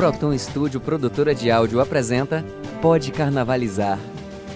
Proton 0.00 0.32
Studio 0.38 0.80
Produtora 0.80 1.34
de 1.34 1.50
Áudio 1.50 1.78
apresenta 1.78 2.42
Pode 2.80 3.12
Carnavalizar. 3.12 3.98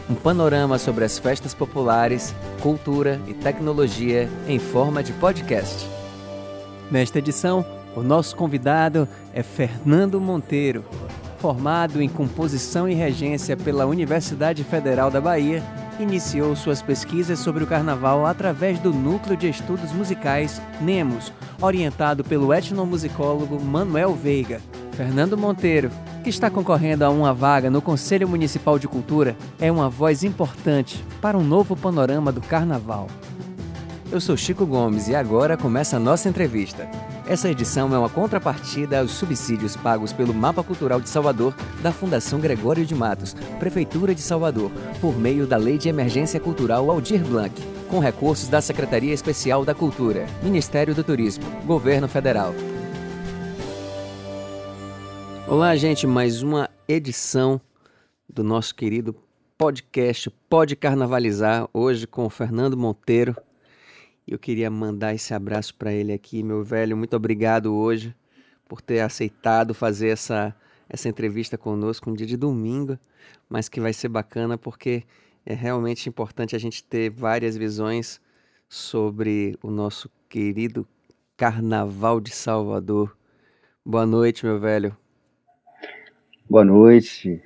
Um 0.09 0.15
panorama 0.15 0.79
sobre 0.79 1.05
as 1.05 1.19
festas 1.19 1.53
populares, 1.53 2.35
cultura 2.63 3.21
e 3.29 3.35
tecnologia 3.35 4.27
em 4.49 4.59
forma 4.59 5.03
de 5.03 5.13
podcast. 5.13 5.87
Nesta 6.91 7.19
edição, 7.19 7.63
o 7.95 8.03
nosso 8.03 8.35
convidado 8.35 9.07
é 9.35 9.43
Fernando 9.43 10.19
Monteiro, 10.19 10.83
formado 11.37 12.01
em 12.01 12.09
composição 12.09 12.89
e 12.89 12.95
regência 12.95 13.55
pela 13.55 13.85
Universidade 13.85 14.65
Federal 14.65 15.11
da 15.11 15.21
Bahia 15.21 15.63
iniciou 16.01 16.57
suas 16.57 16.81
pesquisas 16.81 17.39
sobre 17.39 17.63
o 17.63 17.67
carnaval 17.67 18.25
através 18.25 18.79
do 18.79 18.95
Núcleo 18.95 19.37
de 19.37 19.51
Estudos 19.51 19.93
Musicais 19.93 20.59
NEMOS, 20.81 21.31
orientado 21.61 22.25
pelo 22.25 22.53
etnomusicólogo 22.53 23.63
Manuel 23.63 24.15
Veiga. 24.15 24.59
Fernando 24.95 25.37
Monteiro, 25.37 25.91
que 26.23 26.31
está 26.31 26.49
concorrendo 26.49 27.05
a 27.05 27.11
uma 27.11 27.35
vaga 27.35 27.69
no 27.69 27.83
Conselho 27.83 28.29
Municipal 28.29 28.79
de 28.79 28.87
Cultura, 28.87 29.37
é 29.61 29.71
uma 29.71 29.91
voz 29.91 30.23
importante 30.23 31.05
para 31.21 31.37
um 31.37 31.43
novo 31.43 31.77
panorama 31.77 32.31
do 32.31 32.41
carnaval. 32.41 33.09
Eu 34.13 34.21
sou 34.21 34.37
Chico 34.37 34.65
Gomes 34.65 35.09
e 35.09 35.15
agora 35.15 35.57
começa 35.57 35.97
a 35.97 36.01
nossa 36.01 36.29
entrevista. 36.29 36.89
Essa 37.27 37.51
edição 37.51 37.93
é 37.93 37.99
uma 37.99 38.09
contrapartida 38.09 39.01
aos 39.01 39.11
subsídios 39.11 39.77
pagos 39.77 40.13
pelo 40.13 40.33
Mapa 40.33 40.63
Cultural 40.63 41.01
de 41.01 41.09
Salvador 41.09 41.55
da 41.83 41.91
Fundação 41.91 42.39
Gregório 42.39 42.87
de 42.87 42.95
Matos, 42.95 43.35
Prefeitura 43.59 44.15
de 44.15 44.21
Salvador, 44.21 44.71
por 45.01 45.19
meio 45.19 45.47
da 45.47 45.57
Lei 45.57 45.77
de 45.77 45.89
Emergência 45.89 46.39
Cultural 46.39 46.89
Aldir 46.89 47.25
Blanc, 47.25 47.53
com 47.89 47.99
recursos 47.99 48.49
da 48.49 48.61
Secretaria 48.61 49.13
Especial 49.13 49.65
da 49.65 49.75
Cultura, 49.75 50.27
Ministério 50.43 50.95
do 50.95 51.03
Turismo, 51.03 51.45
Governo 51.67 52.07
Federal. 52.07 52.55
Olá, 55.47 55.77
gente, 55.77 56.07
mais 56.07 56.43
uma 56.43 56.71
edição 56.89 57.61
do 58.27 58.43
nosso 58.43 58.75
querido 58.75 59.15
podcast 59.59 60.31
Pode 60.49 60.75
Carnavalizar, 60.75 61.69
hoje 61.73 62.07
com 62.07 62.25
o 62.25 62.31
Fernando 62.31 62.79
Monteiro, 62.79 63.37
eu 64.27 64.39
queria 64.39 64.71
mandar 64.71 65.15
esse 65.15 65.35
abraço 65.35 65.75
para 65.75 65.93
ele 65.93 66.15
aqui, 66.15 66.43
meu 66.43 66.65
velho. 66.65 66.97
Muito 66.97 67.15
obrigado 67.15 67.75
hoje 67.75 68.17
por 68.67 68.81
ter 68.81 69.01
aceitado 69.01 69.75
fazer 69.75 70.09
essa, 70.09 70.57
essa 70.89 71.11
entrevista 71.11 71.59
conosco 71.59 72.11
um 72.11 72.15
dia 72.15 72.27
de 72.27 72.39
domingo, 72.39 72.99
mas 73.47 73.69
que 73.69 73.81
vai 73.81 73.93
ser 73.93 74.09
bacana 74.09 74.57
porque 74.57 75.05
é 75.45 75.53
realmente 75.53 76.09
importante 76.09 76.57
a 76.57 76.59
gente 76.59 76.83
ter 76.83 77.11
várias 77.11 77.55
visões 77.55 78.19
sobre 78.67 79.59
o 79.63 79.71
nosso 79.71 80.11
querido 80.27 80.89
Carnaval 81.37 82.19
de 82.19 82.31
Salvador. 82.31 83.15
Boa 83.85 84.07
noite, 84.07 84.47
meu 84.47 84.59
velho. 84.59 84.97
Boa 86.49 86.63
noite. 86.63 87.43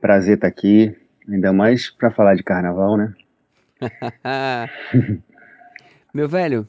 Prazer 0.00 0.34
estar 0.34 0.48
aqui, 0.48 0.96
ainda 1.28 1.52
mais 1.52 1.88
para 1.88 2.10
falar 2.10 2.34
de 2.34 2.42
carnaval, 2.42 2.96
né? 2.96 3.14
Meu 6.12 6.28
velho, 6.28 6.68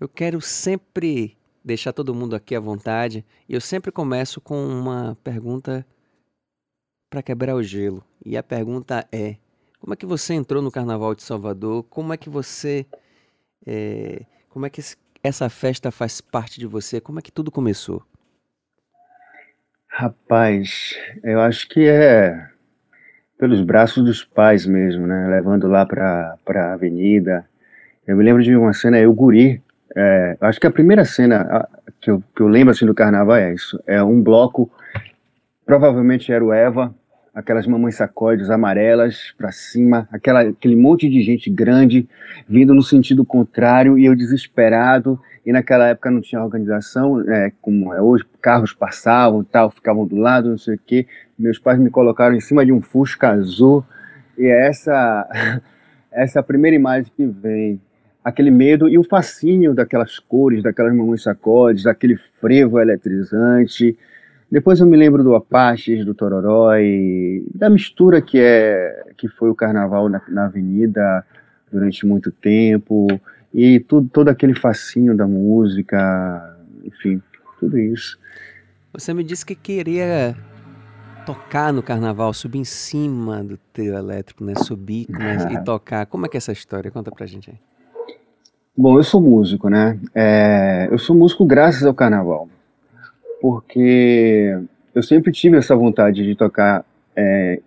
eu 0.00 0.08
quero 0.08 0.40
sempre 0.40 1.38
deixar 1.64 1.92
todo 1.92 2.14
mundo 2.14 2.34
aqui 2.34 2.56
à 2.56 2.60
vontade 2.60 3.24
e 3.48 3.54
eu 3.54 3.60
sempre 3.60 3.92
começo 3.92 4.40
com 4.40 4.56
uma 4.66 5.16
pergunta 5.22 5.86
para 7.08 7.22
quebrar 7.22 7.54
o 7.54 7.62
gelo. 7.62 8.04
E 8.24 8.36
a 8.36 8.42
pergunta 8.42 9.06
é: 9.12 9.36
como 9.78 9.94
é 9.94 9.96
que 9.96 10.06
você 10.06 10.34
entrou 10.34 10.60
no 10.60 10.70
Carnaval 10.70 11.14
de 11.14 11.22
Salvador? 11.22 11.84
Como 11.84 12.12
é 12.12 12.16
que 12.16 12.28
você. 12.28 12.84
É, 13.64 14.26
como 14.48 14.66
é 14.66 14.70
que 14.70 14.82
essa 15.22 15.48
festa 15.48 15.92
faz 15.92 16.20
parte 16.20 16.58
de 16.58 16.66
você? 16.66 17.00
Como 17.00 17.20
é 17.20 17.22
que 17.22 17.30
tudo 17.30 17.52
começou? 17.52 18.04
Rapaz, 20.00 20.96
eu 21.22 21.42
acho 21.42 21.68
que 21.68 21.86
é 21.86 22.46
pelos 23.38 23.60
braços 23.60 24.02
dos 24.02 24.24
pais 24.24 24.64
mesmo, 24.64 25.06
né? 25.06 25.28
Levando 25.28 25.68
lá 25.68 25.84
para 25.84 26.38
a 26.48 26.72
avenida, 26.72 27.44
eu 28.06 28.16
me 28.16 28.24
lembro 28.24 28.42
de 28.42 28.56
uma 28.56 28.72
cena, 28.72 28.98
eu 28.98 29.12
guri, 29.12 29.62
é, 29.94 30.38
acho 30.40 30.58
que 30.58 30.66
a 30.66 30.70
primeira 30.70 31.04
cena 31.04 31.68
que 32.00 32.10
eu, 32.10 32.24
que 32.34 32.40
eu 32.40 32.48
lembro 32.48 32.70
assim 32.70 32.86
do 32.86 32.94
carnaval 32.94 33.36
é 33.36 33.52
isso, 33.52 33.78
é 33.86 34.02
um 34.02 34.22
bloco, 34.22 34.72
provavelmente 35.66 36.32
era 36.32 36.42
o 36.42 36.50
Eva, 36.50 36.94
aquelas 37.34 37.66
mamães 37.66 37.96
sacodes 37.96 38.50
amarelas 38.50 39.34
para 39.36 39.52
cima, 39.52 40.08
aquela, 40.12 40.40
aquele 40.42 40.76
monte 40.76 41.08
de 41.08 41.22
gente 41.22 41.48
grande 41.48 42.08
vindo 42.48 42.74
no 42.74 42.82
sentido 42.82 43.24
contrário 43.24 43.98
e 43.98 44.04
eu 44.04 44.14
desesperado. 44.14 45.20
E 45.44 45.52
naquela 45.52 45.88
época 45.88 46.10
não 46.10 46.20
tinha 46.20 46.42
organização, 46.42 47.22
é, 47.28 47.50
como 47.62 47.94
é 47.94 48.00
hoje, 48.00 48.24
carros 48.42 48.74
passavam, 48.74 49.42
tal, 49.42 49.70
ficavam 49.70 50.06
do 50.06 50.16
lado, 50.16 50.50
não 50.50 50.58
sei 50.58 50.74
o 50.74 50.80
quê. 50.84 51.06
Meus 51.38 51.58
pais 51.58 51.78
me 51.78 51.90
colocaram 51.90 52.34
em 52.34 52.40
cima 52.40 52.64
de 52.64 52.72
um 52.72 52.80
Fusca 52.80 53.30
azul 53.30 53.84
e 54.36 54.46
é 54.46 54.68
essa 54.68 55.62
essa 56.12 56.40
é 56.40 56.42
primeira 56.42 56.76
imagem 56.76 57.10
que 57.16 57.24
vem 57.24 57.80
aquele 58.22 58.50
medo 58.50 58.88
e 58.88 58.98
o 58.98 59.04
fascínio 59.04 59.74
daquelas 59.74 60.18
cores, 60.18 60.62
daquelas 60.62 60.94
mamães 60.94 61.22
sacodes, 61.22 61.84
daquele 61.84 62.16
frevo 62.16 62.78
eletrizante. 62.78 63.96
Depois 64.50 64.80
eu 64.80 64.86
me 64.86 64.96
lembro 64.96 65.22
do 65.22 65.34
Apaches, 65.34 66.04
do 66.04 66.14
Tororó 66.14 66.74
e 66.76 67.44
da 67.54 67.70
mistura 67.70 68.20
que 68.20 68.38
é 68.38 69.12
que 69.16 69.28
foi 69.28 69.48
o 69.48 69.54
carnaval 69.54 70.08
na, 70.08 70.20
na 70.28 70.46
avenida 70.46 71.24
durante 71.70 72.04
muito 72.04 72.32
tempo 72.32 73.06
e 73.54 73.78
tudo, 73.80 74.08
todo 74.08 74.28
aquele 74.28 74.54
fascínio 74.54 75.16
da 75.16 75.26
música, 75.26 76.56
enfim, 76.84 77.22
tudo 77.60 77.78
isso. 77.78 78.18
Você 78.92 79.14
me 79.14 79.22
disse 79.22 79.46
que 79.46 79.54
queria 79.54 80.36
tocar 81.24 81.72
no 81.72 81.82
carnaval, 81.82 82.32
subir 82.32 82.58
em 82.58 82.64
cima 82.64 83.44
do 83.44 83.56
trio 83.72 83.94
elétrico, 83.94 84.42
né? 84.42 84.54
Subir 84.56 85.06
ah. 85.12 85.52
e 85.52 85.62
tocar. 85.62 86.06
Como 86.06 86.26
é 86.26 86.28
que 86.28 86.36
é 86.36 86.38
essa 86.38 86.50
história? 86.50 86.90
Conta 86.90 87.10
pra 87.12 87.26
gente 87.26 87.50
aí. 87.50 87.56
Bom, 88.76 88.96
eu 88.98 89.04
sou 89.04 89.20
músico, 89.20 89.68
né? 89.68 89.98
É, 90.14 90.88
eu 90.90 90.98
sou 90.98 91.14
músico 91.14 91.44
graças 91.44 91.84
ao 91.84 91.94
carnaval, 91.94 92.48
porque 93.40 94.58
eu 94.94 95.02
sempre 95.02 95.32
tive 95.32 95.56
essa 95.56 95.74
vontade 95.74 96.22
de 96.22 96.34
tocar, 96.34 96.84
é, 97.16 97.60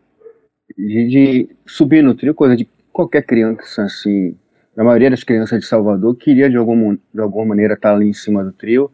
de, 0.78 1.07
de, 1.07 1.50
subir 1.66 2.03
no 2.03 2.13
trio, 2.13 2.34
coisa 2.34 2.56
de 2.56 2.67
qualquer 2.91 3.23
criança, 3.23 3.83
assim, 3.83 4.35
a 4.78 4.83
maioria 4.83 5.09
das 5.09 5.23
crianças 5.23 5.59
de 5.59 5.66
Salvador 5.66 6.16
queria 6.16 6.50
de 6.50 6.57
alguma, 6.57 6.97
de 7.13 7.22
alguma 7.22 7.45
maneira 7.45 7.75
estar 7.75 7.94
ali 7.94 8.07
em 8.07 8.13
cima 8.13 8.44
do 8.44 8.51
trio. 8.51 8.91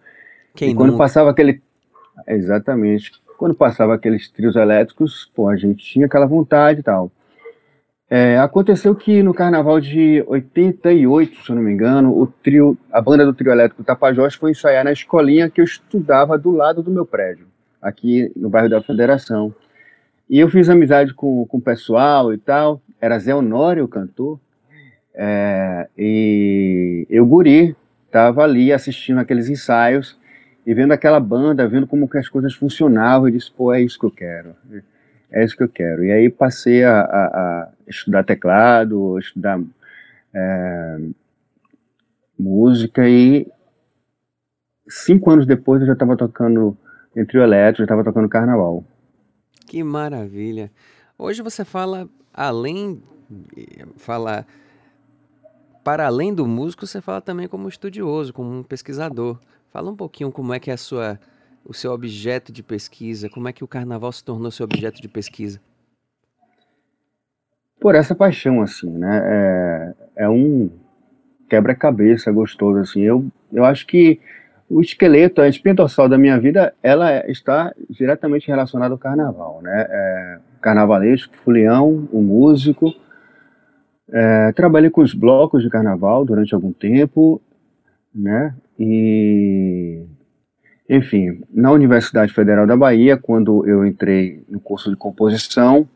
Quem 0.55 0.71
e 0.71 0.75
quando 0.75 0.97
passava 0.97 1.29
aquele. 1.29 1.61
Exatamente. 2.27 3.11
Quando 3.37 3.55
passava 3.55 3.95
aqueles 3.95 4.29
trios 4.29 4.57
elétricos, 4.57 5.31
pô, 5.33 5.47
a 5.47 5.55
gente 5.55 5.83
tinha 5.85 6.05
aquela 6.05 6.25
vontade 6.25 6.81
e 6.81 6.83
tal. 6.83 7.09
É, 8.11 8.39
aconteceu 8.39 8.95
que 8.95 9.21
no 9.21 9.35
carnaval 9.35 9.79
de 9.79 10.23
88, 10.25 11.43
se 11.43 11.49
eu 11.51 11.55
não 11.55 11.61
me 11.61 11.71
engano, 11.71 12.19
o 12.19 12.25
trio, 12.25 12.75
a 12.91 12.99
banda 12.99 13.23
do 13.23 13.35
trio 13.35 13.51
elétrico 13.51 13.83
Tapajós 13.83 14.33
foi 14.33 14.49
ensaiar 14.49 14.83
na 14.83 14.91
escolinha 14.91 15.47
que 15.47 15.61
eu 15.61 15.65
estudava 15.65 16.35
do 16.35 16.49
lado 16.49 16.81
do 16.81 16.89
meu 16.89 17.05
prédio, 17.05 17.45
aqui 17.79 18.31
no 18.35 18.49
bairro 18.49 18.67
da 18.67 18.81
Federação. 18.81 19.53
E 20.27 20.39
eu 20.39 20.49
fiz 20.49 20.69
amizade 20.69 21.13
com, 21.13 21.45
com 21.45 21.57
o 21.57 21.61
pessoal 21.61 22.33
e 22.33 22.37
tal, 22.39 22.81
era 22.99 23.19
Zé 23.19 23.35
Honório, 23.35 23.85
o 23.85 23.87
cantor, 23.87 24.39
é, 25.13 25.87
e 25.95 27.05
eu, 27.11 27.23
guri, 27.27 27.75
estava 28.07 28.43
ali 28.43 28.73
assistindo 28.73 29.19
aqueles 29.19 29.49
ensaios 29.49 30.17
e 30.65 30.73
vendo 30.73 30.93
aquela 30.93 31.19
banda, 31.19 31.67
vendo 31.67 31.85
como 31.85 32.09
que 32.09 32.17
as 32.17 32.27
coisas 32.27 32.55
funcionavam, 32.55 33.27
e 33.27 33.33
disse, 33.33 33.51
pô, 33.51 33.71
é 33.71 33.79
isso 33.79 33.99
que 33.99 34.05
eu 34.07 34.11
quero 34.11 34.55
é 35.31 35.43
isso 35.43 35.55
que 35.55 35.63
eu 35.63 35.69
quero. 35.69 36.03
E 36.03 36.11
aí 36.11 36.29
passei 36.29 36.83
a, 36.83 37.01
a, 37.01 37.25
a 37.25 37.69
estudar 37.87 38.23
teclado, 38.23 39.17
estudar 39.19 39.61
é, 40.33 40.99
música 42.37 43.07
e 43.07 43.47
cinco 44.87 45.29
anos 45.31 45.45
depois 45.45 45.81
eu 45.81 45.87
já 45.87 45.93
estava 45.93 46.17
tocando 46.17 46.77
em 47.15 47.25
trio 47.25 47.43
elétrico, 47.43 47.79
já 47.79 47.85
estava 47.85 48.03
tocando 48.03 48.29
carnaval. 48.29 48.83
Que 49.67 49.83
maravilha! 49.83 50.71
Hoje 51.17 51.41
você 51.41 51.63
fala 51.65 52.09
além, 52.33 53.03
fala 53.97 54.45
para 55.83 56.07
além 56.07 56.33
do 56.33 56.47
músico, 56.47 56.87
você 56.87 57.01
fala 57.01 57.21
também 57.21 57.47
como 57.47 57.67
estudioso, 57.67 58.33
como 58.33 58.51
um 58.51 58.63
pesquisador. 58.63 59.39
Fala 59.71 59.91
um 59.91 59.95
pouquinho 59.95 60.31
como 60.31 60.53
é 60.53 60.59
que 60.59 60.71
é 60.71 60.73
a 60.73 60.77
sua 60.77 61.19
o 61.69 61.73
seu 61.73 61.91
objeto 61.91 62.51
de 62.51 62.63
pesquisa? 62.63 63.29
Como 63.29 63.47
é 63.47 63.53
que 63.53 63.63
o 63.63 63.67
carnaval 63.67 64.11
se 64.11 64.23
tornou 64.23 64.49
seu 64.49 64.63
objeto 64.63 64.99
de 64.99 65.07
pesquisa? 65.07 65.61
Por 67.79 67.93
essa 67.93 68.15
paixão, 68.15 68.59
assim, 68.59 68.89
né? 68.89 69.21
É, 69.23 70.23
é 70.23 70.29
um 70.29 70.71
quebra-cabeça 71.47 72.31
gostoso, 72.31 72.79
assim. 72.79 73.01
Eu, 73.01 73.23
eu 73.53 73.63
acho 73.63 73.85
que 73.85 74.19
o 74.67 74.81
esqueleto, 74.81 75.41
a 75.41 75.47
espinha 75.47 75.75
dorsal 75.75 76.09
da 76.09 76.17
minha 76.17 76.39
vida, 76.39 76.73
ela 76.81 77.23
está 77.29 77.71
diretamente 77.87 78.47
relacionada 78.47 78.91
ao 78.91 78.97
carnaval, 78.97 79.61
né? 79.61 79.85
É, 79.87 80.39
carnavalesco, 80.61 81.37
fulião, 81.37 82.09
o 82.11 82.19
músico. 82.19 82.91
É, 84.11 84.51
trabalhei 84.53 84.89
com 84.89 85.01
os 85.01 85.13
blocos 85.13 85.61
de 85.61 85.69
carnaval 85.69 86.25
durante 86.25 86.55
algum 86.55 86.73
tempo, 86.73 87.39
né? 88.13 88.55
E 88.77 90.03
Enfim, 90.89 91.43
na 91.53 91.71
Universidade 91.71 92.33
Federal 92.33 92.65
da 92.65 92.75
Bahia, 92.75 93.15
quando 93.15 93.63
eu 93.67 93.85
entrei 93.85 94.43
no 94.49 94.59
curso 94.59 94.89
de 94.89 94.95
composição, 94.95 95.87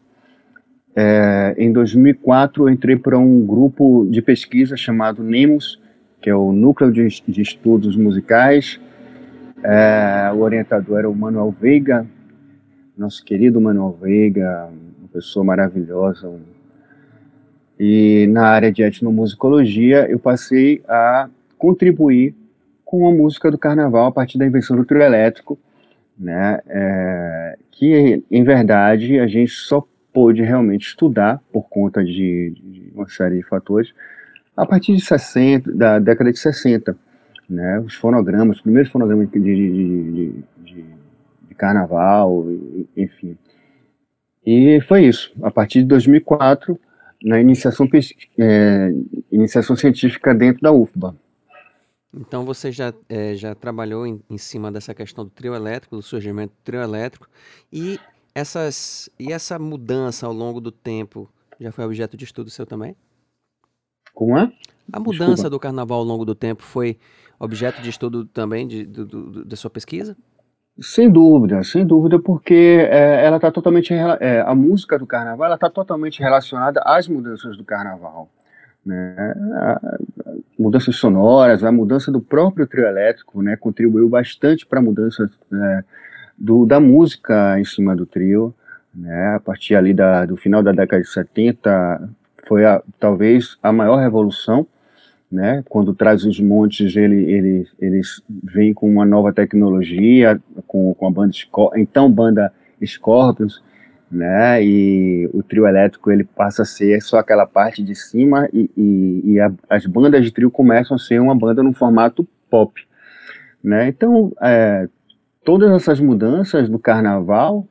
é, 0.95 1.55
em 1.57 1.73
2004 1.73 2.65
eu 2.65 2.69
entrei 2.69 2.95
para 2.95 3.17
um 3.17 3.43
grupo 3.43 4.07
de 4.11 4.21
pesquisa 4.21 4.77
chamado 4.77 5.23
NEMOS, 5.23 5.81
que 6.21 6.29
é 6.29 6.35
o 6.35 6.51
Núcleo 6.51 6.91
de, 6.91 7.07
de 7.27 7.41
Estudos 7.41 7.95
Musicais. 7.95 8.79
É, 9.63 10.31
o 10.31 10.41
orientador 10.41 10.99
era 10.99 11.09
o 11.09 11.15
Manuel 11.15 11.55
Veiga, 11.59 12.05
nosso 12.95 13.25
querido 13.25 13.59
Manuel 13.59 13.97
Veiga, 13.99 14.69
uma 14.99 15.07
pessoa 15.11 15.43
maravilhosa. 15.43 16.31
E 17.79 18.27
na 18.27 18.45
área 18.47 18.71
de 18.71 18.83
etnomusicologia 18.83 20.05
eu 20.07 20.19
passei 20.19 20.83
a 20.87 21.27
contribuir 21.57 22.35
com 22.93 23.07
a 23.07 23.11
música 23.11 23.49
do 23.49 23.57
carnaval 23.57 24.05
a 24.05 24.11
partir 24.11 24.37
da 24.37 24.45
invenção 24.45 24.77
do 24.77 24.85
trio 24.85 25.01
elétrico, 25.01 25.57
né, 26.15 26.59
é, 26.67 27.57
que 27.71 28.23
em 28.29 28.43
verdade 28.43 29.19
a 29.19 29.25
gente 29.25 29.51
só 29.51 29.83
pôde 30.13 30.43
realmente 30.43 30.89
estudar 30.89 31.41
por 31.51 31.63
conta 31.67 32.05
de, 32.05 32.53
de, 32.55 32.91
uma 32.93 33.09
série 33.09 33.37
de 33.37 33.43
fatores 33.47 33.91
a 34.55 34.63
partir 34.63 34.95
de 34.95 35.03
60, 35.03 35.73
da 35.73 35.97
década 35.97 36.31
de 36.31 36.37
60, 36.37 36.95
né, 37.49 37.79
os 37.79 37.95
fonogramas, 37.95 38.57
os 38.57 38.61
primeiros 38.61 38.91
fonogramas 38.91 39.27
de, 39.31 39.39
de, 39.39 40.43
de, 40.63 40.85
de 41.47 41.55
carnaval, 41.55 42.45
enfim. 42.95 43.35
E 44.45 44.79
foi 44.81 45.05
isso. 45.05 45.33
A 45.41 45.49
partir 45.49 45.79
de 45.79 45.87
2004, 45.87 46.79
na 47.23 47.41
iniciação, 47.41 47.89
é, 48.37 48.93
iniciação 49.31 49.75
científica 49.75 50.31
dentro 50.35 50.61
da 50.61 50.71
UFBA. 50.71 51.15
Então 52.15 52.45
você 52.45 52.71
já, 52.71 52.93
é, 53.09 53.35
já 53.35 53.55
trabalhou 53.55 54.05
em, 54.05 54.21
em, 54.29 54.37
cima 54.37 54.71
dessa 54.71 54.93
questão 54.93 55.23
do 55.23 55.31
trio 55.31 55.55
elétrico, 55.55 55.95
do 55.95 56.01
surgimento 56.01 56.53
do 56.53 56.63
trio 56.63 56.81
elétrico, 56.81 57.27
e, 57.71 57.99
essas, 58.35 59.09
e 59.19 59.33
essa 59.33 59.57
mudança 59.57 60.27
ao 60.27 60.33
longo 60.33 60.61
do 60.61 60.71
tempo 60.71 61.29
já 61.59 61.71
foi 61.71 61.85
objeto 61.85 62.15
de 62.15 62.23
estudo 62.23 62.49
seu 62.49 62.65
também? 62.65 62.95
Como 64.13 64.37
é? 64.37 64.51
A 64.91 64.99
mudança 64.99 65.25
Desculpa. 65.25 65.49
do 65.49 65.59
carnaval 65.59 65.99
ao 65.99 66.05
longo 66.05 66.25
do 66.25 66.35
tempo 66.35 66.61
foi 66.61 66.99
objeto 67.39 67.81
de 67.81 67.89
estudo 67.89 68.25
também 68.25 68.67
de, 68.67 68.85
de, 68.85 69.05
de 69.05 69.45
da 69.45 69.55
sua 69.55 69.69
pesquisa? 69.69 70.15
Sem 70.79 71.09
dúvida, 71.09 71.63
sem 71.63 71.85
dúvida, 71.85 72.19
porque 72.19 72.87
é, 72.89 73.25
ela 73.25 73.37
está 73.37 73.51
totalmente 73.51 73.93
é, 73.93 74.41
a 74.41 74.55
música 74.55 74.97
do 74.97 75.05
carnaval 75.05 75.45
ela 75.45 75.55
está 75.55 75.69
totalmente 75.69 76.19
relacionada 76.19 76.81
às 76.83 77.07
mudanças 77.07 77.57
do 77.57 77.63
carnaval 77.63 78.29
né? 78.85 79.33
mudanças 80.57 80.95
sonoras, 80.95 81.63
a 81.63 81.71
mudança 81.71 82.11
do 82.11 82.21
próprio 82.21 82.67
trio 82.67 82.85
elétrico, 82.85 83.41
né, 83.41 83.55
contribuiu 83.55 84.07
bastante 84.07 84.65
para 84.65 84.79
a 84.79 84.81
mudança 84.81 85.29
né, 85.51 85.83
do, 86.37 86.65
da 86.65 86.79
música 86.79 87.59
em 87.59 87.65
cima 87.65 87.95
do 87.95 88.05
trio, 88.05 88.53
né, 88.93 89.35
a 89.35 89.39
partir 89.39 89.75
ali 89.75 89.93
da, 89.93 90.25
do 90.25 90.37
final 90.37 90.61
da 90.61 90.71
década 90.71 91.01
de 91.01 91.09
70, 91.09 92.09
foi 92.47 92.65
a, 92.65 92.81
talvez 92.99 93.57
a 93.61 93.71
maior 93.71 93.97
revolução, 93.97 94.67
né, 95.31 95.63
quando 95.67 95.95
traz 95.95 96.23
os 96.25 96.39
montes, 96.39 96.95
ele, 96.95 97.23
ele, 97.31 97.67
eles 97.79 98.21
vêm 98.29 98.73
com 98.73 98.89
uma 98.89 99.05
nova 99.05 99.33
tecnologia, 99.33 100.39
com, 100.67 100.93
com 100.93 101.07
a 101.07 101.11
banda, 101.11 101.33
então 101.75 102.11
banda 102.11 102.53
Scorpions, 102.85 103.61
né? 104.13 104.63
E 104.63 105.29
o 105.33 105.41
trio 105.41 105.67
elétrico 105.67 106.11
ele 106.11 106.23
passa 106.23 106.61
a 106.61 106.65
ser 106.65 107.01
só 107.01 107.17
aquela 107.17 107.45
parte 107.45 107.83
de 107.83 107.95
cima 107.95 108.47
e, 108.53 108.69
e, 108.77 109.21
e 109.33 109.39
a, 109.39 109.51
as 109.69 109.85
bandas 109.85 110.23
de 110.23 110.31
trio 110.31 110.51
começam 110.51 110.95
a 110.95 110.99
ser 110.99 111.19
uma 111.19 111.35
banda 111.35 111.63
no 111.63 111.73
formato 111.73 112.27
pop, 112.49 112.79
né? 113.63 113.87
Então, 113.87 114.31
é, 114.41 114.87
todas 115.43 115.71
essas 115.71 115.99
mudanças 115.99 116.69
no 116.69 116.77
carnaval, 116.77 117.67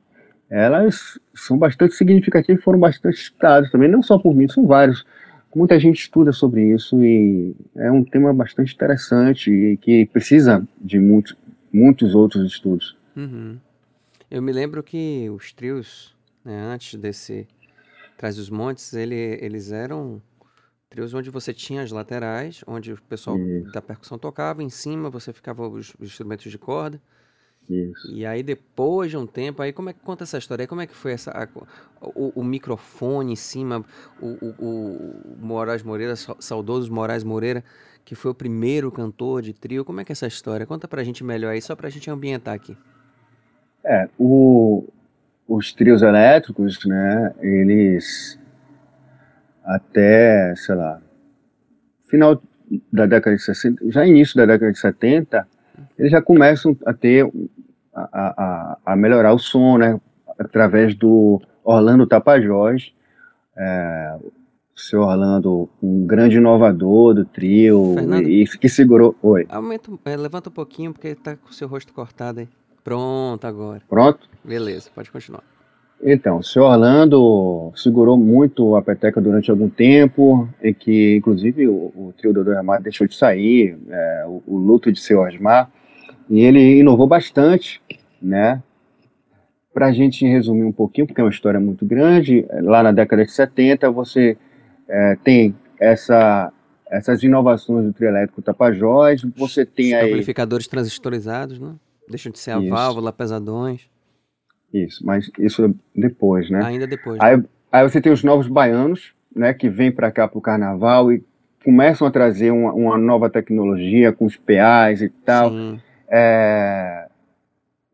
elas 0.49 1.19
são 1.33 1.57
bastante 1.57 1.95
significativas 1.95 2.61
e 2.61 2.63
foram 2.63 2.79
bastante 2.79 3.15
estudadas 3.15 3.71
também, 3.71 3.89
não 3.89 4.03
só 4.03 4.19
por 4.19 4.35
mim, 4.35 4.47
são 4.47 4.67
vários. 4.67 5.05
Muita 5.55 5.79
gente 5.79 5.99
estuda 5.99 6.31
sobre 6.31 6.73
isso 6.73 7.03
e 7.03 7.55
é 7.75 7.91
um 7.91 8.03
tema 8.03 8.33
bastante 8.33 8.73
interessante 8.73 9.51
e 9.51 9.77
que 9.77 10.07
precisa 10.07 10.67
de 10.81 10.99
muitos, 10.99 11.35
muitos 11.71 12.15
outros 12.15 12.43
estudos. 12.51 12.97
Uhum. 13.15 13.57
Eu 14.31 14.41
me 14.41 14.51
lembro 14.51 14.81
que 14.81 15.29
os 15.29 15.53
trios 15.53 16.12
né, 16.43 16.59
antes 16.61 16.99
desse 16.99 17.47
Traz 18.17 18.37
os 18.37 18.49
Montes, 18.49 18.93
ele, 18.93 19.15
eles 19.15 19.71
eram 19.71 20.21
trios 20.89 21.13
onde 21.13 21.29
você 21.29 21.53
tinha 21.53 21.81
as 21.81 21.91
laterais, 21.91 22.63
onde 22.67 22.93
o 22.93 23.01
pessoal 23.01 23.37
Isso. 23.37 23.71
da 23.71 23.81
percussão 23.81 24.17
tocava, 24.17 24.61
em 24.61 24.69
cima 24.69 25.09
você 25.09 25.33
ficava 25.33 25.67
os, 25.67 25.95
os 25.99 26.07
instrumentos 26.09 26.51
de 26.51 26.57
corda. 26.57 27.01
Isso. 27.69 28.11
E 28.11 28.25
aí 28.25 28.43
depois 28.43 29.09
de 29.09 29.17
um 29.17 29.25
tempo, 29.25 29.61
aí 29.61 29.71
como 29.71 29.89
é 29.89 29.93
que 29.93 29.99
conta 30.01 30.23
essa 30.23 30.37
história? 30.37 30.63
Aí 30.63 30.67
como 30.67 30.81
é 30.81 30.87
que 30.87 30.95
foi 30.95 31.13
essa 31.13 31.31
a, 31.31 31.47
o, 32.01 32.41
o, 32.41 32.43
microfone 32.43 33.33
em 33.33 33.35
cima, 33.35 33.83
o, 34.21 34.27
o, 34.27 34.55
o 34.59 35.37
Moraes 35.39 35.81
Moreira, 35.81 36.15
saudoso 36.15 36.93
Moraes 36.93 37.23
Moreira, 37.23 37.63
que 38.05 38.15
foi 38.15 38.31
o 38.31 38.35
primeiro 38.35 38.91
cantor 38.91 39.41
de 39.41 39.53
trio. 39.53 39.85
Como 39.85 40.01
é 40.01 40.05
que 40.05 40.11
é 40.11 40.13
essa 40.13 40.27
história? 40.27 40.65
Conta 40.65 40.87
pra 40.87 41.03
gente 41.03 41.23
melhor 41.23 41.51
aí, 41.51 41.61
só 41.61 41.75
pra 41.75 41.89
gente 41.89 42.09
ambientar 42.09 42.53
aqui. 42.53 42.77
É, 43.83 44.09
o, 44.19 44.87
os 45.47 45.73
trios 45.73 46.01
elétricos, 46.01 46.85
né, 46.85 47.33
eles 47.41 48.39
até, 49.63 50.53
sei 50.55 50.75
lá, 50.75 51.01
final 52.05 52.41
da 52.91 53.05
década 53.05 53.35
de 53.35 53.41
60, 53.41 53.91
já 53.91 54.05
início 54.05 54.35
da 54.35 54.45
década 54.45 54.71
de 54.71 54.79
70, 54.79 55.47
eles 55.97 56.11
já 56.11 56.21
começam 56.21 56.77
a 56.85 56.93
ter, 56.93 57.29
a, 57.93 58.07
a, 58.11 58.77
a 58.85 58.95
melhorar 58.95 59.33
o 59.33 59.39
som, 59.39 59.77
né, 59.77 59.99
através 60.39 60.95
do 60.95 61.41
Orlando 61.63 62.07
Tapajós, 62.07 62.93
é, 63.55 64.17
o 64.75 64.79
seu 64.79 65.01
Orlando, 65.01 65.69
um 65.81 66.05
grande 66.05 66.37
inovador 66.37 67.13
do 67.13 67.25
trio, 67.25 67.93
Fernando, 67.93 68.27
e 68.27 68.45
que 68.45 68.67
segurou. 68.67 69.15
Oi. 69.21 69.45
Aumenta, 69.49 69.91
é, 70.05 70.17
levanta 70.17 70.49
um 70.49 70.53
pouquinho, 70.53 70.91
porque 70.91 71.09
está 71.09 71.35
com 71.35 71.49
o 71.49 71.53
seu 71.53 71.67
rosto 71.67 71.93
cortado 71.93 72.39
aí. 72.39 72.49
Pronto, 72.83 73.45
agora. 73.45 73.81
Pronto? 73.87 74.27
Beleza, 74.43 74.89
pode 74.93 75.09
continuar. 75.09 75.43
Então, 76.05 76.39
o 76.39 76.43
senhor 76.43 76.69
Orlando 76.69 77.71
segurou 77.77 78.17
muito 78.17 78.75
a 78.75 78.81
peteca 78.81 79.21
durante 79.21 79.49
algum 79.49 79.69
tempo, 79.69 80.49
e 80.61 80.73
que, 80.73 81.15
inclusive, 81.15 81.65
o, 81.65 81.93
o 81.95 82.13
trio 82.17 82.33
do 82.33 82.41
Osmar 82.41 82.81
deixou 82.81 83.07
de 83.07 83.15
sair, 83.15 83.77
é, 83.89 84.25
o, 84.27 84.43
o, 84.45 84.57
luto 84.57 84.91
de 84.91 84.99
seu 84.99 85.21
Osmar, 85.21 85.71
e 86.29 86.41
ele 86.41 86.79
inovou 86.79 87.07
bastante, 87.07 87.81
né? 88.21 88.61
Para 89.73 89.87
a 89.87 89.91
gente 89.93 90.27
resumir 90.27 90.63
um 90.63 90.73
pouquinho, 90.73 91.07
porque 91.07 91.21
é 91.21 91.23
uma 91.23 91.29
história 91.29 91.59
muito 91.59 91.85
grande, 91.85 92.45
lá 92.61 92.83
na 92.83 92.91
década 92.91 93.25
de 93.25 93.31
70 93.31 93.89
você 93.89 94.37
é, 94.89 95.15
tem 95.23 95.55
essa, 95.79 96.51
essas 96.91 97.23
inovações 97.23 97.85
do 97.85 97.93
trio 97.93 98.09
elétrico 98.09 98.41
Tapajós, 98.41 99.21
você 99.37 99.65
tem 99.65 99.95
Os 99.95 100.01
aí... 100.01 100.11
amplificadores 100.11 100.67
transistorizados, 100.67 101.59
né? 101.59 101.73
Deixam 102.09 102.31
de 102.31 102.39
ser 102.39 102.51
a 102.51 102.59
isso. 102.59 102.69
válvula, 102.69 103.11
pesadões. 103.13 103.89
Isso, 104.73 105.05
mas 105.05 105.29
isso 105.37 105.73
depois, 105.95 106.49
né? 106.49 106.63
Ainda 106.63 106.87
depois. 106.87 107.19
Aí, 107.21 107.37
né? 107.37 107.45
aí 107.71 107.83
você 107.87 108.01
tem 108.01 108.11
os 108.11 108.23
novos 108.23 108.47
baianos, 108.47 109.13
né, 109.35 109.53
que 109.53 109.69
vêm 109.69 109.91
para 109.91 110.11
cá 110.11 110.27
para 110.27 110.37
o 110.37 110.41
carnaval 110.41 111.11
e 111.11 111.23
começam 111.63 112.07
a 112.07 112.11
trazer 112.11 112.51
uma, 112.51 112.73
uma, 112.73 112.97
nova 112.97 113.29
tecnologia 113.29 114.11
com 114.11 114.25
os 114.25 114.35
PAs 114.35 115.01
e 115.01 115.09
tal. 115.09 115.49
Sim. 115.49 115.79
É, 116.09 117.07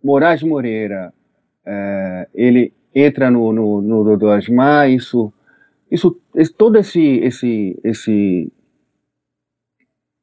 Moraes 0.04 0.42
Moreira, 0.42 1.13
é, 1.66 2.28
ele 2.34 2.74
entra 2.96 3.30
no, 3.30 3.54
no, 3.54 3.82
no 3.82 4.04
Dodô 4.04 4.32
Asmar, 4.32 4.89
isso, 4.89 5.32
isso, 5.92 6.20
esse, 6.36 6.54
todo 6.54 6.78
esse, 6.78 7.20
esse, 7.20 7.80
esse 7.84 8.51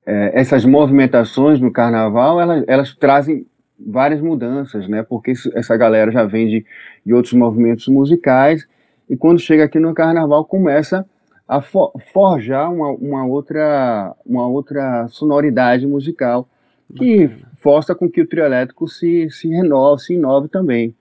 é, 0.04 0.40
essas 0.40 0.64
movimentações 0.64 1.60
no 1.60 1.72
carnaval, 1.72 2.40
elas, 2.40 2.64
elas 2.66 2.94
trazem 2.94 3.46
várias 3.78 4.20
mudanças, 4.20 4.88
né? 4.88 5.02
Porque 5.02 5.32
essa 5.54 5.76
galera 5.76 6.10
já 6.10 6.24
vem 6.24 6.48
de, 6.48 6.66
de 7.04 7.14
outros 7.14 7.34
movimentos 7.34 7.86
musicais 7.88 8.66
e 9.08 9.16
quando 9.16 9.38
chega 9.38 9.64
aqui 9.64 9.78
no 9.78 9.94
carnaval 9.94 10.44
começa 10.44 11.06
a 11.48 11.60
forjar 11.60 12.72
uma, 12.72 12.90
uma, 12.90 13.24
outra, 13.24 14.14
uma 14.24 14.48
outra 14.48 15.06
sonoridade 15.08 15.86
musical 15.86 16.48
que 16.96 17.28
força 17.56 17.94
com 17.94 18.10
que 18.10 18.20
o 18.20 18.26
trio 18.26 18.44
elétrico 18.44 18.88
se, 18.88 19.28
se 19.30 19.48
renove, 19.48 20.02
se 20.02 20.14
inove 20.14 20.48
também, 20.48 20.94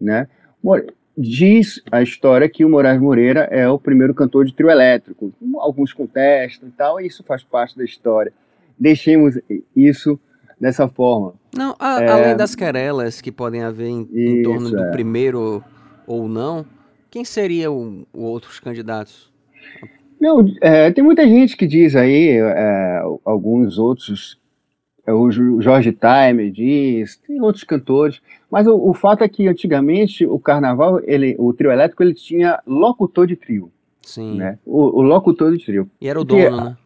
né? 0.00 0.28
Diz 1.16 1.82
a 1.90 2.02
história 2.02 2.46
que 2.46 2.62
o 2.62 2.68
Moraes 2.68 3.00
Moreira 3.00 3.48
é 3.50 3.66
o 3.66 3.78
primeiro 3.78 4.12
cantor 4.12 4.44
de 4.44 4.52
trio 4.52 4.68
elétrico. 4.68 5.32
Alguns 5.56 5.94
contestam 5.94 6.68
e 6.68 6.72
tal, 6.72 7.00
e 7.00 7.06
isso 7.06 7.24
faz 7.24 7.42
parte 7.42 7.76
da 7.76 7.84
história. 7.84 8.32
Deixemos 8.78 9.38
isso 9.74 10.20
dessa 10.60 10.86
forma. 10.88 11.32
Não, 11.56 11.74
a, 11.78 12.02
é... 12.02 12.08
além 12.08 12.36
das 12.36 12.54
querelas 12.54 13.20
que 13.20 13.32
podem 13.32 13.62
haver 13.62 13.88
em, 13.88 14.08
em 14.12 14.42
torno 14.42 14.70
do 14.70 14.78
é. 14.78 14.90
primeiro 14.90 15.62
ou 16.06 16.28
não, 16.28 16.64
quem 17.10 17.24
seriam 17.24 18.06
os 18.12 18.22
outros 18.22 18.60
candidatos? 18.60 19.32
Não, 20.20 20.44
é, 20.60 20.90
tem 20.90 21.04
muita 21.04 21.26
gente 21.26 21.56
que 21.56 21.66
diz 21.66 21.94
aí, 21.94 22.38
é, 22.38 23.02
alguns 23.24 23.78
outros 23.78 24.38
é 25.06 25.12
o 25.12 25.30
Jorge 25.30 25.92
Time 25.92 26.50
diz, 26.50 27.16
tem 27.16 27.40
outros 27.40 27.62
cantores, 27.62 28.20
mas 28.50 28.66
o, 28.66 28.74
o, 28.76 28.92
fato 28.92 29.22
é 29.22 29.28
que 29.28 29.46
antigamente 29.46 30.26
o 30.26 30.36
carnaval, 30.38 31.00
ele, 31.04 31.36
o 31.38 31.52
trio 31.52 31.70
elétrico, 31.70 32.02
ele 32.02 32.12
tinha 32.12 32.60
locutor 32.66 33.26
de 33.26 33.36
trio. 33.36 33.70
Sim. 34.02 34.36
Né? 34.36 34.58
O, 34.66 34.98
o 34.98 35.02
locutor 35.02 35.56
de 35.56 35.64
trio. 35.64 35.88
E 36.00 36.08
era 36.08 36.20
o 36.20 36.24
dono, 36.24 36.42
Porque, 36.42 36.64
né? 36.64 36.76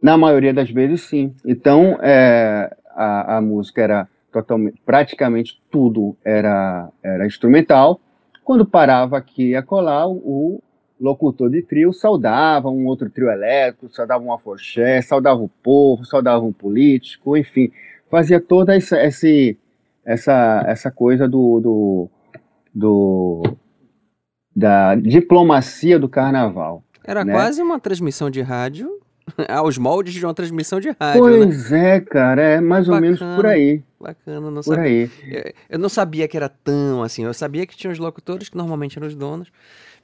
Na 0.00 0.16
maioria 0.16 0.54
das 0.54 0.70
vezes, 0.70 1.02
sim. 1.02 1.34
Então, 1.44 1.98
é, 2.00 2.74
a, 2.94 3.38
a 3.38 3.40
música 3.40 3.82
era 3.82 4.08
totalmente, 4.32 4.80
praticamente 4.84 5.60
tudo 5.70 6.16
era, 6.24 6.88
era 7.02 7.26
instrumental. 7.26 8.00
Quando 8.44 8.64
parava 8.64 9.18
aqui 9.18 9.54
a 9.56 9.62
colar, 9.62 10.08
o, 10.08 10.62
locutor 11.00 11.50
de 11.50 11.62
trio 11.62 11.92
saudava 11.92 12.68
um 12.68 12.86
outro 12.86 13.08
trio 13.08 13.30
elétrico, 13.30 13.88
saudava 13.94 14.22
um 14.22 14.32
afoxé, 14.32 15.00
saudava 15.00 15.40
o 15.40 15.48
povo, 15.48 16.04
saudava 16.04 16.44
um 16.44 16.52
político, 16.52 17.36
enfim, 17.36 17.70
fazia 18.10 18.40
toda 18.40 18.74
essa, 18.74 18.96
essa, 18.98 20.64
essa 20.66 20.90
coisa 20.90 21.28
do, 21.28 21.60
do, 21.60 22.10
do 22.74 23.42
da 24.54 24.96
diplomacia 24.96 25.98
do 25.98 26.08
carnaval. 26.08 26.82
Era 27.04 27.24
né? 27.24 27.32
quase 27.32 27.62
uma 27.62 27.78
transmissão 27.78 28.28
de 28.28 28.40
rádio 28.42 29.00
aos 29.48 29.78
moldes 29.78 30.14
de 30.14 30.24
uma 30.24 30.34
transmissão 30.34 30.80
de 30.80 30.90
rádio, 31.00 31.20
pois 31.20 31.70
né? 31.70 31.96
é, 31.96 32.00
cara, 32.00 32.42
é 32.42 32.60
mais 32.60 32.86
Bacana, 32.86 32.96
ou 32.96 33.00
menos 33.00 33.36
por 33.36 33.46
aí. 33.46 33.82
Bacana, 34.00 34.50
não 34.50 34.62
por 34.62 34.64
sabia. 34.64 34.82
aí. 34.82 35.10
Eu, 35.26 35.52
eu 35.70 35.78
não 35.78 35.88
sabia 35.88 36.28
que 36.28 36.36
era 36.36 36.48
tão 36.48 37.02
assim. 37.02 37.24
Eu 37.24 37.34
sabia 37.34 37.66
que 37.66 37.76
tinha 37.76 37.92
os 37.92 37.98
locutores, 37.98 38.48
que 38.48 38.56
normalmente 38.56 38.98
eram 38.98 39.08
os 39.08 39.14
donos, 39.14 39.50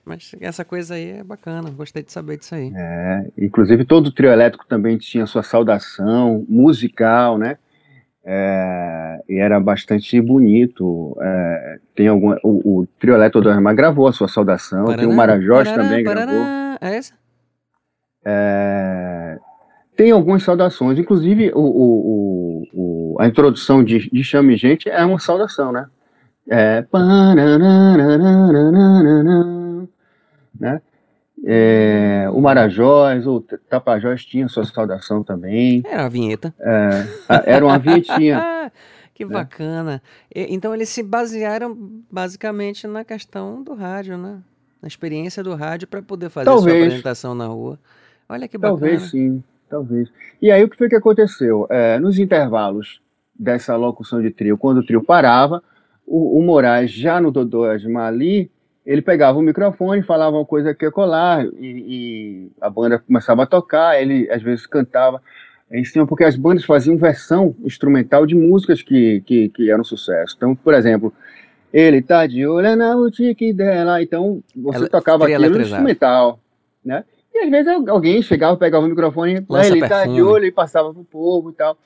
mas 0.04 0.34
essa 0.40 0.64
coisa 0.64 0.94
aí 0.94 1.18
é 1.18 1.24
bacana, 1.24 1.70
gostei 1.70 2.02
de 2.02 2.12
saber 2.12 2.36
disso 2.38 2.54
aí. 2.54 2.72
É, 2.74 3.26
inclusive 3.38 3.84
todo 3.84 4.08
o 4.08 4.12
trio 4.12 4.30
elétrico 4.30 4.66
também 4.66 4.98
tinha 4.98 5.26
sua 5.26 5.42
saudação 5.42 6.44
musical, 6.48 7.38
né? 7.38 7.56
É, 8.26 9.22
e 9.28 9.38
era 9.38 9.60
bastante 9.60 10.18
bonito. 10.20 11.16
É, 11.20 11.78
tem 11.94 12.08
algum, 12.08 12.34
o, 12.42 12.80
o 12.80 12.86
trio 12.98 13.14
elétrico 13.14 13.42
do 13.42 13.50
Armar 13.50 13.74
gravou 13.74 14.08
a 14.08 14.12
sua 14.12 14.28
saudação, 14.28 14.86
Paraná, 14.86 15.02
tem 15.02 15.12
o 15.12 15.14
Marajós 15.14 15.68
Paraná, 15.68 15.88
também 15.88 16.04
Paraná, 16.04 16.26
gravou. 16.26 16.78
É 16.80 16.96
essa? 16.96 17.14
É, 18.24 19.13
tem 19.96 20.10
algumas 20.10 20.42
saudações, 20.42 20.98
inclusive 20.98 21.52
o, 21.54 21.60
o, 21.60 22.62
o, 22.72 23.16
a 23.20 23.26
introdução 23.26 23.82
de, 23.82 24.10
de 24.10 24.24
Chame 24.24 24.56
Gente 24.56 24.88
é 24.88 25.04
uma 25.04 25.18
saudação, 25.18 25.72
né? 25.72 25.86
É, 26.48 26.84
né? 30.58 30.82
É, 31.46 32.26
o 32.32 32.40
Marajós, 32.40 33.26
o 33.26 33.40
Tapajós 33.68 34.24
tinha 34.24 34.48
sua 34.48 34.64
saudação 34.64 35.22
também. 35.22 35.82
Era 35.86 36.06
a 36.06 36.08
vinheta. 36.08 36.54
É, 36.58 37.06
era 37.46 37.64
uma 37.64 37.78
vinhetinha. 37.78 38.72
que 39.14 39.24
bacana. 39.24 40.02
Então 40.34 40.74
eles 40.74 40.88
se 40.88 41.02
basearam 41.02 41.76
basicamente 42.10 42.86
na 42.86 43.04
questão 43.04 43.62
do 43.62 43.74
rádio, 43.74 44.18
né? 44.18 44.40
Na 44.82 44.88
experiência 44.88 45.42
do 45.42 45.54
rádio 45.54 45.86
para 45.86 46.02
poder 46.02 46.28
fazer 46.28 46.46
talvez, 46.46 46.76
sua 46.76 46.86
apresentação 46.86 47.34
na 47.34 47.46
rua. 47.46 47.78
Olha 48.28 48.48
que 48.48 48.58
bacana. 48.58 48.80
Talvez 48.80 49.10
sim, 49.10 49.42
talvez. 49.74 50.08
E 50.40 50.50
aí 50.50 50.62
o 50.62 50.68
que 50.68 50.76
foi 50.76 50.88
que 50.88 50.96
aconteceu? 50.96 51.66
É, 51.68 51.98
nos 51.98 52.18
intervalos 52.18 53.00
dessa 53.34 53.74
locução 53.76 54.22
de 54.22 54.30
trio, 54.30 54.56
quando 54.56 54.78
o 54.78 54.86
trio 54.86 55.02
parava, 55.02 55.62
o, 56.06 56.38
o 56.38 56.42
Moraes 56.42 56.92
já 56.92 57.20
no 57.20 57.32
Dodô 57.32 57.64
Asmar 57.64 58.06
ali 58.06 58.50
ele 58.86 59.00
pegava 59.00 59.38
o 59.38 59.42
microfone, 59.42 60.02
falava 60.02 60.36
uma 60.36 60.44
coisa 60.44 60.74
que 60.74 60.84
ia 60.84 60.90
colar, 60.90 61.44
e, 61.44 61.50
e, 61.58 62.50
a 62.60 62.68
banda 62.68 62.98
começava 62.98 63.42
a 63.42 63.46
tocar, 63.46 64.00
ele 64.00 64.30
às 64.30 64.42
vezes 64.42 64.66
cantava 64.66 65.22
em 65.72 65.84
cima, 65.84 66.06
porque 66.06 66.22
as 66.22 66.36
bandas 66.36 66.64
faziam 66.64 66.96
versão 66.96 67.56
instrumental 67.64 68.26
de 68.26 68.34
músicas 68.34 68.82
que, 68.82 69.22
que, 69.22 69.48
que 69.48 69.70
eram 69.70 69.82
sucesso. 69.82 70.34
Então, 70.36 70.54
por 70.54 70.74
exemplo, 70.74 71.12
ele 71.72 72.02
tá 72.02 72.26
de 72.26 72.46
olho 72.46 72.76
na 72.76 72.94
boutique 72.94 73.54
dela, 73.54 74.02
então 74.02 74.42
você 74.54 74.78
Ela 74.78 74.88
tocava 74.88 75.24
aquilo 75.24 75.60
instrumental, 75.60 76.38
né? 76.84 77.04
E 77.34 77.38
às 77.38 77.50
vezes 77.50 77.88
alguém 77.88 78.22
chegava, 78.22 78.56
pegava 78.56 78.86
o 78.86 78.88
microfone, 78.88 79.44
lança 79.48 79.70
ele 79.70 79.80
perfume. 79.80 80.06
tá 80.06 80.06
de 80.06 80.22
olho 80.22 80.44
e 80.44 80.52
passava 80.52 80.92
pro 80.94 81.02
povo 81.04 81.50
e 81.50 81.54
tal. 81.54 81.76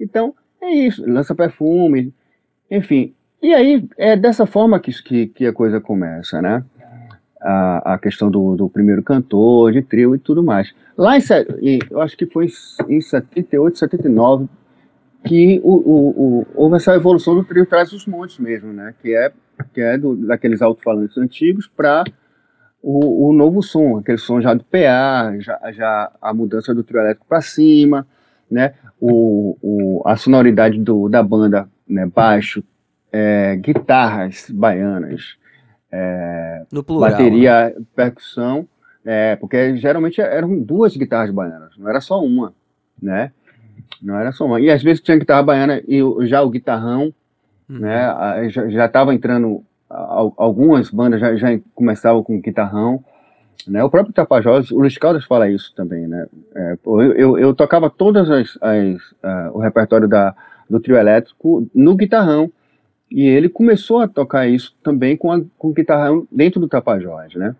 Então, 0.00 0.34
é 0.62 0.70
isso, 0.70 1.04
lança 1.06 1.34
perfume, 1.34 2.12
enfim, 2.70 3.14
e 3.44 3.52
aí 3.52 3.86
é 3.98 4.16
dessa 4.16 4.46
forma 4.46 4.80
que, 4.80 4.90
que, 5.02 5.26
que 5.26 5.46
a 5.46 5.52
coisa 5.52 5.78
começa, 5.78 6.40
né? 6.40 6.64
A, 7.38 7.92
a 7.92 7.98
questão 7.98 8.30
do, 8.30 8.56
do, 8.56 8.70
primeiro 8.70 9.02
cantor, 9.02 9.70
de 9.70 9.82
trio 9.82 10.14
e 10.14 10.18
tudo 10.18 10.42
mais. 10.42 10.74
Lá 10.96 11.18
em, 11.18 11.78
eu 11.90 12.00
acho 12.00 12.16
que 12.16 12.24
foi 12.24 12.46
em 12.88 13.02
78, 13.02 13.78
79 13.78 14.48
que 15.26 15.60
o, 15.62 15.74
o, 15.74 16.08
o, 16.08 16.46
houve 16.54 16.76
essa 16.76 16.94
evolução 16.94 17.34
do 17.34 17.44
trio 17.44 17.66
Traz 17.66 17.92
os 17.92 18.06
Montes 18.06 18.38
mesmo, 18.38 18.72
né? 18.72 18.94
Que 19.02 19.14
é, 19.14 19.30
que 19.74 19.80
é 19.82 19.98
do, 19.98 20.16
daqueles 20.16 20.62
alto-falantes 20.62 21.18
antigos 21.18 21.66
para 21.66 22.04
o, 22.84 23.30
o, 23.30 23.32
novo 23.32 23.62
som, 23.62 23.96
aquele 23.96 24.18
som 24.18 24.42
já 24.42 24.52
do 24.52 24.62
PA, 24.62 25.34
já, 25.38 25.72
já 25.72 26.12
a 26.20 26.34
mudança 26.34 26.74
do 26.74 26.84
trio 26.84 27.00
elétrico 27.00 27.26
para 27.26 27.40
cima, 27.40 28.06
né? 28.50 28.74
O, 29.00 29.56
o, 29.62 30.02
a 30.04 30.16
sonoridade 30.16 30.78
do, 30.78 31.08
da 31.08 31.22
banda, 31.22 31.66
né? 31.88 32.04
Baixo, 32.04 32.62
é, 33.10 33.56
guitarras 33.56 34.50
baianas, 34.50 35.36
é, 35.90 36.64
plural, 36.68 37.10
bateria, 37.10 37.70
né? 37.70 37.74
percussão, 37.96 38.68
é, 39.02 39.36
porque 39.36 39.76
geralmente 39.78 40.20
eram 40.20 40.60
duas 40.60 40.94
guitarras 40.94 41.30
baianas, 41.30 41.78
não 41.78 41.88
era 41.88 42.02
só 42.02 42.22
uma, 42.22 42.52
né? 43.00 43.32
Não 44.02 44.18
era 44.18 44.30
só 44.30 44.44
uma. 44.44 44.60
E 44.60 44.70
às 44.70 44.82
vezes 44.82 45.00
tinha 45.00 45.16
guitarra 45.16 45.42
baiana 45.42 45.82
e 45.88 46.00
já 46.26 46.42
o 46.42 46.50
guitarrão, 46.50 47.14
uhum. 47.68 47.78
né? 47.78 48.50
Já 48.50 48.84
estava 48.84 49.14
entrando, 49.14 49.64
algumas 50.36 50.90
bandas 50.90 51.20
já, 51.20 51.36
já 51.36 51.48
começavam 51.74 52.22
com 52.22 52.40
guitarrão, 52.40 53.04
né? 53.66 53.82
O 53.82 53.90
próprio 53.90 54.12
Tapajós, 54.12 54.70
o 54.70 54.78
Luiz 54.78 54.98
Caldas 54.98 55.24
fala 55.24 55.48
isso 55.48 55.72
também, 55.74 56.06
né? 56.06 56.26
É, 56.54 56.78
eu, 56.84 57.12
eu, 57.12 57.38
eu, 57.38 57.54
tocava 57.54 57.88
todas 57.88 58.30
as, 58.30 58.58
as 58.60 59.02
uh, 59.22 59.52
o 59.54 59.58
repertório 59.58 60.08
da, 60.08 60.34
do 60.68 60.80
trio 60.80 60.96
elétrico 60.96 61.68
no 61.74 61.94
guitarrão, 61.94 62.50
e 63.10 63.26
ele 63.26 63.48
começou 63.48 64.00
a 64.00 64.08
tocar 64.08 64.48
isso 64.48 64.74
também 64.82 65.16
com, 65.16 65.30
a, 65.30 65.40
com 65.56 65.72
guitarra 65.72 66.10
dentro 66.30 66.60
do 66.60 66.68
Tapajós, 66.68 67.34
né? 67.34 67.54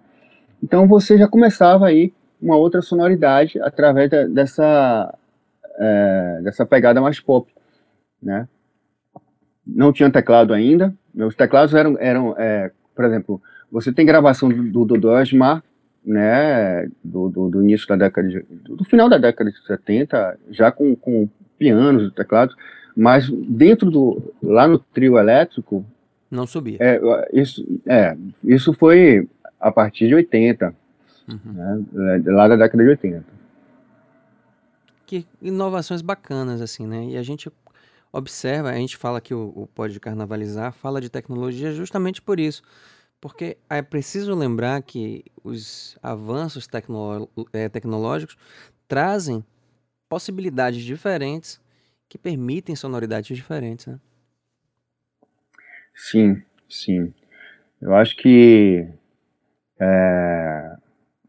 Então 0.63 0.87
você 0.89 1.17
já 1.17 1.29
começava 1.29 1.87
aí 1.87 2.13
uma 2.41 2.57
outra 2.57 2.83
sonoridade 2.83 3.61
através 3.61 4.11
de, 4.11 4.29
dessa, 4.29 5.15
é, 5.79 6.41
dessa 6.43 6.67
pegada 6.67 7.01
mais 7.01 7.21
pop, 7.21 7.51
né? 8.23 8.49
Não 9.67 9.93
tinha 9.93 10.11
teclado 10.11 10.53
ainda, 10.53 10.95
os 11.17 11.35
teclados 11.35 11.75
eram, 11.75 11.97
eram 11.99 12.35
é, 12.39 12.71
por 12.95 13.05
exemplo, 13.05 13.43
você 13.71 13.93
tem 13.93 14.07
gravação 14.07 14.49
do 14.49 14.85
Dodô 14.85 15.13
Asmar, 15.13 15.63
né, 16.05 16.89
do, 17.03 17.29
do, 17.29 17.49
do, 17.49 17.63
início 17.63 17.89
da 17.89 17.97
década 17.97 18.29
de, 18.29 18.41
do 18.41 18.85
final 18.85 19.09
da 19.09 19.17
década 19.17 19.51
de 19.51 19.67
70, 19.67 20.39
já 20.51 20.71
com, 20.71 20.95
com 20.95 21.29
pianos 21.59 22.09
e 22.09 22.11
teclados, 22.15 22.55
mas 22.97 23.29
dentro 23.29 23.91
do. 23.91 24.35
lá 24.43 24.69
no 24.69 24.79
trio 24.79 25.19
elétrico. 25.19 25.85
Não 26.31 26.47
subia. 26.47 26.77
É, 26.81 27.01
isso, 27.33 27.65
é, 27.87 28.17
isso 28.45 28.73
foi 28.73 29.29
a 29.59 29.73
partir 29.73 30.09
de 30.09 30.15
80. 30.15 30.75
Uhum. 31.27 31.87
Né, 31.93 32.23
lá 32.27 32.49
da 32.49 32.57
década 32.57 32.83
de 32.83 32.91
80. 32.91 33.25
Que 35.07 35.27
inovações 35.41 36.03
bacanas, 36.03 36.61
assim, 36.61 36.87
né? 36.87 37.07
E 37.07 37.17
a 37.17 37.23
gente 37.23 37.51
observa, 38.15 38.71
a 38.71 38.77
gente 38.77 38.97
fala 38.97 39.21
que 39.21 39.35
o, 39.35 39.53
o 39.55 39.67
Pode 39.67 39.99
Carnavalizar 39.99 40.73
fala 40.73 41.01
de 41.01 41.11
tecnologia 41.11 41.73
justamente 41.73 42.23
por 42.23 42.39
isso. 42.39 42.63
Porque 43.21 43.57
é 43.69 43.83
preciso 43.83 44.35
lembrar 44.35 44.81
que 44.83 45.25
os 45.43 45.99
avanços 46.03 46.67
tecnolo 46.67 47.29
é, 47.53 47.69
tecnológicos 47.69 48.37
trazem 48.87 49.45
possibilidades 50.09 50.83
diferentes 50.83 51.61
que 52.09 52.17
permitem 52.17 52.77
sonoridades 52.77 53.37
diferentes, 53.37 53.87
né? 53.87 53.99
Sim, 55.95 56.43
sim. 56.69 57.13
Eu 57.81 57.95
acho 57.95 58.17
que, 58.17 58.87
é, 59.81 60.77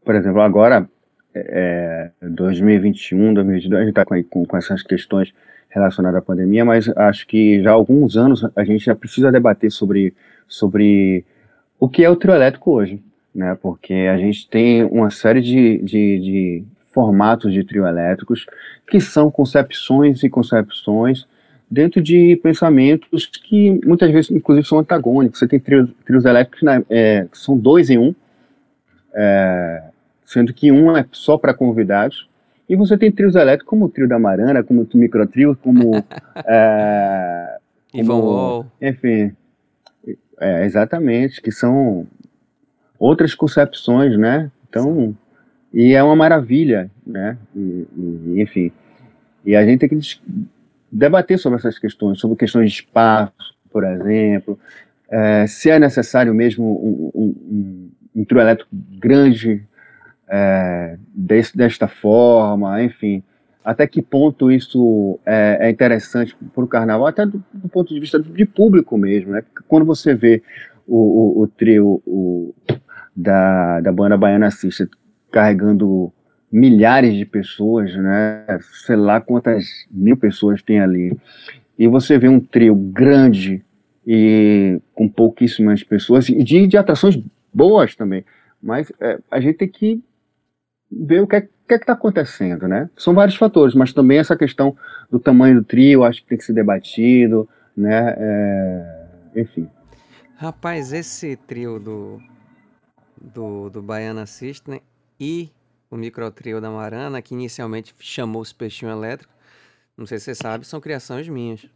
por 0.04 0.14
exemplo, 0.14 0.40
agora, 0.40 0.88
é, 1.34 2.10
2021, 2.20 3.34
2022, 3.34 3.80
a 3.80 3.84
gente 3.84 3.90
está 3.90 4.04
com, 4.04 4.44
com 4.44 4.56
essas 4.56 4.82
questões 4.82 5.32
relacionadas 5.76 6.18
à 6.18 6.22
pandemia, 6.22 6.64
mas 6.64 6.88
acho 6.96 7.26
que 7.26 7.62
já 7.62 7.70
há 7.70 7.74
alguns 7.74 8.16
anos 8.16 8.44
a 8.56 8.64
gente 8.64 8.84
já 8.84 8.94
precisa 8.94 9.30
debater 9.30 9.70
sobre, 9.70 10.14
sobre 10.48 11.24
o 11.78 11.88
que 11.88 12.02
é 12.02 12.08
o 12.08 12.16
trio 12.16 12.34
elétrico 12.34 12.72
hoje, 12.72 13.02
né? 13.34 13.56
Porque 13.60 13.92
a 13.92 14.16
gente 14.16 14.48
tem 14.48 14.84
uma 14.84 15.10
série 15.10 15.42
de, 15.42 15.78
de, 15.78 16.18
de 16.18 16.64
formatos 16.92 17.52
de 17.52 17.62
trio 17.62 17.86
elétricos, 17.86 18.46
que 18.88 18.98
são 19.00 19.30
concepções 19.30 20.22
e 20.22 20.30
concepções 20.30 21.26
dentro 21.70 22.00
de 22.00 22.36
pensamentos 22.42 23.26
que 23.26 23.78
muitas 23.84 24.10
vezes, 24.10 24.30
inclusive, 24.30 24.66
são 24.66 24.78
antagônicos. 24.78 25.38
Você 25.38 25.46
tem 25.46 25.60
trios, 25.60 25.90
trios 26.06 26.24
elétricos 26.24 26.62
é, 26.88 27.26
são 27.32 27.56
dois 27.58 27.90
em 27.90 27.98
um, 27.98 28.14
é, 29.14 29.82
sendo 30.24 30.54
que 30.54 30.72
um 30.72 30.96
é 30.96 31.04
só 31.12 31.36
para 31.36 31.52
convidados 31.52 32.26
E 32.68 32.74
você 32.74 32.96
tem 32.98 33.12
trios 33.12 33.34
elétricos 33.34 33.68
como 33.68 33.86
o 33.86 33.88
trio 33.88 34.08
da 34.08 34.18
Marana, 34.18 34.62
como 34.62 34.82
o 34.82 34.96
microtrio, 34.96 35.56
como. 35.62 35.92
é, 36.46 37.58
como 37.92 38.66
enfim. 38.80 39.32
É, 40.38 40.66
exatamente, 40.66 41.40
que 41.40 41.50
são 41.50 42.06
outras 42.98 43.34
concepções, 43.34 44.18
né? 44.18 44.50
Então, 44.68 45.16
e 45.72 45.94
é 45.94 46.02
uma 46.02 46.16
maravilha, 46.16 46.90
né? 47.06 47.38
E, 47.54 47.86
e, 47.96 48.42
enfim, 48.42 48.70
e 49.44 49.54
a 49.54 49.64
gente 49.64 49.80
tem 49.80 49.88
que 49.88 50.20
debater 50.90 51.38
sobre 51.38 51.58
essas 51.58 51.78
questões, 51.78 52.18
sobre 52.18 52.36
questões 52.36 52.70
de 52.70 52.80
espaço, 52.80 53.54
por 53.70 53.84
exemplo, 53.84 54.58
é, 55.08 55.46
se 55.46 55.70
é 55.70 55.78
necessário 55.78 56.34
mesmo 56.34 56.64
um, 56.64 57.10
um, 57.14 57.26
um, 57.26 57.90
um 58.16 58.24
trio 58.24 58.40
elétrico 58.40 58.70
grande 58.72 59.62
é, 60.28 60.98
desse, 61.14 61.56
desta 61.56 61.86
forma, 61.88 62.82
enfim, 62.82 63.22
até 63.64 63.86
que 63.86 64.00
ponto 64.00 64.50
isso 64.50 65.18
é, 65.26 65.58
é 65.62 65.70
interessante 65.70 66.36
para 66.54 66.64
o 66.64 66.68
carnaval, 66.68 67.06
até 67.06 67.26
do, 67.26 67.42
do, 67.52 67.68
ponto 67.68 67.92
de 67.92 67.98
vista 67.98 68.18
de 68.20 68.46
público 68.46 68.96
mesmo, 68.96 69.32
né? 69.32 69.42
Quando 69.66 69.84
você 69.84 70.14
vê 70.14 70.42
o, 70.86 71.40
o, 71.40 71.42
o 71.42 71.48
trio 71.48 72.00
o, 72.06 72.54
da, 73.14 73.80
da 73.80 73.90
banda 73.90 74.16
Baiana 74.16 74.46
Assista 74.46 74.88
carregando 75.32 76.12
milhares 76.50 77.14
de 77.14 77.26
pessoas, 77.26 77.94
né? 77.96 78.46
Sei 78.86 78.96
lá 78.96 79.20
quantas 79.20 79.86
mil 79.90 80.16
pessoas 80.16 80.62
tem 80.62 80.80
ali. 80.80 81.16
E 81.78 81.88
você 81.88 82.18
vê 82.18 82.28
um 82.28 82.40
trio 82.40 82.74
grande 82.74 83.64
e 84.06 84.80
com 84.94 85.08
pouquíssimas 85.08 85.82
pessoas, 85.82 86.28
e 86.28 86.42
de, 86.42 86.68
de 86.68 86.76
atrações 86.76 87.20
boas 87.52 87.96
também. 87.96 88.24
Mas 88.62 88.92
é, 89.00 89.18
a 89.28 89.40
gente 89.40 89.56
tem 89.56 89.68
que 89.68 90.02
ver 90.90 91.20
o 91.20 91.26
que 91.26 91.36
é 91.36 91.48
que 91.68 91.74
é 91.74 91.76
está 91.76 91.94
acontecendo, 91.94 92.68
né? 92.68 92.88
São 92.96 93.12
vários 93.12 93.36
fatores, 93.36 93.74
mas 93.74 93.92
também 93.92 94.18
essa 94.18 94.36
questão 94.36 94.76
do 95.10 95.18
tamanho 95.18 95.56
do 95.56 95.64
trio, 95.64 96.04
acho 96.04 96.22
que 96.22 96.28
tem 96.28 96.38
que 96.38 96.44
ser 96.44 96.52
debatido, 96.52 97.48
né? 97.76 98.14
É, 98.16 99.06
enfim. 99.36 99.68
Rapaz, 100.36 100.92
esse 100.92 101.36
trio 101.36 101.80
do, 101.80 102.22
do, 103.20 103.70
do 103.70 103.82
Baiana 103.82 104.26
System 104.26 104.80
e 105.18 105.50
o 105.90 105.96
microtrio 105.96 106.60
da 106.60 106.70
Marana, 106.70 107.20
que 107.20 107.34
inicialmente 107.34 107.94
chamou-se 107.98 108.54
Peixinho 108.54 108.92
Elétrico, 108.92 109.32
não 109.96 110.06
sei 110.06 110.18
se 110.18 110.26
você 110.26 110.34
sabe, 110.34 110.66
são 110.66 110.80
criações 110.80 111.28
minhas. 111.28 111.66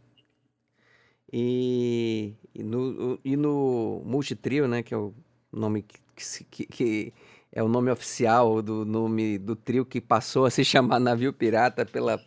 E, 1.33 2.33
e 2.53 2.63
no, 2.63 3.19
e 3.23 3.35
no 3.35 4.01
Multitrio, 4.05 4.67
né, 4.67 4.83
que 4.83 4.93
é 4.93 4.97
o 4.97 5.13
nome 5.51 5.83
que, 5.83 6.43
que, 6.45 6.65
que 6.65 7.13
é 7.51 7.61
o 7.61 7.67
nome 7.67 7.91
oficial 7.91 8.61
do 8.61 8.85
nome 8.85 9.37
do 9.37 9.55
trio 9.55 9.85
que 9.85 9.99
passou 9.99 10.45
a 10.45 10.49
se 10.49 10.63
chamar 10.63 10.99
Navio 10.99 11.33
Pirata 11.33 11.85
pela 11.85 12.19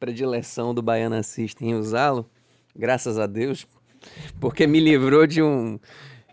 predileção 0.00 0.74
do 0.74 0.82
Baiana 0.82 1.22
System 1.22 1.70
em 1.70 1.74
usá-lo, 1.74 2.28
graças 2.74 3.18
a 3.18 3.26
Deus, 3.26 3.66
porque 4.40 4.66
me 4.66 4.80
livrou 4.80 5.26
de 5.26 5.42
um 5.42 5.78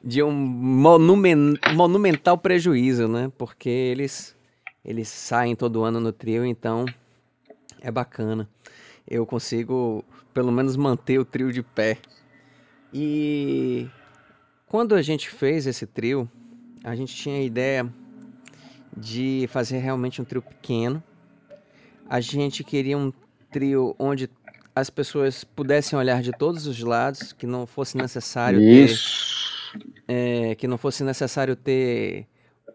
de 0.04 0.24
um 0.24 0.32
monumen, 0.32 1.56
monumental 1.76 2.38
prejuízo, 2.38 3.08
né? 3.08 3.32
Porque 3.38 3.70
eles 3.70 4.36
eles 4.84 5.10
saem 5.10 5.56
todo 5.56 5.84
ano 5.84 6.00
no 6.00 6.12
trio, 6.12 6.46
então 6.46 6.86
é 7.82 7.92
bacana. 7.92 8.50
Eu 9.08 9.26
consigo 9.26 10.04
pelo 10.34 10.52
menos 10.52 10.76
manter 10.76 11.20
o 11.20 11.26
trio 11.26 11.52
de 11.52 11.62
pé. 11.62 11.98
E 12.94 13.88
quando 14.66 14.96
a 14.96 15.02
gente 15.02 15.30
fez 15.30 15.68
esse 15.68 15.86
trio, 15.86 16.28
a 16.84 16.96
gente 16.96 17.14
tinha 17.14 17.36
a 17.36 17.44
ideia 17.44 17.94
de 19.00 19.48
fazer 19.50 19.80
realmente 19.80 20.22
um 20.22 20.26
trio 20.26 20.42
pequeno. 20.42 21.02
A 22.08 22.20
gente 22.20 22.64
queria 22.64 22.98
um 22.98 23.12
trio 23.52 23.96
onde 23.98 24.30
as 24.76 24.90
pessoas 24.90 25.44
pudessem 25.44 25.98
olhar 25.98 26.22
de 26.22 26.32
todos 26.32 26.66
os 26.68 26.80
lados, 26.80 27.34
que 27.34 27.46
não 27.46 27.66
fosse 27.66 27.98
necessário 27.98 28.62
Isso. 28.62 29.74
ter, 30.08 30.52
é, 30.52 30.56
que 30.56 30.68
não 30.68 30.78
fosse 30.78 31.04
necessário 31.04 31.56
ter 31.56 32.28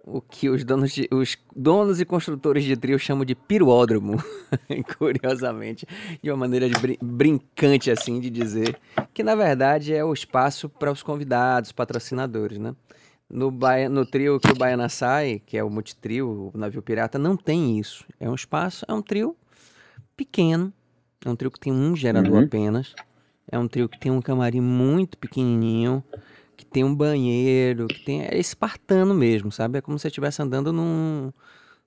o 0.07 0.21
que 0.21 0.51
os 0.51 0.65
donos, 0.65 0.93
de, 0.93 1.09
os 1.11 1.37
donos 1.57 2.01
e 2.01 2.05
construtores 2.05 2.63
de 2.65 2.77
trio 2.77 2.99
chamam 2.99 3.25
de 3.25 3.35
piruódromo, 3.35 4.23
curiosamente, 4.99 5.87
de 6.23 6.31
uma 6.31 6.37
maneira 6.37 6.69
de 6.69 6.79
brin 6.79 6.99
brincante 7.01 7.91
assim 7.91 8.21
de 8.21 8.29
dizer, 8.29 8.79
que 9.15 9.23
na 9.23 9.35
verdade 9.35 9.95
é 9.95 10.05
o 10.05 10.13
espaço 10.13 10.69
para 10.69 10.93
os 10.93 11.03
convidados, 11.03 11.73
patrocinadores, 11.73 12.59
né? 12.59 12.75
No, 13.35 13.51
no 13.91 14.07
trio 14.07 14.39
que 14.39 14.53
o 14.53 14.55
Baiana 14.55 14.89
sai, 14.89 15.43
que 15.45 15.59
é 15.59 15.65
o 15.65 15.69
multitrio, 15.69 16.53
o 16.55 16.57
navio 16.57 16.81
pirata, 16.81 17.19
não 17.19 17.37
tem 17.37 17.81
isso. 17.81 18.05
É 18.21 18.31
um 18.31 18.35
espaço, 18.35 18.87
é 18.87 18.95
um 18.95 19.03
trio 19.03 19.37
pequeno, 20.17 20.73
é 21.25 21.29
um 21.29 21.35
trio 21.35 21.51
que 21.51 21.59
tem 21.59 21.73
um 21.73 21.97
gerador 21.97 22.35
uhum. 22.35 22.45
apenas, 22.45 22.95
é 23.51 23.59
um 23.59 23.67
trio 23.67 23.89
que 23.89 23.99
tem 23.99 24.13
um 24.13 24.23
camarim 24.23 24.61
muito 24.61 25.19
pequenininho, 25.19 26.03
que 26.57 26.65
tem 26.65 26.85
um 26.85 26.95
banheiro, 26.95 27.89
que 27.89 28.05
tem. 28.05 28.23
É 28.23 28.39
espartano 28.39 29.13
mesmo, 29.13 29.51
sabe? 29.51 29.79
É 29.79 29.81
como 29.81 29.99
se 29.99 30.03
você 30.03 30.09
estivesse 30.09 30.41
andando 30.41 30.73
num, 30.73 31.33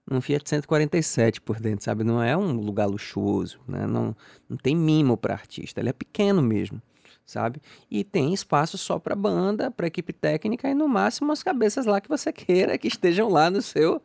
num 0.05 0.19
Fiat 0.19 0.49
147 0.49 1.39
por 1.39 1.61
dentro, 1.61 1.85
sabe? 1.85 2.03
Não 2.03 2.21
é 2.21 2.35
um 2.35 2.51
lugar 2.51 2.87
luxuoso, 2.87 3.57
né? 3.65 3.87
Não, 3.87 4.13
não 4.49 4.57
tem 4.57 4.75
mimo 4.75 5.15
para 5.15 5.33
artista, 5.33 5.79
ele 5.79 5.87
é 5.89 5.93
pequeno 5.93 6.41
mesmo, 6.41 6.81
sabe? 7.27 7.61
E 7.91 8.05
tem 8.05 8.33
espaço 8.33 8.77
só 8.77 8.97
para 8.97 9.13
banda, 9.13 9.69
para 9.69 9.85
equipe 9.85 10.13
técnica 10.13 10.69
e 10.69 10.73
no 10.73 10.87
máximo 10.87 11.31
as 11.33 11.43
cabeças 11.43 11.85
lá 11.85 11.99
que 11.99 12.07
você 12.07 12.31
queira 12.33 12.77
que 12.77 12.87
estejam 12.87 13.29
lá 13.29 13.51
no 13.51 13.61
seu 13.61 14.01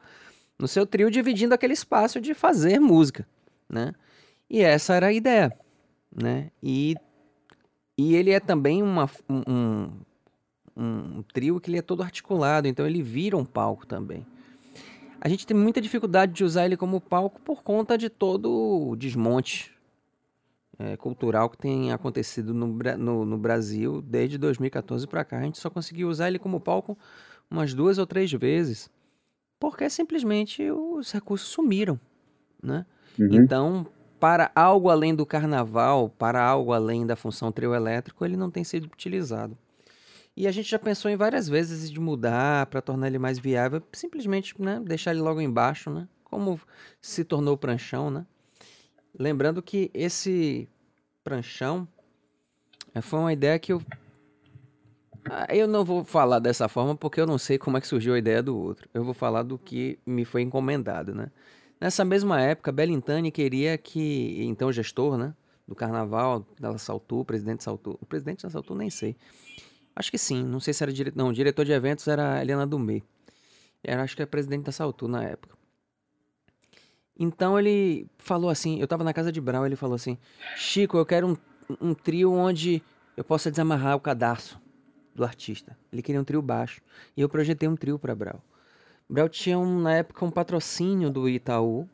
no 0.59 0.69
seu 0.69 0.87
trio 0.87 1.11
dividindo 1.11 1.55
aquele 1.55 1.73
espaço 1.73 2.21
de 2.21 2.35
fazer 2.35 2.79
música, 2.79 3.27
né? 3.69 3.95
E 4.51 4.61
essa 4.61 4.95
era 4.95 5.07
a 5.07 5.13
ideia, 5.13 5.57
né? 6.15 6.51
E 6.63 6.97
e 7.97 8.17
ele 8.17 8.31
é 8.31 8.41
também 8.41 8.83
uma, 8.83 9.09
um, 9.29 9.91
um 10.77 11.23
trio 11.33 11.61
que 11.61 11.71
ele 11.71 11.79
é 11.79 11.83
todo 11.83 12.03
articulado, 12.03 12.67
então 12.67 12.87
ele 12.87 13.03
vira 13.03 13.37
um 13.37 13.45
palco 13.45 13.87
também. 13.87 14.27
A 15.21 15.29
gente 15.29 15.47
tem 15.47 15.57
muita 15.57 15.81
dificuldade 15.81 16.33
de 16.33 16.43
usar 16.43 16.65
ele 16.65 16.77
como 16.77 17.01
palco 17.01 17.41
por 17.43 17.63
conta 17.63 17.97
de 17.97 18.09
todo 18.09 18.51
o 18.91 18.97
desmonte 18.97 19.72
é, 20.79 20.97
cultural 20.97 21.49
que 21.51 21.59
tem 21.59 21.93
acontecido 21.93 22.55
no, 22.55 22.67
no, 22.99 23.25
no 23.25 23.39
Brasil 23.39 24.03
desde 24.03 24.39
2014 24.39 25.07
para 25.07 25.25
cá. 25.25 25.39
A 25.39 25.43
gente 25.43 25.59
só 25.59 25.71
conseguiu 25.71 26.09
usar 26.09 26.29
ele 26.29 26.39
como 26.39 26.61
palco 26.61 26.99
umas 27.51 27.75
duas 27.75 27.99
ou 27.99 28.07
três 28.07 28.33
vezes, 28.33 28.91
porque 29.61 29.89
simplesmente 29.91 30.71
os 30.71 31.13
recursos 31.13 31.49
sumiram, 31.49 32.01
né? 32.63 32.87
Uhum. 33.19 33.29
Então, 33.31 33.87
para 34.19 34.51
algo 34.55 34.89
além 34.89 35.15
do 35.15 35.27
carnaval, 35.27 36.09
para 36.09 36.43
algo 36.43 36.73
além 36.73 37.07
da 37.07 37.15
função 37.15 37.53
trio 37.53 37.75
elétrico, 37.75 38.25
ele 38.25 38.37
não 38.37 38.51
tem 38.51 38.65
sido 38.65 38.87
utilizado. 38.87 39.57
E 40.35 40.47
a 40.47 40.51
gente 40.51 40.71
já 40.71 40.79
pensou 40.79 41.11
em 41.11 41.17
várias 41.17 41.47
vezes 41.47 41.91
de 41.91 42.01
mudar 42.01 42.67
para 42.67 42.81
tornar 42.81 43.09
ele 43.09 43.19
mais 43.19 43.39
viável, 43.39 43.83
simplesmente 43.93 44.55
né, 44.59 44.81
deixar 44.83 45.11
ele 45.11 45.21
logo 45.21 45.43
embaixo, 45.43 45.91
né? 45.91 46.09
Como 46.25 46.59
se 47.03 47.23
tornou 47.23 47.55
o 47.55 47.59
pranchão, 47.59 48.11
né? 48.11 48.25
Lembrando 49.23 49.63
que 49.63 49.89
esse 49.95 50.69
pranchão 51.23 51.87
é, 52.93 53.01
foi 53.01 53.21
uma 53.21 53.33
ideia 53.33 53.57
que 53.57 53.73
eu. 53.73 53.81
Ah, 55.31 55.47
eu 55.55 55.69
não 55.69 55.85
vou 55.85 56.05
falar 56.05 56.41
dessa 56.41 56.69
forma 56.69 56.97
porque 56.97 57.21
eu 57.21 57.27
não 57.27 57.39
sei 57.39 57.57
como 57.57 57.79
é 57.79 57.81
que 57.81 57.87
surgiu 57.87 58.15
a 58.15 58.19
ideia 58.19 58.43
do 58.43 58.59
outro. 58.59 58.89
Eu 58.93 59.05
vou 59.05 59.15
falar 59.15 59.45
do 59.45 59.57
que 59.57 59.97
me 60.05 60.25
foi 60.25 60.43
encomendado, 60.43 61.15
né? 61.15 61.31
Nessa 61.81 62.05
mesma 62.05 62.41
época, 62.41 62.73
Belintani 62.73 63.31
queria 63.31 63.79
que, 63.79 64.43
então 64.43 64.73
gestor, 64.73 65.17
né, 65.17 65.33
do 65.69 65.75
carnaval, 65.75 66.45
da 66.59 66.77
Saltu, 66.77 67.21
o 67.21 67.25
presidente 67.25 67.63
Saltu, 67.63 67.97
o 68.01 68.07
presidente 68.07 68.43
da 68.43 68.51
Saltu 68.51 68.75
nem 68.75 68.91
sei, 68.91 69.17
Acho 69.95 70.11
que 70.11 70.19
sim, 70.19 70.43
não 70.43 70.59
sei 70.59 70.73
se 70.75 70.83
era 70.83 70.93
diretor. 70.93 71.17
Não, 71.17 71.29
o 71.29 71.33
diretor 71.33 71.65
de 71.65 71.73
eventos 71.73 72.09
era 72.09 72.41
Helena 72.41 72.67
Dumê. 72.67 73.03
Era, 73.85 74.03
acho 74.03 74.17
que 74.17 74.23
era 74.23 74.31
presidente 74.31 74.65
da 74.65 74.73
Saltu 74.73 75.07
na 75.07 75.23
época. 75.23 75.55
Então 77.23 77.57
ele 77.57 78.09
falou 78.19 78.51
assim: 78.51 78.81
eu 78.81 78.89
tava 78.89 79.05
na 79.05 79.13
casa 79.13 79.31
de 79.31 79.41
Brau, 79.41 79.65
ele 79.65 79.77
falou 79.77 79.95
assim: 79.95 80.19
Chico, 80.57 80.97
eu 80.97 81.07
quero 81.07 81.29
um, 81.29 81.37
um 81.81 81.95
trio 81.95 82.33
onde 82.33 82.83
eu 83.17 83.23
possa 83.23 83.49
desamarrar 83.49 83.95
o 83.95 84.01
cadarço 84.01 84.61
do 85.15 85.25
artista. 85.25 85.79
Ele 85.93 86.03
queria 86.03 86.21
um 86.21 86.25
trio 86.25 86.43
baixo. 86.43 86.83
E 87.17 87.21
eu 87.21 87.29
projetei 87.29 87.69
um 87.69 87.77
trio 87.77 87.97
para 87.97 88.13
Brau. 88.13 88.43
Brau 89.09 89.29
tinha, 89.29 89.57
um, 89.57 89.81
na 89.81 89.95
época, 89.95 90.25
um 90.25 90.33
patrocínio 90.33 91.11
do 91.11 91.29
Itaú. 91.29 91.89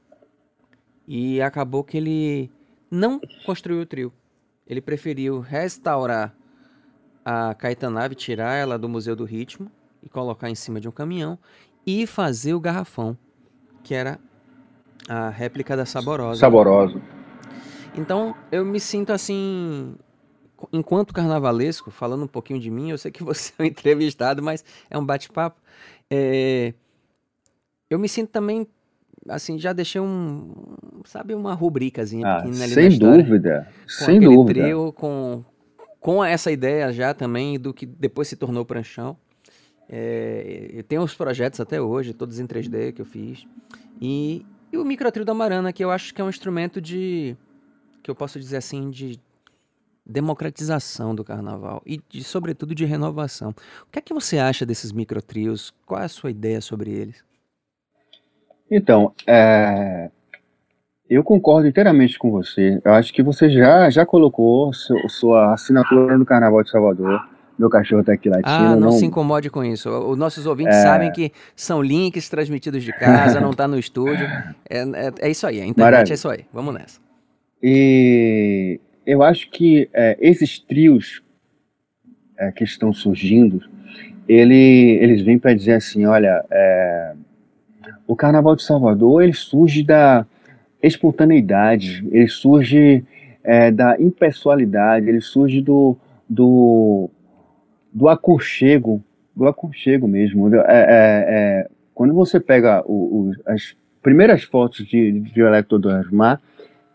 E 1.07 1.43
acabou 1.43 1.85
que 1.85 1.99
ele 1.99 2.51
não 2.91 3.21
construiu 3.45 3.83
o 3.83 3.87
trio. 3.87 4.11
Ele 4.67 4.81
preferiu 4.81 5.41
restaurar 5.41 6.35
a 7.23 7.55
Caetanave, 7.55 8.15
tirar 8.15 8.55
ela 8.55 8.79
do 8.79 8.89
Museu 8.89 9.15
do 9.15 9.27
Ritmo 9.27 9.71
e 10.03 10.09
colocar 10.09 10.49
em 10.49 10.55
cima 10.55 10.81
de 10.81 10.89
um 10.89 10.93
caminhão 10.93 11.39
e 11.87 12.07
fazer 12.07 12.55
o 12.55 12.61
garrafão, 12.61 13.17
que 13.83 13.95
era 13.95 14.19
a 15.09 15.31
réplica 15.31 15.77
da 15.77 15.87
Saborosa. 15.87 16.41
Saborosa. 16.41 17.01
Então 17.97 18.35
eu 18.53 18.65
me 18.65 18.79
sinto 18.79 19.13
assim, 19.13 19.97
enquanto 20.73 21.15
carnavalesco, 21.15 21.91
falando 21.91 22.25
um 22.25 22.29
pouquinho 22.29 22.61
de 22.61 22.71
mim, 22.71 22.91
eu 22.91 22.99
sei 22.99 23.11
que 23.11 23.23
você 23.25 23.53
é 23.59 23.63
um 23.63 23.67
entrevistado, 23.67 24.43
mas 24.43 24.65
é 24.91 24.99
um 24.99 25.05
bate-papo. 25.05 25.61
É... 26.11 26.75
Eu 27.91 27.99
me 27.99 28.09
sinto 28.09 28.29
também 28.31 28.67
assim, 29.29 29.59
já 29.59 29.73
deixei 29.73 30.01
um, 30.01 30.53
sabe, 31.05 31.35
uma 31.35 31.53
rubricazinha 31.55 32.27
Ah, 32.27 32.37
pequena 32.43 32.65
ali 32.65 32.73
sem 32.73 32.99
dúvida, 32.99 33.69
Com 33.85 33.89
sem 34.05 34.21
dúvida. 34.21 34.61
trio, 34.61 34.93
com, 34.93 35.45
com 36.01 36.25
essa 36.25 36.51
ideia 36.51 36.93
já 36.93 37.13
também 37.13 37.59
do 37.59 37.75
que 37.75 37.85
depois 37.85 38.29
se 38.29 38.37
tornou 38.37 38.65
Pranchão. 38.65 39.17
É, 39.89 40.71
eu 40.73 40.83
tenho 40.85 41.03
os 41.03 41.15
projetos 41.15 41.61
até 41.61 41.81
hoje, 41.81 42.13
todos 42.13 42.39
em 42.39 42.47
3D 42.47 42.93
que 42.93 43.01
eu 43.01 43.07
fiz. 43.07 43.47
E, 44.01 44.45
e 44.73 44.77
o 44.77 44.85
microtrio 44.85 45.25
da 45.25 45.35
Marana, 45.35 45.73
que 45.73 45.85
eu 45.85 45.91
acho 45.91 46.15
que 46.15 46.21
é 46.21 46.25
um 46.25 46.29
instrumento 46.29 46.81
de, 46.81 47.37
que 48.03 48.11
eu 48.11 48.15
posso 48.15 48.39
dizer 48.39 48.59
assim, 48.59 48.91
de 48.91 49.19
democratização 50.05 51.15
do 51.15 51.23
carnaval 51.23 51.83
e, 51.85 52.01
de, 52.09 52.25
sobretudo, 52.25 52.75
de 52.75 52.85
renovação. 52.85 53.51
O 53.51 53.91
que 53.93 53.99
é 53.99 54.03
que 54.03 54.15
você 54.15 54.39
acha 54.39 54.65
desses 54.65 54.91
microtrios? 54.93 55.73
Qual 55.85 56.01
é 56.01 56.05
a 56.05 56.09
sua 56.09 56.31
ideia 56.31 56.61
sobre 56.61 56.91
eles? 56.91 57.23
Então, 58.71 59.15
é, 59.27 60.11
eu 61.09 61.25
concordo 61.25 61.67
inteiramente 61.67 62.19
com 62.19 62.31
você. 62.31 62.81
Eu 62.85 62.93
acho 62.93 63.13
que 63.13 63.23
você 63.23 63.49
já, 63.51 63.89
já 63.91 64.05
colocou 64.05 64.73
seu- 64.75 65.09
sua 65.09 65.55
assinatura 65.55 66.19
no 66.19 66.27
Carnaval 66.27 66.63
de 66.63 66.71
Salvador. 66.71 67.27
Meu 67.59 67.69
cachorro 67.69 68.05
tá 68.05 68.13
aqui 68.13 68.29
latindo. 68.29 68.49
Ah, 68.49 68.71
não 68.77 68.81
não- 68.81 68.93
se 68.93 69.05
incomode 69.05 69.51
com 69.51 69.65
isso. 69.65 69.91
Os 69.91 70.17
nossos 70.17 70.47
ouvintes 70.47 70.77
sabem 70.77 71.11
que 71.11 71.33
são 71.57 71.83
links 71.83 72.29
transmitidos 72.29 72.85
de 72.85 72.93
casa, 72.93 73.41
não 73.41 73.53
tá 73.53 73.67
no 73.67 73.79
estúdio. 73.79 74.27
É, 74.71 74.81
é- 74.81 75.13
é 75.23 75.31
isso 75.31 75.47
aí, 75.47 75.61
a 75.61 75.67
internet 75.67 75.77
Maravilha. 75.93 76.13
é 76.13 76.15
isso 76.15 76.29
aí. 76.29 76.45
Vamos 76.53 76.75
nessa. 76.75 77.01
E 77.63 78.79
eu 79.07 79.23
acho 79.23 79.51
que 79.51 79.89
é, 79.93 80.17
esses 80.21 80.59
trios 80.61 81.23
é, 82.39 82.53
que 82.53 82.63
estão 82.63 82.93
surgindo, 82.93 83.61
ele, 84.29 84.99
eles 85.01 85.23
vêm 85.23 85.39
para 85.39 85.55
dizer 85.55 85.73
assim, 85.73 86.05
olha, 86.07 86.45
é, 86.51 87.13
o 88.07 88.15
Carnaval 88.15 88.55
de 88.55 88.63
Salvador 88.63 89.23
ele 89.23 89.33
surge 89.33 89.83
da 89.83 90.25
espontaneidade, 90.83 92.07
ele 92.13 92.29
surge 92.29 93.05
é, 93.43 93.71
da 93.71 94.01
impessoalidade, 94.01 95.09
ele 95.09 95.21
surge 95.21 95.61
do, 95.61 95.97
do, 96.29 97.11
do 97.99 98.09
aconchego, 98.09 99.03
do 99.35 99.49
aconchego 99.49 100.07
mesmo. 100.07 100.55
É, 100.55 100.59
é, 100.59 100.65
é, 100.69 101.69
quando 101.93 102.15
você 102.15 102.39
pega 102.39 102.81
o- 102.87 103.31
o- 103.31 103.33
as 103.45 103.77
primeiras 104.01 104.45
fotos 104.45 104.87
de, 104.87 105.11
de 105.21 105.33
Violeta 105.33 105.77
do 105.79 105.91
Asmar, 105.91 106.41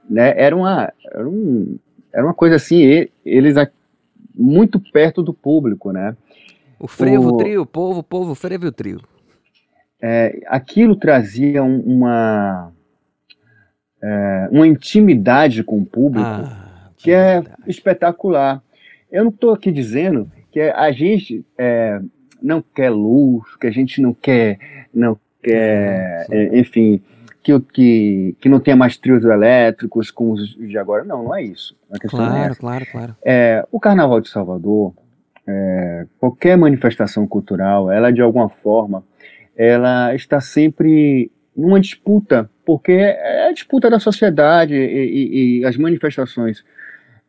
né, 0.09 0.33
era 0.37 0.55
uma, 0.55 0.91
era, 1.11 1.27
um, 1.27 1.77
era 2.13 2.23
uma 2.25 2.33
coisa 2.33 2.55
assim, 2.55 3.07
eles 3.25 3.55
muito 4.33 4.79
perto 4.79 5.21
do 5.21 5.33
público, 5.33 5.91
né? 5.91 6.15
O 6.79 6.87
frevo, 6.87 7.33
O- 7.33 7.37
trio, 7.37 7.65
povo, 7.65 8.01
povo, 8.01 8.33
frevo 8.33 8.67
o 8.67 8.71
trio. 8.71 9.01
É, 10.01 10.41
aquilo 10.47 10.95
trazia 10.95 11.61
um- 11.63 11.79
uma, 11.81 12.71
é, 14.01 14.47
uma 14.51 14.65
intimidade 14.67 15.63
com 15.63 15.79
o 15.79 15.85
público 15.85 16.25
Ah, 16.29 16.89
que 16.97 17.11
é 17.11 17.43
espetacular. 17.67 18.61
Eu 19.11 19.23
não 19.25 19.31
estou 19.31 19.51
aqui 19.53 19.71
dizendo 19.71 20.29
que 20.53 20.61
a 20.61 20.91
gente 20.91 21.43
é, 21.57 21.99
não 22.41 22.61
quer 22.61 22.91
luxo, 22.91 23.57
que 23.59 23.65
a 23.67 23.71
gente 23.71 23.99
não 24.01 24.13
quer, 24.13 24.59
não 24.93 25.17
quer, 25.41 26.27
é, 26.31 26.59
enfim, 26.59 27.01
que, 27.41 27.59
que, 27.59 28.35
que 28.39 28.47
não 28.47 28.59
tenha 28.59 28.77
mais 28.77 28.95
trios 28.95 29.25
elétricos 29.25 30.11
como 30.11 30.33
os 30.33 30.55
de 30.55 30.77
agora. 30.77 31.03
Não, 31.03 31.23
não 31.23 31.35
é 31.35 31.41
isso. 31.41 31.75
É 31.91 31.97
Claro, 32.07 32.51
essa. 32.51 32.59
claro, 32.59 32.85
claro. 32.91 33.15
É, 33.25 33.65
o 33.71 33.79
Carnaval 33.79 34.21
de 34.21 34.29
Salvador, 34.29 34.93
é, 35.47 36.05
qualquer 36.19 36.55
manifestação 36.55 37.25
cultural, 37.27 37.91
ela 37.91 38.11
de 38.13 38.21
alguma 38.21 38.47
forma, 38.47 39.03
ela 39.57 40.13
está 40.15 40.39
sempre 40.39 41.31
numa 41.55 41.79
disputa, 41.79 42.49
porque 42.65 42.91
é 42.93 43.49
a 43.49 43.51
disputa 43.51 43.89
da 43.89 43.99
sociedade 43.99 44.73
e, 44.75 44.79
e- 44.79 45.59
e 45.59 45.65
as 45.65 45.75
manifestações 45.77 46.63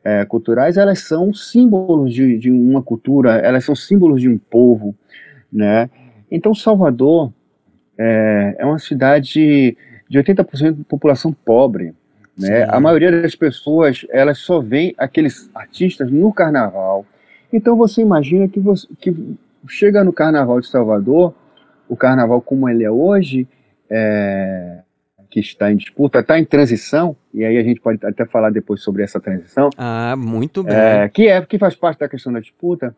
é, 0.04 0.24
culturais, 0.26 0.76
elas 0.76 1.00
são 1.00 1.32
símbolos 1.32 2.12
de, 2.12 2.36
de 2.38 2.50
uma 2.50 2.82
cultura, 2.82 3.38
elas 3.38 3.64
são 3.64 3.74
símbolos 3.74 4.20
de 4.20 4.28
um 4.28 4.36
povo, 4.36 4.94
né? 5.50 5.88
Então 6.30 6.54
Salvador 6.54 7.32
é, 7.96 8.56
é 8.58 8.66
uma 8.66 8.78
cidade 8.78 9.76
de 10.08 10.18
80% 10.18 10.72
de 10.72 10.84
população 10.84 11.32
pobre, 11.32 11.94
né? 12.38 12.66
Sim. 12.66 12.70
A 12.70 12.78
maioria 12.78 13.22
das 13.22 13.34
pessoas, 13.34 14.04
elas 14.10 14.38
só 14.38 14.60
veem 14.60 14.94
aqueles 14.98 15.50
artistas 15.54 16.10
no 16.10 16.32
carnaval. 16.32 17.06
Então 17.52 17.76
você 17.76 18.02
imagina 18.02 18.46
que, 18.46 18.60
você, 18.60 18.86
que 19.00 19.36
chega 19.66 20.04
no 20.04 20.12
carnaval 20.12 20.60
de 20.60 20.66
Salvador, 20.66 21.34
o 21.88 21.96
carnaval 21.96 22.42
como 22.42 22.68
ele 22.68 22.84
é 22.84 22.90
hoje, 22.90 23.48
é, 23.88 24.80
que 25.34 25.40
está 25.40 25.72
em 25.72 25.76
disputa, 25.76 26.20
está 26.20 26.38
em 26.38 26.44
transição, 26.44 27.16
e 27.32 27.44
aí 27.44 27.58
a 27.58 27.62
gente 27.64 27.80
pode 27.80 27.98
até 28.06 28.24
falar 28.24 28.50
depois 28.50 28.80
sobre 28.82 29.02
essa 29.02 29.18
transição, 29.18 29.68
Ah, 29.76 30.14
muito 30.16 30.62
bem. 30.62 30.76
é, 30.76 31.08
que 31.08 31.26
é 31.26 31.42
que 31.42 31.58
faz 31.58 31.74
parte 31.74 31.98
da 31.98 32.08
questão 32.08 32.32
da 32.32 32.38
disputa. 32.38 32.94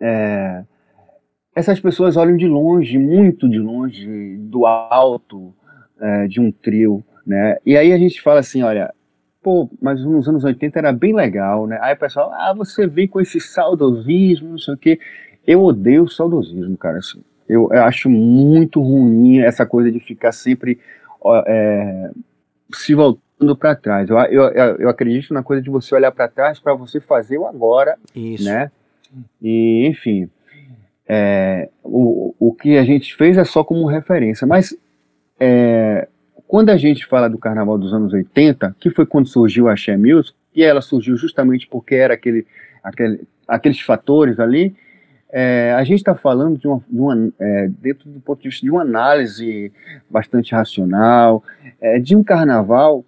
é, 0.00 0.62
essas 1.52 1.80
pessoas 1.80 2.16
olham 2.16 2.36
de 2.36 2.46
longe, 2.46 2.96
muito 2.96 3.48
de 3.48 3.58
longe, 3.58 4.36
do 4.38 4.64
alto 4.64 5.52
é, 6.00 6.28
de 6.28 6.40
um 6.40 6.52
trio, 6.52 7.02
né? 7.26 7.56
E 7.66 7.76
aí 7.76 7.92
a 7.92 7.98
gente 7.98 8.22
fala 8.22 8.38
assim, 8.38 8.62
olha, 8.62 8.94
pô, 9.42 9.68
mas 9.82 10.02
nos 10.04 10.28
anos 10.28 10.44
80 10.44 10.78
era 10.78 10.92
bem 10.92 11.12
legal, 11.12 11.66
né? 11.66 11.78
Aí 11.82 11.94
o 11.94 11.98
pessoal, 11.98 12.30
ah, 12.32 12.54
você 12.56 12.86
vem 12.86 13.08
com 13.08 13.20
esse 13.20 13.40
saudosismo, 13.40 14.50
não 14.50 14.58
sei 14.58 14.74
o 14.74 14.78
quê. 14.78 15.00
Eu 15.44 15.62
odeio 15.64 16.04
o 16.04 16.08
saudosismo, 16.08 16.76
cara. 16.78 16.98
Assim, 16.98 17.20
eu, 17.48 17.68
eu 17.72 17.82
acho 17.82 18.08
muito 18.08 18.80
ruim 18.80 19.40
essa 19.40 19.66
coisa 19.66 19.90
de 19.90 19.98
ficar 19.98 20.30
sempre 20.30 20.78
é, 21.46 22.10
se 22.72 22.94
voltando 22.94 23.56
para 23.56 23.74
trás. 23.74 24.08
Eu, 24.08 24.18
eu, 24.18 24.76
eu 24.76 24.88
acredito 24.88 25.32
na 25.34 25.42
coisa 25.42 25.62
de 25.62 25.70
você 25.70 25.94
olhar 25.94 26.12
para 26.12 26.28
trás 26.28 26.58
para 26.58 26.74
você 26.74 27.00
fazer 27.00 27.38
o 27.38 27.46
agora, 27.46 27.96
Isso. 28.14 28.44
né? 28.44 28.70
E, 29.42 29.86
enfim, 29.86 30.28
é, 31.08 31.68
o, 31.82 32.34
o 32.38 32.54
que 32.54 32.78
a 32.78 32.84
gente 32.84 33.16
fez 33.16 33.36
é 33.36 33.44
só 33.44 33.64
como 33.64 33.86
referência. 33.86 34.46
Mas 34.46 34.76
é, 35.38 36.06
quando 36.46 36.70
a 36.70 36.76
gente 36.76 37.06
fala 37.06 37.28
do 37.28 37.38
carnaval 37.38 37.78
dos 37.78 37.92
anos 37.92 38.12
80, 38.12 38.76
que 38.78 38.90
foi 38.90 39.06
quando 39.06 39.28
surgiu 39.28 39.68
a 39.68 39.72
Axé 39.72 39.96
Music, 39.96 40.34
e 40.54 40.62
ela 40.62 40.80
surgiu 40.80 41.16
justamente 41.16 41.66
porque 41.66 41.94
era 41.94 42.14
aquele, 42.14 42.46
aquele, 42.82 43.20
aqueles 43.46 43.80
fatores 43.80 44.38
ali, 44.38 44.74
é, 45.32 45.72
a 45.74 45.84
gente 45.84 45.98
está 45.98 46.14
falando 46.14 46.58
de 46.58 46.66
uma, 46.66 46.82
de 46.88 46.98
uma 46.98 47.32
é, 47.38 47.68
dentro 47.80 48.10
do 48.10 48.20
ponto 48.20 48.42
de 48.42 48.48
vista 48.48 48.64
de 48.64 48.70
uma 48.70 48.82
análise 48.82 49.72
bastante 50.08 50.52
racional, 50.52 51.42
é, 51.80 51.98
de 51.98 52.16
um 52.16 52.22
carnaval 52.22 53.04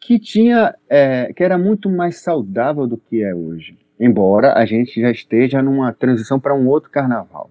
que 0.00 0.18
tinha, 0.18 0.74
é, 0.88 1.32
que 1.34 1.42
era 1.42 1.58
muito 1.58 1.90
mais 1.90 2.18
saudável 2.20 2.86
do 2.86 2.96
que 2.96 3.22
é 3.22 3.34
hoje, 3.34 3.76
embora 3.98 4.52
a 4.54 4.66
gente 4.66 5.00
já 5.00 5.10
esteja 5.10 5.62
numa 5.62 5.92
transição 5.92 6.38
para 6.38 6.54
um 6.54 6.68
outro 6.68 6.90
carnaval, 6.90 7.50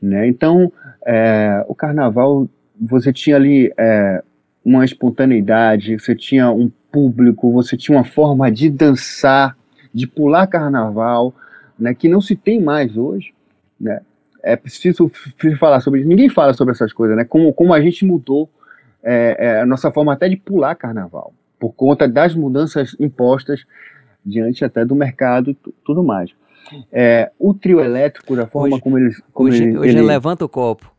né? 0.00 0.26
Então, 0.28 0.72
é, 1.06 1.64
o 1.66 1.74
carnaval 1.74 2.48
você 2.80 3.12
tinha 3.12 3.36
ali 3.36 3.72
é, 3.78 4.22
uma 4.64 4.84
espontaneidade, 4.84 5.98
você 5.98 6.14
tinha 6.14 6.50
um 6.50 6.70
público, 6.90 7.52
você 7.52 7.76
tinha 7.76 7.96
uma 7.96 8.04
forma 8.04 8.50
de 8.50 8.68
dançar, 8.68 9.56
de 9.92 10.06
pular 10.06 10.46
carnaval, 10.46 11.34
né, 11.82 11.94
que 11.94 12.08
não 12.08 12.20
se 12.20 12.36
tem 12.36 12.60
mais 12.60 12.96
hoje, 12.96 13.34
né? 13.80 14.00
É 14.44 14.56
preciso, 14.56 15.08
preciso 15.38 15.58
falar 15.58 15.80
sobre 15.80 16.00
isso. 16.00 16.08
Ninguém 16.08 16.28
fala 16.28 16.52
sobre 16.52 16.72
essas 16.72 16.92
coisas, 16.92 17.16
né? 17.16 17.24
Como, 17.24 17.52
como 17.52 17.72
a 17.72 17.80
gente 17.80 18.04
mudou 18.04 18.48
é, 19.02 19.36
é, 19.38 19.60
a 19.60 19.66
nossa 19.66 19.90
forma 19.92 20.12
até 20.12 20.28
de 20.28 20.36
pular 20.36 20.74
carnaval, 20.74 21.32
por 21.60 21.72
conta 21.72 22.08
das 22.08 22.34
mudanças 22.34 22.96
impostas 22.98 23.64
diante 24.24 24.64
até 24.64 24.84
do 24.84 24.94
mercado 24.96 25.50
e 25.50 25.54
tu- 25.54 25.72
tudo 25.84 26.02
mais. 26.02 26.30
É, 26.92 27.30
o 27.38 27.52
trio 27.54 27.80
elétrico, 27.80 28.34
da 28.34 28.46
forma 28.46 28.74
Hoje- 28.76 28.80
como 28.82 28.98
eles. 28.98 29.20
Como 29.32 29.48
Hoje, 29.48 29.62
ele, 29.64 29.78
hoje 29.78 29.90
ele- 29.98 30.02
levanta 30.02 30.44
o 30.44 30.48
copo. 30.48 30.90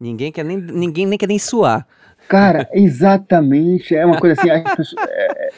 Ninguém 0.00 0.30
quer 0.32 0.44
nem, 0.44 0.56
ninguém 0.56 1.06
nem 1.06 1.18
quer 1.18 1.26
nem 1.28 1.38
suar. 1.38 1.86
Cara, 2.28 2.68
exatamente. 2.74 3.94
É 3.94 4.04
uma 4.06 4.18
coisa 4.18 4.40
assim. 4.40 4.48
pessoas- 4.76 5.06
é, 5.08 5.46
é, 5.48 5.50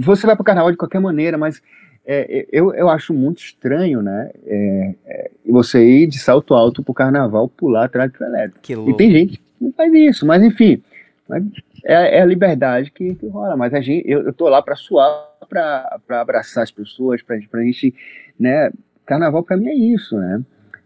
você 0.00 0.26
vai 0.26 0.34
para 0.36 0.42
o 0.42 0.44
carnaval 0.44 0.70
de 0.70 0.76
qualquer 0.76 1.00
maneira, 1.00 1.36
mas 1.38 1.60
é, 2.06 2.46
eu, 2.50 2.74
eu 2.74 2.88
acho 2.88 3.14
muito 3.14 3.38
estranho, 3.42 4.02
né? 4.02 4.30
é, 4.46 4.94
é, 5.06 5.30
você 5.46 5.84
ir 5.84 6.06
de 6.06 6.18
salto 6.18 6.54
alto 6.54 6.82
pro 6.82 6.94
carnaval 6.94 7.48
pular 7.48 7.84
atrás 7.84 8.10
do 8.10 8.14
trio 8.16 8.26
elétrico. 8.28 8.60
Que 8.62 8.72
E 8.72 8.76
louco. 8.76 8.96
tem 8.96 9.10
gente 9.10 9.36
que 9.38 9.42
não 9.60 9.72
faz 9.72 9.92
isso, 9.92 10.26
mas 10.26 10.42
enfim. 10.42 10.82
mas 11.28 11.44
É, 11.84 12.18
é 12.18 12.22
a 12.22 12.26
liberdade 12.26 12.90
que, 12.90 13.14
que 13.14 13.26
rola. 13.28 13.56
Mas 13.56 13.72
a 13.74 13.80
gente, 13.80 14.08
eu, 14.08 14.22
eu 14.22 14.32
tô 14.32 14.48
lá 14.48 14.60
para 14.62 14.74
suar, 14.76 15.28
para 15.48 15.98
abraçar 16.08 16.62
as 16.64 16.70
pessoas, 16.70 17.22
para 17.22 17.36
a 17.36 17.62
gente. 17.64 17.94
Né, 18.38 18.70
carnaval 19.06 19.42
para 19.42 19.56
mim 19.56 19.68
é 19.68 19.74
isso, 19.74 20.16
né? 20.16 20.40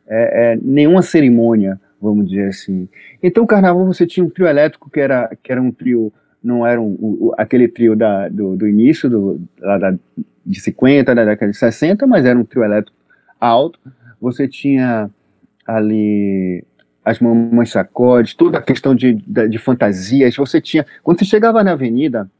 É, 0.06 0.52
é 0.52 0.58
nenhuma 0.62 1.02
cerimônia, 1.02 1.80
vamos 2.00 2.28
dizer 2.28 2.48
assim. 2.48 2.88
Então, 3.22 3.44
o 3.44 3.46
carnaval 3.46 3.86
você 3.86 4.06
tinha 4.06 4.24
um 4.24 4.30
trio 4.30 4.46
elétrico 4.46 4.90
que 4.90 5.00
era, 5.00 5.30
que 5.42 5.50
era 5.52 5.60
um 5.62 5.70
trio, 5.72 6.12
não 6.42 6.66
era 6.66 6.80
um, 6.80 6.96
o- 7.00 7.34
aquele 7.38 7.68
trio 7.68 7.96
da, 7.96 8.28
do, 8.28 8.56
do 8.56 8.68
início, 8.68 9.08
do, 9.08 9.40
lá 9.60 9.78
da, 9.78 9.94
de 10.46 10.60
50, 10.60 11.14
da 11.14 11.24
década 11.24 11.50
de 11.50 11.58
60, 11.58 12.06
mas 12.06 12.24
era 12.24 12.38
um 12.38 12.44
trio 12.44 12.64
elétrico 12.64 12.96
alto. 13.40 13.78
Você 14.20 14.46
tinha 14.46 15.10
ali 15.66 16.64
as 17.04 17.20
mamães 17.20 17.70
sacodes, 17.70 18.34
toda 18.34 18.58
a 18.58 18.62
questão 18.62 18.94
de, 18.94 19.14
de, 19.14 19.48
de 19.48 19.58
fantasias. 19.58 20.36
Você 20.36 20.60
tinha. 20.60 20.86
Quando 21.02 21.18
você 21.18 21.24
chegava 21.24 21.62
na 21.62 21.72
avenida, 21.72 22.30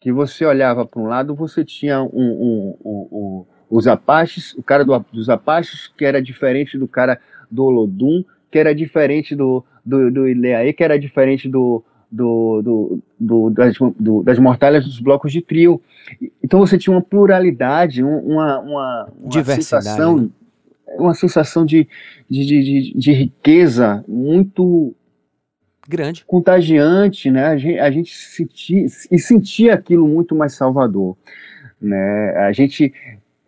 que 0.00 0.12
você 0.12 0.44
olhava 0.44 0.84
para 0.84 1.00
um 1.00 1.06
lado, 1.06 1.34
você 1.34 1.64
tinha 1.64 2.02
um, 2.02 2.08
um, 2.12 2.76
um, 2.84 3.46
os 3.70 3.86
Apaches, 3.86 4.52
o 4.54 4.62
cara 4.62 4.84
do, 4.84 4.98
dos 5.12 5.28
Apaches, 5.28 5.88
que 5.96 6.04
era 6.04 6.20
diferente 6.20 6.76
do 6.76 6.88
cara 6.88 7.20
do 7.50 7.64
Olodum, 7.64 8.24
que 8.50 8.58
era 8.58 8.74
diferente 8.74 9.34
do, 9.34 9.64
do, 9.84 10.10
do 10.10 10.28
Ileaê, 10.28 10.72
que 10.72 10.84
era 10.84 10.98
diferente 10.98 11.48
do, 11.48 11.84
do, 12.12 12.62
do, 12.62 13.02
do, 13.18 13.50
das, 13.50 13.74
das 14.22 14.38
mortalhas 14.38 14.84
dos 14.84 15.00
blocos 15.00 15.32
de 15.32 15.40
trio. 15.40 15.80
Então 16.44 16.60
você 16.60 16.76
tinha 16.76 16.94
uma 16.94 17.02
pluralidade, 17.02 18.02
uma, 18.02 18.60
uma, 18.60 19.12
uma 19.18 19.44
sensação, 19.44 20.16
né? 20.18 20.28
uma 20.98 21.14
sensação 21.14 21.64
de, 21.64 21.88
de, 22.28 22.44
de, 22.44 22.92
de, 22.94 23.12
riqueza 23.12 24.04
muito 24.06 24.94
grande, 25.88 26.22
contagiante, 26.26 27.30
né? 27.30 27.46
A 27.46 27.56
gente, 27.56 27.78
a 27.78 27.90
gente 27.90 28.14
sentia 28.14 28.86
e 29.10 29.18
sentia 29.18 29.74
aquilo 29.74 30.06
muito 30.06 30.34
mais 30.34 30.52
salvador, 30.52 31.16
né? 31.80 32.36
A 32.36 32.52
gente 32.52 32.92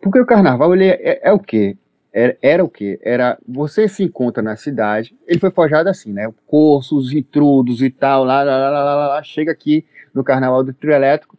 porque 0.01 0.19
o 0.19 0.25
carnaval 0.25 0.73
ele 0.73 0.85
é, 0.85 0.99
é, 1.01 1.19
é 1.29 1.31
o 1.31 1.39
quê? 1.39 1.77
Era, 2.17 2.37
era, 2.41 2.63
o 2.63 2.69
quê? 2.69 2.97
Era 3.03 3.37
você 3.45 3.89
se 3.89 4.01
encontra 4.01 4.41
na 4.41 4.55
cidade, 4.55 5.13
ele 5.27 5.39
foi 5.39 5.51
forjado 5.51 5.89
assim, 5.89 6.13
né? 6.13 6.31
Cursos, 6.47 7.11
intrudos 7.11 7.81
e 7.81 7.89
tal, 7.89 8.23
lá, 8.23 8.41
lá, 8.41 8.69
lá, 8.69 8.69
lá, 8.69 9.07
lá, 9.07 9.23
chega 9.23 9.51
aqui 9.51 9.83
no 10.13 10.23
carnaval 10.23 10.63
do 10.63 10.73
trio 10.73 10.93
elétrico, 10.93 11.37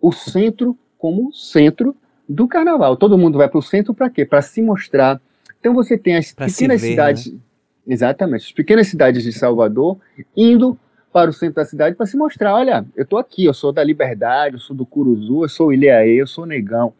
o 0.00 0.10
centro 0.10 0.76
como 0.98 1.32
centro 1.32 1.94
do 2.28 2.48
carnaval. 2.48 2.96
Todo 2.96 3.16
mundo 3.16 3.38
vai 3.38 3.48
para 3.48 3.58
o 3.58 3.62
centro 3.62 3.94
para 3.94 4.10
quê? 4.10 4.24
Para 4.24 4.42
se 4.42 4.60
mostrar 4.60 5.20
então 5.60 5.74
você 5.74 5.98
tem 5.98 6.16
as 6.16 6.32
pra 6.32 6.46
pequenas 6.46 6.80
ver, 6.80 6.88
cidades, 6.88 7.32
né? 7.32 7.38
exatamente, 7.86 8.46
as 8.46 8.52
pequenas 8.52 8.86
cidades 8.86 9.22
de 9.22 9.32
Salvador 9.32 9.98
indo 10.36 10.78
para 11.12 11.30
o 11.30 11.32
centro 11.32 11.56
da 11.56 11.64
cidade 11.64 11.96
para 11.96 12.06
se 12.06 12.16
mostrar, 12.16 12.54
olha, 12.54 12.84
eu 12.94 13.02
estou 13.02 13.18
aqui, 13.18 13.44
eu 13.44 13.54
sou 13.54 13.72
da 13.72 13.82
Liberdade, 13.82 14.54
eu 14.54 14.60
sou 14.60 14.76
do 14.76 14.86
Curuzu, 14.86 15.44
eu 15.44 15.48
sou 15.48 15.72
Ilhaê, 15.72 16.20
eu 16.20 16.26
sou 16.26 16.46
Negão, 16.46 16.92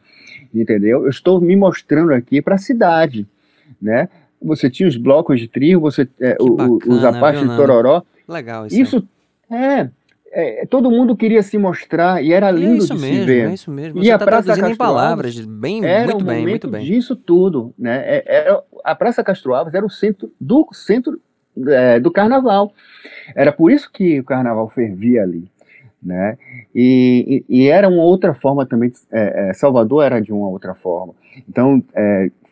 entendeu? 0.55 1.05
Eu 1.05 1.11
estou 1.11 1.41
me 1.41 1.57
mostrando 1.57 2.13
aqui 2.13 2.41
para 2.41 2.55
a 2.55 2.59
cidade, 2.59 3.27
né? 3.81 4.09
Você 4.41 4.71
tinha 4.71 4.89
os 4.89 4.97
blocos 4.97 5.41
de 5.41 5.49
trio, 5.49 5.81
você 5.81 6.09
é, 6.21 6.37
o, 6.41 6.57
bacana, 6.57 6.79
os 6.87 7.05
Apaches 7.05 7.49
de 7.49 7.57
Tororó. 7.57 8.03
Legal 8.29 8.67
isso. 8.67 8.81
Isso 8.81 9.09
é, 9.51 9.89
é, 10.31 10.67
todo 10.67 10.91
mundo 10.91 11.17
queria 11.17 11.43
se 11.43 11.57
mostrar 11.57 12.23
e 12.23 12.33
era 12.33 12.51
lindo 12.51 12.85
é 12.85 12.87
de 12.87 12.95
mesmo, 12.95 13.01
se 13.01 13.25
ver. 13.25 13.49
É 13.49 13.55
isso 13.55 13.71
mesmo. 13.71 14.03
E 14.03 14.11
a 14.11 14.19
tá 14.19 14.27
Praça 14.27 14.49
Castro 14.49 14.71
em 14.71 14.77
palavras, 14.77 15.39
bem, 15.41 15.85
era 15.85 16.13
muito 16.13 16.25
bem, 16.25 16.47
muito 16.47 16.69
bem. 16.69 16.85
disso 16.85 17.17
tudo, 17.17 17.73
né? 17.79 18.03
É, 18.05 18.25
era, 18.27 18.63
a 18.85 18.95
Praça 18.95 19.25
Castro 19.25 19.55
Alves 19.55 19.75
era 19.75 19.85
o 19.85 19.91
centro 19.91 20.31
do 20.41 20.69
centro 20.73 21.21
é, 21.67 21.99
do 21.99 22.11
Carnaval. 22.11 22.73
Era 23.35 23.53
por 23.53 23.73
isso 23.73 23.91
que 23.91 24.21
o 24.21 24.25
Carnaval 24.25 24.69
fervia 24.69 25.23
ali, 25.23 25.51
né? 26.03 26.39
E, 26.75 27.45
e, 27.49 27.63
e 27.63 27.69
era 27.69 27.89
uma 27.89 28.03
outra 28.03 28.35
forma 28.35 28.65
também. 28.67 28.93
É, 29.11 29.51
é, 29.51 29.55
Salvador 29.55 30.05
era 30.05 30.21
de 30.21 30.33
uma 30.33 30.49
outra 30.49 30.75
forma. 30.75 31.15
Então, 31.49 31.83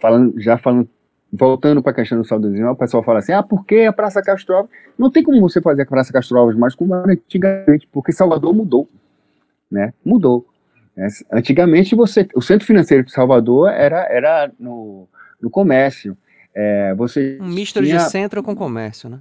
falando, 0.01 0.41
já 0.41 0.59
falando 0.59 0.89
voltando 1.33 1.83
para 1.83 1.93
a 1.93 1.95
questão 1.95 2.19
do 2.19 2.25
saudosismo, 2.25 2.71
o 2.71 2.77
pessoal 2.77 3.03
fala 3.03 3.19
assim: 3.19 3.33
ah, 3.33 3.43
por 3.43 3.65
que 3.65 3.85
a 3.85 3.93
Praça 3.93 4.23
Castro 4.23 4.57
Alves? 4.57 4.71
Não 4.99 5.11
tem 5.11 5.23
como 5.23 5.41
você 5.41 5.61
fazer 5.61 5.83
a 5.83 5.87
Praça 5.87 6.13
Castro 6.13 6.39
Alves 6.39 6.57
mais 6.57 6.75
como 6.75 6.95
era 6.95 7.13
antigamente, 7.13 7.87
porque 7.93 8.13
Salvador 8.13 8.55
mudou. 8.55 8.89
Né? 9.71 9.93
Mudou. 10.05 10.47
Né? 10.97 11.09
Antigamente, 11.33 11.95
você, 11.95 12.27
o 12.35 12.41
centro 12.41 12.67
financeiro 12.67 13.05
de 13.05 13.13
Salvador 13.13 13.71
era, 13.71 14.07
era 14.11 14.51
no, 14.59 15.09
no 15.41 15.51
comércio. 15.51 16.17
É, 16.55 16.95
você 16.95 17.39
um 17.41 17.49
misto 17.49 17.83
de 17.83 18.01
centro 18.01 18.43
com 18.43 18.57
comércio, 18.57 19.11
né? 19.11 19.21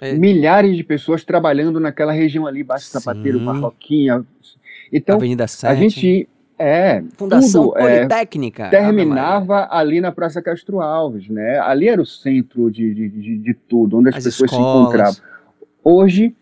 É. 0.00 0.12
Milhares 0.12 0.76
de 0.76 0.84
pessoas 0.84 1.24
trabalhando 1.24 1.80
naquela 1.80 2.12
região 2.12 2.46
ali, 2.46 2.62
Baixo 2.62 2.86
Sapateiro, 2.86 3.40
Barroquinha. 3.40 4.24
Então, 4.92 5.16
Avenida 5.16 5.46
7. 5.46 5.70
a 5.70 5.74
gente 5.74 6.28
é, 6.58 7.02
Fundação 7.16 7.68
tudo, 7.68 7.78
é, 7.78 7.98
Politécnica. 7.98 8.64
É, 8.64 8.70
terminava 8.70 9.68
ali 9.70 10.00
na 10.00 10.10
Praça 10.10 10.42
Castro 10.42 10.80
Alves, 10.80 11.28
né? 11.28 11.60
Ali 11.60 11.88
era 11.88 12.02
o 12.02 12.06
centro 12.06 12.68
de, 12.70 12.92
de, 12.92 13.08
de, 13.08 13.38
de 13.38 13.54
tudo, 13.54 13.98
onde 13.98 14.08
as, 14.08 14.16
as 14.16 14.24
pessoas 14.24 14.50
escolas. 14.50 14.72
se 14.72 14.80
encontravam. 14.80 15.20
Hoje, 15.84 16.34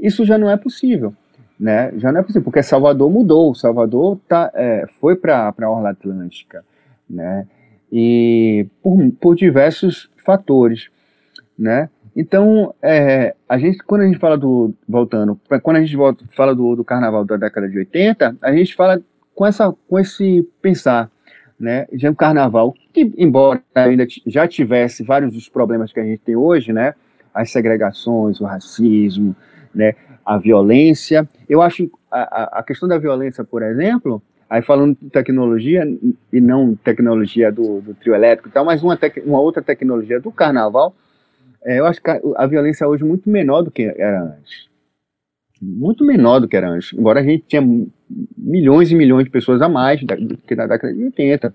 isso 0.00 0.24
já 0.24 0.38
não 0.38 0.48
é 0.48 0.56
possível, 0.56 1.12
né? 1.58 1.92
Já 1.96 2.12
não 2.12 2.20
é 2.20 2.22
possível, 2.22 2.44
porque 2.44 2.62
Salvador 2.62 3.10
mudou. 3.10 3.52
Salvador 3.54 4.18
tá, 4.28 4.50
é, 4.54 4.86
foi 5.00 5.16
para 5.16 5.52
a 5.60 5.70
Orla 5.70 5.90
Atlântica, 5.90 6.64
né? 7.10 7.44
E 7.90 8.66
por, 8.80 9.10
por 9.20 9.34
diversos 9.34 10.08
fatores, 10.24 10.88
né? 11.58 11.90
Então, 12.20 12.74
é, 12.82 13.32
a 13.48 13.56
gente, 13.58 13.78
quando 13.78 14.00
a 14.00 14.06
gente 14.08 14.18
fala 14.18 14.36
do, 14.36 14.74
voltando, 14.88 15.40
quando 15.62 15.76
a 15.76 15.80
gente 15.80 15.94
volta, 15.94 16.24
fala 16.34 16.52
do, 16.52 16.74
do 16.74 16.84
carnaval 16.84 17.24
da 17.24 17.36
década 17.36 17.68
de 17.68 17.78
80, 17.78 18.38
a 18.42 18.52
gente 18.52 18.74
fala 18.74 19.00
com, 19.36 19.46
essa, 19.46 19.72
com 19.88 20.00
esse 20.00 20.42
pensar, 20.60 21.08
né, 21.60 21.86
de 21.92 22.08
um 22.08 22.14
carnaval 22.14 22.74
que, 22.92 23.14
embora 23.16 23.62
ainda 23.72 24.04
já 24.26 24.48
tivesse 24.48 25.04
vários 25.04 25.32
dos 25.32 25.48
problemas 25.48 25.92
que 25.92 26.00
a 26.00 26.02
gente 26.02 26.18
tem 26.18 26.34
hoje, 26.34 26.72
né, 26.72 26.92
as 27.32 27.52
segregações, 27.52 28.40
o 28.40 28.44
racismo, 28.44 29.36
né, 29.72 29.94
a 30.26 30.36
violência, 30.38 31.28
eu 31.48 31.62
acho 31.62 31.88
a, 32.10 32.58
a 32.58 32.62
questão 32.64 32.88
da 32.88 32.98
violência, 32.98 33.44
por 33.44 33.62
exemplo, 33.62 34.20
aí 34.50 34.60
falando 34.60 34.98
de 35.00 35.08
tecnologia 35.08 35.86
e 36.32 36.40
não 36.40 36.74
tecnologia 36.74 37.52
do, 37.52 37.80
do 37.80 37.94
trio 37.94 38.12
elétrico 38.12 38.48
e 38.48 38.52
tal, 38.52 38.64
mas 38.64 38.82
uma, 38.82 38.96
tec, 38.96 39.22
uma 39.24 39.38
outra 39.38 39.62
tecnologia 39.62 40.18
do 40.18 40.32
carnaval, 40.32 40.96
é, 41.64 41.78
eu 41.78 41.86
acho 41.86 42.02
que 42.02 42.10
a, 42.10 42.20
a 42.36 42.46
violência 42.46 42.86
hoje 42.86 43.02
é 43.02 43.06
muito 43.06 43.28
menor 43.28 43.62
do 43.62 43.70
que 43.70 43.82
era 43.82 44.22
antes 44.22 44.68
muito 45.60 46.04
menor 46.04 46.40
do 46.40 46.48
que 46.48 46.56
era 46.56 46.70
antes, 46.70 46.92
embora 46.92 47.20
a 47.20 47.22
gente 47.22 47.44
tinha 47.46 47.62
milhões 48.36 48.90
e 48.90 48.94
milhões 48.94 49.24
de 49.24 49.30
pessoas 49.30 49.60
a 49.60 49.68
mais 49.68 50.00
do 50.02 50.36
que 50.38 50.54
na 50.54 50.66
década 50.66 50.92
de 50.94 51.04
80. 51.04 51.54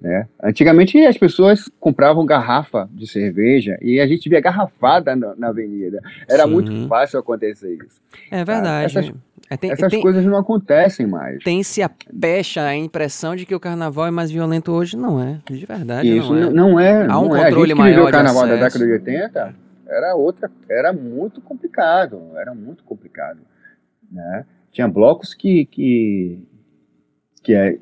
Né? 0.00 0.28
Antigamente 0.42 0.98
as 1.06 1.16
pessoas 1.16 1.70
compravam 1.80 2.26
garrafa 2.26 2.88
de 2.92 3.06
cerveja 3.06 3.78
e 3.80 3.98
a 3.98 4.06
gente 4.06 4.28
via 4.28 4.40
garrafada 4.40 5.16
na, 5.16 5.34
na 5.34 5.48
avenida. 5.48 6.02
Era 6.28 6.44
Sim. 6.44 6.50
muito 6.50 6.88
fácil 6.88 7.18
acontecer 7.18 7.74
isso. 7.74 8.00
É 8.30 8.44
verdade. 8.44 8.84
Essas, 8.84 9.12
é, 9.48 9.56
tem, 9.56 9.70
essas 9.70 9.90
tem, 9.90 10.02
coisas 10.02 10.24
não 10.24 10.36
acontecem 10.36 11.06
mais. 11.06 11.42
Tem-se 11.42 11.82
a 11.82 11.90
pecha, 12.20 12.62
a 12.62 12.76
impressão 12.76 13.34
de 13.34 13.46
que 13.46 13.54
o 13.54 13.60
carnaval 13.60 14.06
é 14.06 14.10
mais 14.10 14.30
violento 14.30 14.70
hoje. 14.70 14.96
Não 14.96 15.20
é. 15.20 15.40
De 15.50 15.64
verdade. 15.64 16.14
Isso 16.14 16.34
não 16.34 16.42
é. 16.42 16.50
Não 16.50 16.80
é 16.80 17.06
Há 17.06 17.18
um 17.18 17.28
não 17.28 17.28
controle 17.30 17.46
é. 17.46 17.62
A 17.62 17.66
gente 17.66 17.74
maior. 17.76 18.08
o 18.08 18.12
carnaval 18.12 18.46
da 18.46 18.56
década 18.56 18.84
de 18.84 18.92
80 18.92 19.54
era 19.88 20.14
outra, 20.14 20.50
era 20.68 20.92
muito 20.92 21.40
complicado, 21.40 22.20
era 22.36 22.52
muito 22.52 22.82
complicado, 22.84 23.38
né? 24.10 24.44
Tinha 24.72 24.88
blocos 24.88 25.32
que 25.32 25.64
que, 25.66 26.38
que 27.42 27.54
é, 27.54 27.78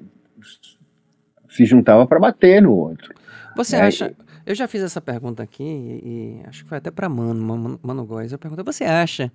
se 1.55 1.65
juntava 1.65 2.07
para 2.07 2.19
bater 2.19 2.61
no 2.61 2.73
outro. 2.73 3.15
Você 3.57 3.77
né? 3.77 3.85
acha? 3.85 4.15
Eu 4.45 4.55
já 4.55 4.67
fiz 4.67 4.83
essa 4.83 5.01
pergunta 5.01 5.43
aqui 5.43 5.63
e, 5.63 6.41
e 6.43 6.47
acho 6.47 6.65
que 6.65 6.69
foi 6.69 6.79
até 6.79 6.91
para 6.91 7.09
Mano, 7.09 7.79
Mano, 7.83 8.05
Góes. 8.05 8.33
Eu 8.33 8.39
perguntei: 8.39 8.65
você 8.65 8.85
acha? 8.85 9.33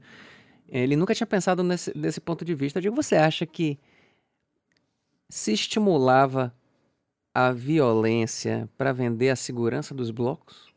Ele 0.67 0.95
nunca 0.95 1.15
tinha 1.15 1.25
pensado 1.25 1.63
nesse, 1.63 1.91
desse 1.97 2.19
ponto 2.19 2.43
de 2.43 2.53
vista. 2.53 2.77
Eu 2.77 2.83
digo, 2.83 2.95
você 2.95 3.15
acha 3.15 3.45
que 3.45 3.79
se 5.29 5.53
estimulava 5.53 6.53
a 7.33 7.51
violência 7.51 8.69
para 8.77 8.91
vender 8.91 9.29
a 9.29 9.35
segurança 9.35 9.95
dos 9.95 10.11
blocos? 10.11 10.67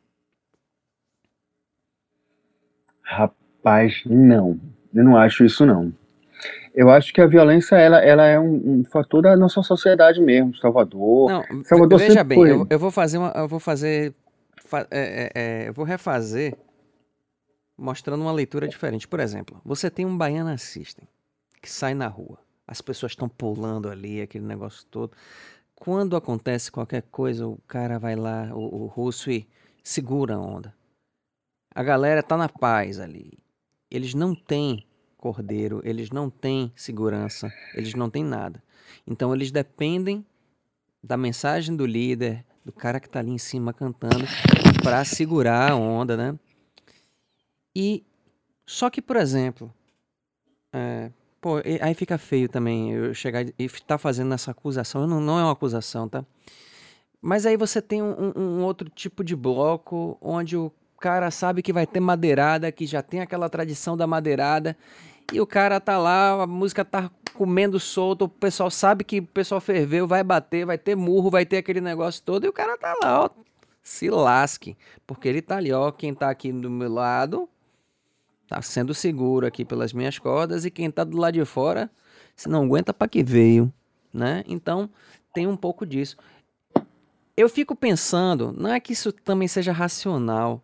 Rapaz, 3.02 4.02
não. 4.06 4.58
Eu 4.94 5.04
não 5.04 5.16
acho 5.16 5.44
isso, 5.44 5.66
não. 5.66 5.92
Eu 6.74 6.88
acho 6.88 7.12
que 7.12 7.20
a 7.20 7.26
violência 7.26 7.76
ela, 7.76 7.98
ela 7.98 8.26
é 8.26 8.40
um, 8.40 8.80
um 8.80 8.84
fator 8.84 9.22
da 9.22 9.36
nossa 9.36 9.62
sociedade 9.62 10.20
mesmo, 10.20 10.56
Salvador. 10.56 11.30
Não, 11.30 11.64
Salvador 11.64 11.98
veja 11.98 12.24
bem, 12.24 12.38
eu, 12.38 12.66
eu, 12.68 12.78
vou 12.78 12.90
fazer 12.90 13.18
uma, 13.18 13.30
eu 13.36 13.46
vou 13.46 13.60
fazer, 13.60 14.14
fa, 14.64 14.86
é, 14.90 15.00
é, 15.00 15.30
é, 15.34 15.68
eu 15.68 15.74
vou 15.74 15.84
refazer, 15.84 16.56
mostrando 17.76 18.22
uma 18.22 18.32
leitura 18.32 18.66
diferente. 18.66 19.06
Por 19.06 19.20
exemplo, 19.20 19.60
você 19.62 19.90
tem 19.90 20.06
um 20.06 20.16
Baiana 20.16 20.56
System 20.56 21.06
que 21.60 21.70
sai 21.70 21.94
na 21.94 22.08
rua, 22.08 22.38
as 22.66 22.80
pessoas 22.80 23.12
estão 23.12 23.28
pulando 23.28 23.90
ali, 23.90 24.22
aquele 24.22 24.46
negócio 24.46 24.86
todo. 24.86 25.12
Quando 25.74 26.16
acontece 26.16 26.72
qualquer 26.72 27.02
coisa, 27.02 27.46
o 27.46 27.58
cara 27.68 27.98
vai 27.98 28.16
lá, 28.16 28.48
o, 28.54 28.84
o 28.84 28.86
russo 28.86 29.30
e 29.30 29.46
segura 29.82 30.36
a 30.36 30.40
onda. 30.40 30.74
A 31.74 31.82
galera 31.82 32.22
tá 32.22 32.36
na 32.36 32.48
paz 32.48 32.98
ali. 32.98 33.38
Eles 33.90 34.14
não 34.14 34.34
têm 34.34 34.86
cordeiro, 35.22 35.80
eles 35.84 36.10
não 36.10 36.28
têm 36.28 36.72
segurança, 36.74 37.52
eles 37.74 37.94
não 37.94 38.10
têm 38.10 38.24
nada. 38.24 38.60
Então 39.06 39.32
eles 39.32 39.52
dependem 39.52 40.26
da 41.00 41.16
mensagem 41.16 41.76
do 41.76 41.86
líder, 41.86 42.44
do 42.64 42.72
cara 42.72 42.98
que 42.98 43.08
tá 43.08 43.20
ali 43.20 43.30
em 43.30 43.38
cima 43.38 43.72
cantando, 43.72 44.24
para 44.82 45.04
segurar 45.04 45.70
a 45.70 45.76
onda, 45.76 46.16
né? 46.16 46.36
E 47.74 48.04
só 48.66 48.90
que, 48.90 49.00
por 49.00 49.16
exemplo, 49.16 49.72
é, 50.72 51.12
pô, 51.40 51.62
aí 51.80 51.94
fica 51.94 52.18
feio 52.18 52.48
também 52.48 52.92
eu 52.92 53.14
chegar 53.14 53.44
e 53.46 53.54
estar 53.58 53.86
tá 53.86 53.98
fazendo 53.98 54.34
essa 54.34 54.50
acusação. 54.50 55.06
Não, 55.06 55.20
não 55.20 55.38
é 55.38 55.44
uma 55.44 55.52
acusação, 55.52 56.08
tá? 56.08 56.24
Mas 57.20 57.46
aí 57.46 57.56
você 57.56 57.80
tem 57.80 58.02
um, 58.02 58.32
um, 58.36 58.64
outro 58.64 58.90
tipo 58.90 59.22
de 59.22 59.36
bloco 59.36 60.18
onde 60.20 60.56
o 60.56 60.72
cara 61.00 61.30
sabe 61.30 61.62
que 61.62 61.72
vai 61.72 61.86
ter 61.86 62.00
madeirada, 62.00 62.70
que 62.72 62.86
já 62.86 63.02
tem 63.02 63.20
aquela 63.20 63.48
tradição 63.48 63.96
da 63.96 64.06
madeirada, 64.06 64.76
e 65.32 65.40
o 65.40 65.46
cara 65.46 65.80
tá 65.80 65.98
lá, 65.98 66.42
a 66.42 66.46
música 66.46 66.84
tá 66.84 67.10
comendo 67.34 67.80
solto, 67.80 68.26
o 68.26 68.28
pessoal 68.28 68.70
sabe 68.70 69.04
que 69.04 69.20
o 69.20 69.26
pessoal 69.26 69.60
ferveu, 69.60 70.06
vai 70.06 70.22
bater, 70.22 70.66
vai 70.66 70.78
ter 70.78 70.94
murro, 70.94 71.30
vai 71.30 71.46
ter 71.46 71.58
aquele 71.58 71.80
negócio 71.80 72.22
todo, 72.22 72.44
e 72.44 72.48
o 72.48 72.52
cara 72.52 72.76
tá 72.76 72.94
lá, 73.02 73.24
ó, 73.24 73.30
se 73.82 74.10
lasque, 74.10 74.76
porque 75.06 75.28
ele 75.28 75.42
tá 75.42 75.56
ali, 75.56 75.72
ó, 75.72 75.90
quem 75.90 76.14
tá 76.14 76.30
aqui 76.30 76.52
do 76.52 76.70
meu 76.70 76.92
lado 76.92 77.48
tá 78.46 78.60
sendo 78.60 78.92
seguro 78.92 79.46
aqui 79.46 79.64
pelas 79.64 79.92
minhas 79.92 80.18
cordas, 80.18 80.64
e 80.64 80.70
quem 80.70 80.90
tá 80.90 81.04
do 81.04 81.16
lado 81.16 81.34
de 81.34 81.44
fora, 81.44 81.90
se 82.36 82.48
não 82.48 82.64
aguenta, 82.64 82.92
para 82.92 83.08
que 83.08 83.22
veio, 83.22 83.72
né? 84.12 84.44
Então, 84.46 84.90
tem 85.32 85.46
um 85.46 85.56
pouco 85.56 85.86
disso. 85.86 86.16
Eu 87.34 87.48
fico 87.48 87.74
pensando, 87.74 88.52
não 88.52 88.70
é 88.70 88.78
que 88.78 88.92
isso 88.92 89.10
também 89.10 89.48
seja 89.48 89.72
racional, 89.72 90.62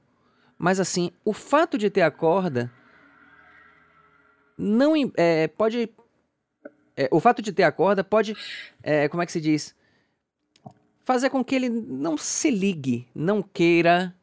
mas 0.59 0.79
assim, 0.79 1.11
o 1.25 1.33
fato 1.33 1.79
de 1.79 1.89
ter 1.89 2.03
a 2.03 2.11
corda 2.11 2.71
não 4.59 4.93
é, 5.17 5.47
pode. 5.49 5.89
É, 6.97 7.09
o 7.13 7.21
fato 7.21 7.41
de 7.41 7.53
ter 7.53 7.63
a 7.63 7.73
corda 7.73 8.03
pode. 8.03 8.37
É, 8.83 9.09
como 9.09 9.23
é 9.23 9.27
que 9.27 9.33
se 9.33 9.41
diz? 9.41 9.75
Fazer 11.05 11.31
com 11.31 11.45
que 11.45 11.55
ele 11.55 11.71
não 11.71 12.19
se 12.19 12.51
ligue, 12.51 13.07
não 13.15 13.41
queira 13.43 14.15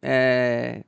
é, 0.00 0.82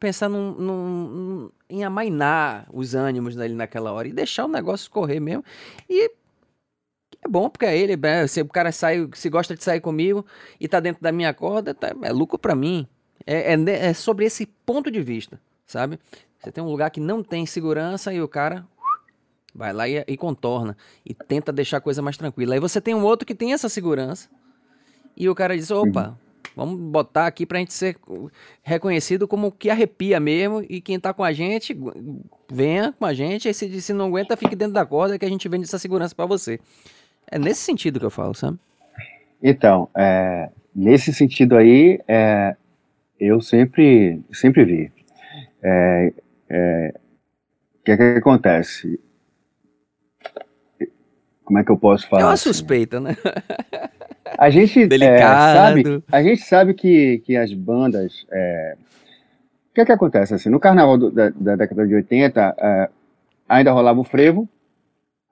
pensar 0.00 0.28
num, 0.28 0.52
num, 0.52 1.50
em 1.70 1.84
amainar 1.84 2.66
os 2.72 2.94
ânimos 2.94 3.36
dele 3.36 3.54
naquela 3.54 3.92
hora 3.92 4.08
e 4.08 4.12
deixar 4.12 4.46
o 4.46 4.48
negócio 4.48 4.90
correr 4.90 5.20
mesmo. 5.20 5.44
E 5.88 6.10
é 7.24 7.28
bom, 7.28 7.48
porque 7.48 7.66
é 7.66 7.78
ele, 7.78 7.96
é, 8.02 8.26
se 8.26 8.40
o 8.40 8.48
cara 8.48 8.72
sai, 8.72 9.08
se 9.14 9.30
gosta 9.30 9.54
de 9.54 9.62
sair 9.62 9.80
comigo 9.80 10.26
e 10.58 10.66
tá 10.66 10.80
dentro 10.80 11.00
da 11.00 11.12
minha 11.12 11.32
corda, 11.32 11.72
tá, 11.72 11.94
é 12.02 12.12
lucro 12.12 12.38
para 12.38 12.54
mim. 12.54 12.86
É, 13.24 13.54
é, 13.54 13.94
sobre 13.94 14.24
esse 14.24 14.46
ponto 14.46 14.90
de 14.90 15.00
vista, 15.00 15.40
sabe? 15.64 16.00
Você 16.42 16.50
tem 16.50 16.62
um 16.62 16.68
lugar 16.68 16.90
que 16.90 17.00
não 17.00 17.22
tem 17.22 17.46
segurança 17.46 18.12
e 18.12 18.20
o 18.20 18.26
cara 18.26 18.66
vai 19.54 19.72
lá 19.72 19.88
e, 19.88 20.02
e 20.08 20.16
contorna 20.16 20.76
e 21.06 21.14
tenta 21.14 21.52
deixar 21.52 21.76
a 21.76 21.80
coisa 21.80 22.02
mais 22.02 22.16
tranquila. 22.16 22.54
Aí 22.54 22.60
você 22.60 22.80
tem 22.80 22.94
um 22.94 23.04
outro 23.04 23.26
que 23.26 23.34
tem 23.34 23.52
essa 23.52 23.68
segurança 23.68 24.28
e 25.16 25.28
o 25.28 25.34
cara 25.34 25.56
diz: 25.56 25.70
opa, 25.70 26.18
vamos 26.56 26.80
botar 26.80 27.26
aqui 27.26 27.46
pra 27.46 27.60
gente 27.60 27.72
ser 27.72 27.96
reconhecido 28.62 29.28
como 29.28 29.52
que 29.52 29.70
arrepia 29.70 30.18
mesmo 30.18 30.64
e 30.68 30.80
quem 30.80 30.98
tá 30.98 31.12
com 31.14 31.22
a 31.22 31.32
gente, 31.32 31.78
venha 32.50 32.92
com 32.98 33.06
a 33.06 33.14
gente. 33.14 33.48
E 33.48 33.54
se, 33.54 33.80
se 33.80 33.92
não 33.92 34.06
aguenta, 34.06 34.36
fique 34.36 34.56
dentro 34.56 34.74
da 34.74 34.84
corda 34.84 35.18
que 35.18 35.24
a 35.24 35.28
gente 35.28 35.48
vende 35.48 35.64
essa 35.64 35.78
segurança 35.78 36.14
para 36.14 36.26
você. 36.26 36.58
É 37.30 37.38
nesse 37.38 37.60
sentido 37.60 38.00
que 38.00 38.06
eu 38.06 38.10
falo, 38.10 38.34
sabe? 38.34 38.58
Então, 39.40 39.88
é, 39.96 40.50
nesse 40.74 41.14
sentido 41.14 41.56
aí, 41.56 42.00
é, 42.08 42.56
eu 43.18 43.40
sempre, 43.40 44.20
sempre 44.32 44.64
vi. 44.64 44.92
É, 45.62 46.12
é, 46.52 46.94
o 47.80 47.84
que, 47.84 47.92
é 47.92 47.96
que 47.96 48.02
acontece? 48.18 49.00
Como 51.42 51.58
é 51.58 51.64
que 51.64 51.70
eu 51.70 51.78
posso 51.78 52.06
falar? 52.06 52.22
É 52.22 52.24
uma 52.26 52.34
assim? 52.34 52.44
suspeita, 52.44 53.00
né? 53.00 53.16
A 54.38 54.50
gente, 54.50 54.82
é, 54.82 55.18
sabe, 55.18 56.02
a 56.10 56.22
gente 56.22 56.42
sabe 56.42 56.74
que, 56.74 57.18
que 57.18 57.36
as 57.36 57.52
bandas. 57.52 58.26
É, 58.30 58.76
o 59.70 59.74
que 59.74 59.80
é 59.80 59.84
que 59.84 59.92
acontece? 59.92 60.34
Assim, 60.34 60.48
no 60.48 60.60
carnaval 60.60 60.98
do, 60.98 61.10
da, 61.10 61.30
da, 61.30 61.56
década 61.56 61.86
de 61.86 61.94
80, 61.94 62.54
é, 62.58 62.90
ainda 63.48 63.72
rolava 63.72 64.00
o 64.00 64.04
frevo, 64.04 64.48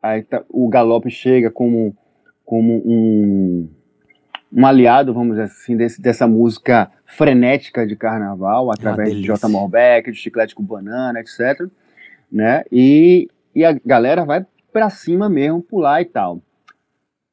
aí 0.02 0.22
tá, 0.22 0.42
o 0.48 0.68
galope 0.68 1.10
chega 1.10 1.50
como, 1.50 1.96
como 2.44 2.82
um, 2.84 3.68
um 4.52 4.66
aliado, 4.66 5.14
vamos 5.14 5.30
dizer 5.36 5.44
assim, 5.44 5.76
desse, 5.76 6.00
dessa 6.02 6.26
música 6.26 6.90
frenética 7.06 7.86
de 7.86 7.94
carnaval, 7.94 8.70
através 8.70 9.14
de 9.14 9.22
J. 9.22 9.48
Morbeck, 9.48 10.10
de 10.10 10.16
Chiclete 10.16 10.54
com 10.54 10.62
Banana, 10.62 11.20
etc. 11.20 11.68
Né? 12.30 12.64
E, 12.70 13.28
e 13.54 13.64
a 13.64 13.72
galera 13.84 14.24
vai 14.24 14.44
pra 14.72 14.90
cima 14.90 15.28
mesmo, 15.28 15.62
pular 15.62 16.00
e 16.00 16.04
tal. 16.04 16.40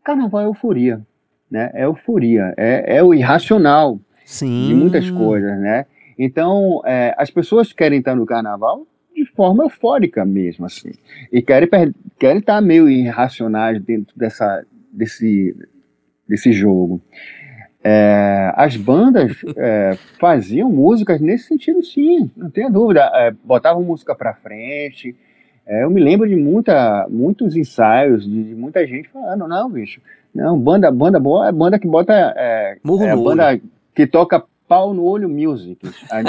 Carnaval 0.04 0.42
é 0.42 0.46
euforia, 0.46 1.02
né? 1.50 1.72
É 1.74 1.86
euforia, 1.86 2.54
é, 2.56 2.98
é 2.98 3.04
o 3.04 3.14
irracional 3.14 4.00
Sim. 4.26 4.68
de 4.68 4.74
muitas 4.76 5.10
coisas, 5.10 5.60
né? 5.60 5.86
Então, 6.18 6.82
é, 6.86 7.14
as 7.18 7.30
pessoas 7.30 7.72
querem 7.72 8.00
estar 8.00 8.16
no 8.16 8.26
carnaval 8.26 8.88
de 9.14 9.26
forma 9.26 9.64
eufórica 9.64 10.24
mesmo, 10.24 10.66
assim. 10.66 10.92
E 11.32 11.42
querem, 11.42 11.70
querem 12.20 12.40
estar 12.40 12.62
meio 12.62 12.90
irracionais 12.90 13.82
dentro 13.82 14.18
dessa, 14.18 14.66
desse, 14.92 15.56
desse 16.28 16.52
jogo. 16.52 17.02
É, 17.84 18.52
as 18.56 18.76
bandas 18.76 19.38
é, 19.56 19.98
faziam 20.20 20.70
músicas 20.70 21.22
nesse 21.22 21.46
sentido, 21.46 21.82
sim, 21.84 22.30
não 22.36 22.50
tenha 22.50 22.70
dúvida. 22.70 23.10
É, 23.14 23.32
botavam 23.44 23.84
música 23.84 24.14
para 24.14 24.34
frente. 24.34 25.16
É, 25.66 25.84
eu 25.84 25.90
me 25.90 26.02
lembro 26.02 26.28
de 26.28 26.36
muita, 26.36 27.08
muitos 27.10 27.56
ensaios 27.56 28.26
de, 28.26 28.44
de, 28.44 28.56
muita 28.56 28.86
gente 28.86 29.10
falando: 29.10 29.48
não, 29.48 29.70
bicho, 29.70 30.02
não, 30.34 30.60
banda, 30.60 30.92
banda 30.92 31.20
boa 31.20 31.48
é 31.48 31.52
banda 31.52 31.80
que 31.80 31.88
bota. 31.88 32.14
É, 32.36 32.78
Murro 32.84 33.04
é 33.04 33.16
banda 33.16 33.50
olho. 33.50 33.62
que 33.94 34.08
toca 34.08 34.44
pau 34.68 34.94
no 34.94 35.04
olho 35.04 35.30
music. 35.30 35.80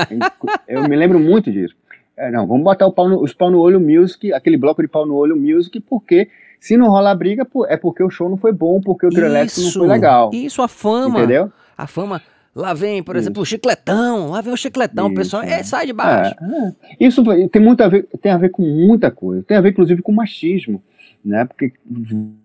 eu 0.69 0.89
me 0.89 0.97
lembro 0.97 1.19
muito 1.19 1.51
disso. 1.51 1.75
É, 2.17 2.31
não, 2.31 2.47
vamos 2.47 2.65
botar 2.65 2.91
pau 2.91 3.09
no, 3.09 3.23
os 3.23 3.33
pau 3.33 3.51
no 3.51 3.61
olho 3.61 3.81
music, 3.81 4.33
aquele 4.33 4.57
bloco 4.57 4.83
de 4.83 4.89
pau 4.89 5.07
no 5.07 5.15
olho 5.15 5.37
music, 5.37 5.81
porque 5.81 6.29
se 6.61 6.77
não 6.77 6.89
rolar 6.89 7.15
briga, 7.15 7.47
é 7.69 7.77
porque 7.77 8.03
o 8.03 8.11
show 8.11 8.29
não 8.29 8.37
foi 8.37 8.53
bom, 8.53 8.81
porque 8.81 9.07
o 9.07 9.11
trio 9.11 9.27
elétrico 9.27 9.61
não 9.61 9.73
foi 9.73 9.87
legal. 9.89 10.31
Isso, 10.33 10.63
a 10.63 10.69
fama. 10.69 11.19
Entendeu? 11.19 11.53
A 11.77 11.87
fama. 11.87 12.21
Lá 12.55 12.75
vem, 12.75 13.03
por 13.03 13.15
exemplo, 13.15 13.43
isso. 13.43 13.43
o 13.43 13.57
chicletão. 13.57 14.31
Lá 14.31 14.41
vem 14.41 14.53
o 14.53 14.57
chicletão. 14.57 15.07
O 15.07 15.15
pessoal 15.15 15.43
é, 15.43 15.63
sai 15.63 15.87
de 15.87 15.93
baixo. 15.93 16.35
É, 16.41 16.69
é. 17.05 17.07
Isso 17.07 17.23
tem 17.49 17.63
muito 17.63 17.83
a 17.83 17.89
ver, 17.89 18.09
tem 18.21 18.33
a 18.33 18.37
ver 18.37 18.49
com 18.49 18.63
muita 18.63 19.11
coisa. 19.11 19.45
Tem 19.45 19.57
a 19.57 19.61
ver, 19.61 19.71
inclusive, 19.71 20.03
com 20.03 20.11
machismo, 20.11 20.83
né? 21.25 21.45
Porque 21.45 21.73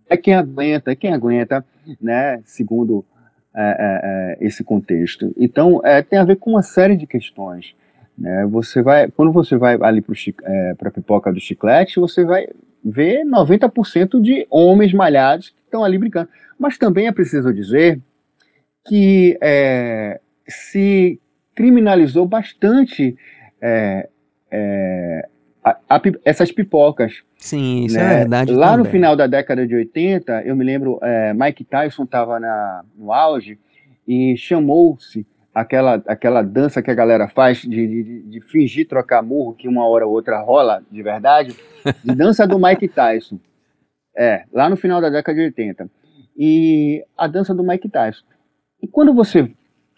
é 0.08 0.16
quem 0.16 0.36
aguenta, 0.36 0.92
é 0.92 0.96
quem 0.96 1.12
aguenta, 1.12 1.66
né? 2.00 2.40
Segundo 2.46 3.04
é, 3.56 4.38
é, 4.38 4.38
é 4.44 4.46
esse 4.46 4.64
contexto. 4.64 5.34
Então, 5.36 5.82
tem 6.10 6.20
a 6.20 6.24
ver 6.24 6.36
com 6.36 6.52
uma 6.52 6.62
série 6.62 6.96
de 6.96 7.08
questões. 7.08 7.74
Né? 8.16 8.46
Você 8.52 8.82
vai, 8.82 9.10
quando 9.10 9.32
você 9.32 9.58
vai 9.58 9.78
ali 9.82 10.02
para 10.02 10.16
é, 10.44 10.76
a 10.80 10.92
pipoca 10.92 11.34
do 11.34 11.40
chiclete, 11.40 12.00
você 12.00 12.24
vai 12.24 12.48
vê 12.84 13.24
90% 13.24 14.22
de 14.22 14.46
homens 14.50 14.94
malhados 14.94 15.50
que 15.50 15.62
estão 15.66 15.84
ali 15.84 15.98
brincando. 15.98 16.30
Mas 16.60 16.78
também 16.78 17.08
é 17.08 17.12
preciso 17.12 17.54
dizer 17.54 18.00
que 18.86 19.38
é, 19.42 20.20
se 20.48 21.20
criminalizou 21.56 22.28
bastante 22.28 23.16
é, 23.62 24.10
é, 24.52 25.28
a, 25.64 25.78
a, 25.90 26.02
essas 26.26 26.52
pipocas. 26.52 27.24
Sim, 27.38 27.86
isso 27.86 27.98
é 27.98 28.04
né? 28.04 28.14
é 28.14 28.18
verdade. 28.20 28.52
Lá 28.52 28.72
também. 28.72 28.86
no 28.86 28.92
final 28.92 29.16
da 29.16 29.28
década 29.28 29.66
de 29.66 29.76
80, 29.76 30.44
eu 30.44 30.56
me 30.56 30.66
lembro, 30.66 31.00
é, 31.02 31.34
Mike 31.34 31.64
Tyson 31.64 32.04
estava 32.04 32.40
no 32.96 33.14
auge 33.14 33.58
e 34.08 34.36
chamou-se 34.36 35.26
aquela, 35.54 36.02
aquela 36.08 36.42
dança 36.42 36.82
que 36.82 36.90
a 36.90 36.96
galera 36.96 37.28
faz 37.28 37.62
de, 37.62 37.70
de, 37.70 38.24
de, 38.24 38.42
fingir 38.42 38.88
trocar 38.88 39.22
murro, 39.22 39.54
que 39.54 39.68
uma 39.68 39.88
hora 39.88 40.08
ou 40.08 40.14
outra 40.14 40.42
rola 40.42 40.84
de 40.90 41.04
verdade, 41.04 41.56
de 42.04 42.16
dança 42.16 42.48
do 42.48 42.60
Mike 42.60 42.88
Tyson. 42.88 43.40
É, 44.16 44.44
lá 44.52 44.70
no 44.70 44.78
final 44.78 45.02
da 45.02 45.10
década 45.10 45.38
de 45.38 45.46
80. 45.46 45.90
E 46.38 47.06
a 47.18 47.28
dança 47.28 47.54
do 47.54 47.64
Mike 47.64 47.90
Tyson. 47.90 48.26
E 48.82 48.88
quando 48.88 49.14
você. 49.14 49.52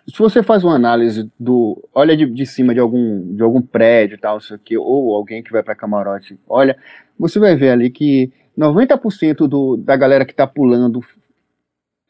Se 0.08 0.20
você 0.20 0.44
faz 0.44 0.63
uma 0.63 0.76
análise 0.76 1.32
do. 1.39 1.88
Olha 1.94 2.15
de, 2.15 2.26
de 2.26 2.46
cima 2.46 2.74
de 2.74 2.80
algum, 2.80 3.36
de 3.36 3.41
algum 3.41 3.62
prédio 3.62 4.18
tal, 4.18 4.38
isso 4.38 4.54
aqui, 4.54 4.78
ou 4.78 5.15
alguém 5.15 5.41
que 5.41 5.52
vai 5.52 5.63
para 5.63 5.76
camarote, 5.76 6.39
olha, 6.48 6.78
você 7.18 7.39
vai 7.39 7.56
ver 7.56 7.72
ali 7.72 7.89
que 7.89 8.32
90% 8.58 9.48
do, 9.48 9.76
da 9.78 9.96
galera 9.96 10.26
que 10.26 10.32
está 10.32 10.46
pulando, 10.46 11.02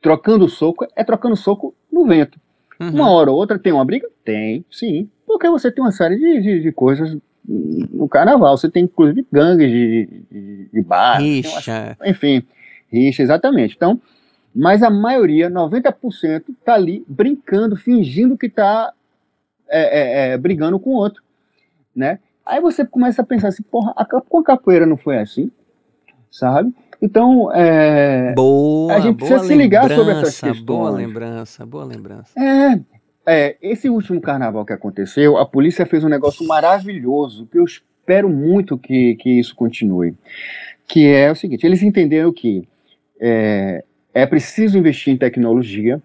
trocando 0.01 0.49
soco, 0.49 0.85
é 0.95 1.03
trocando 1.03 1.35
soco 1.35 1.73
no 1.91 2.05
vento. 2.05 2.39
Uhum. 2.79 2.89
Uma 2.89 3.09
hora 3.09 3.31
ou 3.31 3.37
outra 3.37 3.57
tem 3.57 3.71
uma 3.73 3.85
briga? 3.85 4.07
Tem, 4.23 4.65
sim. 4.69 5.09
Porque 5.25 5.49
você 5.49 5.71
tem 5.71 5.83
uma 5.83 5.91
série 5.91 6.17
de, 6.17 6.41
de, 6.41 6.61
de 6.61 6.71
coisas 6.71 7.17
no 7.47 8.07
carnaval. 8.07 8.57
Você 8.57 8.69
tem 8.69 8.83
inclusive 8.83 9.25
gangues 9.31 9.69
de, 9.69 10.25
de, 10.31 10.69
de 10.71 10.81
bar. 10.81 11.19
Rixa. 11.19 11.97
Uma, 11.99 12.09
enfim, 12.09 12.43
rixa, 12.91 13.23
exatamente. 13.23 13.75
Então, 13.75 14.01
mas 14.53 14.81
a 14.83 14.89
maioria, 14.89 15.49
90%, 15.49 16.43
tá 16.63 16.75
ali 16.75 17.03
brincando, 17.07 17.75
fingindo 17.75 18.37
que 18.37 18.49
tá 18.49 18.93
é, 19.67 20.29
é, 20.29 20.33
é, 20.33 20.37
brigando 20.37 20.79
com 20.79 20.91
o 20.91 20.95
outro, 20.95 21.21
né? 21.95 22.19
Aí 22.45 22.61
você 22.61 22.85
começa 22.85 23.21
a 23.21 23.25
pensar 23.25 23.47
assim, 23.49 23.63
porra, 23.63 23.93
a, 23.95 24.05
com 24.05 24.39
a 24.39 24.43
capoeira 24.43 24.85
não 24.85 24.95
foi 24.95 25.17
assim, 25.17 25.51
sabe? 26.31 26.73
Então, 27.01 27.51
é, 27.53 28.33
boa, 28.33 28.95
a 28.95 28.99
gente 28.99 29.17
precisa 29.17 29.39
se 29.39 29.55
ligar 29.55 29.89
sobre 29.89 30.13
essas 30.13 30.39
questões. 30.39 30.61
Boa 30.61 30.89
lembrança, 30.89 31.65
boa 31.65 31.85
lembrança. 31.85 32.31
É, 32.39 32.79
é, 33.25 33.55
esse 33.61 33.89
último 33.89 34.21
carnaval 34.21 34.65
que 34.65 34.73
aconteceu, 34.73 35.37
a 35.37 35.45
polícia 35.45 35.85
fez 35.85 36.03
um 36.03 36.09
negócio 36.09 36.45
maravilhoso, 36.47 37.47
que 37.51 37.57
eu 37.57 37.65
espero 37.65 38.29
muito 38.29 38.77
que, 38.77 39.15
que 39.15 39.39
isso 39.39 39.55
continue. 39.55 40.15
Que 40.87 41.07
é 41.07 41.31
o 41.31 41.35
seguinte: 41.35 41.65
eles 41.65 41.81
entenderam 41.81 42.31
que 42.31 42.67
é, 43.19 43.83
é 44.13 44.25
preciso 44.25 44.77
investir 44.77 45.13
em 45.13 45.17
tecnologia 45.17 46.01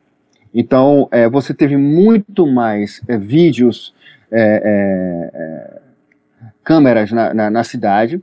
Então, 0.55 1.09
é, 1.11 1.29
você 1.29 1.53
teve 1.53 1.77
muito 1.77 2.47
mais 2.47 3.03
é, 3.07 3.19
vídeos, 3.19 3.95
é, 4.31 5.31
é, 5.35 5.81
câmeras 6.65 7.13
na, 7.13 7.35
na, 7.35 7.51
na, 7.51 7.65
cidade, 7.65 8.23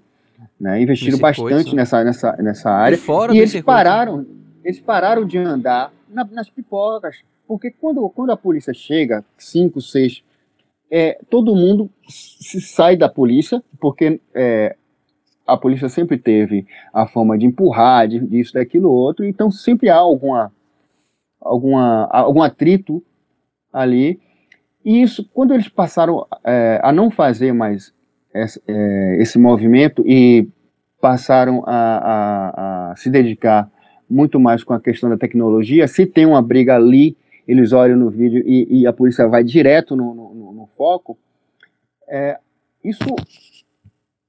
né, 0.59 0.81
investiram 0.81 1.19
bastante 1.19 1.75
nessa, 1.75 2.03
nessa, 2.03 2.31
nessa 2.37 2.69
área. 2.69 2.95
e 3.35 3.39
eles 3.39 3.61
pararam, 3.61 4.25
eles 4.63 4.79
pararam 4.79 5.25
de 5.25 5.37
andar 5.37 5.91
na, 6.09 6.23
nas 6.25 6.49
pipocas. 6.49 7.17
Porque 7.47 7.71
quando, 7.71 8.09
quando 8.09 8.31
a 8.31 8.37
polícia 8.37 8.73
chega, 8.73 9.23
cinco, 9.37 9.79
seis, 9.81 10.23
é, 10.91 11.19
todo 11.29 11.55
mundo 11.55 11.89
se 12.07 12.59
sai 12.59 12.97
da 12.97 13.07
polícia, 13.07 13.63
porque 13.79 14.19
é, 14.33 14.75
a 15.45 15.55
polícia 15.55 15.87
sempre 15.87 16.17
teve 16.17 16.67
a 16.93 17.07
forma 17.07 17.37
de 17.37 17.45
empurrar, 17.45 18.07
de, 18.07 18.19
disso, 18.19 18.53
daquilo, 18.53 18.91
outro, 18.91 19.25
então 19.25 19.49
sempre 19.49 19.89
há 19.89 19.95
alguma, 19.95 20.51
alguma, 21.39 22.05
algum 22.11 22.41
atrito 22.41 23.01
ali. 23.71 24.19
E 24.83 25.01
isso, 25.01 25.29
quando 25.33 25.53
eles 25.53 25.69
passaram 25.69 26.25
é, 26.45 26.79
a 26.83 26.91
não 26.91 27.09
fazer 27.09 27.53
mais 27.53 27.93
esse, 28.43 28.61
é, 28.67 29.17
esse 29.21 29.37
movimento 29.39 30.03
e 30.05 30.47
passaram 30.99 31.63
a, 31.65 31.71
a, 31.71 32.91
a, 32.91 32.95
se 32.95 33.09
dedicar 33.09 33.69
muito 34.09 34.39
mais 34.39 34.63
com 34.63 34.73
a 34.73 34.79
questão 34.79 35.09
da 35.09 35.17
tecnologia, 35.17 35.87
se 35.87 36.05
tem 36.05 36.25
uma 36.25 36.41
briga 36.41 36.75
ali, 36.75 37.15
eles 37.47 37.71
olham 37.71 37.97
no 37.97 38.09
vídeo 38.09 38.43
e, 38.45 38.81
e 38.81 38.87
a 38.87 38.93
polícia 38.93 39.27
vai 39.27 39.43
direto 39.43 39.95
no, 39.95 40.13
no, 40.13 40.53
no 40.53 40.67
foco, 40.77 41.17
é, 42.07 42.39
isso 42.83 43.05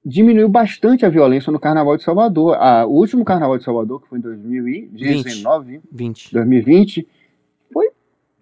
diminuiu 0.04 0.48
bastante 0.48 1.04
a 1.04 1.08
violência 1.08 1.52
no 1.52 1.60
Carnaval 1.60 1.96
de 1.96 2.02
Salvador. 2.02 2.56
A, 2.58 2.86
o 2.86 2.92
último 2.92 3.24
Carnaval 3.24 3.58
de 3.58 3.64
Salvador, 3.64 4.00
que 4.02 4.08
foi 4.08 4.18
em 4.18 4.22
2019, 4.22 5.80
20. 5.92 6.32
2020, 6.32 7.06
foi 7.72 7.90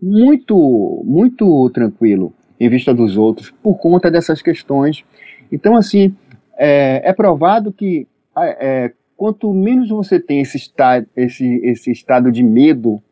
muito, 0.00 1.02
muito 1.04 1.68
tranquilo 1.70 2.32
em 2.58 2.68
vista 2.68 2.94
dos 2.94 3.16
outros, 3.16 3.50
por 3.62 3.76
conta 3.78 4.10
dessas 4.10 4.40
questões. 4.40 5.04
Então, 5.50 5.76
assim, 5.76 6.14
é, 6.56 7.02
é 7.04 7.12
provado 7.12 7.72
que 7.72 8.06
é, 8.36 8.92
quanto 9.16 9.52
menos 9.52 9.88
você 9.88 10.20
tem 10.20 10.40
esse, 10.40 10.56
esta, 10.56 11.04
esse, 11.16 11.60
esse 11.64 11.90
estado 11.90 12.30
de 12.30 12.42
medo, 12.42 13.02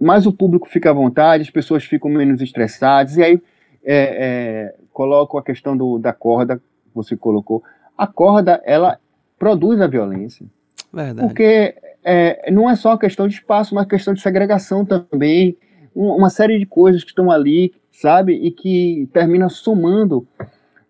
mais 0.00 0.26
o 0.26 0.32
público 0.32 0.68
fica 0.68 0.90
à 0.90 0.92
vontade, 0.92 1.42
as 1.42 1.50
pessoas 1.50 1.84
ficam 1.84 2.10
menos 2.10 2.40
estressadas, 2.40 3.16
e 3.16 3.22
aí 3.22 3.42
é, 3.84 3.94
é, 3.94 4.74
coloco 4.92 5.36
a 5.38 5.42
questão 5.42 5.76
do, 5.76 5.98
da 5.98 6.12
corda 6.12 6.60
você 6.94 7.16
colocou, 7.16 7.62
a 7.96 8.06
corda, 8.06 8.60
ela 8.64 8.98
produz 9.38 9.80
a 9.80 9.86
violência. 9.86 10.46
Verdade. 10.92 11.26
Porque 11.26 11.74
é, 12.04 12.50
não 12.50 12.68
é 12.68 12.76
só 12.76 12.96
questão 12.96 13.28
de 13.28 13.34
espaço, 13.34 13.74
mas 13.74 13.86
questão 13.86 14.14
de 14.14 14.20
segregação 14.20 14.84
também, 14.84 15.56
uma 15.94 16.30
série 16.30 16.58
de 16.58 16.66
coisas 16.66 17.02
que 17.02 17.10
estão 17.10 17.30
ali, 17.30 17.74
sabe, 17.92 18.32
e 18.34 18.50
que 18.50 19.08
termina 19.12 19.48
somando, 19.48 20.26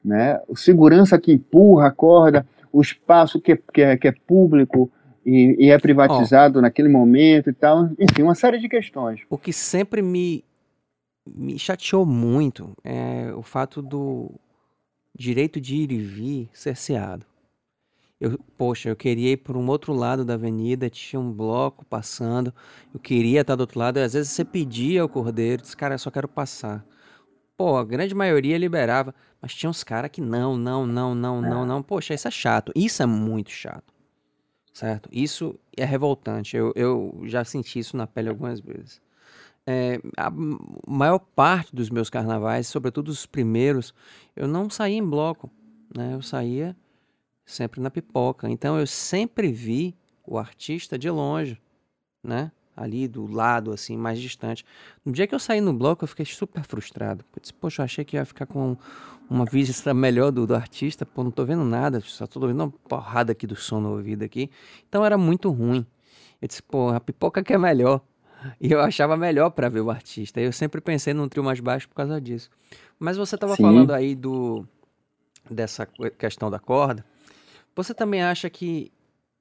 né, 0.04 0.40
o 0.48 0.56
segurança 0.56 1.18
que 1.18 1.32
empurra 1.32 1.88
a 1.88 1.90
corda, 1.90 2.46
o 2.72 2.80
espaço 2.80 3.40
que 3.40 3.52
é, 3.52 3.58
que 3.72 3.82
é, 3.82 3.96
que 3.96 4.08
é 4.08 4.12
público 4.12 4.90
e, 5.24 5.56
e, 5.58 5.70
é 5.70 5.78
privatizado 5.78 6.58
oh. 6.58 6.62
naquele 6.62 6.88
momento 6.88 7.50
e 7.50 7.52
tal, 7.52 7.90
enfim, 7.98 8.22
uma 8.22 8.34
série 8.34 8.58
de 8.58 8.68
questões. 8.68 9.20
O 9.28 9.36
que 9.36 9.52
sempre 9.52 10.00
me, 10.00 10.44
me 11.26 11.58
chateou 11.58 12.06
muito 12.06 12.74
é 12.82 13.32
o 13.34 13.42
fato 13.42 13.82
do 13.82 14.30
direito 15.14 15.60
de 15.60 15.76
ir 15.76 15.92
e 15.92 15.98
vir 15.98 16.48
cerceado. 16.52 17.26
Eu, 18.20 18.38
poxa, 18.56 18.88
eu 18.88 18.96
queria 18.96 19.32
ir 19.32 19.36
por 19.36 19.56
um 19.56 19.68
outro 19.68 19.92
lado 19.92 20.24
da 20.24 20.34
avenida, 20.34 20.90
tinha 20.90 21.20
um 21.20 21.32
bloco 21.32 21.84
passando, 21.84 22.52
eu 22.92 22.98
queria 22.98 23.42
estar 23.42 23.54
do 23.54 23.60
outro 23.60 23.78
lado, 23.78 23.98
às 23.98 24.12
vezes 24.12 24.32
você 24.32 24.44
pedia 24.44 25.02
ao 25.02 25.08
cordeiro, 25.08 25.62
disse, 25.62 25.76
cara, 25.76 25.94
eu 25.94 25.98
só 25.98 26.10
quero 26.10 26.26
passar. 26.26 26.84
Pô, 27.58 27.76
a 27.76 27.84
grande 27.84 28.14
maioria 28.14 28.56
liberava, 28.56 29.14
mas 29.42 29.54
tinha 29.54 29.68
uns 29.68 29.84
caras 29.84 30.10
que 30.10 30.20
não, 30.22 30.56
não, 30.56 30.86
não, 30.86 31.14
não, 31.14 31.42
não, 31.42 31.66
não. 31.66 31.82
Poxa, 31.82 32.14
isso 32.14 32.26
é 32.26 32.30
chato, 32.30 32.72
isso 32.74 33.02
é 33.02 33.06
muito 33.06 33.50
chato, 33.50 33.92
certo? 34.72 35.10
Isso 35.12 35.58
é 35.76 35.84
revoltante, 35.84 36.56
eu, 36.56 36.72
eu 36.74 37.20
já 37.24 37.44
senti 37.44 37.80
isso 37.80 37.96
na 37.96 38.06
pele 38.06 38.30
algumas 38.30 38.60
vezes 38.60 39.02
é, 39.70 40.00
a 40.16 40.30
maior 40.86 41.18
parte 41.18 41.76
dos 41.76 41.90
meus 41.90 42.08
carnavais, 42.08 42.66
sobretudo 42.66 43.08
os 43.08 43.26
primeiros, 43.26 43.92
eu 44.34 44.48
não 44.48 44.70
saía 44.70 44.96
em 44.96 45.06
bloco, 45.06 45.50
né? 45.94 46.14
Eu 46.14 46.22
saía 46.22 46.74
sempre 47.44 47.78
na 47.78 47.90
pipoca. 47.90 48.48
Então 48.48 48.78
eu 48.78 48.86
sempre 48.86 49.52
vi 49.52 49.94
o 50.26 50.38
artista 50.38 50.98
de 50.98 51.10
longe, 51.10 51.60
né? 52.24 52.50
Ali 52.80 53.08
do 53.08 53.26
lado, 53.26 53.72
assim, 53.72 53.96
mais 53.96 54.20
distante. 54.20 54.64
No 55.04 55.12
dia 55.12 55.26
que 55.26 55.34
eu 55.34 55.38
saí 55.38 55.60
no 55.60 55.72
bloco, 55.72 56.04
eu 56.04 56.08
fiquei 56.08 56.24
super 56.24 56.62
frustrado. 56.62 57.24
Eu 57.34 57.40
disse, 57.40 57.52
poxa, 57.52 57.82
eu 57.82 57.84
achei 57.84 58.04
que 58.04 58.16
ia 58.16 58.24
ficar 58.24 58.46
com 58.46 58.76
uma 59.28 59.44
vista 59.44 59.92
melhor 59.92 60.30
do, 60.30 60.46
do 60.46 60.54
artista. 60.54 61.04
Pô, 61.04 61.24
não 61.24 61.30
tô 61.30 61.44
vendo 61.44 61.64
nada, 61.64 62.00
só 62.00 62.26
tô 62.26 62.40
ouvindo 62.40 62.62
uma 62.62 62.70
porrada 62.70 63.32
aqui 63.32 63.46
do 63.46 63.56
som 63.56 63.80
no 63.80 63.90
ouvido 63.90 64.24
aqui. 64.24 64.50
Então 64.88 65.04
era 65.04 65.18
muito 65.18 65.50
ruim. 65.50 65.84
Eu 66.40 66.46
disse, 66.46 66.62
pô, 66.62 66.90
a 66.90 67.00
pipoca 67.00 67.42
que 67.42 67.52
é 67.52 67.58
melhor. 67.58 68.00
E 68.60 68.70
eu 68.70 68.80
achava 68.80 69.16
melhor 69.16 69.50
para 69.50 69.68
ver 69.68 69.80
o 69.80 69.90
artista. 69.90 70.40
Eu 70.40 70.52
sempre 70.52 70.80
pensei 70.80 71.12
num 71.12 71.28
trio 71.28 71.42
mais 71.42 71.58
baixo 71.58 71.88
por 71.88 71.96
causa 71.96 72.20
disso. 72.20 72.48
Mas 72.98 73.16
você 73.16 73.34
estava 73.34 73.56
falando 73.56 73.92
aí 73.92 74.14
do 74.14 74.64
dessa 75.50 75.86
questão 76.18 76.50
da 76.50 76.58
corda. 76.58 77.04
Você 77.74 77.94
também 77.94 78.22
acha 78.22 78.48
que 78.50 78.92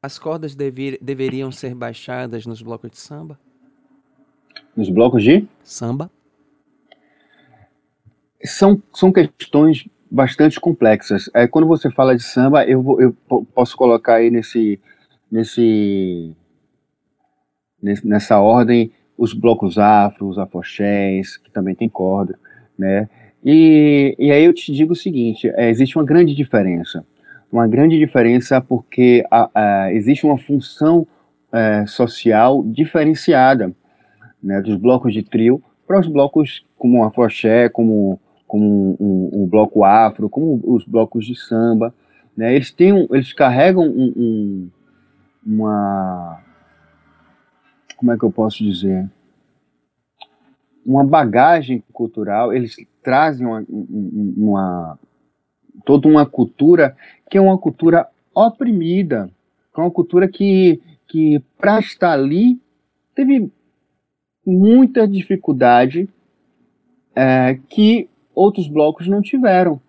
as 0.02 0.20
cordas 0.20 0.56
dever, 0.56 0.98
deveriam 1.02 1.52
ser 1.52 1.74
baixadas 1.74 2.46
nos 2.46 2.62
blocos 2.62 2.92
de 2.92 2.98
samba? 2.98 3.40
Nos 4.76 4.90
blocos 4.90 5.24
de? 5.24 5.48
Samba. 5.64 6.10
São, 8.44 8.82
são 8.94 9.12
questões 9.12 9.88
bastante 10.10 10.60
complexas. 10.60 11.30
É, 11.34 11.48
quando 11.48 11.68
você 11.68 11.90
fala 11.90 12.16
de 12.16 12.24
samba, 12.24 12.66
eu, 12.66 13.02
eu 13.02 13.46
posso 13.54 13.76
colocar 13.76 14.16
aí 14.16 14.30
nesse, 14.30 14.80
nesse 15.32 16.36
nessa 17.82 18.40
ordem 18.40 18.92
os 19.18 19.34
blocos 19.34 19.78
afro, 19.78 20.28
os 20.28 20.38
afoxés, 20.38 21.38
que 21.38 21.52
também 21.52 21.76
tem 21.76 21.90
corda, 21.90 22.38
né? 22.78 23.10
E, 23.44 24.16
e 24.20 24.32
aí 24.32 24.44
eu 24.44 24.54
te 24.54 24.72
digo 24.72 24.94
o 24.94 24.96
seguinte, 24.96 25.50
é, 25.56 25.70
existe 25.70 25.98
uma 25.98 26.06
grande 26.06 26.36
diferença, 26.36 27.06
uma 27.52 27.68
grande 27.68 27.98
diferença 27.98 28.62
porque 28.62 29.26
a, 29.32 29.50
a, 29.54 29.94
existe 29.94 30.26
uma 30.26 30.38
função 30.38 31.08
é, 31.52 31.86
social 31.88 32.64
diferenciada, 32.64 33.74
né, 34.42 34.62
dos 34.62 34.76
blocos 34.76 35.14
de 35.14 35.24
trio 35.24 35.62
para 35.88 36.00
os 36.00 36.08
blocos 36.08 36.66
como 36.78 37.00
o 37.00 37.04
afoxé, 37.06 37.70
como, 37.70 38.20
como 38.46 38.66
um, 38.66 38.98
um, 39.00 39.44
um, 39.44 39.48
bloco 39.48 39.84
afro, 39.84 40.30
como 40.30 40.62
os 40.64 40.86
blocos 40.86 41.26
de 41.26 41.36
samba, 41.36 41.94
né? 42.36 42.54
Eles 42.54 42.72
têm, 42.72 42.94
um, 42.94 43.08
eles 43.10 43.34
carregam 43.34 43.88
um, 43.88 44.70
uma 45.46 46.44
como 47.96 48.12
é 48.12 48.18
que 48.18 48.24
eu 48.24 48.32
posso 48.32 48.64
dizer? 48.64 49.10
Uma 50.86 51.04
bagagem 51.04 51.84
cultural, 51.92 52.54
eles 52.54 52.76
trazem 53.02 53.46
uma, 53.46 53.66
uma 53.68 55.00
toda 55.86 56.08
uma 56.08 56.26
cultura 56.26 56.96
que 57.30 57.38
é 57.38 57.42
uma 57.42 57.58
cultura 57.58 58.08
oprimida, 58.34 59.30
é 59.76 59.80
uma 59.82 59.92
cultura 59.92 60.28
que, 60.28 60.82
que 61.08 61.42
para 61.58 61.80
estar 61.80 62.12
ali, 62.12 62.60
teve 63.14 63.52
muita 64.46 65.08
dificuldade 65.08 66.08
é, 67.16 67.60
que 67.68 68.10
outros 68.34 68.68
blocos 68.68 69.08
não 69.08 69.22
tiveram, 69.22 69.82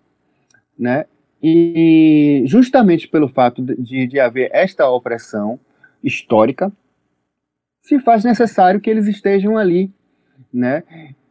né? 0.77 1.05
E 1.41 2.43
justamente 2.45 3.07
pelo 3.07 3.29
fato 3.29 3.61
de, 3.61 4.07
de 4.07 4.19
haver 4.19 4.49
esta 4.51 4.89
opressão 4.89 5.59
histórica, 6.03 6.71
se 7.81 7.99
faz 7.99 8.23
necessário 8.23 8.81
que 8.81 8.89
eles 8.89 9.07
estejam 9.07 9.57
ali, 9.57 9.91
né? 10.51 10.83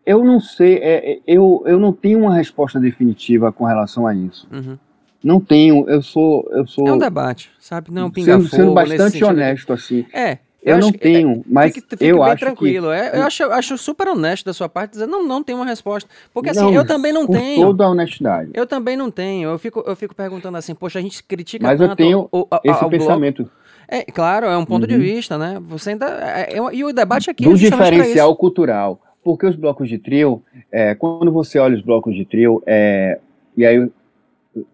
Eu 0.09 0.25
não 0.25 0.41
sei, 0.41 0.77
é, 0.77 1.13
é, 1.13 1.21
eu, 1.27 1.63
eu 1.67 1.79
não 1.79 1.93
tenho 1.93 2.21
uma 2.21 2.35
resposta 2.35 2.81
definitiva 2.81 3.53
com 3.53 3.67
relação 3.67 4.07
a 4.07 4.15
isso. 4.15 4.49
Uhum. 4.51 4.79
Não 5.23 5.39
tenho, 5.39 5.87
eu 5.87 6.01
sou, 6.01 6.49
eu 6.51 6.67
sou. 6.67 6.89
É 6.89 6.93
um 6.95 6.97
debate, 6.97 7.51
sabe? 7.61 7.93
Não, 7.93 8.11
pinga 8.11 8.39
sendo, 8.39 8.49
sendo 8.49 8.73
bastante 8.73 9.23
honesto 9.23 9.71
assim. 9.71 10.07
É. 10.11 10.39
Eu, 10.63 10.77
eu 10.77 10.79
não 10.79 10.93
tenho, 10.93 11.45
mas 11.47 11.75
fique, 11.75 11.87
fique 11.91 12.07
eu 12.07 12.23
acho 12.23 12.39
tranquilo. 12.39 12.89
Que... 12.89 12.95
É, 12.95 13.19
eu 13.19 13.23
acho, 13.23 13.45
acho 13.45 13.77
super 13.77 14.09
honesto 14.09 14.47
da 14.47 14.55
sua 14.55 14.67
parte 14.67 14.93
dizer 14.93 15.07
não, 15.07 15.27
não 15.27 15.43
tem 15.43 15.55
uma 15.55 15.67
resposta, 15.67 16.09
porque 16.33 16.49
assim 16.49 16.63
não, 16.63 16.73
eu 16.73 16.87
também 16.87 17.13
não 17.13 17.27
com 17.27 17.35
tenho. 17.35 17.67
Toda 17.67 17.85
a 17.85 17.91
honestidade. 17.91 18.51
Eu 18.55 18.67
também 18.67 18.97
não 18.97 19.11
tenho. 19.11 19.51
Eu 19.51 19.59
fico, 19.59 19.85
eu 19.87 19.95
fico 19.95 20.15
perguntando 20.15 20.57
assim, 20.57 20.75
poxa, 20.75 20.99
a 20.99 21.03
gente 21.03 21.23
critica 21.23 21.67
mas 21.67 21.79
tanto 21.79 21.91
eu 21.91 21.97
tenho 21.97 22.29
o, 22.33 22.41
o, 22.41 22.49
esse 22.65 22.89
pensamento. 22.89 23.43
Bloco. 23.43 23.59
É, 23.87 24.05
claro, 24.05 24.47
é 24.47 24.57
um 24.57 24.65
ponto 24.65 24.83
uhum. 24.83 24.89
de 24.89 24.97
vista, 24.97 25.37
né? 25.37 25.59
Você 25.69 25.91
ainda. 25.91 26.07
É, 26.07 26.59
é, 26.59 26.75
e 26.75 26.83
o 26.83 26.93
debate 26.95 27.31
aqui 27.31 27.45
Do 27.45 27.53
é 27.53 27.55
diferencial 27.55 28.35
cultural. 28.37 29.03
Porque 29.29 29.45
os 29.45 29.57
blocos 29.57 29.91
de 29.91 29.99
trio, 29.99 30.43
é, 30.73 30.95
quando 30.95 31.31
você 31.31 31.59
olha 31.59 31.77
os 31.77 31.83
blocos 31.83 32.17
de 32.17 32.25
trio, 32.25 32.63
é, 32.67 33.19
e 33.55 33.67
aí 33.67 33.87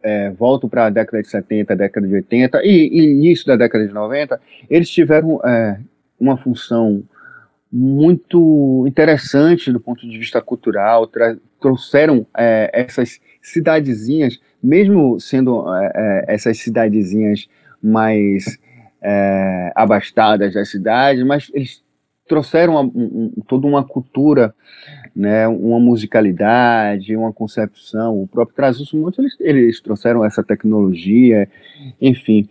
é, 0.00 0.30
volto 0.30 0.68
para 0.68 0.86
a 0.86 0.90
década 0.90 1.20
de 1.20 1.28
70, 1.28 1.74
década 1.74 2.06
de 2.06 2.14
80 2.14 2.60
e, 2.62 2.86
início 2.86 3.44
da 3.48 3.56
década 3.56 3.84
de 3.84 3.92
90, 3.92 4.40
eles 4.70 4.88
tiveram 4.88 5.40
é, 5.44 5.80
uma 6.20 6.36
função 6.36 7.02
muito 7.72 8.84
interessante 8.86 9.72
do 9.72 9.80
ponto 9.80 10.08
de 10.08 10.16
vista 10.16 10.40
cultural, 10.40 11.10
trouxeram 11.60 12.24
é, 12.38 12.70
essas 12.72 13.20
cidadezinhas, 13.42 14.40
mesmo 14.62 15.18
sendo 15.18 15.64
é, 15.74 15.92
é 15.96 16.24
essas 16.28 16.58
cidadezinhas 16.58 17.48
mais 17.82 18.56
é, 19.02 19.72
abastadas 19.74 20.54
da 20.54 20.64
cidade, 20.64 21.24
mas 21.24 21.50
eles 21.52 21.83
trouxeram 22.26 22.80
um, 22.80 23.32
um, 23.36 23.42
toda 23.46 23.66
uma 23.66 23.84
cultura, 23.84 24.54
né, 25.14 25.46
uma 25.46 25.78
musicalidade, 25.78 27.16
uma 27.16 27.32
concepção. 27.32 28.22
O 28.22 28.26
próprio 28.26 28.56
Trás 28.56 28.92
Montes, 28.92 29.18
eles, 29.18 29.36
eles 29.40 29.80
trouxeram 29.80 30.24
essa 30.24 30.42
tecnologia, 30.42 31.48
enfim. 32.00 32.48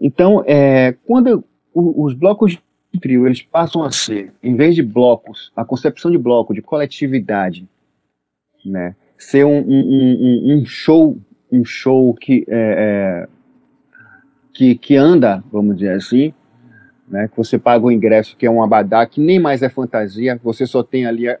Então, 0.00 0.44
é, 0.46 0.94
quando 1.06 1.44
os 1.74 2.14
blocos 2.14 2.58
trio 3.00 3.26
eles 3.26 3.42
passam 3.42 3.82
a 3.82 3.90
ser, 3.90 4.32
em 4.42 4.54
vez 4.54 4.74
de 4.74 4.82
blocos, 4.82 5.50
a 5.56 5.64
concepção 5.64 6.10
de 6.10 6.18
bloco, 6.18 6.54
de 6.54 6.62
coletividade, 6.62 7.66
né, 8.64 8.94
ser 9.18 9.44
um, 9.44 9.58
um, 9.58 10.54
um 10.54 10.64
show, 10.64 11.18
um 11.50 11.64
show 11.64 12.14
que, 12.14 12.44
é, 12.48 13.26
é, 13.26 13.28
que, 14.52 14.76
que 14.76 14.96
anda, 14.96 15.42
vamos 15.50 15.76
dizer 15.76 15.94
assim, 15.94 16.32
né, 17.08 17.28
que 17.28 17.36
você 17.36 17.58
paga 17.58 17.84
o 17.84 17.92
ingresso, 17.92 18.36
que 18.36 18.46
é 18.46 18.50
um 18.50 18.62
abadá, 18.62 19.06
que 19.06 19.20
nem 19.20 19.38
mais 19.38 19.62
é 19.62 19.68
fantasia, 19.68 20.40
você 20.42 20.66
só 20.66 20.82
tem 20.82 21.06
ali 21.06 21.28
a, 21.28 21.38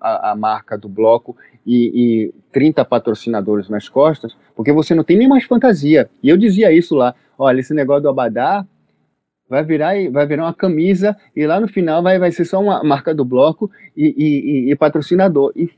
a, 0.00 0.32
a 0.32 0.36
marca 0.36 0.78
do 0.78 0.88
bloco 0.88 1.36
e, 1.66 2.26
e 2.26 2.34
30 2.52 2.84
patrocinadores 2.84 3.68
nas 3.68 3.88
costas, 3.88 4.36
porque 4.54 4.72
você 4.72 4.94
não 4.94 5.04
tem 5.04 5.16
nem 5.16 5.28
mais 5.28 5.44
fantasia. 5.44 6.08
E 6.22 6.28
eu 6.28 6.36
dizia 6.36 6.72
isso 6.72 6.94
lá, 6.94 7.14
olha, 7.38 7.60
esse 7.60 7.74
negócio 7.74 8.02
do 8.02 8.08
abadá 8.08 8.66
vai 9.48 9.62
virar, 9.62 9.94
vai 10.10 10.26
virar 10.26 10.44
uma 10.44 10.54
camisa 10.54 11.16
e 11.36 11.46
lá 11.46 11.60
no 11.60 11.68
final 11.68 12.02
vai, 12.02 12.18
vai 12.18 12.32
ser 12.32 12.44
só 12.44 12.60
uma 12.60 12.82
marca 12.82 13.14
do 13.14 13.24
bloco 13.24 13.70
e, 13.96 14.14
e, 14.16 14.72
e 14.72 14.76
patrocinador. 14.76 15.52
E 15.54 15.68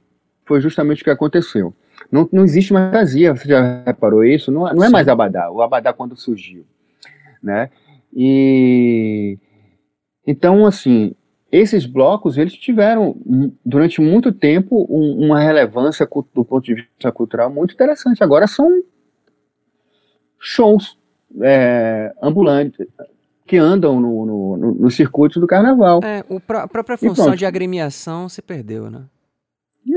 foi 0.44 0.60
justamente 0.60 1.02
o 1.02 1.04
que 1.04 1.10
aconteceu. 1.10 1.74
Não, 2.10 2.28
não 2.32 2.44
existe 2.44 2.72
mais 2.72 2.86
fantasia, 2.86 3.34
você 3.34 3.48
já 3.48 3.82
reparou 3.84 4.24
isso? 4.24 4.52
Não, 4.52 4.72
não 4.72 4.84
é 4.84 4.88
mais 4.88 5.08
Abadá, 5.08 5.50
o 5.50 5.60
Abadá 5.60 5.92
quando 5.92 6.16
surgiu. 6.16 6.64
Né? 7.42 7.70
E 8.16 9.38
então, 10.26 10.64
assim, 10.64 11.14
esses 11.52 11.84
blocos 11.84 12.38
eles 12.38 12.54
tiveram 12.54 13.14
durante 13.64 14.00
muito 14.00 14.32
tempo 14.32 14.86
um, 14.88 15.26
uma 15.26 15.38
relevância 15.38 16.08
do 16.34 16.44
ponto 16.44 16.64
de 16.64 16.74
vista 16.74 17.12
cultural 17.12 17.52
muito 17.52 17.74
interessante. 17.74 18.24
Agora 18.24 18.46
são 18.46 18.82
shows 20.38 20.98
é, 21.42 22.14
ambulantes, 22.22 22.86
que 23.46 23.56
andam 23.56 24.00
no, 24.00 24.26
no, 24.26 24.56
no, 24.56 24.74
no 24.74 24.90
circuito 24.90 25.38
do 25.38 25.46
carnaval. 25.46 26.00
É, 26.02 26.24
o, 26.28 26.40
a 26.54 26.66
própria 26.66 26.96
função 26.96 27.36
de 27.36 27.46
agremiação 27.46 28.28
se 28.28 28.42
perdeu, 28.42 28.90
né? 28.90 29.04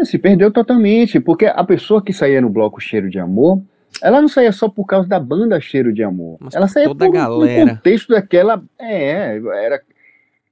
Se 0.03 0.19
perdeu 0.19 0.51
totalmente, 0.51 1.19
porque 1.19 1.45
a 1.45 1.63
pessoa 1.63 2.01
que 2.01 2.13
saía 2.13 2.39
no 2.39 2.49
bloco 2.49 2.79
Cheiro 2.79 3.09
de 3.09 3.19
Amor, 3.19 3.61
ela 4.01 4.21
não 4.21 4.27
saía 4.27 4.51
só 4.51 4.69
por 4.69 4.85
causa 4.85 5.07
da 5.07 5.19
banda 5.19 5.59
Cheiro 5.59 5.93
de 5.93 6.03
Amor. 6.03 6.37
Mas 6.39 6.55
ela 6.55 6.67
saía 6.67 6.87
toda 6.87 7.05
por, 7.05 7.13
galera. 7.13 7.65
no 7.65 7.71
contexto 7.71 8.09
daquela. 8.09 8.61
É, 8.79 9.37
era, 9.37 9.81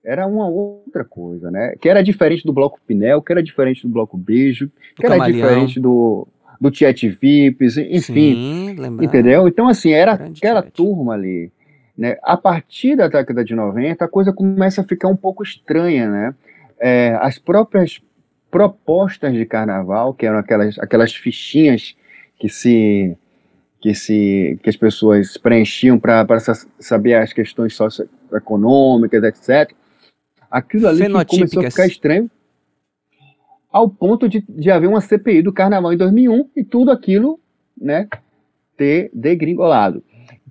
era 0.03 0.27
uma 0.27 0.47
outra 0.47 1.03
coisa, 1.03 1.51
né? 1.51 1.75
Que 1.79 1.89
era 1.89 2.03
diferente 2.03 2.45
do 2.45 2.53
bloco 2.53 2.79
Pinel, 2.85 3.21
que 3.21 3.31
era 3.31 3.43
diferente 3.43 3.83
do 3.83 3.89
bloco 3.89 4.17
Beijo, 4.17 4.67
do 4.67 4.71
que 4.95 5.05
era 5.05 5.17
diferente 5.19 5.79
do, 5.79 6.27
do 6.59 6.71
Tiet 6.71 7.03
Vips, 7.09 7.77
enfim. 7.77 8.01
Sim, 8.01 8.75
entendeu? 9.01 9.47
Então, 9.47 9.67
assim, 9.67 9.91
era 9.91 10.13
aquela 10.13 10.61
turma 10.61 11.13
ali. 11.13 11.51
Né? 11.97 12.17
A 12.23 12.37
partir 12.37 12.95
da 12.95 13.07
década 13.07 13.43
de 13.43 13.55
90, 13.55 14.05
a 14.05 14.07
coisa 14.07 14.31
começa 14.31 14.81
a 14.81 14.83
ficar 14.83 15.07
um 15.07 15.15
pouco 15.15 15.43
estranha, 15.43 16.09
né? 16.09 16.35
É, 16.79 17.17
as 17.21 17.39
próprias 17.39 17.99
propostas 18.51 19.33
de 19.33 19.45
carnaval, 19.45 20.13
que 20.13 20.25
eram 20.25 20.37
aquelas, 20.37 20.77
aquelas 20.79 21.13
fichinhas 21.13 21.95
que 22.39 22.47
se 22.47 23.17
que 23.79 23.93
se 23.93 24.59
que 24.63 24.69
as 24.69 24.75
pessoas 24.75 25.37
preenchiam 25.37 25.99
para 25.99 26.39
saber 26.79 27.15
as 27.15 27.31
questões 27.33 27.75
socioeconômicas, 27.75 29.23
etc. 29.23 29.71
Aquilo 30.49 30.87
ali 30.87 31.05
começou 31.25 31.65
a 31.65 31.69
ficar 31.69 31.87
estranho 31.87 32.29
ao 33.71 33.89
ponto 33.89 34.27
de, 34.27 34.43
de 34.47 34.71
haver 34.71 34.87
uma 34.87 35.01
CPI 35.01 35.41
do 35.41 35.53
carnaval 35.53 35.93
em 35.93 35.97
2001 35.97 36.49
e 36.55 36.63
tudo 36.63 36.89
aquilo, 36.89 37.39
né, 37.79 38.07
ter 38.75 39.11
degringolado. 39.13 40.03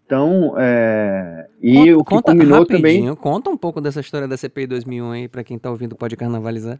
Então, 0.05 0.55
é, 0.57 1.49
e 1.61 1.93
conta, 2.05 2.31
o 2.33 2.37
que 2.37 2.47
conta 2.47 2.67
também. 2.67 3.15
Conta 3.17 3.51
um 3.51 3.57
pouco 3.57 3.81
dessa 3.81 4.01
história 4.01 4.29
da 4.29 4.37
CPI 4.37 4.69
2001 4.69 5.11
aí, 5.11 5.29
para 5.29 5.43
quem 5.43 5.59
tá 5.59 5.69
ouvindo 5.69 5.97
pode 5.97 6.17
carnavalizar. 6.17 6.79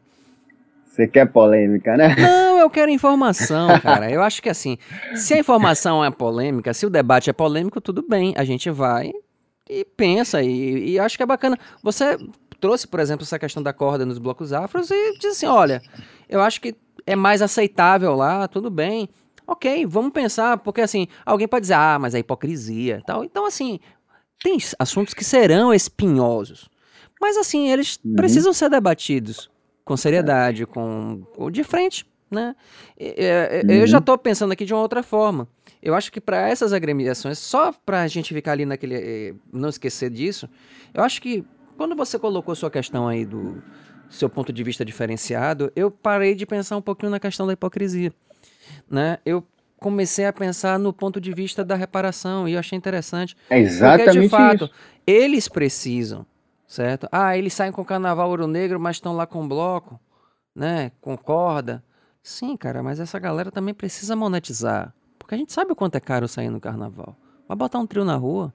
Você 0.97 1.07
quer 1.07 1.27
polêmica, 1.27 1.95
né? 1.95 2.17
Não, 2.17 2.59
eu 2.59 2.71
quero 2.71 2.91
informação, 2.91 3.69
cara. 3.81 4.11
Eu 4.11 4.23
acho 4.23 4.43
que 4.43 4.49
assim, 4.49 4.79
se 5.15 5.35
a 5.35 5.39
informação 5.39 6.03
é 6.03 6.11
polêmica, 6.11 6.73
se 6.73 6.87
o 6.87 6.91
debate 6.91 7.29
é 7.29 7.35
polêmico, 7.35 7.83
tudo 7.83 8.03
bem. 8.09 8.33
A 8.35 8.45
gente 8.45 8.71
vai 8.71 9.13
e 9.69 9.85
pensa. 9.85 10.43
E, 10.43 10.93
e 10.93 10.99
acho 10.99 11.19
que 11.19 11.23
é 11.23 11.27
bacana. 11.27 11.59
Você 11.83 12.17
trouxe, 12.59 12.89
por 12.89 12.99
exemplo, 12.99 13.25
essa 13.25 13.39
questão 13.39 13.63
da 13.63 13.75
corda 13.75 14.07
nos 14.07 14.19
blocos 14.19 14.55
afros 14.55 14.91
e 14.91 15.13
disse 15.19 15.27
assim: 15.27 15.47
olha, 15.47 15.83
eu 16.31 16.41
acho 16.41 16.63
que 16.63 16.75
é 17.07 17.15
mais 17.15 17.43
aceitável 17.43 18.15
lá, 18.15 18.49
tudo 18.49 18.71
bem. 18.71 19.07
Ok, 19.47 19.85
vamos 19.85 20.13
pensar, 20.13 20.57
porque 20.57 20.81
assim, 20.81 21.09
alguém 21.27 21.47
pode 21.47 21.65
dizer, 21.65 21.75
ah, 21.75 21.99
mas 22.01 22.15
é 22.15 22.21
hipocrisia 22.21 23.03
tal. 23.07 23.23
Então, 23.23 23.45
assim, 23.45 23.79
tem 24.43 24.57
assuntos 24.79 25.13
que 25.13 25.23
serão 25.23 25.75
espinhosos. 25.75 26.71
Mas 27.21 27.37
assim, 27.37 27.69
eles 27.69 28.01
uhum. 28.03 28.17
precisam 28.17 28.55
ser 28.55 28.71
debatidos 28.71 29.51
com 29.87 29.97
seriedade, 29.97 30.67
com, 30.67 31.23
com 31.35 31.51
de 31.51 31.65
frente, 31.65 32.05
né? 32.31 32.55
uhum. 33.01 33.73
Eu 33.73 33.87
já 33.87 33.97
estou 33.97 34.19
pensando 34.19 34.53
aqui 34.53 34.67
de 34.67 34.75
uma 34.75 34.83
outra 34.83 35.03
forma. 35.03 35.49
Eu 35.83 35.95
acho 35.95 36.13
que 36.13 36.21
para 36.21 36.49
essas 36.49 36.75
agremiações, 36.75 37.39
só 37.39 37.73
para 37.73 38.03
a 38.03 38.09
gente 38.09 38.35
ficar 38.35 38.53
ali 38.53 38.67
naquele, 38.67 38.97
eh, 38.97 39.35
não 39.51 39.71
esquecer 39.71 40.11
disso, 40.11 40.47
eu 40.93 41.03
acho 41.03 41.23
que 41.23 41.43
quando 41.79 41.97
você 41.97 42.19
colocou 42.19 42.55
sua 42.55 42.71
questão 42.71 43.09
aí 43.09 43.25
do 43.25 43.63
seu 44.11 44.29
ponto 44.29 44.53
de 44.53 44.63
vista 44.63 44.85
diferenciado, 44.85 45.73
eu 45.75 45.91
parei 45.91 46.35
de 46.35 46.45
pensar 46.45 46.77
um 46.77 46.83
pouquinho 46.83 47.11
na 47.11 47.21
questão 47.21 47.47
da 47.47 47.55
hipocrisia 47.55 48.13
né, 48.91 49.19
eu 49.25 49.45
comecei 49.79 50.25
a 50.25 50.33
pensar 50.33 50.79
no 50.79 50.93
ponto 50.93 51.21
de 51.21 51.33
vista 51.33 51.65
da 51.65 51.75
reparação 51.75 52.49
e 52.49 52.55
eu 52.55 52.59
achei 52.59 52.77
interessante. 52.77 53.37
É 53.51 53.59
exatamente 53.59 54.05
porque, 54.05 54.21
de 54.21 54.29
fato, 54.29 54.65
isso. 54.65 54.75
eles 55.07 55.49
precisam, 55.49 56.27
certo? 56.67 57.09
Ah, 57.13 57.37
eles 57.37 57.53
saem 57.55 57.73
com 57.73 57.83
o 57.83 57.85
carnaval 57.85 58.29
ouro 58.29 58.47
negro, 58.47 58.79
mas 58.81 58.97
estão 58.97 59.15
lá 59.15 59.27
com 59.27 59.47
bloco, 59.47 60.01
né, 60.55 60.93
com 61.01 61.17
corda. 61.17 61.83
Sim, 62.23 62.57
cara, 62.57 62.83
mas 62.83 62.99
essa 63.01 63.19
galera 63.19 63.51
também 63.53 63.75
precisa 63.75 64.17
monetizar, 64.17 64.93
porque 65.19 65.35
a 65.35 65.39
gente 65.39 65.53
sabe 65.53 65.73
o 65.73 65.77
quanto 65.77 65.97
é 65.97 66.01
caro 66.01 66.27
sair 66.29 66.51
no 66.51 66.61
carnaval. 66.61 67.17
Vai 67.49 67.57
botar 67.57 67.79
um 67.79 67.87
trio 67.87 68.05
na 68.05 68.17
rua, 68.17 68.53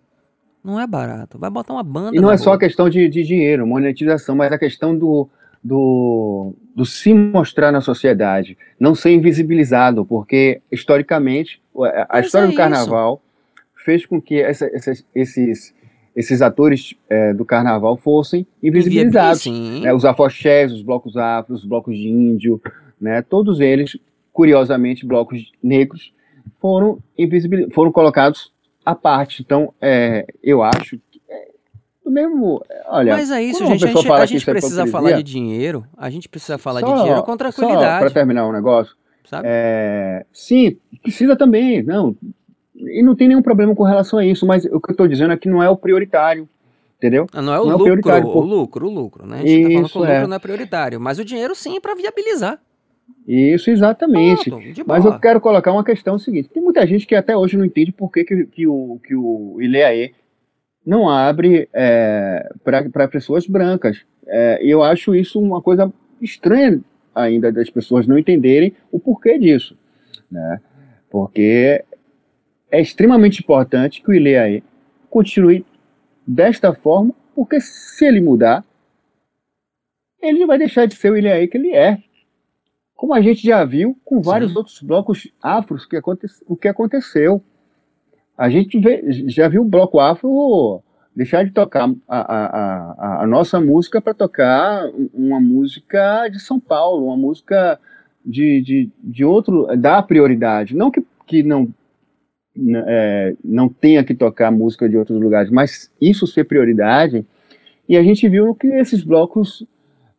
não 0.63 0.79
é 0.79 0.85
barato. 0.85 1.39
Vai 1.39 1.49
botar 1.49 1.73
uma 1.73 1.83
banda. 1.83 2.15
E 2.15 2.19
não 2.19 2.31
é 2.31 2.35
rua. 2.35 2.37
só 2.37 2.53
a 2.53 2.59
questão 2.59 2.89
de, 2.89 3.07
de 3.09 3.23
dinheiro, 3.23 3.65
monetização, 3.65 4.35
mas 4.35 4.51
a 4.51 4.57
questão 4.59 4.97
do, 4.97 5.27
do, 5.63 6.53
do 6.75 6.85
se 6.85 7.13
mostrar 7.13 7.71
na 7.71 7.81
sociedade, 7.81 8.57
não 8.79 8.93
ser 8.95 9.11
invisibilizado, 9.11 10.05
porque 10.05 10.61
historicamente 10.71 11.61
a 12.09 12.19
Mas 12.19 12.25
história 12.25 12.45
é 12.45 12.47
do 12.47 12.53
carnaval 12.53 13.21
isso. 13.23 13.83
fez 13.85 14.05
com 14.05 14.21
que 14.21 14.39
essa, 14.41 14.69
esses 15.15 15.73
esses 16.15 16.41
atores 16.41 16.93
é, 17.09 17.33
do 17.33 17.45
carnaval 17.45 17.97
fossem 17.97 18.45
invisibilizados. 18.61 19.45
Né, 19.45 19.93
os 19.93 20.05
afoxés, 20.05 20.71
os 20.71 20.81
blocos 20.81 21.15
afros, 21.17 21.59
os 21.59 21.65
blocos 21.65 21.95
de 21.95 22.09
índio, 22.09 22.61
né, 22.99 23.21
todos 23.21 23.59
eles, 23.59 23.97
curiosamente, 24.33 25.05
blocos 25.05 25.51
negros, 25.63 26.13
foram, 26.59 26.99
foram 27.73 27.91
colocados 27.91 28.51
à 28.85 28.93
parte. 28.93 29.41
Então, 29.41 29.73
é, 29.81 30.25
eu 30.43 30.61
acho 30.61 30.99
mesmo. 32.11 32.61
Olha, 32.87 33.13
Mas 33.13 33.31
é 33.31 33.41
isso, 33.41 33.59
gente. 33.65 33.85
A 33.85 33.87
gente, 33.87 34.11
a 34.11 34.25
gente 34.25 34.49
é 34.49 34.51
precisa 34.51 34.85
falar 34.85 35.13
de 35.13 35.23
dinheiro. 35.23 35.85
A 35.97 36.09
gente 36.09 36.29
precisa 36.29 36.57
falar 36.57 36.81
só, 36.81 36.93
de 36.93 37.01
dinheiro 37.01 37.23
com 37.23 37.37
tranquilidade. 37.37 37.99
Para 37.99 38.11
terminar 38.11 38.47
um 38.47 38.51
negócio. 38.51 38.95
Sabe? 39.23 39.47
É, 39.49 40.25
sim, 40.33 40.77
precisa 41.01 41.35
também. 41.35 41.81
Não, 41.81 42.15
e 42.87 43.03
não 43.03 43.15
tem 43.15 43.27
nenhum 43.27 43.41
problema 43.41 43.75
com 43.75 43.83
relação 43.83 44.19
a 44.19 44.25
isso, 44.25 44.45
mas 44.45 44.65
o 44.65 44.79
que 44.79 44.89
eu 44.89 44.93
estou 44.93 45.07
dizendo 45.07 45.33
é 45.33 45.37
que 45.37 45.49
não 45.49 45.61
é 45.61 45.69
o 45.69 45.77
prioritário. 45.77 46.47
Entendeu? 46.97 47.25
Ah, 47.33 47.41
não 47.41 47.53
é 47.53 47.59
o 47.59 47.65
não 47.65 47.77
lucro, 47.77 48.11
é 48.11 48.21
o, 48.21 48.27
o, 48.27 48.41
lucro, 48.41 48.87
o 48.87 48.93
lucro, 48.93 49.25
né? 49.25 49.37
A 49.37 49.47
gente 49.47 49.73
está 49.73 49.87
falando 49.87 49.89
que 49.89 49.97
o 49.97 50.01
lucro 50.01 50.13
é. 50.13 50.27
não 50.27 50.35
é 50.35 50.39
prioritário, 50.39 51.01
mas 51.01 51.17
o 51.17 51.25
dinheiro 51.25 51.55
sim 51.55 51.81
para 51.81 51.95
viabilizar. 51.95 52.59
Isso, 53.27 53.71
exatamente. 53.71 54.49
Pronto, 54.49 54.65
mas 54.85 55.03
eu 55.03 55.19
quero 55.19 55.41
colocar 55.41 55.71
uma 55.71 55.83
questão 55.83 56.19
seguinte: 56.19 56.49
tem 56.49 56.61
muita 56.61 56.85
gente 56.85 57.07
que 57.07 57.15
até 57.15 57.35
hoje 57.35 57.57
não 57.57 57.65
entende 57.65 57.91
por 57.91 58.11
que, 58.11 58.23
que, 58.23 58.45
que 58.45 58.67
o, 58.67 58.99
que 59.03 59.15
o 59.15 59.57
Ileaê 59.59 60.11
não 60.85 61.09
abre 61.09 61.67
é, 61.73 62.51
para 62.63 63.07
pessoas 63.07 63.47
brancas. 63.47 64.05
É, 64.27 64.59
eu 64.61 64.83
acho 64.83 65.15
isso 65.15 65.39
uma 65.39 65.61
coisa 65.61 65.91
estranha 66.21 66.81
ainda 67.13 67.51
das 67.51 67.69
pessoas 67.69 68.07
não 68.07 68.17
entenderem 68.17 68.73
o 68.91 68.99
porquê 68.99 69.37
disso. 69.37 69.75
Né? 70.29 70.59
Porque 71.09 71.83
é 72.71 72.81
extremamente 72.81 73.41
importante 73.41 74.01
que 74.01 74.09
o 74.09 74.13
ILEAE 74.13 74.63
continue 75.09 75.65
desta 76.25 76.73
forma, 76.73 77.13
porque 77.35 77.59
se 77.59 78.05
ele 78.05 78.21
mudar, 78.21 78.63
ele 80.21 80.45
vai 80.45 80.57
deixar 80.57 80.85
de 80.85 80.95
ser 80.95 81.11
o 81.11 81.17
Ilhaí 81.17 81.47
que 81.47 81.57
ele 81.57 81.73
é. 81.73 81.97
Como 82.95 83.13
a 83.13 83.21
gente 83.21 83.45
já 83.45 83.65
viu 83.65 83.97
com 84.05 84.21
vários 84.21 84.51
Sim. 84.51 84.57
outros 84.57 84.81
blocos 84.81 85.27
afros 85.41 85.85
que 85.85 85.97
aconte, 85.97 86.27
o 86.47 86.55
que 86.55 86.67
aconteceu. 86.67 87.43
A 88.37 88.49
gente 88.49 88.79
vê, 88.79 89.03
já 89.27 89.47
viu 89.47 89.63
o 89.63 89.67
bloco 89.67 89.99
afro 89.99 90.81
deixar 91.15 91.43
de 91.43 91.51
tocar 91.51 91.91
a, 92.07 92.19
a, 92.19 92.45
a, 92.47 93.23
a 93.23 93.27
nossa 93.27 93.59
música 93.59 93.99
para 93.99 94.13
tocar 94.13 94.87
uma 95.13 95.39
música 95.39 96.27
de 96.29 96.39
São 96.39 96.59
Paulo, 96.59 97.07
uma 97.07 97.17
música 97.17 97.79
de, 98.25 98.61
de, 98.61 98.89
de 99.03 99.25
outro, 99.25 99.67
dar 99.77 100.03
prioridade. 100.03 100.75
Não 100.75 100.89
que, 100.89 101.03
que 101.25 101.43
não, 101.43 101.67
é, 102.87 103.35
não 103.43 103.69
tenha 103.69 104.03
que 104.03 104.13
tocar 104.13 104.51
música 104.51 104.87
de 104.87 104.97
outros 104.97 105.19
lugares, 105.19 105.49
mas 105.49 105.91
isso 105.99 106.27
ser 106.27 106.45
prioridade. 106.45 107.25
E 107.87 107.97
a 107.97 108.03
gente 108.03 108.27
viu 108.27 108.53
que 108.55 108.67
esses 108.67 109.03
blocos, 109.03 109.65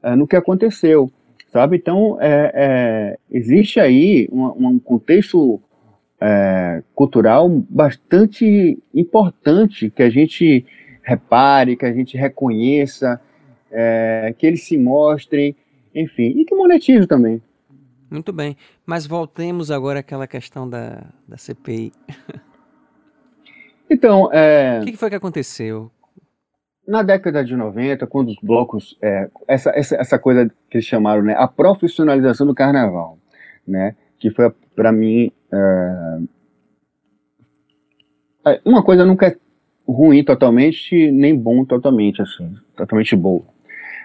é, 0.03 0.15
no 0.17 0.27
que 0.27 0.37
aconteceu, 0.37 1.11
sabe? 1.51 1.77
Então, 1.77 2.19
é, 2.21 2.53
é 2.55 3.19
existe 3.31 3.79
aí 3.81 4.29
um, 4.33 4.69
um 4.69 4.79
contexto 4.79 5.61
é, 6.21 6.83
cultural 6.95 7.49
bastante 7.69 8.79
importante 8.95 9.91
que 9.91 10.03
a 10.03 10.11
gente 10.11 10.65
repare, 11.03 11.77
que 11.77 11.85
a 11.85 11.93
gente 11.93 12.17
reconheça, 12.17 13.21
é, 13.71 14.35
que 14.39 14.47
eles 14.47 14.63
se 14.63 14.79
mostrem, 14.79 15.57
enfim, 15.95 16.35
e 16.37 16.45
que 16.45 16.55
monetize 16.55 17.07
também. 17.07 17.43
Muito 18.13 18.31
bem, 18.31 18.59
mas 18.85 19.07
voltemos 19.07 19.71
agora 19.71 20.01
àquela 20.01 20.27
questão 20.27 20.69
da, 20.69 21.03
da 21.27 21.37
CPI. 21.37 21.93
Então, 23.91 24.33
é... 24.33 24.81
o 24.81 24.87
que 24.87 24.97
foi 24.97 25.11
que 25.11 25.17
aconteceu? 25.17 25.91
Na 26.89 27.03
década 27.03 27.45
de 27.45 27.55
90, 27.55 28.07
quando 28.07 28.31
os 28.31 28.39
blocos, 28.43 28.97
é, 29.03 29.29
essa, 29.47 29.71
essa, 29.77 29.97
essa 29.97 30.19
coisa 30.19 30.51
que 30.71 30.79
eles 30.79 30.87
chamaram, 30.87 31.23
né, 31.23 31.35
a 31.37 31.47
profissionalização 31.47 32.47
do 32.47 32.55
carnaval, 32.55 33.19
né, 33.69 33.95
que 34.19 34.31
foi 34.31 34.51
para 34.75 34.91
mim 34.91 35.31
é, 35.53 36.19
é, 38.47 38.61
uma 38.65 38.83
coisa 38.83 39.05
nunca 39.05 39.27
é 39.27 39.37
ruim 39.87 40.25
totalmente, 40.25 41.13
nem 41.13 41.37
bom 41.37 41.63
totalmente, 41.63 42.23
assim, 42.23 42.57
totalmente 42.75 43.15
boa. 43.15 43.45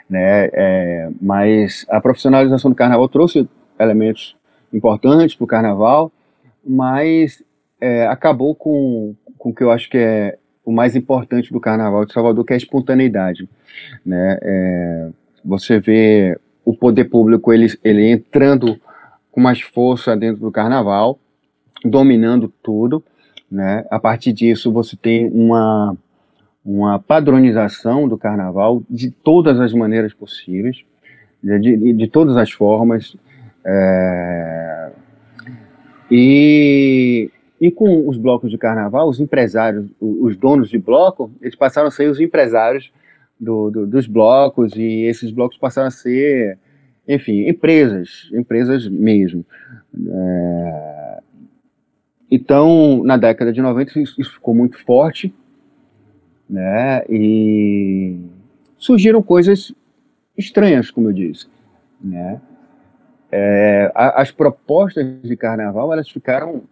Né? 0.10 0.49
É, 0.51 1.10
mas 1.22 1.86
a 1.88 2.01
profissionalização 2.01 2.70
do 2.70 2.76
carnaval 2.76 3.08
trouxe 3.08 3.47
elementos 3.80 4.36
importantes 4.74 5.36
para 5.36 5.44
o 5.44 5.48
carnaval, 5.48 6.12
mas 6.66 7.44
é, 7.80 8.08
acabou 8.08 8.54
com, 8.56 9.16
com 9.38 9.50
o 9.50 9.54
que 9.54 9.64
eu 9.64 9.72
acho 9.72 9.90
que 9.90 9.98
é 9.98 10.38
o 10.66 10.72
mais 10.72 10.96
importante 10.96 11.52
do 11.52 11.60
carnaval 11.60 12.06
de 12.06 12.14
Salvador, 12.14 12.44
que 12.44 12.54
é 12.54 12.56
a 12.56 12.58
espontaneidade. 12.58 13.48
Né? 14.06 14.38
É, 14.42 15.10
você 15.44 15.80
vê 15.80 16.38
o 16.66 16.76
poder 16.76 17.06
público 17.06 17.54
ele, 17.54 17.68
ele 17.84 18.12
entrando 18.12 18.80
com 19.32 19.40
mais 19.40 19.62
força 19.62 20.18
dentro 20.18 20.42
do 20.42 20.52
carnaval, 20.52 21.18
dominando 21.86 22.52
tudo, 22.62 23.02
né? 23.50 23.86
A 23.90 24.00
partir 24.00 24.34
disso, 24.34 24.72
você 24.72 24.98
tem 24.98 25.30
uma, 25.32 25.96
uma 26.66 27.00
padronização 27.00 28.08
do 28.08 28.18
carnaval 28.18 28.84
de 28.90 29.10
todas 29.10 29.60
as 29.60 29.74
maneiras 29.74 30.14
possíveis, 30.14 30.84
de, 31.42 31.60
de, 31.60 31.94
de 31.94 32.08
todas 32.08 32.36
as 32.36 32.52
formas. 32.52 33.16
É... 33.68 34.91
E, 36.09 37.30
e 37.59 37.70
com 37.70 38.07
os 38.07 38.18
blocos 38.18 38.49
de 38.49 38.57
carnaval, 38.57 39.09
os 39.09 39.20
empresários, 39.20 39.86
os 39.99 40.38
donos 40.38 40.70
de 40.70 40.78
bloco, 40.78 41.30
eles 41.41 41.55
passaram 41.55 41.89
a 41.89 41.91
ser 41.91 42.09
os 42.09 42.20
empresários 42.20 42.91
do, 43.38 43.70
do, 43.70 43.86
dos 43.86 44.07
blocos, 44.07 44.74
e 44.76 45.03
esses 45.03 45.32
blocos 45.32 45.57
passaram 45.57 45.89
a 45.89 45.91
ser, 45.91 46.57
enfim, 47.07 47.47
empresas, 47.47 48.30
empresas 48.34 48.88
mesmo. 48.88 49.45
É, 49.93 51.22
então, 52.32 53.03
na 53.03 53.18
década 53.18 53.51
de 53.51 53.61
90, 53.61 53.99
isso, 53.99 54.22
isso 54.22 54.34
ficou 54.34 54.55
muito 54.55 54.78
forte, 54.84 55.34
né? 56.49 57.03
E 57.09 58.18
surgiram 58.78 59.22
coisas 59.22 59.74
estranhas, 60.38 60.89
como 60.89 61.09
eu 61.09 61.13
disse, 61.13 61.47
né? 62.01 62.39
É, 63.32 63.92
as 63.94 64.32
propostas 64.32 65.22
de 65.22 65.36
carnaval 65.36 65.92
elas 65.92 66.10
ficaram 66.10 66.64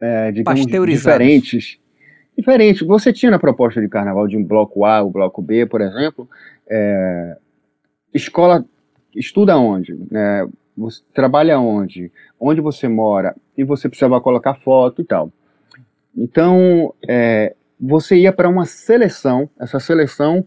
é, 0.00 0.32
digamos, 0.32 0.66
diferentes. 0.66 1.78
Diferentes. 2.36 2.86
Você 2.86 3.12
tinha 3.12 3.30
na 3.30 3.38
proposta 3.38 3.80
de 3.80 3.88
carnaval 3.88 4.26
de 4.28 4.36
um 4.36 4.44
bloco 4.44 4.84
A, 4.84 5.02
o 5.02 5.10
bloco 5.10 5.40
B, 5.40 5.66
por 5.66 5.80
exemplo, 5.80 6.28
é, 6.68 7.36
escola 8.12 8.64
estuda 9.14 9.56
onde? 9.56 9.98
É, 10.12 10.46
você 10.76 11.02
trabalha 11.14 11.58
onde, 11.58 12.12
onde 12.38 12.60
você 12.60 12.86
mora, 12.86 13.34
e 13.56 13.64
você 13.64 13.88
precisava 13.88 14.20
colocar 14.20 14.54
foto 14.54 15.00
e 15.00 15.04
tal. 15.04 15.32
Então, 16.14 16.94
é, 17.08 17.54
você 17.80 18.16
ia 18.16 18.32
para 18.32 18.48
uma 18.48 18.66
seleção, 18.66 19.48
essa 19.58 19.80
seleção, 19.80 20.46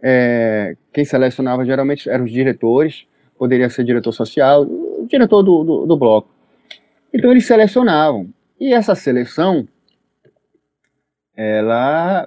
é, 0.00 0.76
quem 0.92 1.04
selecionava 1.04 1.64
geralmente 1.64 2.08
eram 2.08 2.24
os 2.24 2.30
diretores, 2.30 3.06
poderia 3.38 3.68
ser 3.68 3.84
diretor 3.84 4.12
social, 4.12 4.66
diretor 5.08 5.42
do, 5.42 5.64
do, 5.64 5.86
do 5.86 5.96
bloco. 5.96 6.28
Então, 7.12 7.30
eles 7.30 7.46
selecionavam. 7.46 8.28
E 8.60 8.72
essa 8.72 8.94
seleção, 8.94 9.68
ela 11.36 12.26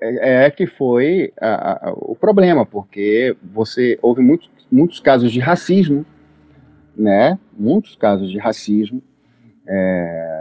é, 0.00 0.44
é 0.44 0.50
que 0.50 0.66
foi 0.66 1.32
a, 1.40 1.88
a, 1.88 1.92
o 1.92 2.16
problema, 2.16 2.66
porque 2.66 3.36
você 3.42 3.98
houve 4.02 4.20
muitos, 4.20 4.50
muitos 4.70 5.00
casos 5.00 5.32
de 5.32 5.40
racismo, 5.40 6.04
né? 6.96 7.38
Muitos 7.52 7.94
casos 7.94 8.30
de 8.30 8.38
racismo. 8.38 9.02
É, 9.66 10.37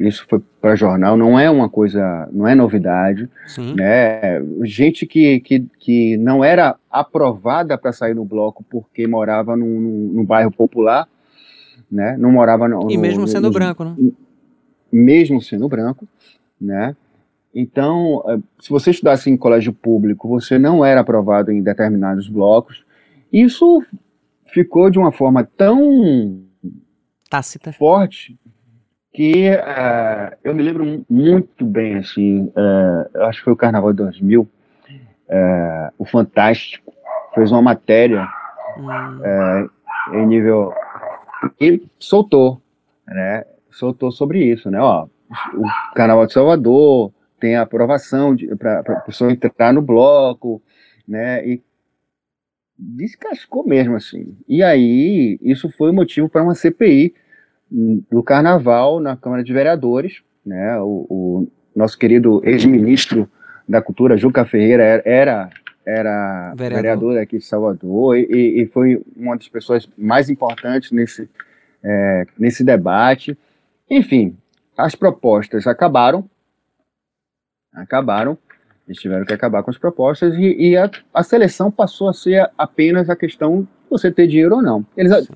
isso 0.00 0.24
foi 0.28 0.40
para 0.60 0.76
jornal, 0.76 1.16
não 1.16 1.38
é 1.38 1.50
uma 1.50 1.68
coisa, 1.68 2.28
não 2.32 2.46
é 2.46 2.54
novidade. 2.54 3.28
Sim. 3.46 3.74
Né? 3.74 4.40
Gente 4.62 5.06
que, 5.06 5.40
que, 5.40 5.66
que 5.78 6.16
não 6.16 6.44
era 6.44 6.76
aprovada 6.90 7.76
para 7.76 7.92
sair 7.92 8.14
no 8.14 8.24
bloco 8.24 8.64
porque 8.70 9.06
morava 9.06 9.56
num, 9.56 9.80
num, 9.80 10.12
num, 10.14 10.24
bairro 10.24 10.52
popular, 10.52 11.08
né? 11.90 12.16
Não 12.16 12.30
morava 12.30 12.68
no, 12.68 12.90
E 12.90 12.96
mesmo 12.96 13.22
no, 13.22 13.28
sendo 13.28 13.50
branco, 13.50 13.84
né? 13.84 13.96
Mesmo 14.90 15.42
sendo 15.42 15.68
branco, 15.68 16.06
né? 16.60 16.94
Então, 17.52 18.22
é, 18.28 18.38
se 18.60 18.70
você 18.70 18.90
estudasse 18.90 19.28
em 19.28 19.36
colégio 19.36 19.72
público, 19.72 20.28
você 20.28 20.58
não 20.58 20.84
era 20.84 21.00
aprovado 21.00 21.50
em 21.50 21.62
determinados 21.62 22.28
blocos. 22.28 22.84
Isso 23.32 23.82
ficou 24.46 24.90
de 24.90 24.98
uma 24.98 25.10
forma 25.10 25.44
tão 25.56 26.40
tácita 27.28 27.72
forte 27.72 28.38
que 29.18 29.50
uh, 29.50 30.36
eu 30.44 30.54
me 30.54 30.62
lembro 30.62 31.04
muito 31.10 31.64
bem 31.64 31.96
assim 31.96 32.52
uh, 32.54 33.22
acho 33.24 33.40
que 33.40 33.46
foi 33.46 33.52
o 33.52 33.56
Carnaval 33.56 33.90
de 33.90 33.96
2000 33.96 34.42
uh, 34.42 34.48
é, 35.28 35.92
o 35.98 36.04
Fantástico 36.04 36.94
fez 37.34 37.50
uma 37.50 37.60
matéria 37.60 38.28
hum. 38.78 39.68
em 40.14 40.24
nível 40.24 40.72
e 41.60 41.82
soltou 41.98 42.62
né 43.08 43.44
soltou 43.68 44.12
sobre 44.12 44.44
isso 44.44 44.70
né 44.70 44.80
ó 44.80 45.08
o 45.52 45.94
Carnaval 45.96 46.28
de 46.28 46.34
Salvador 46.34 47.12
tem 47.40 47.56
a 47.56 47.62
aprovação 47.62 48.36
para 48.56 48.78
a 48.78 49.00
pessoa 49.00 49.32
entrar 49.32 49.72
no 49.72 49.82
bloco 49.82 50.62
né 51.08 51.44
e 51.44 51.60
descascou 52.78 53.66
mesmo, 53.66 53.96
assim. 53.96 54.36
E 54.46 54.62
aí, 54.62 55.36
isso 55.42 55.68
foi 55.68 55.90
motivo 55.90 56.28
para 56.28 56.44
uma 56.44 56.54
CPI 56.54 57.12
do 57.70 58.22
Carnaval 58.22 59.00
na 59.00 59.16
Câmara 59.16 59.44
de 59.44 59.52
Vereadores, 59.52 60.22
né? 60.44 60.78
O, 60.80 61.06
o 61.08 61.48
nosso 61.74 61.98
querido 61.98 62.40
ex-ministro 62.44 63.28
da 63.68 63.82
Cultura, 63.82 64.16
Juca 64.16 64.44
Ferreira, 64.44 65.02
era 65.04 65.50
era 65.88 66.52
vereador, 66.54 66.82
vereador 66.82 67.18
aqui 67.18 67.38
de 67.38 67.44
Salvador 67.44 68.18
e, 68.18 68.60
e, 68.60 68.66
foi 68.66 69.02
uma 69.16 69.34
das 69.38 69.48
pessoas 69.48 69.88
mais 69.96 70.28
importantes 70.28 70.92
nesse, 70.92 71.30
é, 71.82 72.26
nesse 72.38 72.62
debate. 72.62 73.38
Enfim, 73.88 74.36
as 74.76 74.94
propostas 74.94 75.66
acabaram, 75.66 76.28
acabaram, 77.72 78.36
eles 78.86 79.00
tiveram 79.00 79.24
que 79.24 79.32
acabar 79.32 79.62
com 79.62 79.70
as 79.70 79.78
propostas 79.78 80.34
e, 80.34 80.56
e 80.58 80.76
a, 80.76 80.90
a, 81.12 81.22
seleção 81.22 81.70
passou 81.70 82.10
a 82.10 82.12
ser 82.12 82.50
apenas 82.58 83.08
a 83.08 83.16
questão 83.16 83.62
de 83.62 83.68
você 83.88 84.10
ter 84.10 84.26
dinheiro 84.26 84.56
ou 84.56 84.62
não. 84.62 84.84
Eles 84.94 85.26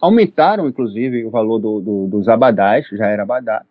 aumentaram, 0.00 0.68
inclusive, 0.68 1.24
o 1.24 1.30
valor 1.30 1.58
do, 1.58 1.80
do, 1.80 2.06
dos 2.06 2.28
abadás, 2.28 2.86
já 2.92 3.06
era 3.06 3.22
abadá. 3.22 3.64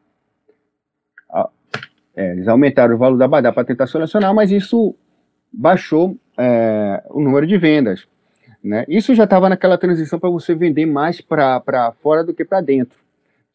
É, 2.16 2.32
eles 2.32 2.48
aumentaram 2.48 2.96
o 2.96 2.98
valor 2.98 3.16
do 3.16 3.24
abadá 3.24 3.54
para 3.54 3.64
tentar 3.64 3.86
selecionar, 3.86 4.34
mas 4.34 4.52
isso 4.52 4.96
baixou 5.54 6.18
é, 6.36 7.04
o 7.12 7.22
número 7.22 7.46
de 7.46 7.58
vendas. 7.60 8.08
Né? 8.64 8.86
Isso 8.88 9.14
já 9.14 9.26
estava 9.26 9.48
naquela 9.48 9.78
transição 9.78 10.20
para 10.20 10.30
você 10.30 10.56
vender 10.56 10.88
mais 10.88 11.22
para 11.22 11.94
fora 12.00 12.24
do 12.24 12.34
que 12.34 12.44
para 12.44 12.60
dentro, 12.60 12.98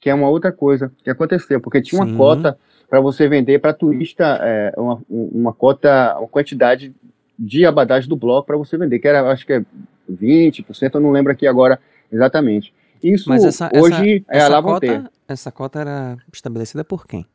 que 0.00 0.08
é 0.08 0.14
uma 0.14 0.28
outra 0.28 0.52
coisa 0.52 0.92
que 1.02 1.10
aconteceu, 1.10 1.60
porque 1.60 1.82
tinha 1.82 2.00
uma 2.00 2.16
cota 2.16 2.56
para 2.88 3.00
você 3.00 3.28
vender 3.28 3.58
para 3.58 3.74
turista 3.74 4.38
é, 4.40 4.72
uma, 4.76 5.02
uma 5.08 5.52
cota, 5.52 6.16
uma 6.18 6.28
quantidade 6.28 6.94
de 7.36 7.66
abadás 7.66 8.06
do 8.06 8.14
bloco 8.14 8.46
para 8.46 8.56
você 8.56 8.78
vender, 8.78 9.00
que 9.00 9.08
era, 9.08 9.28
acho 9.28 9.44
que 9.44 9.54
é 9.54 9.64
20%, 10.08 10.94
eu 10.94 11.00
não 11.00 11.10
lembro 11.10 11.32
aqui 11.32 11.48
agora 11.48 11.80
exatamente. 12.12 12.72
Isso 13.02 13.28
Mas 13.28 13.44
essa, 13.44 13.68
hoje 13.74 14.24
essa, 14.28 14.38
é 14.38 14.38
essa 14.38 14.58
a 14.58 14.62
cota, 14.62 15.10
Essa 15.28 15.52
cota 15.52 15.80
era 15.80 16.16
estabelecida 16.32 16.84
por 16.84 17.06
quem? 17.06 17.26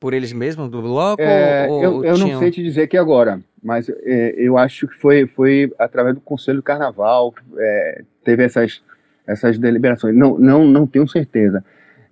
Por 0.00 0.14
eles 0.14 0.32
mesmos, 0.32 0.70
do 0.70 0.80
bloco? 0.80 1.22
É, 1.22 1.68
ou, 1.68 1.82
eu, 1.82 2.04
eu 2.04 2.18
não 2.18 2.38
sei 2.38 2.50
te 2.50 2.62
dizer 2.62 2.82
aqui 2.82 2.96
agora, 2.96 3.40
mas 3.62 3.88
é, 3.88 4.34
eu 4.36 4.58
acho 4.58 4.88
que 4.88 4.94
foi, 4.94 5.26
foi 5.26 5.72
através 5.78 6.14
do 6.14 6.20
Conselho 6.20 6.58
do 6.58 6.62
Carnaval, 6.62 7.34
é, 7.56 8.02
teve 8.24 8.42
essas, 8.44 8.82
essas 9.26 9.58
deliberações. 9.58 10.16
Não, 10.16 10.38
não, 10.38 10.64
não 10.66 10.86
tenho 10.86 11.06
certeza. 11.06 11.62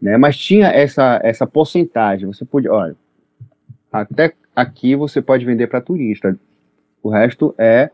Né? 0.00 0.16
Mas 0.16 0.36
tinha 0.36 0.68
essa, 0.68 1.18
essa 1.24 1.46
porcentagem. 1.46 2.26
Você 2.26 2.44
podia, 2.44 2.72
olha, 2.72 2.94
até 3.90 4.34
aqui 4.54 4.94
você 4.94 5.20
pode 5.20 5.44
vender 5.44 5.66
para 5.66 5.80
turista. 5.80 6.38
O 7.02 7.08
resto 7.08 7.54
é 7.58 7.90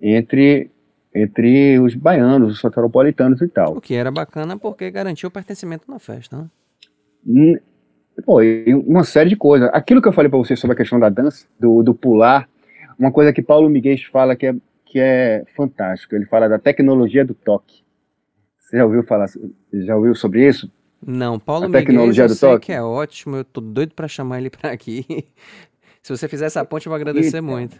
entre 0.00 0.71
entre 1.14 1.78
os 1.78 1.94
baianos, 1.94 2.52
os 2.52 2.60
soteropolitanos 2.60 3.40
e 3.42 3.48
tal. 3.48 3.76
O 3.76 3.80
que 3.80 3.94
era 3.94 4.10
bacana 4.10 4.56
porque 4.58 4.90
garantiu 4.90 5.28
o 5.28 5.32
pertencimento 5.32 5.90
na 5.90 5.98
festa, 5.98 6.36
né? 6.36 6.46
Hum, 7.26 7.56
pô, 8.24 8.40
uma 8.86 9.04
série 9.04 9.30
de 9.30 9.36
coisas. 9.36 9.68
Aquilo 9.72 10.00
que 10.00 10.08
eu 10.08 10.12
falei 10.12 10.30
para 10.30 10.38
você 10.38 10.56
sobre 10.56 10.74
a 10.74 10.76
questão 10.76 10.98
da 10.98 11.08
dança, 11.08 11.46
do, 11.58 11.82
do 11.82 11.94
pular, 11.94 12.48
uma 12.98 13.12
coisa 13.12 13.32
que 13.32 13.42
Paulo 13.42 13.68
Miguel 13.68 13.96
fala 14.10 14.34
que 14.34 14.46
é, 14.46 14.54
que 14.84 14.98
é 14.98 15.44
fantástico. 15.54 16.14
Ele 16.14 16.26
fala 16.26 16.48
da 16.48 16.58
tecnologia 16.58 17.24
do 17.24 17.34
toque. 17.34 17.82
Você 18.58 18.78
já 18.78 18.84
ouviu 18.84 19.02
falar, 19.02 19.26
já 19.72 19.96
ouviu 19.96 20.14
sobre 20.14 20.46
isso? 20.48 20.70
Não, 21.04 21.38
Paulo 21.38 21.66
a 21.66 21.70
tecnologia 21.70 22.24
Miguel, 22.24 22.26
eu 22.26 22.34
do 22.34 22.38
toque? 22.38 22.66
que 22.66 22.72
é 22.72 22.82
ótimo, 22.82 23.36
eu 23.36 23.44
tô 23.44 23.60
doido 23.60 23.92
para 23.92 24.06
chamar 24.06 24.38
ele 24.38 24.50
para 24.50 24.70
aqui. 24.70 25.04
Se 26.02 26.16
você 26.16 26.26
fizer 26.26 26.46
essa 26.46 26.64
ponte, 26.64 26.86
eu 26.86 26.90
vou 26.90 26.96
agradecer 26.96 27.38
e, 27.38 27.40
muito. 27.40 27.76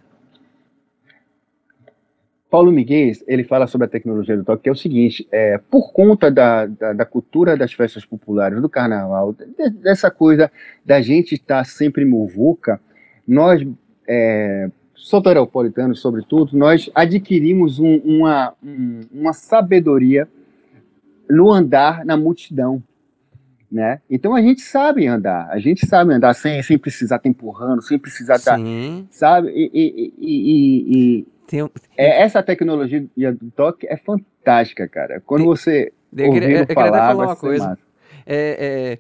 Paulo 2.53 2.71
Miguel, 2.71 3.13
ele 3.27 3.45
fala 3.45 3.67
sobre 3.67 3.87
a 3.87 3.89
tecnologia 3.89 4.37
do 4.37 4.45
toque, 4.45 4.65
que 4.65 4.69
é 4.69 4.73
o 4.73 4.77
seguinte, 4.77 5.27
é, 5.33 5.57
por 5.71 5.91
conta 5.91 6.31
da, 6.31 6.67
da, 6.67 6.93
da, 6.93 7.07
cultura 7.07 7.57
das 7.57 7.73
festas 7.73 8.05
populares, 8.05 8.61
do 8.61 8.69
carnaval, 8.69 9.33
de, 9.33 9.71
dessa 9.71 10.11
coisa 10.11 10.53
da 10.85 11.01
gente 11.01 11.35
estar 11.35 11.65
sempre 11.65 12.05
muvuca, 12.05 12.79
nós, 13.27 13.67
é, 14.07 14.71
soteropolitanos 14.95 16.01
sobretudo, 16.01 16.55
nós 16.55 16.91
adquirimos 16.95 17.79
um, 17.79 17.97
uma, 18.05 18.53
um, 18.63 19.01
uma 19.11 19.33
sabedoria 19.33 20.29
no 21.31 21.51
andar 21.51 22.05
na 22.05 22.19
multidão. 22.19 22.83
Né? 23.71 24.03
Então 24.11 24.35
a 24.35 24.43
gente 24.43 24.61
sabe 24.61 25.07
andar, 25.07 25.49
a 25.49 25.59
gente 25.59 25.87
sabe 25.87 26.13
andar 26.13 26.35
sem, 26.35 26.63
sem 26.63 26.77
precisar 26.77 27.17
estar 27.17 27.31
empurrando, 27.31 27.81
sem 27.81 27.99
precisar 27.99 28.37
estar, 28.37 28.59
sabe? 29.11 29.49
E, 29.49 29.71
e, 29.73 30.13
e, 30.21 31.27
tem, 31.47 31.61
é, 31.97 32.23
essa 32.23 32.43
tecnologia 32.43 33.07
do 33.33 33.51
toque 33.51 33.87
é 33.87 33.97
fantástica, 33.97 34.89
cara. 34.89 35.21
Quando 35.21 35.45
você 35.45 35.93
eu 36.17 36.33
queria, 36.33 36.59
eu 36.59 36.67
queria 36.67 36.75
falar, 36.75 37.09
falar 37.09 37.25
uma 37.27 37.37
coisa. 37.37 37.79
É, 38.27 38.97
é, 38.97 38.99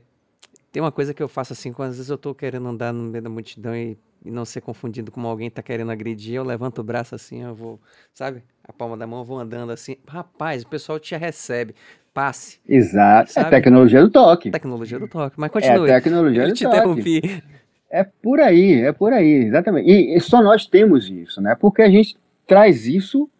tem 0.72 0.82
uma 0.82 0.92
coisa 0.92 1.12
que 1.12 1.22
eu 1.22 1.28
faço 1.28 1.52
assim, 1.52 1.72
quando 1.72 1.90
às 1.90 1.96
vezes 1.96 2.10
eu 2.10 2.18
tô 2.18 2.34
querendo 2.34 2.66
andar 2.66 2.92
no 2.92 3.04
meio 3.04 3.22
da 3.22 3.30
multidão 3.30 3.76
e, 3.76 3.96
e 4.24 4.30
não 4.30 4.44
ser 4.44 4.62
confundido 4.62 5.12
com 5.12 5.20
alguém 5.26 5.50
tá 5.50 5.62
querendo 5.62 5.92
agredir, 5.92 6.34
eu 6.34 6.44
levanto 6.44 6.78
o 6.78 6.82
braço 6.82 7.14
assim, 7.14 7.42
eu 7.42 7.54
vou, 7.54 7.80
sabe? 8.14 8.42
A 8.64 8.72
palma 8.72 8.96
da 8.96 9.06
mão, 9.06 9.20
eu 9.20 9.24
vou 9.24 9.38
andando 9.38 9.70
assim. 9.70 9.96
Rapaz, 10.08 10.62
o 10.62 10.68
pessoal 10.68 10.98
te 10.98 11.14
recebe. 11.16 11.74
Passe. 12.14 12.60
Exato. 12.68 13.30
É 13.30 13.32
sabe? 13.32 13.46
É 13.46 13.50
tecnologia 13.50 14.00
do 14.02 14.10
toque. 14.10 14.50
Tecnologia 14.50 14.98
do 14.98 15.08
toque. 15.08 15.34
Mas 15.38 15.50
continue. 15.50 15.90
É 15.90 15.94
tecnologia 15.94 16.42
eu 16.42 16.48
do 16.48 16.54
te 16.54 16.64
toque. 16.64 16.76
interrompi. 16.76 17.42
É 17.90 18.04
por 18.04 18.40
aí, 18.40 18.82
é 18.82 18.92
por 18.92 19.12
aí, 19.12 19.44
exatamente. 19.44 19.90
E, 19.90 20.16
e 20.16 20.20
só 20.20 20.42
nós 20.42 20.66
temos 20.66 21.10
isso, 21.10 21.40
né? 21.42 21.54
Porque 21.54 21.82
a 21.82 21.90
gente 21.90 22.16
traz 22.52 22.86
isso 22.86 23.30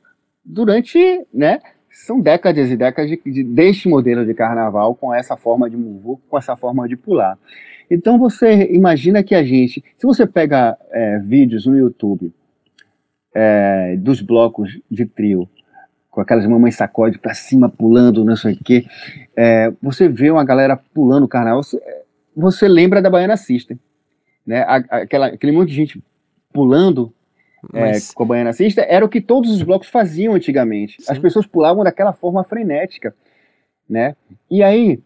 durante, 0.43 0.99
né, 1.35 1.61
são 1.91 2.19
décadas 2.19 2.71
e 2.71 2.77
décadas 2.79 3.11
de, 3.11 3.21
de, 3.31 3.45
deste 3.45 3.87
modelo 3.87 4.25
de 4.25 4.33
carnaval 4.33 4.95
com 4.95 5.13
essa 5.13 5.37
forma 5.37 5.69
de 5.69 5.77
mover, 5.77 6.17
com 6.31 6.39
essa 6.39 6.57
forma 6.57 6.89
de 6.89 6.97
pular. 6.97 7.39
Então 7.91 8.19
você 8.19 8.73
imagina 8.73 9.23
que 9.23 9.35
a 9.35 9.45
gente, 9.45 9.85
se 9.99 10.07
você 10.07 10.27
pega 10.27 10.79
é, 10.91 11.19
vídeos 11.19 11.67
no 11.67 11.77
YouTube 11.77 12.33
é, 13.35 13.97
dos 13.99 14.23
blocos 14.23 14.81
de 14.91 15.05
trio, 15.05 15.47
com 16.11 16.23
aquelas 16.23 16.47
mamães 16.47 16.77
sacode 16.77 17.19
para 17.19 17.35
cima 17.35 17.69
pulando, 17.69 18.25
não 18.25 18.35
sei 18.35 18.55
o 18.55 18.65
quê, 18.65 18.87
é, 19.37 19.71
você 19.83 20.09
vê 20.09 20.31
uma 20.31 20.43
galera 20.43 20.75
pulando 20.95 21.25
o 21.25 21.29
carnaval, 21.29 21.63
você, 21.63 21.79
você 22.35 22.67
lembra 22.67 23.03
da 23.03 23.11
Baiana 23.11 23.37
System, 23.37 23.79
né? 24.47 24.65
Aquela, 24.67 25.27
aquele 25.27 25.53
monte 25.53 25.69
de 25.69 25.75
gente 25.75 26.03
pulando 26.51 27.13
mas... 27.73 28.11
é, 28.11 28.15
com 28.15 28.23
a 28.23 28.27
Baiana 28.27 28.53
Cista, 28.53 28.83
era 28.83 29.05
o 29.05 29.09
que 29.09 29.21
todos 29.21 29.51
os 29.51 29.63
blocos 29.63 29.89
faziam 29.89 30.35
antigamente. 30.35 31.03
Sim. 31.03 31.13
As 31.13 31.19
pessoas 31.19 31.47
pulavam 31.47 31.85
daquela 31.85 32.13
forma 32.13 32.43
frenética, 32.45 33.15
né? 33.89 34.17
E 34.51 34.63
aí, 34.63 35.01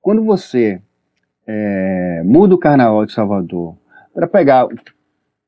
quando 0.00 0.22
você 0.24 0.80
é, 1.46 2.22
muda 2.24 2.54
o 2.54 2.58
Carnaval 2.58 3.06
de 3.06 3.12
Salvador 3.12 3.76
para 4.14 4.26
pegar 4.26 4.68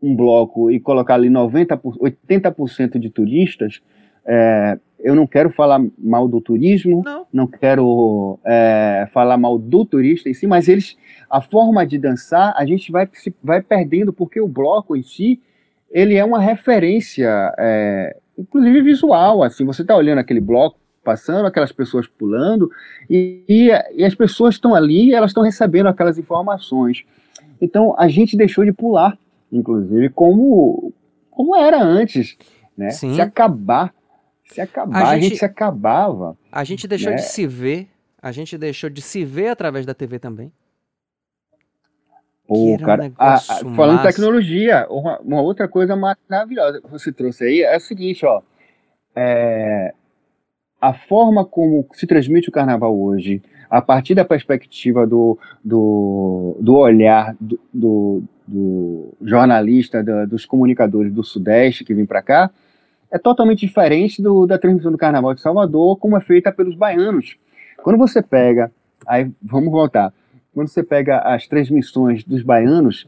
um 0.02 0.14
bloco 0.14 0.70
e 0.70 0.78
colocar 0.78 1.14
ali 1.14 1.28
90 1.28 1.76
80% 1.76 2.98
de 2.98 3.10
turistas, 3.10 3.80
é, 4.24 4.78
eu 4.98 5.14
não 5.14 5.26
quero 5.26 5.50
falar 5.50 5.80
mal 5.96 6.28
do 6.28 6.40
turismo, 6.40 7.02
não, 7.04 7.26
não 7.32 7.46
quero 7.46 8.38
é, 8.44 9.08
falar 9.12 9.38
mal 9.38 9.58
do 9.58 9.84
turista 9.84 10.28
em 10.28 10.34
si, 10.34 10.46
mas 10.46 10.68
eles, 10.68 10.96
a 11.30 11.40
forma 11.40 11.86
de 11.86 11.98
dançar, 11.98 12.52
a 12.56 12.66
gente 12.66 12.90
vai, 12.90 13.08
vai 13.42 13.62
perdendo, 13.62 14.12
porque 14.12 14.40
o 14.40 14.48
bloco 14.48 14.96
em 14.96 15.02
si, 15.02 15.40
ele 15.90 16.14
é 16.14 16.24
uma 16.24 16.40
referência, 16.40 17.54
é, 17.58 18.16
inclusive 18.36 18.82
visual, 18.82 19.42
assim, 19.42 19.64
você 19.64 19.82
está 19.82 19.96
olhando 19.96 20.18
aquele 20.18 20.40
bloco 20.40 20.78
passando, 21.02 21.46
aquelas 21.46 21.72
pessoas 21.72 22.06
pulando, 22.06 22.70
e, 23.08 23.42
e, 23.48 23.70
e 23.94 24.04
as 24.04 24.14
pessoas 24.14 24.56
estão 24.56 24.74
ali, 24.74 25.14
elas 25.14 25.30
estão 25.30 25.42
recebendo 25.42 25.86
aquelas 25.86 26.18
informações. 26.18 27.04
Então, 27.60 27.94
a 27.98 28.08
gente 28.08 28.36
deixou 28.36 28.64
de 28.64 28.72
pular, 28.72 29.18
inclusive, 29.50 30.10
como, 30.10 30.92
como 31.30 31.56
era 31.56 31.82
antes, 31.82 32.36
né? 32.76 32.90
Sim. 32.90 33.14
Se 33.14 33.20
acabar, 33.20 33.94
se 34.44 34.60
acabar, 34.60 35.02
a, 35.02 35.10
a 35.10 35.18
gente, 35.18 35.36
se 35.36 35.44
acabava. 35.44 36.36
A 36.52 36.64
gente 36.64 36.86
deixou 36.86 37.10
né? 37.10 37.16
de 37.16 37.22
se 37.22 37.46
ver, 37.46 37.88
a 38.20 38.30
gente 38.30 38.58
deixou 38.58 38.90
de 38.90 39.00
se 39.00 39.24
ver 39.24 39.48
através 39.48 39.86
da 39.86 39.94
TV 39.94 40.18
também. 40.18 40.52
Pô, 42.48 42.78
cara, 42.78 43.12
a, 43.18 43.34
a, 43.34 43.40
falando 43.76 43.98
de 43.98 44.04
tecnologia, 44.04 44.86
uma, 44.88 45.20
uma, 45.20 45.42
outra 45.42 45.68
coisa 45.68 45.94
maravilhosa 45.94 46.80
que 46.80 46.90
você 46.90 47.12
trouxe 47.12 47.44
aí 47.44 47.60
é 47.60 47.76
o 47.76 47.80
seguinte, 47.80 48.24
ó. 48.24 48.40
É, 49.14 49.92
a 50.80 50.94
forma 50.94 51.44
como 51.44 51.86
se 51.92 52.06
transmite 52.06 52.48
o 52.48 52.52
carnaval 52.52 52.98
hoje, 52.98 53.42
a 53.68 53.82
partir 53.82 54.14
da 54.14 54.24
perspectiva 54.24 55.06
do, 55.06 55.38
do, 55.62 56.56
do 56.58 56.74
olhar 56.76 57.36
do, 57.38 57.60
do, 57.70 58.22
do 58.46 59.14
jornalista, 59.20 60.02
do, 60.02 60.26
dos 60.26 60.46
comunicadores 60.46 61.12
do 61.12 61.22
Sudeste 61.22 61.84
que 61.84 61.92
vem 61.92 62.06
para 62.06 62.22
cá, 62.22 62.50
é 63.10 63.18
totalmente 63.18 63.60
diferente 63.60 64.22
do, 64.22 64.46
da 64.46 64.56
transmissão 64.56 64.90
do 64.90 64.96
Carnaval 64.96 65.34
de 65.34 65.42
Salvador, 65.42 65.98
como 65.98 66.16
é 66.16 66.20
feita 66.20 66.50
pelos 66.50 66.74
baianos. 66.74 67.36
Quando 67.82 67.98
você 67.98 68.22
pega, 68.22 68.72
aí 69.06 69.30
vamos 69.42 69.70
voltar, 69.70 70.14
quando 70.58 70.66
você 70.66 70.82
pega 70.82 71.20
as 71.20 71.46
transmissões 71.46 72.24
dos 72.24 72.42
baianos. 72.42 73.06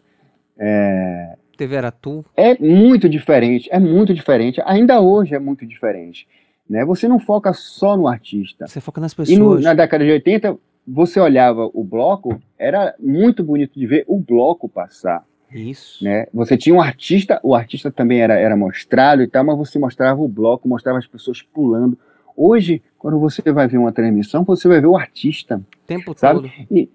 É, 0.57 1.37
TV 1.57 1.79
Aratu? 1.79 2.25
É 2.37 2.57
muito 2.57 3.09
diferente, 3.09 3.69
é 3.73 3.79
muito 3.81 4.15
diferente. 4.15 4.63
Ainda 4.65 5.01
hoje 5.01 5.35
é 5.35 5.39
muito 5.41 5.67
diferente. 5.67 6.29
Né? 6.69 6.85
Você 6.85 7.09
não 7.09 7.19
foca 7.19 7.53
só 7.53 7.97
no 7.97 8.07
artista. 8.07 8.69
Você 8.69 8.81
foca 8.81 9.01
nas 9.01 9.13
pessoas. 9.13 9.37
E 9.37 9.41
no, 9.41 9.59
na 9.59 9.75
década 9.75 10.05
de 10.05 10.13
80, 10.13 10.57
você 10.87 11.19
olhava 11.19 11.69
o 11.75 11.83
bloco, 11.83 12.41
era 12.57 12.95
muito 13.01 13.43
bonito 13.43 13.77
de 13.77 13.85
ver 13.85 14.05
o 14.07 14.21
bloco 14.21 14.69
passar. 14.69 15.25
Isso. 15.53 16.05
Né? 16.05 16.29
Você 16.33 16.57
tinha 16.57 16.73
um 16.73 16.81
artista, 16.81 17.41
o 17.43 17.53
artista 17.53 17.91
também 17.91 18.21
era, 18.21 18.35
era 18.39 18.57
mostrado 18.57 19.23
e 19.23 19.27
tal, 19.27 19.43
mas 19.43 19.59
você 19.59 19.77
mostrava 19.77 20.23
o 20.23 20.29
bloco, 20.29 20.69
mostrava 20.69 20.99
as 21.01 21.07
pessoas 21.09 21.43
pulando. 21.43 21.99
Hoje, 22.37 22.81
quando 22.97 23.19
você 23.19 23.43
vai 23.51 23.67
ver 23.67 23.79
uma 23.79 23.91
transmissão, 23.91 24.45
você 24.45 24.69
vai 24.69 24.81
ver 24.81 24.87
o 24.87 24.97
artista. 24.97 25.57
O 25.57 25.87
tempo 25.89 26.15
sabe? 26.17 26.43
todo. 26.43 26.51
E, 26.71 26.89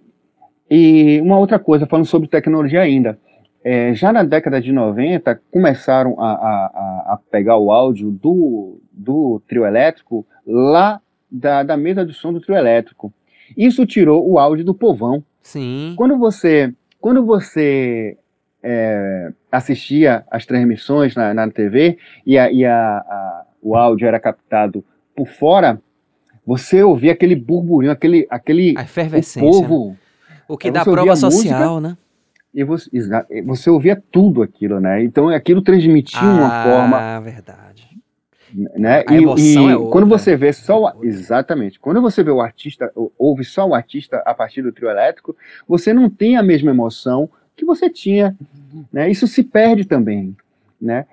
e 0.70 1.20
uma 1.22 1.38
outra 1.38 1.59
coisa, 1.59 1.86
falando 1.86 2.05
sobre 2.05 2.28
tecnologia 2.28 2.82
ainda, 2.82 3.18
é, 3.63 3.93
já 3.93 4.13
na 4.13 4.24
década 4.24 4.61
de 4.61 4.72
90 4.72 5.41
começaram 5.51 6.20
a, 6.20 6.32
a, 6.32 7.13
a, 7.13 7.20
pegar 7.32 7.57
o 7.57 7.72
áudio 7.72 8.11
do, 8.11 8.80
do 8.91 9.41
trio 9.47 9.66
elétrico 9.66 10.26
lá 10.45 11.01
da, 11.32 11.63
da 11.63 11.76
mesa 11.76 12.05
de 12.05 12.13
som 12.13 12.32
do 12.32 12.39
trio 12.39 12.55
elétrico. 12.55 13.11
Isso 13.57 13.86
tirou 13.86 14.28
o 14.30 14.38
áudio 14.38 14.63
do 14.63 14.74
povão. 14.74 15.24
Sim. 15.41 15.93
Quando 15.95 16.18
você, 16.18 16.74
quando 16.99 17.26
você 17.26 18.18
é, 18.61 19.32
assistia 19.51 20.24
as 20.30 20.45
transmissões 20.45 21.16
na, 21.16 21.34
na 21.34 21.49
TV 21.49 21.97
e, 22.26 22.38
a, 22.38 22.51
e 22.51 22.66
a, 22.66 23.45
o 23.61 23.76
áudio 23.76 24.07
era 24.07 24.20
captado 24.20 24.84
por 25.16 25.28
fora, 25.28 25.82
você 26.45 26.84
ouvia 26.84 27.13
aquele 27.13 27.36
burburinho, 27.36 27.91
aquele, 27.91 28.28
aquele 28.30 28.76
a 28.78 28.84
efervescência. 28.84 29.47
O 29.47 29.51
povo 29.51 29.97
o 30.47 30.57
que 30.57 30.71
dá 30.71 30.83
prova 30.83 31.15
social, 31.15 31.75
música, 31.75 31.89
né? 31.89 31.97
e 32.55 32.63
você, 32.63 32.89
você 33.43 33.69
ouvia 33.69 34.01
tudo 34.09 34.41
aquilo, 34.41 34.79
né? 34.79 35.03
Então 35.03 35.27
aquilo 35.27 35.61
transmitia 35.61 36.21
ah, 36.21 36.33
uma 36.33 36.63
forma. 36.63 36.97
Ah, 36.97 37.19
verdade. 37.19 37.85
Né? 38.53 39.03
A 39.05 39.13
e, 39.13 39.17
emoção 39.17 39.69
e 39.69 39.73
é 39.73 39.75
outra. 39.75 39.91
quando 39.91 40.07
você 40.07 40.37
vê 40.37 40.53
só 40.53 40.81
o, 40.81 41.03
exatamente, 41.03 41.77
quando 41.77 42.01
você 42.01 42.23
vê 42.23 42.31
o 42.31 42.39
artista, 42.39 42.89
ouve 43.19 43.43
só 43.43 43.67
o 43.67 43.75
artista 43.75 44.23
a 44.25 44.33
partir 44.33 44.61
do 44.61 44.71
trio 44.71 44.89
elétrico, 44.89 45.35
você 45.67 45.93
não 45.93 46.09
tem 46.09 46.37
a 46.37 46.43
mesma 46.43 46.71
emoção 46.71 47.29
que 47.57 47.65
você 47.65 47.89
tinha, 47.89 48.33
né? 48.91 49.11
Isso 49.11 49.27
se 49.27 49.43
perde 49.43 49.83
também, 49.83 50.33
né? 50.79 51.05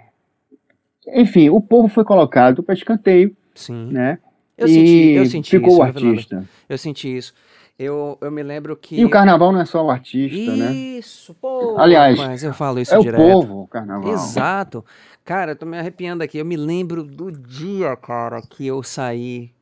Enfim, 1.09 1.49
o 1.51 1.61
povo 1.61 1.89
foi 1.89 2.05
colocado 2.05 2.63
para 2.63 2.75
escanteio, 2.75 3.37
Sim. 3.53 3.87
né? 3.91 4.19
Eu 4.57 4.69
e 4.69 4.71
senti, 4.71 5.11
eu 5.15 5.27
senti 5.27 5.51
ficou 5.51 5.71
isso, 5.71 5.79
o 5.79 5.83
artista. 5.83 6.45
Eu 6.69 6.79
senti 6.79 7.17
isso. 7.17 7.35
Eu, 7.79 8.19
eu 8.21 8.31
me 8.31 8.43
lembro 8.43 8.77
que. 8.77 9.01
E 9.01 9.05
o 9.05 9.11
carnaval 9.11 9.53
não 9.53 9.61
é 9.61 9.65
só 9.65 9.85
o 9.85 9.91
artista, 9.91 10.37
isso, 10.37 10.57
né? 10.57 10.73
Isso, 10.73 11.35
pô. 11.35 11.77
Aliás, 11.79 12.19
mas 12.19 12.43
eu 12.43 12.53
falo 12.53 12.79
isso 12.79 12.95
é 12.95 12.99
direto. 12.99 13.21
o 13.21 13.33
povo, 13.33 13.63
o 13.63 13.69
carnaval. 13.69 14.13
Exato. 14.13 14.85
Cara, 15.25 15.53
eu 15.53 15.57
tô 15.57 15.67
me 15.67 15.79
arrepiando 15.79 16.23
aqui. 16.23 16.39
Eu 16.39 16.45
me 16.45 16.57
lembro 16.57 17.03
do 17.03 17.33
dia, 17.33 17.97
cara, 17.97 18.43
que 18.43 18.67
eu 18.67 18.83
saí 18.83 19.53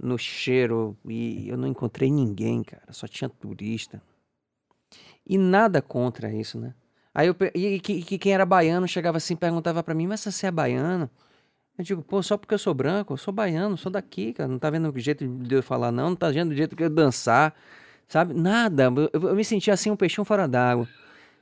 no 0.00 0.18
cheiro 0.18 0.96
e 1.08 1.48
eu 1.48 1.56
não 1.56 1.66
encontrei 1.66 2.10
ninguém, 2.10 2.62
cara. 2.62 2.84
Só 2.90 3.06
tinha 3.06 3.28
turista. 3.28 4.00
E 5.26 5.36
nada 5.36 5.82
contra 5.82 6.32
isso, 6.32 6.58
né? 6.58 6.74
Aí 7.14 7.28
eu, 7.28 7.36
e, 7.54 7.80
que, 7.80 8.02
que 8.02 8.18
quem 8.18 8.32
era 8.32 8.44
baiano 8.44 8.86
chegava 8.86 9.16
assim 9.16 9.34
perguntava 9.34 9.82
para 9.82 9.94
mim, 9.94 10.06
mas 10.06 10.20
você 10.20 10.46
é 10.46 10.50
baiano? 10.50 11.10
Eu 11.78 11.84
digo, 11.84 12.02
pô, 12.02 12.22
só 12.22 12.36
porque 12.36 12.54
eu 12.54 12.58
sou 12.58 12.72
branco, 12.72 13.12
eu 13.12 13.16
sou 13.18 13.32
baiano, 13.32 13.76
sou 13.76 13.92
daqui, 13.92 14.32
cara. 14.32 14.48
Não 14.48 14.58
tá 14.58 14.70
vendo 14.70 14.90
o 14.90 14.98
jeito 14.98 15.26
de 15.26 15.54
eu 15.54 15.62
falar, 15.62 15.92
não, 15.92 16.10
não 16.10 16.16
tá 16.16 16.30
vendo 16.30 16.50
o 16.52 16.54
jeito 16.54 16.74
que 16.74 16.82
eu 16.82 16.88
dançar, 16.90 17.54
sabe? 18.08 18.32
Nada. 18.32 18.84
Eu, 19.12 19.28
eu 19.28 19.34
me 19.34 19.44
senti 19.44 19.70
assim, 19.70 19.90
um 19.90 19.96
peixinho 19.96 20.24
fora 20.24 20.48
d'água. 20.48 20.88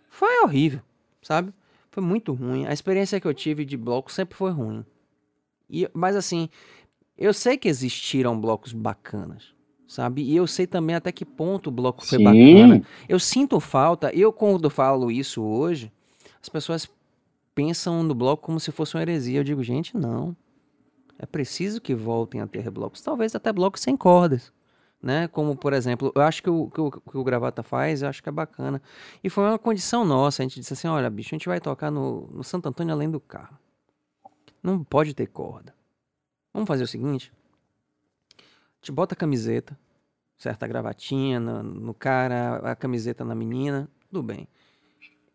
Foi 0.09 0.43
horrível, 0.43 0.81
sabe? 1.23 1.53
Foi 1.91 2.03
muito 2.03 2.33
ruim. 2.33 2.67
A 2.67 2.73
experiência 2.73 3.21
que 3.21 3.27
eu 3.27 3.35
tive 3.35 3.65
de 3.65 3.77
bloco 3.77 4.11
sempre 4.11 4.35
foi 4.35 4.51
ruim. 4.51 4.85
E, 5.71 5.89
mas 5.95 6.17
assim, 6.17 6.49
eu 7.17 7.33
sei 7.33 7.57
que 7.57 7.69
existiram 7.69 8.39
blocos 8.41 8.73
bacanas, 8.73 9.55
sabe? 9.87 10.23
E 10.23 10.35
eu 10.35 10.47
sei 10.47 10.67
também 10.67 10.97
até 10.97 11.13
que 11.13 11.25
ponto 11.25 11.69
o 11.69 11.71
bloco 11.71 12.05
foi 12.05 12.19
Sim. 12.19 12.25
bacana. 12.25 12.83
Eu 13.09 13.21
sinto 13.21 13.61
falta, 13.61 14.13
eu 14.13 14.33
quando 14.33 14.69
falo 14.69 15.11
isso 15.11 15.43
hoje, 15.43 15.93
as 16.43 16.49
pessoas 16.49 16.91
pensam 17.55 18.03
no 18.03 18.15
bloco 18.15 18.43
como 18.43 18.61
se 18.61 18.73
fosse 18.73 18.97
uma 18.97 19.03
heresia. 19.03 19.41
Eu 19.41 19.45
digo, 19.45 19.63
gente, 19.63 19.97
não. 19.97 20.37
É 21.19 21.27
preciso 21.27 21.81
que 21.81 21.95
voltem 21.95 22.41
a 22.41 22.47
ter 22.47 22.71
blocos, 22.71 23.01
talvez 23.01 23.35
até 23.35 23.53
blocos 23.53 23.81
sem 23.83 23.97
cordas, 23.97 24.53
né? 25.01 25.29
Como, 25.29 25.57
por 25.57 25.73
exemplo, 25.73 26.13
eu 26.15 26.23
acho 26.23 26.43
que 26.43 26.51
o 26.51 26.69
que 26.69 26.81
o, 26.81 26.91
que 26.91 27.17
o 27.17 27.25
Gravata 27.25 27.63
faz, 27.63 28.03
eu 28.03 28.09
acho 28.09 28.23
que 28.23 28.29
é 28.29 28.33
bacana. 28.33 28.83
E 29.23 29.31
foi 29.31 29.45
uma 29.45 29.59
condição 29.59 30.05
nossa, 30.05 30.43
a 30.43 30.45
gente 30.45 30.59
disse 30.59 30.73
assim, 30.73 30.89
olha, 30.89 31.09
bicho, 31.09 31.35
a 31.35 31.37
gente 31.37 31.49
vai 31.49 31.61
tocar 31.61 31.91
no, 31.91 32.27
no 32.33 32.43
Santo 32.43 32.69
Antônio 32.69 32.93
além 32.93 33.11
do 33.11 33.21
carro. 33.21 33.57
Não 34.63 34.83
pode 34.83 35.15
ter 35.15 35.27
corda. 35.29 35.75
Vamos 36.53 36.67
fazer 36.67 36.85
o 36.85 36.89
seguinte, 36.89 37.33
gente 38.85 38.93
bota 38.93 39.15
a 39.15 39.17
camiseta, 39.17 39.79
certa 40.37 40.67
gravatinha 40.67 41.41
no, 41.41 41.63
no 41.63 41.95
cara, 41.95 42.57
a 42.57 42.77
camiseta 42.77 43.25
na 43.25 43.35
menina, 43.35 43.89
tudo 44.11 44.23
bem. 44.23 44.47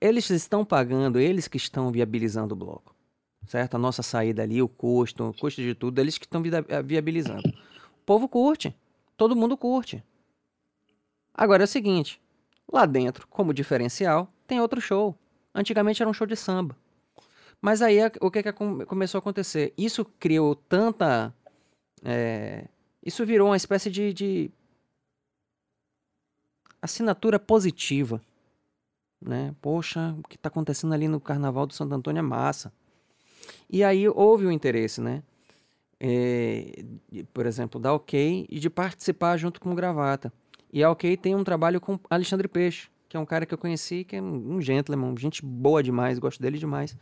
Eles 0.02 0.30
estão 0.30 0.64
pagando, 0.64 1.20
eles 1.20 1.48
que 1.48 1.58
estão 1.58 1.92
viabilizando 1.92 2.54
o 2.54 2.58
bloco. 2.58 2.96
Certo? 3.48 3.76
A 3.76 3.80
nossa 3.80 4.04
saída 4.04 4.44
ali, 4.44 4.62
o 4.62 4.68
custo, 4.68 5.30
o 5.30 5.34
custo 5.34 5.62
de 5.62 5.74
tudo, 5.74 6.00
eles 6.00 6.18
que 6.18 6.26
estão 6.26 6.42
eh, 6.46 6.84
viabilizando. 6.84 7.50
O 7.50 8.06
povo 8.06 8.28
curte. 8.28 8.76
Todo 9.18 9.36
mundo 9.36 9.58
curte. 9.58 10.04
Agora 11.34 11.64
é 11.64 11.66
o 11.66 11.68
seguinte: 11.68 12.22
lá 12.72 12.86
dentro, 12.86 13.28
como 13.28 13.54
diferencial, 13.54 14.32
tem 14.46 14.62
outro 14.62 14.80
show. 14.80 15.16
Antigamente 15.54 16.02
era 16.02 16.10
um 16.10 16.14
show 16.14 16.28
de 16.28 16.36
samba. 16.36 16.78
Mas 17.62 17.82
aí 17.82 17.98
o 18.22 18.32
que, 18.32 18.44
que 18.44 18.54
começou 18.54 19.18
a 19.18 19.20
acontecer? 19.20 19.74
Isso 19.78 20.06
criou 20.06 20.56
tanta. 20.56 21.34
É, 22.04 22.68
isso 23.04 23.26
virou 23.26 23.50
uma 23.50 23.58
espécie 23.58 23.90
de, 23.90 24.14
de 24.14 24.52
assinatura 26.82 27.38
positiva 27.40 28.22
né? 29.22 29.54
Poxa, 29.62 30.16
o 30.18 30.28
que 30.28 30.36
está 30.36 30.48
acontecendo 30.48 30.94
ali 30.94 31.08
no 31.08 31.20
Carnaval 31.20 31.66
do 31.66 31.74
Santo 31.74 31.94
Antônio 31.94 32.20
é 32.20 32.24
massa. 32.24 32.72
E 33.70 33.84
aí 33.84 34.08
houve 34.08 34.46
o 34.46 34.52
interesse, 34.52 35.02
né? 35.02 35.24
É, 36.00 36.84
por 37.34 37.46
exemplo, 37.46 37.80
da 37.80 37.94
OK 37.94 38.46
e 38.50 38.60
de 38.60 38.70
participar 38.70 39.38
junto 39.38 39.60
com 39.60 39.72
o 39.72 39.76
Gravata. 39.76 40.32
E 40.72 40.84
a 40.84 40.90
OK 40.90 41.18
tem 41.18 41.36
um 41.36 41.44
trabalho 41.44 41.82
com 41.82 42.00
Alexandre 42.10 42.48
Peixe, 42.48 42.90
que 43.10 43.18
é 43.18 43.20
um 43.20 43.26
cara 43.26 43.46
que 43.46 43.54
eu 43.54 43.58
conheci, 43.58 44.04
que 44.04 44.16
é 44.16 44.22
um 44.22 44.62
gentleman, 44.62 45.16
gente 45.18 45.44
boa 45.44 45.84
demais, 45.84 46.20
gosto 46.20 46.42
dele 46.42 46.58
demais. 46.58 46.96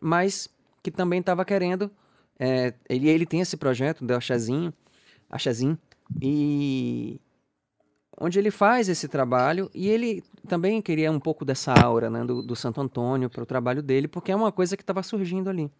Mas 0.00 0.48
que 0.82 0.90
também 0.90 1.20
estava 1.20 1.44
querendo. 1.44 1.90
É, 2.38 2.74
ele, 2.88 3.08
ele 3.08 3.26
tem 3.26 3.40
esse 3.40 3.56
projeto 3.56 4.04
do 4.04 4.14
Achazinho, 4.14 4.72
Achazinho, 5.30 5.78
e 6.20 7.20
onde 8.20 8.38
ele 8.38 8.50
faz 8.50 8.88
esse 8.88 9.06
trabalho 9.06 9.70
e 9.74 9.88
ele 9.88 10.24
também 10.46 10.82
queria 10.82 11.10
um 11.10 11.20
pouco 11.20 11.44
dessa 11.44 11.72
aura 11.72 12.10
né, 12.10 12.24
do, 12.24 12.42
do 12.42 12.56
Santo 12.56 12.80
Antônio 12.80 13.30
para 13.30 13.42
o 13.42 13.46
trabalho 13.46 13.82
dele, 13.82 14.08
porque 14.08 14.32
é 14.32 14.36
uma 14.36 14.50
coisa 14.50 14.76
que 14.76 14.82
estava 14.82 15.02
surgindo 15.02 15.48
ali. 15.48 15.70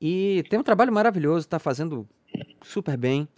E 0.00 0.44
tem 0.48 0.58
um 0.58 0.62
trabalho 0.62 0.92
maravilhoso, 0.92 1.46
está 1.46 1.58
fazendo 1.58 2.08
super 2.62 2.96
bem 2.96 3.28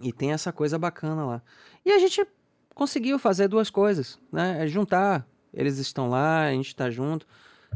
e 0.00 0.12
tem 0.12 0.32
essa 0.32 0.52
coisa 0.52 0.78
bacana 0.78 1.24
lá. 1.24 1.42
E 1.84 1.92
a 1.92 1.98
gente 1.98 2.26
conseguiu 2.74 3.18
fazer 3.18 3.48
duas 3.48 3.68
coisas, 3.70 4.18
né? 4.32 4.64
É 4.64 4.66
juntar, 4.66 5.26
eles 5.52 5.78
estão 5.78 6.08
lá, 6.08 6.46
a 6.46 6.52
gente 6.52 6.68
está 6.68 6.90
junto, 6.90 7.26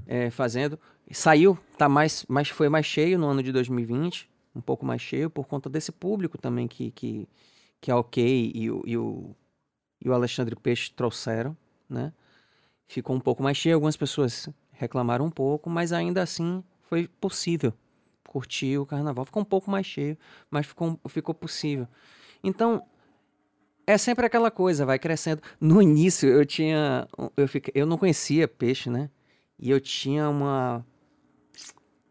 é, 0.06 0.30
fazendo. 0.30 0.78
Saiu, 1.10 1.58
tá 1.76 1.88
mais, 1.88 2.24
mais, 2.26 2.48
foi 2.48 2.68
mais 2.68 2.86
cheio 2.86 3.18
no 3.18 3.26
ano 3.26 3.42
de 3.42 3.52
2020, 3.52 4.30
um 4.54 4.60
pouco 4.60 4.84
mais 4.84 5.02
cheio 5.02 5.28
por 5.28 5.46
conta 5.46 5.68
desse 5.68 5.92
público 5.92 6.38
também 6.38 6.66
que, 6.66 6.90
que, 6.92 7.28
que 7.80 7.90
a 7.90 7.96
OK 7.96 8.22
e 8.54 8.64
e 8.64 8.96
o 8.96 9.34
e 10.04 10.08
o 10.08 10.12
Alexandre 10.12 10.56
Peixe 10.56 10.90
trouxeram, 10.90 11.56
né? 11.88 12.12
Ficou 12.86 13.16
um 13.16 13.20
pouco 13.20 13.42
mais 13.42 13.56
cheio, 13.56 13.74
algumas 13.74 13.96
pessoas 13.96 14.48
reclamaram 14.72 15.26
um 15.26 15.30
pouco, 15.30 15.70
mas 15.70 15.92
ainda 15.92 16.22
assim 16.22 16.62
foi 16.82 17.08
possível 17.08 17.72
curtir 18.26 18.78
o 18.78 18.86
carnaval. 18.86 19.24
Ficou 19.24 19.42
um 19.42 19.46
pouco 19.46 19.70
mais 19.70 19.86
cheio, 19.86 20.18
mas 20.50 20.66
ficou, 20.66 20.98
ficou 21.08 21.34
possível. 21.34 21.86
Então, 22.42 22.84
é 23.86 23.96
sempre 23.98 24.26
aquela 24.26 24.50
coisa, 24.50 24.86
vai 24.86 24.98
crescendo. 24.98 25.42
No 25.60 25.80
início 25.80 26.28
eu 26.28 26.44
tinha. 26.44 27.06
Eu, 27.36 27.48
fiquei, 27.48 27.72
eu 27.74 27.86
não 27.86 27.98
conhecia 27.98 28.48
peixe, 28.48 28.90
né? 28.90 29.10
E 29.58 29.70
eu 29.70 29.80
tinha 29.80 30.28
uma. 30.28 30.84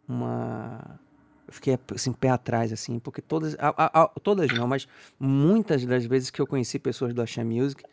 Uma 0.08 1.00
fiquei 1.52 1.78
assim, 1.94 2.14
pé 2.14 2.30
atrás, 2.30 2.72
assim, 2.72 3.00
porque 3.00 3.22
todas, 3.22 3.56
a, 3.60 4.04
a, 4.04 4.08
todas 4.08 4.52
não, 4.52 4.68
mas 4.68 4.88
muitas 5.20 5.86
das 5.86 6.06
vezes 6.06 6.30
que 6.30 6.42
eu 6.42 6.48
conheci 6.48 6.80
pessoas 6.80 7.14
do 7.14 7.22
Axé 7.22 7.44
Music, 7.44 7.84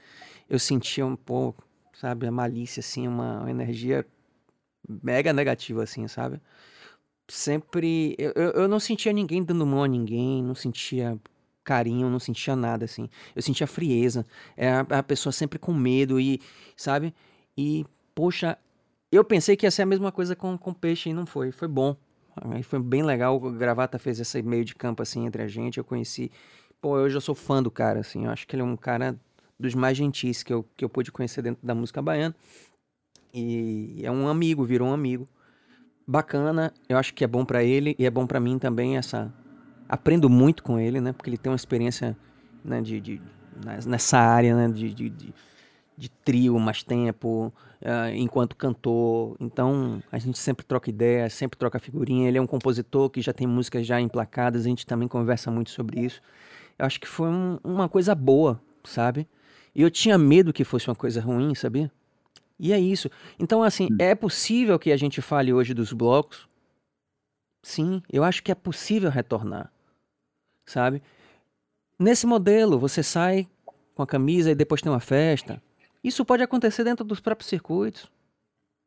eu 0.49 0.59
sentia 0.59 1.05
um 1.05 1.17
pouco, 1.17 1.65
sabe, 1.93 2.27
a 2.27 2.31
malícia, 2.31 2.81
assim, 2.81 3.07
uma, 3.07 3.41
uma 3.41 3.51
energia 3.51 4.07
mega 5.03 5.33
negativa, 5.33 5.83
assim, 5.83 6.07
sabe? 6.09 6.41
Sempre, 7.29 8.17
eu, 8.19 8.33
eu 8.33 8.69
não 8.69 8.81
sentia 8.81 9.13
ninguém 9.13 9.43
dando 9.43 9.67
mão 9.67 9.85
a 9.85 9.89
ninguém, 9.89 10.43
não 10.43 10.55
sentia 10.55 11.19
carinho, 11.63 12.09
não 12.09 12.19
sentia 12.19 12.57
nada, 12.57 12.87
assim. 12.87 13.11
Eu 13.37 13.43
sentia 13.43 13.67
frieza, 13.67 14.25
é 14.57 14.71
a, 14.71 14.81
a 14.81 15.03
pessoa 15.03 15.33
sempre 15.33 15.59
com 15.59 15.75
medo 15.75 16.19
e, 16.19 16.41
sabe? 16.77 17.15
E, 17.57 17.85
poxa, 18.15 18.57
eu 19.13 19.23
pensei 19.23 19.57
que 19.57 19.67
ia 19.67 19.71
ser 19.71 19.83
a 19.83 19.87
mesma 19.87 20.11
coisa 20.11 20.35
com, 20.35 20.57
com 20.57 20.73
peixe 20.73 21.11
e 21.11 21.15
não 21.15 21.27
foi, 21.27 21.53
foi 21.53 21.69
bom 21.69 21.97
Aí 22.51 22.63
foi 22.63 22.79
bem 22.79 23.03
legal. 23.03 23.37
O 23.37 23.51
Gravata 23.53 23.99
fez 23.99 24.21
esse 24.21 24.43
meio 24.43 24.65
de 24.65 24.75
campo 24.75 25.03
assim 25.03 25.27
entre 25.27 25.43
a 25.43 25.49
gente. 25.49 25.79
Eu 25.79 25.85
conheci. 25.85 26.31
Pô, 26.81 26.91
hoje 26.91 27.17
eu 27.17 27.21
sou 27.21 27.35
fã 27.35 27.63
do 27.63 27.71
cara, 27.71 28.01
assim. 28.01 28.25
Eu 28.25 28.31
acho 28.31 28.47
que 28.47 28.55
ele 28.55 28.63
é 28.63 28.65
um 28.65 28.77
cara 28.77 29.19
dos 29.59 29.75
mais 29.75 29.97
gentis 29.97 30.43
que 30.43 30.53
eu, 30.53 30.65
que 30.77 30.85
eu 30.85 30.89
pude 30.89 31.11
conhecer 31.11 31.43
dentro 31.43 31.67
da 31.67 31.75
música 31.75 32.01
baiana. 32.01 32.35
E 33.33 34.01
é 34.03 34.11
um 34.11 34.29
amigo, 34.29 34.65
virou 34.65 34.89
um 34.89 34.93
amigo. 34.93 35.29
Bacana, 36.07 36.73
eu 36.89 36.97
acho 36.97 37.13
que 37.13 37.23
é 37.23 37.27
bom 37.27 37.45
para 37.45 37.63
ele 37.63 37.95
e 37.99 38.07
é 38.07 38.11
bom 38.11 38.27
para 38.27 38.41
mim 38.41 38.59
também 38.59 38.97
essa. 38.97 39.33
Aprendo 39.89 40.29
muito 40.29 40.63
com 40.63 40.79
ele, 40.79 41.01
né? 41.01 41.13
Porque 41.13 41.31
ele 41.31 41.39
tem 41.39 41.51
uma 41.51 41.57
experiência 41.57 42.17
né, 42.65 42.81
de, 42.81 43.01
de 43.01 43.23
nessa 43.87 44.19
área, 44.19 44.55
né? 44.55 44.69
de, 44.69 44.93
de, 44.93 45.09
de 45.09 45.35
de 45.99 46.09
trio 46.09 46.57
mais 46.61 46.85
tempo, 46.85 47.53
uh, 47.83 48.15
enquanto 48.15 48.55
cantor. 48.55 49.37
Então 49.41 50.01
a 50.13 50.19
gente 50.19 50.39
sempre 50.39 50.65
troca 50.65 50.89
ideias, 50.89 51.33
sempre 51.33 51.59
troca 51.59 51.81
figurinha. 51.81 52.29
Ele 52.29 52.39
é 52.39 52.41
um 52.41 52.47
compositor 52.47 53.11
que 53.11 53.21
já 53.21 53.33
tem 53.33 53.47
músicas 53.47 53.85
já 53.85 54.01
emplacadas, 54.01 54.65
a 54.65 54.69
gente 54.69 54.87
também 54.87 55.09
conversa 55.09 55.51
muito 55.51 55.71
sobre 55.71 56.01
isso. 56.01 56.23
Eu 56.79 56.87
acho 56.87 57.01
que 57.01 57.09
foi 57.09 57.29
um, 57.29 57.59
uma 57.65 57.89
coisa 57.89 58.15
boa, 58.15 58.61
sabe? 58.85 59.27
E 59.75 59.83
eu 59.83 59.91
tinha 59.91 60.17
medo 60.17 60.53
que 60.53 60.63
fosse 60.63 60.89
uma 60.89 60.95
coisa 60.95 61.21
ruim, 61.21 61.53
sabia? 61.57 61.91
E 62.61 62.73
é 62.73 62.79
isso. 62.79 63.11
Então, 63.39 63.63
assim, 63.63 63.89
hum. 63.91 63.97
é 63.99 64.15
possível 64.15 64.79
que 64.79 64.93
a 64.93 64.97
gente 64.97 65.21
fale 65.21 65.53
hoje 65.53 65.75
dos 65.75 65.93
blocos? 65.93 66.49
Sim, 67.63 68.01
eu 68.11 68.23
acho 68.23 68.43
que 68.43 68.53
é 68.53 68.55
possível 68.55 69.11
retornar, 69.11 69.73
sabe? 70.65 71.03
Nesse 71.99 72.25
modelo, 72.25 72.79
você 72.79 73.03
sai 73.03 73.49
com 73.95 74.03
a 74.03 74.07
camisa 74.07 74.53
e 74.53 74.55
depois 74.55 74.81
tem 74.81 74.91
uma 74.91 75.01
festa, 75.01 75.61
Isso 76.03 76.25
pode 76.25 76.43
acontecer 76.43 76.85
dentro 76.85 77.05
dos 77.05 77.21
próprios 77.21 77.49
circuitos. 77.49 78.11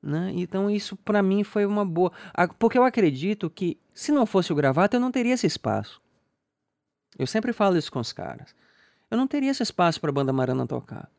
Né? 0.02 0.32
Então 0.36 0.70
isso 0.70 0.96
para 0.96 1.22
mim 1.22 1.44
foi 1.44 1.66
uma 1.66 1.86
boa. 1.86 2.12
Porque 2.58 2.78
eu 2.78 2.84
acredito 2.84 3.50
que 3.50 3.80
se 3.94 4.12
não 4.12 4.26
fosse 4.26 4.52
o 4.52 4.56
gravata, 4.56 4.96
eu 4.96 5.02
não 5.02 5.12
teria 5.12 5.34
esse 5.34 5.46
espaço. 5.46 6.02
Eu 7.18 7.28
sempre 7.28 7.54
falo 7.54 7.78
isso 7.78 7.92
com 7.92 8.00
os 8.00 8.12
caras. 8.12 8.56
Eu 9.10 9.18
não 9.18 9.28
teria 9.28 9.52
esse 9.52 9.62
espaço 9.62 10.00
para 10.00 10.10
a 10.10 10.14
banda 10.14 10.34
Marana 10.34 10.66
tocar. 10.66 11.10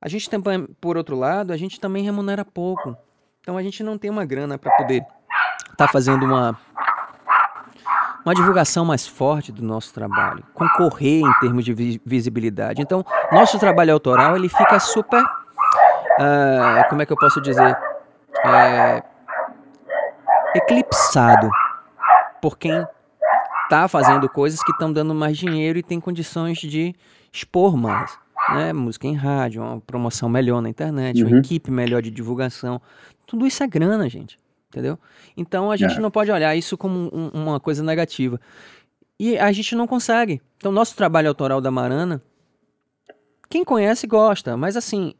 A 0.00 0.08
gente 0.08 0.28
também, 0.28 0.66
por 0.80 0.96
outro 0.96 1.14
lado, 1.14 1.52
a 1.52 1.56
gente 1.56 1.78
também 1.78 2.02
remunera 2.02 2.44
pouco. 2.44 2.96
Então 3.40 3.56
a 3.56 3.62
gente 3.62 3.82
não 3.84 3.96
tem 3.96 4.10
uma 4.10 4.24
grana 4.24 4.58
para 4.58 4.74
poder 4.76 5.02
estar 5.70 5.86
tá 5.86 5.88
fazendo 5.88 6.24
uma 6.24 6.58
uma 8.24 8.34
divulgação 8.34 8.84
mais 8.84 9.06
forte 9.06 9.50
do 9.50 9.62
nosso 9.62 9.92
trabalho, 9.92 10.44
concorrer 10.54 11.22
em 11.22 11.32
termos 11.40 11.64
de 11.64 12.00
visibilidade. 12.04 12.80
Então, 12.80 13.04
nosso 13.30 13.58
trabalho 13.58 13.92
autoral 13.92 14.36
ele 14.36 14.48
fica 14.48 14.78
super, 14.78 15.22
uh, 15.22 16.88
como 16.88 17.02
é 17.02 17.06
que 17.06 17.12
eu 17.12 17.16
posso 17.16 17.40
dizer, 17.40 17.76
é, 18.44 19.02
eclipsado 20.54 21.50
por 22.40 22.58
quem 22.58 22.86
está 23.64 23.88
fazendo 23.88 24.28
coisas 24.28 24.62
que 24.62 24.72
estão 24.72 24.92
dando 24.92 25.14
mais 25.14 25.36
dinheiro 25.36 25.78
e 25.78 25.82
tem 25.82 26.00
condições 26.00 26.58
de 26.58 26.94
expor 27.32 27.76
mais. 27.76 28.18
Né? 28.50 28.72
Música 28.72 29.06
em 29.06 29.14
rádio, 29.14 29.62
uma 29.62 29.80
promoção 29.80 30.28
melhor 30.28 30.60
na 30.60 30.68
internet, 30.68 31.22
uhum. 31.22 31.30
uma 31.30 31.38
equipe 31.38 31.70
melhor 31.70 32.02
de 32.02 32.10
divulgação. 32.10 32.80
Tudo 33.26 33.46
isso 33.46 33.62
é 33.62 33.66
grana, 33.66 34.08
gente. 34.08 34.36
Entendeu? 34.72 34.98
Então 35.36 35.70
a 35.70 35.76
gente 35.76 35.98
é. 35.98 36.00
não 36.00 36.10
pode 36.10 36.30
olhar 36.30 36.56
isso 36.56 36.78
como 36.78 37.10
um, 37.14 37.28
uma 37.28 37.60
coisa 37.60 37.82
negativa. 37.82 38.40
E 39.20 39.38
a 39.38 39.52
gente 39.52 39.76
não 39.76 39.86
consegue. 39.86 40.40
Então, 40.56 40.72
nosso 40.72 40.96
trabalho 40.96 41.28
autoral 41.28 41.60
da 41.60 41.70
Marana, 41.70 42.22
quem 43.50 43.62
conhece 43.64 44.06
gosta, 44.06 44.56
mas 44.56 44.78
assim, 44.78 45.12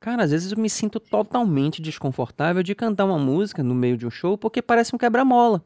cara, 0.00 0.24
às 0.24 0.32
vezes 0.32 0.50
eu 0.50 0.58
me 0.58 0.68
sinto 0.68 0.98
totalmente 0.98 1.80
desconfortável 1.80 2.64
de 2.64 2.74
cantar 2.74 3.04
uma 3.04 3.18
música 3.18 3.62
no 3.62 3.76
meio 3.76 3.96
de 3.96 4.04
um 4.04 4.10
show 4.10 4.36
porque 4.36 4.60
parece 4.60 4.92
um 4.92 4.98
quebra-mola. 4.98 5.62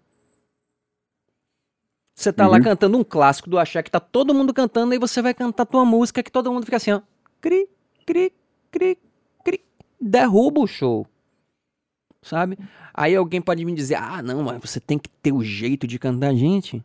Você 2.15 2.31
tá 2.31 2.45
uhum. 2.45 2.51
lá 2.51 2.61
cantando 2.61 2.99
um 2.99 3.03
clássico 3.03 3.49
do 3.49 3.59
Axé 3.59 3.83
que 3.83 3.91
tá 3.91 3.99
todo 3.99 4.35
mundo 4.35 4.53
cantando, 4.53 4.93
e 4.93 4.99
você 4.99 5.23
vai 5.23 5.33
cantar 5.33 5.65
tua 5.65 5.87
música 5.87 6.23
que 6.23 6.31
todo 6.31 6.53
mundo 6.53 6.67
fica 6.67 6.77
assim, 6.77 6.93
ó. 6.93 7.01
Cri, 7.41 7.67
cri, 8.05 8.31
cri, 8.71 8.99
cri. 9.43 9.65
Derruba 9.99 10.61
o 10.61 10.67
show. 10.67 11.07
Sabe? 12.23 12.59
Aí 12.93 13.17
alguém 13.17 13.41
pode 13.41 13.65
me 13.65 13.75
dizer, 13.75 13.97
ah, 13.97 14.23
não, 14.23 14.43
mas 14.43 14.61
você 14.61 14.79
tem 14.79 14.99
que 14.99 15.09
ter 15.09 15.33
o 15.33 15.43
jeito 15.43 15.87
de 15.87 15.99
cantar. 15.99 16.35
Gente, 16.35 16.85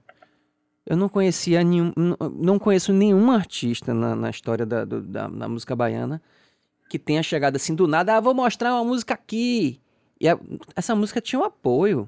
eu 0.86 0.96
não 0.96 1.10
conhecia 1.10 1.64
nenhum. 1.64 1.92
Não 2.34 2.58
conheço 2.58 2.94
nenhum 2.94 3.32
artista 3.32 3.94
na, 3.94 4.16
na 4.16 4.30
história 4.30 4.66
da, 4.66 4.86
do, 4.86 5.02
da, 5.02 5.28
da 5.28 5.50
música 5.50 5.76
baiana 5.76 6.22
que 6.90 7.00
tenha 7.00 7.24
chegado 7.24 7.56
assim 7.56 7.74
do 7.74 7.88
nada, 7.88 8.16
ah, 8.16 8.20
vou 8.20 8.34
mostrar 8.34 8.74
uma 8.74 8.84
música 8.84 9.14
aqui. 9.14 9.80
E 10.20 10.30
a, 10.30 10.40
essa 10.76 10.96
música 10.96 11.20
tinha 11.20 11.40
um 11.40 11.44
apoio 11.44 12.08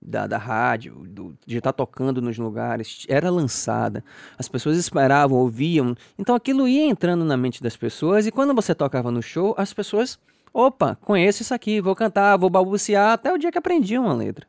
da, 0.00 0.26
da 0.26 0.38
rádio, 0.38 1.04
do, 1.08 1.36
de 1.46 1.58
estar 1.58 1.72
tocando 1.72 2.20
nos 2.20 2.36
lugares, 2.36 3.06
era 3.08 3.30
lançada, 3.30 4.04
as 4.36 4.48
pessoas 4.48 4.76
esperavam, 4.76 5.38
ouviam, 5.38 5.94
então 6.18 6.34
aquilo 6.34 6.66
ia 6.66 6.84
entrando 6.84 7.24
na 7.24 7.36
mente 7.36 7.62
das 7.62 7.76
pessoas 7.76 8.26
e 8.26 8.32
quando 8.32 8.54
você 8.54 8.74
tocava 8.74 9.10
no 9.10 9.22
show, 9.22 9.54
as 9.56 9.72
pessoas, 9.72 10.18
opa, 10.52 10.96
conheço 11.02 11.42
isso 11.42 11.54
aqui, 11.54 11.80
vou 11.80 11.94
cantar, 11.94 12.36
vou 12.36 12.50
balbuciar, 12.50 13.12
até 13.12 13.32
o 13.32 13.38
dia 13.38 13.50
que 13.50 13.58
aprendi 13.58 13.98
uma 13.98 14.14
letra, 14.14 14.46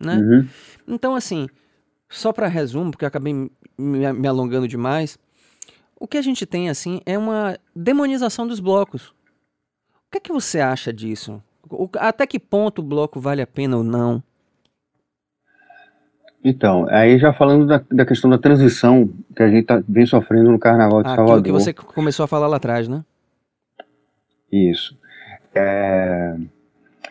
né? 0.00 0.16
Uhum. 0.16 0.48
Então 0.88 1.14
assim, 1.14 1.48
só 2.08 2.32
para 2.32 2.46
resumo, 2.46 2.90
porque 2.90 3.04
eu 3.04 3.08
acabei 3.08 3.50
me, 3.76 4.26
alongando 4.26 4.68
demais, 4.68 5.18
o 5.98 6.06
que 6.06 6.18
a 6.18 6.22
gente 6.22 6.46
tem 6.46 6.68
assim 6.68 7.00
é 7.04 7.18
uma 7.18 7.58
demonização 7.74 8.46
dos 8.46 8.60
blocos. 8.60 9.08
O 9.08 10.10
que 10.10 10.18
é 10.18 10.20
que 10.20 10.32
você 10.32 10.60
acha 10.60 10.92
disso? 10.92 11.42
Até 11.98 12.26
que 12.26 12.38
ponto 12.38 12.80
o 12.80 12.84
bloco 12.84 13.20
vale 13.20 13.42
a 13.42 13.46
pena 13.46 13.76
ou 13.76 13.82
não? 13.82 14.22
Então, 16.44 16.86
aí 16.90 17.18
já 17.18 17.32
falando 17.32 17.66
da, 17.66 17.82
da 17.90 18.04
questão 18.04 18.28
da 18.28 18.36
transição 18.36 19.08
que 19.34 19.42
a 19.42 19.48
gente 19.48 19.64
tá, 19.64 19.82
vem 19.88 20.04
sofrendo 20.04 20.52
no 20.52 20.58
Carnaval 20.58 21.02
de 21.02 21.08
ah, 21.08 21.16
Salvador. 21.16 21.40
Aquilo 21.40 21.56
que 21.56 21.64
você 21.64 21.72
começou 21.72 22.24
a 22.24 22.28
falar 22.28 22.46
lá 22.46 22.58
atrás, 22.58 22.86
né? 22.86 23.02
Isso. 24.52 24.94
É... 25.54 26.36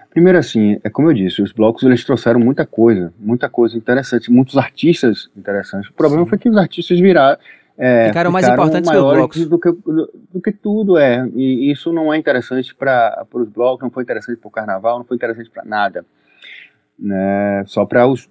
Primeiro 0.09 0.37
assim, 0.37 0.79
é 0.83 0.89
como 0.89 1.09
eu 1.09 1.13
disse, 1.13 1.41
os 1.41 1.51
blocos 1.51 1.83
eles 1.83 2.05
trouxeram 2.05 2.39
muita 2.39 2.67
coisa, 2.67 3.11
muita 3.19 3.49
coisa 3.49 3.75
interessante, 3.75 4.31
muitos 4.31 4.57
artistas 4.57 5.29
interessantes. 5.35 5.89
O 5.89 5.93
problema 5.93 6.23
Sim. 6.23 6.29
foi 6.29 6.37
que 6.37 6.49
os 6.49 6.55
artistas 6.57 6.99
viraram, 6.99 7.39
é, 7.75 8.07
ficaram 8.09 8.31
mais 8.31 8.47
importantes 8.47 8.91
que 8.91 8.95
os 8.95 9.03
blocos. 9.03 9.45
Do 9.47 9.59
que, 9.59 9.71
do, 9.71 10.13
do, 10.33 10.41
que 10.41 10.51
tudo 10.51 10.97
é. 10.99 11.27
E 11.33 11.71
isso 11.71 11.91
não 11.91 12.13
é 12.13 12.17
interessante 12.17 12.75
para 12.75 13.25
os 13.33 13.49
blocos, 13.49 13.81
não 13.81 13.89
foi 13.89 14.03
interessante 14.03 14.37
para 14.37 14.47
o 14.47 14.51
carnaval, 14.51 14.99
não 14.99 15.05
foi 15.05 15.17
interessante 15.17 15.49
para 15.49 15.65
nada 15.65 16.05
né, 16.97 17.63
só 17.65 17.85
para 17.85 18.07
os, 18.07 18.29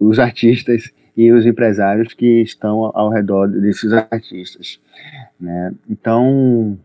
os 0.00 0.18
artistas 0.18 0.90
e 1.16 1.30
os 1.30 1.44
empresários 1.44 2.14
que 2.14 2.42
estão 2.42 2.90
ao 2.94 3.10
redor 3.10 3.48
desses 3.48 3.92
artistas. 3.92 4.80
Né? 5.38 5.72
Então, 5.88 6.78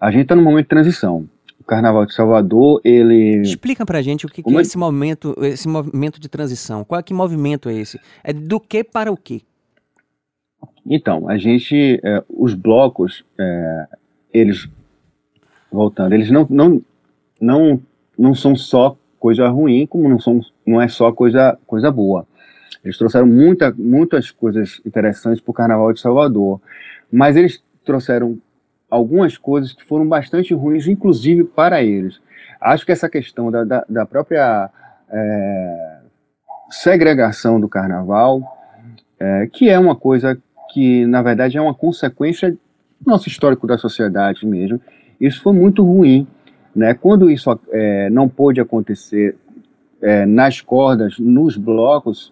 a 0.00 0.10
gente 0.10 0.22
está 0.22 0.34
num 0.34 0.42
momento 0.42 0.64
de 0.64 0.70
transição. 0.70 1.28
Carnaval 1.66 2.06
de 2.06 2.14
Salvador, 2.14 2.80
ele... 2.84 3.42
Explica 3.42 3.84
pra 3.84 4.00
gente 4.00 4.24
o 4.24 4.28
que, 4.28 4.42
que 4.42 4.56
é 4.56 4.60
esse 4.60 4.78
momento, 4.78 5.34
esse 5.42 5.68
movimento 5.68 6.20
de 6.20 6.28
transição. 6.28 6.84
Qual 6.84 7.02
que 7.02 7.12
movimento 7.12 7.68
é 7.68 7.74
esse? 7.74 8.00
É 8.22 8.32
do 8.32 8.60
que 8.60 8.84
para 8.84 9.10
o 9.10 9.16
que? 9.16 9.42
Então, 10.84 11.28
a 11.28 11.36
gente, 11.36 12.00
é, 12.02 12.22
os 12.28 12.54
blocos, 12.54 13.24
é, 13.38 13.86
eles, 14.32 14.68
voltando, 15.70 16.12
eles 16.12 16.30
não, 16.30 16.46
não, 16.48 16.82
não, 17.40 17.82
não 18.16 18.34
são 18.34 18.54
só 18.54 18.96
coisa 19.18 19.48
ruim, 19.48 19.86
como 19.86 20.08
não, 20.08 20.20
são, 20.20 20.40
não 20.64 20.80
é 20.80 20.86
só 20.86 21.10
coisa, 21.10 21.58
coisa 21.66 21.90
boa. 21.90 22.26
Eles 22.84 22.96
trouxeram 22.96 23.26
muita, 23.26 23.74
muitas 23.76 24.30
coisas 24.30 24.80
interessantes 24.86 25.40
para 25.40 25.50
o 25.50 25.54
Carnaval 25.54 25.92
de 25.92 26.00
Salvador, 26.00 26.60
mas 27.10 27.36
eles 27.36 27.60
trouxeram 27.84 28.38
algumas 28.90 29.36
coisas 29.36 29.72
que 29.72 29.84
foram 29.84 30.06
bastante 30.06 30.54
ruins, 30.54 30.86
inclusive 30.86 31.44
para 31.44 31.82
eles. 31.82 32.20
Acho 32.60 32.86
que 32.86 32.92
essa 32.92 33.08
questão 33.08 33.50
da, 33.50 33.64
da, 33.64 33.84
da 33.88 34.06
própria 34.06 34.70
é, 35.10 35.98
segregação 36.70 37.60
do 37.60 37.68
Carnaval, 37.68 38.42
é, 39.18 39.48
que 39.52 39.68
é 39.68 39.78
uma 39.78 39.96
coisa 39.96 40.38
que, 40.72 41.06
na 41.06 41.22
verdade, 41.22 41.56
é 41.56 41.60
uma 41.60 41.74
consequência 41.74 42.52
do 42.52 42.58
nosso 43.10 43.28
histórico 43.28 43.66
da 43.66 43.76
sociedade 43.76 44.46
mesmo, 44.46 44.80
isso 45.20 45.42
foi 45.42 45.52
muito 45.52 45.84
ruim 45.84 46.26
né? 46.76 46.92
Quando 46.92 47.30
isso 47.30 47.58
é, 47.70 48.10
não 48.10 48.28
pôde 48.28 48.60
acontecer 48.60 49.34
é, 50.02 50.26
nas 50.26 50.60
cordas, 50.60 51.18
nos 51.18 51.56
blocos, 51.56 52.30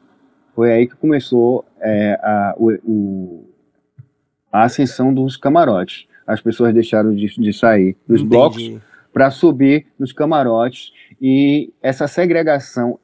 foi 0.55 0.71
aí 0.71 0.87
que 0.87 0.95
começou 0.95 1.65
é, 1.81 2.13
a, 2.23 2.55
o, 2.59 2.71
o, 2.85 3.45
a 4.53 4.65
ascensão 4.65 5.15
dos 5.15 5.39
camarotes. 5.39 6.07
As 6.27 6.41
pessoas 6.41 6.73
deixaram 6.73 7.15
de, 7.15 7.27
de 7.27 7.53
sair 7.53 7.97
dos 8.07 8.21
Entendi. 8.21 8.29
blocos 8.29 8.81
para 9.13 9.31
subir 9.31 9.87
nos 9.99 10.13
camarotes 10.13 10.93
e 11.21 11.73
essa 11.83 12.09
segregação 12.09 12.99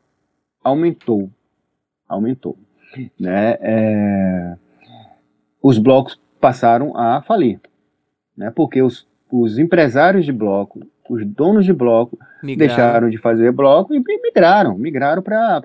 aumentou, 0.62 1.31
aumentou, 2.09 2.59
né? 3.18 3.57
É, 3.61 4.57
os 5.62 5.79
blocos 5.79 6.21
passaram 6.41 6.97
a 6.97 7.23
falir, 7.23 7.61
né? 8.37 8.51
Porque 8.51 8.83
os, 8.83 9.07
os 9.31 9.59
empresários 9.59 10.25
de 10.25 10.33
bloco 10.33 10.81
os 11.11 11.27
donos 11.27 11.64
de 11.64 11.73
bloco 11.73 12.16
migraram. 12.41 12.77
deixaram 12.77 13.11
de 13.11 13.18
fazer 13.18 13.51
bloco 13.51 13.93
e 13.93 14.01
migraram, 14.23 14.79
migraram 14.79 15.21
para 15.21 15.57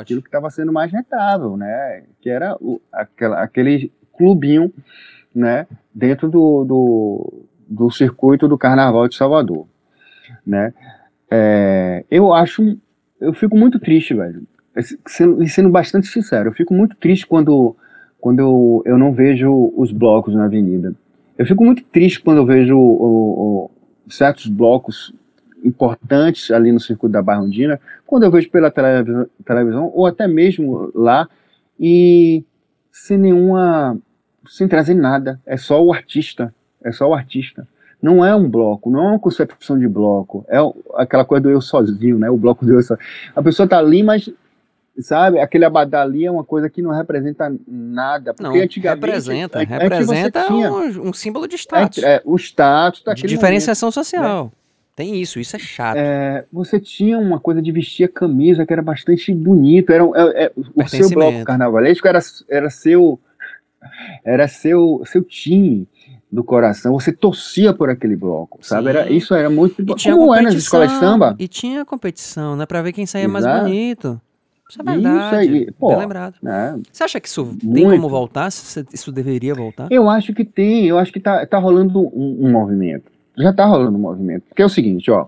aquilo 0.00 0.20
que 0.20 0.26
estava 0.28 0.50
sendo 0.50 0.72
mais 0.72 0.90
rentável, 0.90 1.56
né? 1.56 2.02
Que 2.20 2.28
era 2.28 2.56
o, 2.60 2.80
aquela, 2.92 3.40
aquele 3.40 3.92
clubinho, 4.16 4.72
né? 5.32 5.68
Dentro 5.98 6.30
do, 6.30 6.64
do, 6.64 7.44
do 7.68 7.90
circuito 7.90 8.46
do 8.46 8.56
Carnaval 8.56 9.08
de 9.08 9.16
Salvador, 9.16 9.66
né? 10.46 10.72
É, 11.28 12.04
eu 12.08 12.32
acho, 12.32 12.78
eu 13.20 13.34
fico 13.34 13.56
muito 13.56 13.80
triste, 13.80 14.14
velho. 14.14 14.46
Sendo, 15.06 15.44
sendo 15.48 15.68
bastante 15.68 16.06
sincero, 16.06 16.50
eu 16.50 16.52
fico 16.52 16.72
muito 16.72 16.96
triste 16.96 17.26
quando, 17.26 17.74
quando 18.20 18.38
eu, 18.38 18.82
eu 18.86 18.96
não 18.96 19.12
vejo 19.12 19.72
os 19.76 19.90
blocos 19.90 20.36
na 20.36 20.44
avenida. 20.44 20.94
Eu 21.36 21.44
fico 21.44 21.64
muito 21.64 21.82
triste 21.82 22.20
quando 22.20 22.38
eu 22.38 22.46
vejo 22.46 22.78
o, 22.78 23.68
certos 24.08 24.46
blocos 24.46 25.12
importantes 25.64 26.52
ali 26.52 26.70
no 26.70 26.78
circuito 26.78 27.12
da 27.12 27.22
Barra 27.22 27.42
Ondina, 27.42 27.80
quando 28.06 28.22
eu 28.22 28.30
vejo 28.30 28.48
pela 28.50 28.70
televisão, 28.70 29.26
televisão 29.44 29.90
ou 29.92 30.06
até 30.06 30.28
mesmo 30.28 30.92
lá, 30.94 31.28
e 31.78 32.44
sem 32.92 33.18
nenhuma, 33.18 33.98
sem 34.48 34.66
trazer 34.68 34.94
nada, 34.94 35.40
é 35.46 35.56
só 35.56 35.82
o 35.82 35.92
artista, 35.92 36.54
é 36.82 36.90
só 36.92 37.08
o 37.08 37.14
artista. 37.14 37.66
Não 38.00 38.24
é 38.24 38.34
um 38.34 38.48
bloco, 38.48 38.90
não 38.90 39.00
é 39.04 39.08
uma 39.10 39.18
concepção 39.18 39.78
de 39.78 39.88
bloco, 39.88 40.44
é 40.48 40.58
aquela 40.94 41.24
coisa 41.24 41.42
do 41.42 41.50
eu 41.50 41.60
sozinho, 41.60 42.18
né? 42.18 42.30
O 42.30 42.36
bloco 42.36 42.64
do 42.64 42.72
eu 42.74 42.82
sozinho. 42.82 43.06
A 43.34 43.42
pessoa 43.42 43.68
tá 43.68 43.78
ali, 43.78 44.02
mas 44.02 44.30
sabe? 45.00 45.38
Aquele 45.40 45.64
abadá 45.64 46.02
ali 46.02 46.24
é 46.24 46.30
uma 46.30 46.44
coisa 46.44 46.68
que 46.70 46.80
não 46.82 46.90
representa 46.92 47.52
nada. 47.66 48.32
Porque 48.34 48.42
Não, 48.58 48.64
antigamente. 48.64 49.04
representa. 49.06 49.58
antes 49.60 49.68
você 49.70 49.78
Representa 49.82 50.44
tinha- 50.46 50.72
um, 50.72 51.08
um 51.08 51.12
símbolo 51.12 51.46
de 51.48 51.56
status. 51.56 52.02
é, 52.02 52.20
o 52.24 52.36
status 52.36 53.00
de 53.00 53.06
daquele 53.06 53.28
diferenciação 53.28 53.90
social. 53.90 54.52
Tem 54.96 55.14
isso, 55.20 55.38
isso 55.38 55.54
é 55.54 55.58
chato. 55.60 55.96
momento. 55.96 56.08
É, 56.08 56.44
você 56.52 56.80
tinha 56.80 57.16
uma 57.20 57.38
coisa 57.38 57.62
de 57.62 57.70
vestir 57.70 58.04
a 58.04 58.08
camisa 58.08 58.66
que 58.66 58.72
era 58.72 58.82
bastante 58.82 59.32
bonito. 59.32 59.92
Era, 59.92 60.02
é- 60.14 60.44
é- 60.46 60.52
o 60.56 60.88
seu 60.88 61.08
bloco 61.10 61.44
carnavalesco 61.44 62.06
era, 62.08 62.18
era 62.48 62.68
seu. 62.70 63.20
Era 64.24 64.46
seu, 64.48 65.02
seu 65.04 65.22
time 65.22 65.86
do 66.30 66.44
coração. 66.44 66.92
Você 66.94 67.12
torcia 67.12 67.72
por 67.72 67.88
aquele 67.90 68.16
bloco, 68.16 68.58
sabe? 68.62 68.84
Sim. 68.84 68.88
Era, 68.90 69.10
isso 69.10 69.34
era 69.34 69.48
muito 69.48 69.80
E 69.82 69.94
tinha 69.94 70.14
Como 70.14 70.34
é 70.34 70.42
nas 70.42 70.54
escolas 70.54 70.90
de 70.90 70.98
samba? 70.98 71.34
E 71.38 71.48
tinha 71.48 71.84
competição, 71.84 72.56
né? 72.56 72.66
Pra 72.66 72.82
ver 72.82 72.92
quem 72.92 73.06
saía 73.06 73.28
mais 73.28 73.44
Exato. 73.44 73.64
bonito. 73.64 74.20
Isso 74.68 74.78
é 74.80 74.84
Isso 74.92 75.02
verdade. 75.02 75.36
aí, 75.36 75.72
pô. 75.72 75.88
Bem 75.88 75.98
lembrado. 75.98 76.34
né? 76.42 76.78
Você 76.92 77.02
acha 77.02 77.18
que 77.18 77.26
isso 77.26 77.56
tem 77.58 77.84
Muito. 77.84 77.96
como 77.96 78.08
voltar? 78.10 78.48
Isso 78.48 79.10
deveria 79.10 79.54
voltar? 79.54 79.88
Eu 79.90 80.10
acho 80.10 80.34
que 80.34 80.44
tem, 80.44 80.84
eu 80.86 80.98
acho 80.98 81.10
que 81.10 81.18
tá, 81.20 81.46
tá 81.46 81.58
rolando 81.58 82.00
um, 82.00 82.36
um 82.46 82.52
movimento. 82.52 83.10
Já 83.38 83.50
tá 83.52 83.64
rolando 83.64 83.96
um 83.96 84.00
movimento. 84.00 84.42
Porque 84.48 84.60
é 84.60 84.66
o 84.66 84.68
seguinte, 84.68 85.10
ó. 85.10 85.26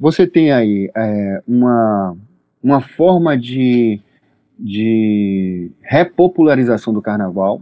Você 0.00 0.26
tem 0.26 0.50
aí 0.50 0.90
é, 0.96 1.40
uma, 1.46 2.16
uma 2.60 2.80
forma 2.80 3.38
de, 3.38 4.00
de 4.58 5.70
repopularização 5.80 6.92
do 6.92 7.00
carnaval 7.00 7.60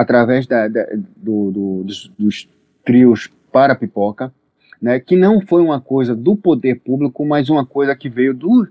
através 0.00 0.46
da, 0.46 0.68
da- 0.68 0.86
do- 1.16 1.50
do- 1.50 1.82
dos, 1.84 2.12
dos 2.18 2.48
trios 2.84 3.28
para 3.52 3.74
pipoca, 3.74 4.32
né, 4.80 5.00
que 5.00 5.16
não 5.16 5.40
foi 5.40 5.60
uma 5.60 5.80
coisa 5.80 6.14
do 6.14 6.36
poder 6.36 6.76
público, 6.80 7.26
mas 7.26 7.48
uma 7.50 7.66
coisa 7.66 7.96
que 7.96 8.08
veio 8.08 8.32
do, 8.32 8.68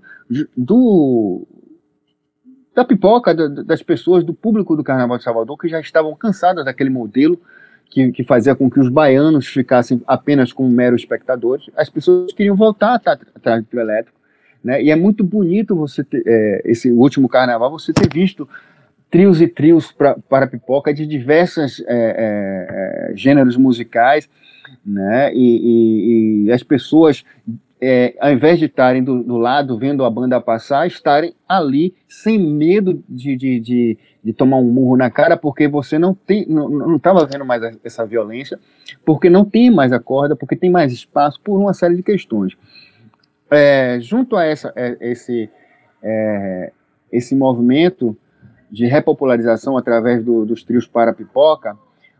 do 0.56 1.46
da 2.74 2.82
pipoca, 2.84 3.34
da- 3.34 3.48
das 3.62 3.82
pessoas, 3.82 4.24
do 4.24 4.32
público 4.32 4.74
do 4.74 4.82
Carnaval 4.82 5.18
de 5.18 5.24
Salvador, 5.24 5.58
que 5.58 5.68
já 5.68 5.80
estavam 5.80 6.14
cansadas 6.14 6.64
daquele 6.64 6.88
modelo 6.88 7.38
que, 7.90 8.10
que 8.12 8.24
fazia 8.24 8.54
com 8.54 8.70
que 8.70 8.80
os 8.80 8.88
baianos 8.88 9.46
ficassem 9.46 10.00
apenas 10.06 10.52
como 10.52 10.70
meros 10.70 11.02
espectadores. 11.02 11.68
As 11.76 11.90
pessoas 11.90 12.32
queriam 12.32 12.56
voltar 12.56 12.94
atrás 12.94 13.18
do 13.62 13.68
trio 13.68 13.80
elétrico. 13.80 14.16
Né? 14.64 14.82
E 14.82 14.90
é 14.90 14.96
muito 14.96 15.22
bonito 15.24 15.76
você 15.76 16.02
ter, 16.02 16.22
é, 16.26 16.62
esse 16.64 16.90
último 16.90 17.28
carnaval, 17.28 17.70
você 17.70 17.92
ter 17.92 18.08
visto 18.12 18.48
trios 19.10 19.40
e 19.40 19.48
trios 19.48 19.90
pra, 19.92 20.16
para 20.28 20.46
pipoca 20.46 20.92
de 20.92 21.06
diversos 21.06 21.80
é, 21.86 23.08
é, 23.10 23.16
gêneros 23.16 23.56
musicais, 23.56 24.28
né? 24.84 25.32
E, 25.34 25.38
e- 25.38 26.44
e 26.46 26.52
as 26.52 26.62
pessoas, 26.62 27.24
é, 27.80 28.14
ao 28.20 28.30
invés 28.32 28.58
de 28.58 28.66
estarem 28.66 29.02
do, 29.02 29.22
do 29.22 29.36
lado 29.38 29.78
vendo 29.78 30.04
a 30.04 30.10
banda 30.10 30.40
passar, 30.40 30.86
estarem 30.86 31.34
ali 31.48 31.94
sem 32.06 32.38
medo 32.38 33.02
de, 33.08 33.34
de, 33.36 33.60
de, 33.60 33.98
de 34.22 34.32
tomar 34.32 34.58
um 34.58 34.64
murro 34.70 34.96
na 34.96 35.10
cara, 35.10 35.36
porque 35.36 35.66
você 35.68 35.98
não 35.98 36.12
tem, 36.14 36.44
não 36.46 36.96
estava 36.96 37.24
vendo 37.24 37.44
mais 37.46 37.62
essa 37.82 38.04
violência, 38.04 38.58
porque 39.06 39.30
não 39.30 39.44
tem 39.44 39.70
mais 39.70 39.92
a 39.92 39.98
corda, 39.98 40.36
porque 40.36 40.54
tem 40.56 40.70
mais 40.70 40.92
espaço 40.92 41.40
por 41.40 41.58
uma 41.58 41.72
série 41.72 41.96
de 41.96 42.02
questões. 42.02 42.54
É, 43.50 43.98
junto 44.00 44.36
a 44.36 44.44
essa, 44.44 44.70
é, 44.76 44.96
esse, 45.00 45.48
é, 46.02 46.72
esse 47.10 47.34
movimento 47.34 48.14
de 48.70 48.86
repopularização 48.86 49.76
através 49.76 50.22
do- 50.24 50.44
dos 50.44 50.62
trios 50.62 50.86
para 50.86 51.12
pipoca, 51.12 51.76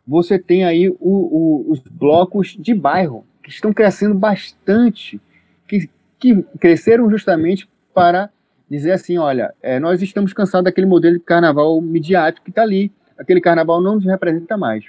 você 0.07 0.39
tem 0.39 0.65
aí 0.65 0.89
o- 0.89 0.97
o- 1.01 1.67
os 1.71 1.81
blocos 1.81 2.57
de 2.59 2.75
bairro, 2.75 3.25
que 3.43 3.51
estão 3.51 3.73
crescendo 3.73 4.15
bastante, 4.15 5.21
que, 5.67 5.89
que 6.19 6.43
cresceram 6.59 7.11
justamente 7.11 7.69
para 7.95 8.31
dizer 8.71 8.93
assim, 8.93 9.19
olha, 9.19 9.55
é, 9.63 9.79
nós 9.79 10.03
estamos 10.03 10.33
cansados 10.33 10.65
daquele 10.65 10.87
modelo 10.87 11.19
de 11.19 11.25
carnaval 11.25 11.81
midiático 11.81 12.45
que 12.45 12.51
está 12.51 12.63
ali, 12.63 12.91
aquele 13.19 13.41
carnaval 13.41 13.81
não 13.81 13.95
nos 13.97 14.05
representa 14.05 14.57
mais. 14.57 14.85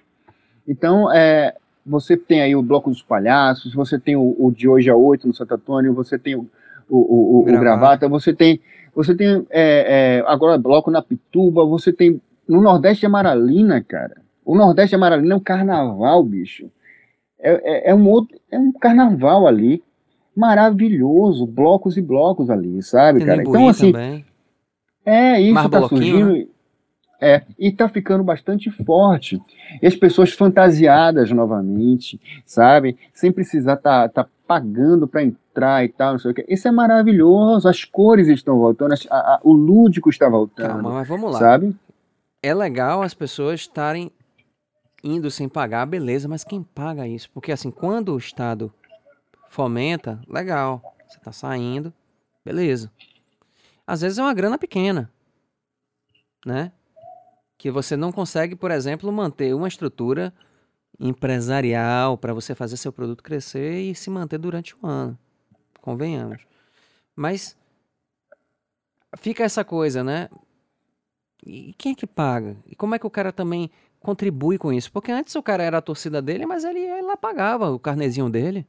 Então, 0.68 1.12
é, 1.12 1.56
você 1.86 2.16
tem 2.16 2.42
aí 2.42 2.56
o 2.56 2.62
Bloco 2.62 2.90
dos 2.90 3.02
Palhaços, 3.02 3.74
você 3.74 3.98
tem 3.98 4.16
o, 4.16 4.36
o 4.38 4.52
de 4.52 4.68
hoje 4.68 4.90
a 4.90 4.96
oito 4.96 5.28
no 5.28 5.34
Santo 5.34 5.54
Antônio, 5.56 5.94
você 5.94 6.18
tem 6.20 6.36
o, 6.36 6.48
o, 6.90 6.98
o, 6.98 7.40
o 7.40 7.44
Gravata. 7.44 7.62
Gravata, 7.64 8.10
você 8.10 8.34
tem, 8.34 8.60
você 9.00 9.16
tem 9.16 9.48
é, 9.50 10.18
é, 10.20 10.24
agora 10.28 10.58
Bloco 10.58 10.92
na 10.92 11.02
Pituba, 11.02 11.64
você 11.64 11.94
tem 11.94 12.22
no 12.46 12.60
Nordeste 12.60 13.00
de 13.00 13.06
Amaralina, 13.06 13.82
cara. 13.82 14.18
O 14.44 14.58
Nordeste 14.58 14.90
de 14.90 14.96
Amaralina 14.96 15.36
é 15.36 15.38
um 15.38 15.40
carnaval, 15.40 16.22
bicho. 16.22 16.70
É, 17.40 17.52
é, 17.88 17.92
é 17.92 17.96
um 17.96 18.06
outro, 18.10 18.38
é 18.52 18.60
um 18.60 18.74
carnaval 18.74 19.48
ali 19.48 19.82
maravilhoso, 20.36 21.48
blocos 21.48 21.96
e 21.96 22.02
blocos 22.02 22.50
ali, 22.50 22.84
sabe, 22.84 23.20
Tem 23.20 23.28
cara? 23.28 23.42
Então, 23.42 23.70
assim, 23.70 23.94
também. 23.94 24.26
é, 25.06 25.40
isso 25.40 25.54
Mais 25.54 25.70
tá 25.70 25.80
bloquinho, 25.80 26.26
surgindo. 26.28 26.50
É, 27.22 27.44
e 27.58 27.72
tá 27.72 27.88
ficando 27.88 28.24
bastante 28.24 28.70
forte. 28.70 29.42
E 29.82 29.88
as 29.88 29.96
pessoas 29.96 30.34
fantasiadas 30.34 31.32
novamente, 31.32 32.20
sabe? 32.46 32.98
Sem 33.14 33.32
precisar 33.32 33.78
tá, 33.78 34.10
tá 34.10 34.28
pagando 34.50 35.08
para 35.08 35.22
entrar 35.24 35.86
e 35.86 35.90
tal, 35.90 36.14
não 36.14 36.20
sei 36.20 36.32
o 36.32 36.34
que. 36.34 36.44
Isso 36.50 36.68
é 36.68 36.72
maravilhoso. 36.72 37.70
As 37.70 37.86
cores 37.86 38.28
estão 38.28 38.58
voltando, 38.58 38.96
a- 39.12 39.16
a- 39.36 39.40
o 39.44 39.54
lúdico 39.54 40.10
está 40.10 40.28
voltando, 40.28 40.70
Calma, 40.70 40.90
mas 40.92 41.08
vamos 41.08 41.32
lá. 41.32 41.38
sabe? 41.38 41.78
É 42.42 42.52
legal 42.52 43.04
as 43.04 43.14
pessoas 43.14 43.60
estarem 43.60 44.12
indo 45.04 45.30
sem 45.30 45.48
pagar, 45.48 45.86
beleza, 45.86 46.28
mas 46.28 46.44
quem 46.44 46.64
paga 46.64 47.08
isso? 47.08 47.30
Porque 47.32 47.52
assim, 47.52 47.70
quando 47.70 48.12
o 48.16 48.18
Estado 48.18 48.74
fomenta, 49.50 50.20
legal, 50.28 50.82
você 51.08 51.20
tá 51.20 51.32
saindo, 51.32 51.94
beleza. 52.44 52.92
Às 53.86 54.02
vezes 54.02 54.18
é 54.18 54.24
uma 54.24 54.34
grana 54.34 54.58
pequena, 54.58 55.12
né? 56.44 56.72
Que 57.56 57.70
você 57.70 57.96
não 57.96 58.12
consegue, 58.12 58.56
por 58.56 58.72
exemplo, 58.72 59.12
manter 59.12 59.54
uma 59.54 59.68
estrutura 59.68 60.34
empresarial 61.00 62.18
para 62.18 62.34
você 62.34 62.54
fazer 62.54 62.78
seu 62.78 62.92
produto 62.92 63.24
crescer 63.24 63.80
e 63.82 63.96
se 63.96 64.10
manter 64.10 64.38
durante 64.38 64.76
o 64.76 64.88
ano. 64.88 65.18
Convenhamos. 65.82 66.42
Mas 67.16 67.56
fica 69.18 69.44
essa 69.44 69.64
coisa, 69.64 70.04
né? 70.04 70.30
E 71.46 71.74
quem 71.78 71.94
é 71.94 71.96
que 71.96 72.06
paga? 72.08 72.58
E 72.68 72.76
como 72.76 72.96
é 72.96 73.00
que 73.00 73.08
o 73.08 73.10
cara 73.10 73.32
também 73.32 73.72
contribui 74.02 74.58
com 74.58 74.74
isso? 74.74 74.92
Porque 74.92 75.12
antes 75.12 75.36
o 75.36 75.44
cara 75.44 75.64
era 75.64 75.78
a 75.78 75.82
torcida 75.82 76.22
dele, 76.22 76.46
mas 76.46 76.64
ele 76.64 76.80
ia 76.80 77.02
lá 77.04 77.16
pagava 77.16 77.72
o 77.72 77.80
carnezinho 77.80 78.30
dele, 78.30 78.68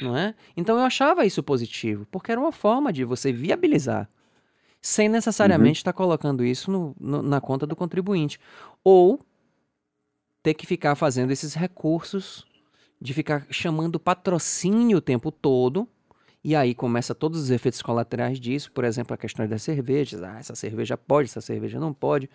não 0.00 0.16
é? 0.16 0.34
Então 0.56 0.76
eu 0.78 0.84
achava 0.84 1.24
isso 1.24 1.42
positivo, 1.42 2.06
porque 2.10 2.32
era 2.32 2.40
uma 2.40 2.52
forma 2.52 2.92
de 2.92 3.04
você 3.04 3.32
viabilizar, 3.32 4.08
sem 4.82 5.08
necessariamente 5.08 5.78
estar 5.78 5.92
colocando 5.92 6.44
isso 6.44 6.70
no- 6.70 6.96
no- 6.98 7.22
na 7.22 7.40
conta 7.40 7.66
do 7.66 7.76
contribuinte. 7.76 8.38
Ou 8.82 9.20
ter 10.46 10.54
que 10.54 10.64
ficar 10.64 10.94
fazendo 10.94 11.32
esses 11.32 11.54
recursos 11.54 12.46
de 13.00 13.12
ficar 13.12 13.44
chamando 13.50 13.98
patrocínio 13.98 14.98
o 14.98 15.00
tempo 15.00 15.32
todo. 15.32 15.88
E 16.44 16.54
aí 16.54 16.72
começa 16.72 17.16
todos 17.16 17.40
os 17.40 17.50
efeitos 17.50 17.82
colaterais 17.82 18.38
disso, 18.38 18.70
por 18.70 18.84
exemplo, 18.84 19.12
a 19.12 19.16
questão 19.16 19.44
das 19.48 19.62
cervejas. 19.62 20.22
Ah, 20.22 20.38
essa 20.38 20.54
cerveja 20.54 20.96
pode, 20.96 21.28
essa 21.28 21.40
cerveja 21.40 21.80
não 21.80 21.92
pode. 21.92 22.30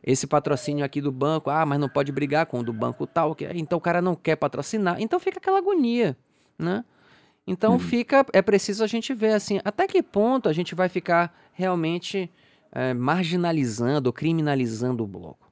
Esse 0.00 0.28
patrocínio 0.28 0.84
aqui 0.84 1.00
do 1.00 1.10
banco, 1.10 1.50
ah, 1.50 1.66
mas 1.66 1.80
não 1.80 1.88
pode 1.88 2.12
brigar 2.12 2.46
com 2.46 2.60
o 2.60 2.62
do 2.62 2.72
banco 2.72 3.04
tal, 3.04 3.34
que 3.34 3.44
então 3.52 3.78
o 3.78 3.80
cara 3.80 4.00
não 4.00 4.14
quer 4.14 4.36
patrocinar. 4.36 5.00
Então 5.00 5.18
fica 5.18 5.38
aquela 5.38 5.58
agonia, 5.58 6.16
né? 6.56 6.84
Então 7.44 7.72
Uhum. 7.72 7.80
fica, 7.80 8.24
é 8.32 8.42
preciso 8.42 8.84
a 8.84 8.86
gente 8.86 9.12
ver 9.12 9.32
assim, 9.32 9.60
até 9.64 9.88
que 9.88 10.00
ponto 10.04 10.48
a 10.48 10.52
gente 10.52 10.72
vai 10.72 10.88
ficar 10.88 11.36
realmente 11.52 12.30
eh, 12.70 12.94
marginalizando 12.94 14.12
criminalizando 14.12 15.02
o 15.02 15.06
bloco. 15.08 15.45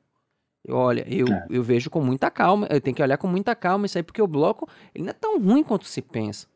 Olha, 0.69 1.05
eu, 1.09 1.29
É. 1.29 1.47
eu 1.51 1.63
vejo 1.63 1.91
com 1.91 2.01
muita 2.01 2.31
calma, 2.31 2.67
eu 2.71 2.81
tenho 2.81 2.97
que 2.97 3.03
olhar 3.03 3.19
com 3.19 3.27
muita 3.29 3.55
calma 3.55 3.85
isso 3.87 3.99
aí, 3.99 4.03
porque 4.03 4.23
o 4.23 4.27
bloco 4.27 4.67
ele 4.95 5.05
não 5.05 5.11
é 5.11 5.15
tão 5.15 5.39
ruim 5.39 5.63
quanto 5.63 5.87
se 5.87 6.01
pensa, 6.01 6.47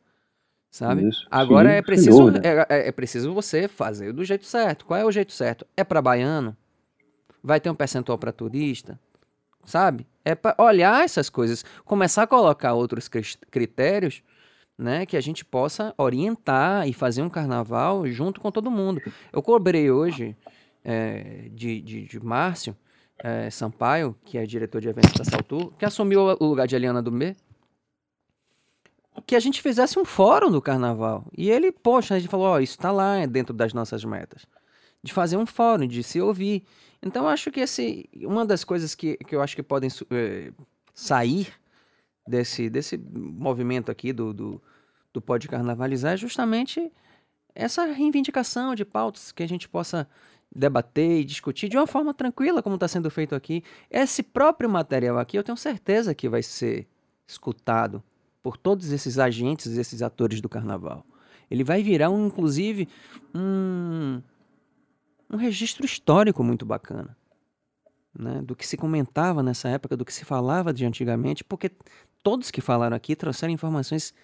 sabe? 0.71 1.07
Isso, 1.07 1.27
Agora 1.29 1.69
sim, 1.69 1.75
é 1.75 1.81
preciso 1.81 2.29
é, 2.43 2.65
é- 2.69 2.87
é 2.87 2.91
preciso 2.91 3.33
você 3.33 3.67
fazer 3.67 4.11
do 4.11 4.23
jeito 4.25 4.45
certo. 4.45 4.85
Qual 4.85 4.99
é 4.99 5.05
o 5.05 5.11
jeito 5.11 5.31
certo? 5.31 5.65
É 5.77 5.83
para 5.83 6.01
baiano? 6.01 6.57
Vai 7.43 7.59
ter 7.59 7.69
um 7.69 7.75
percentual 7.75 8.17
para 8.17 8.31
turista? 8.31 8.99
Sabe? 9.63 10.07
É 10.25 10.33
para 10.33 10.55
olhar 10.57 11.03
essas 11.03 11.29
coisas, 11.29 11.63
começar 11.85 12.23
a 12.23 12.27
colocar 12.27 12.73
outros 12.73 13.07
critérios, 13.51 14.23
né, 14.77 15.05
que 15.05 15.17
a 15.17 15.21
gente 15.21 15.43
possa 15.45 15.93
orientar 15.97 16.87
e 16.87 16.93
fazer 16.93 17.21
um 17.21 17.29
carnaval 17.29 18.07
junto 18.07 18.41
com 18.41 18.49
todo 18.51 18.71
mundo. 18.71 19.01
Eu 19.31 19.41
cobrei 19.43 19.91
hoje 19.91 20.35
é, 20.83 21.49
de, 21.51 21.81
de, 21.81 22.05
de 22.05 22.19
Márcio 22.25 22.75
é, 23.23 23.49
Sampaio, 23.49 24.15
que 24.25 24.37
é 24.37 24.45
diretor 24.45 24.81
de 24.81 24.89
eventos 24.89 25.13
da 25.13 25.23
Saltur, 25.23 25.71
que 25.77 25.85
assumiu 25.85 26.21
o 26.39 26.45
lugar 26.45 26.67
de 26.67 26.75
Eliana 26.75 27.01
Dumê, 27.01 27.35
que 29.25 29.35
a 29.35 29.39
gente 29.39 29.61
fizesse 29.61 29.99
um 29.99 30.05
fórum 30.05 30.49
do 30.49 30.61
carnaval. 30.61 31.25
E 31.37 31.49
ele, 31.49 31.71
poxa, 31.71 32.15
a 32.15 32.19
gente 32.19 32.29
falou, 32.29 32.47
ó, 32.47 32.59
isso 32.59 32.77
tá 32.77 32.91
lá 32.91 33.17
é 33.17 33.27
dentro 33.27 33.53
das 33.53 33.73
nossas 33.73 34.03
metas. 34.03 34.45
De 35.03 35.13
fazer 35.13 35.37
um 35.37 35.45
fórum, 35.45 35.87
de 35.87 36.03
se 36.03 36.19
ouvir. 36.19 36.63
Então, 37.01 37.27
acho 37.27 37.51
que 37.51 37.59
esse, 37.59 38.09
uma 38.23 38.45
das 38.45 38.63
coisas 38.63 38.95
que, 38.95 39.17
que 39.17 39.35
eu 39.35 39.41
acho 39.41 39.55
que 39.55 39.63
podem 39.63 39.89
eh, 40.11 40.51
sair 40.93 41.47
desse, 42.27 42.69
desse 42.69 42.97
movimento 42.97 43.91
aqui 43.91 44.11
do, 44.11 44.33
do, 44.33 44.61
do 45.13 45.21
Pode 45.21 45.47
Carnavalizar 45.47 46.13
é 46.13 46.17
justamente 46.17 46.91
essa 47.55 47.85
reivindicação 47.85 48.75
de 48.75 48.85
pautas 48.85 49.31
que 49.31 49.43
a 49.43 49.47
gente 49.47 49.67
possa 49.67 50.07
debater 50.53 51.19
e 51.19 51.25
discutir 51.25 51.69
de 51.69 51.77
uma 51.77 51.87
forma 51.87 52.13
tranquila, 52.13 52.61
como 52.61 52.75
está 52.75 52.87
sendo 52.87 53.09
feito 53.09 53.35
aqui. 53.35 53.63
Esse 53.89 54.23
próprio 54.23 54.69
material 54.69 55.17
aqui, 55.19 55.37
eu 55.37 55.43
tenho 55.43 55.57
certeza 55.57 56.15
que 56.15 56.27
vai 56.27 56.41
ser 56.41 56.87
escutado 57.27 58.03
por 58.41 58.57
todos 58.57 58.91
esses 58.91 59.19
agentes, 59.19 59.77
esses 59.77 60.01
atores 60.01 60.41
do 60.41 60.49
carnaval. 60.49 61.05
Ele 61.49 61.63
vai 61.63 61.83
virar, 61.83 62.09
um, 62.09 62.27
inclusive, 62.27 62.87
um, 63.33 64.21
um 65.29 65.37
registro 65.37 65.85
histórico 65.85 66.43
muito 66.43 66.65
bacana. 66.65 67.15
Né, 68.17 68.41
do 68.41 68.55
que 68.55 68.65
se 68.65 68.75
comentava 68.75 69.43
nessa 69.43 69.69
época, 69.69 69.95
do 69.95 70.03
que 70.03 70.11
se 70.11 70.25
falava 70.25 70.73
de 70.73 70.83
antigamente, 70.83 71.43
porque 71.43 71.71
todos 72.23 72.49
que 72.49 72.59
falaram 72.59 72.97
aqui 72.97 73.15
trouxeram 73.15 73.53
informações 73.53 74.15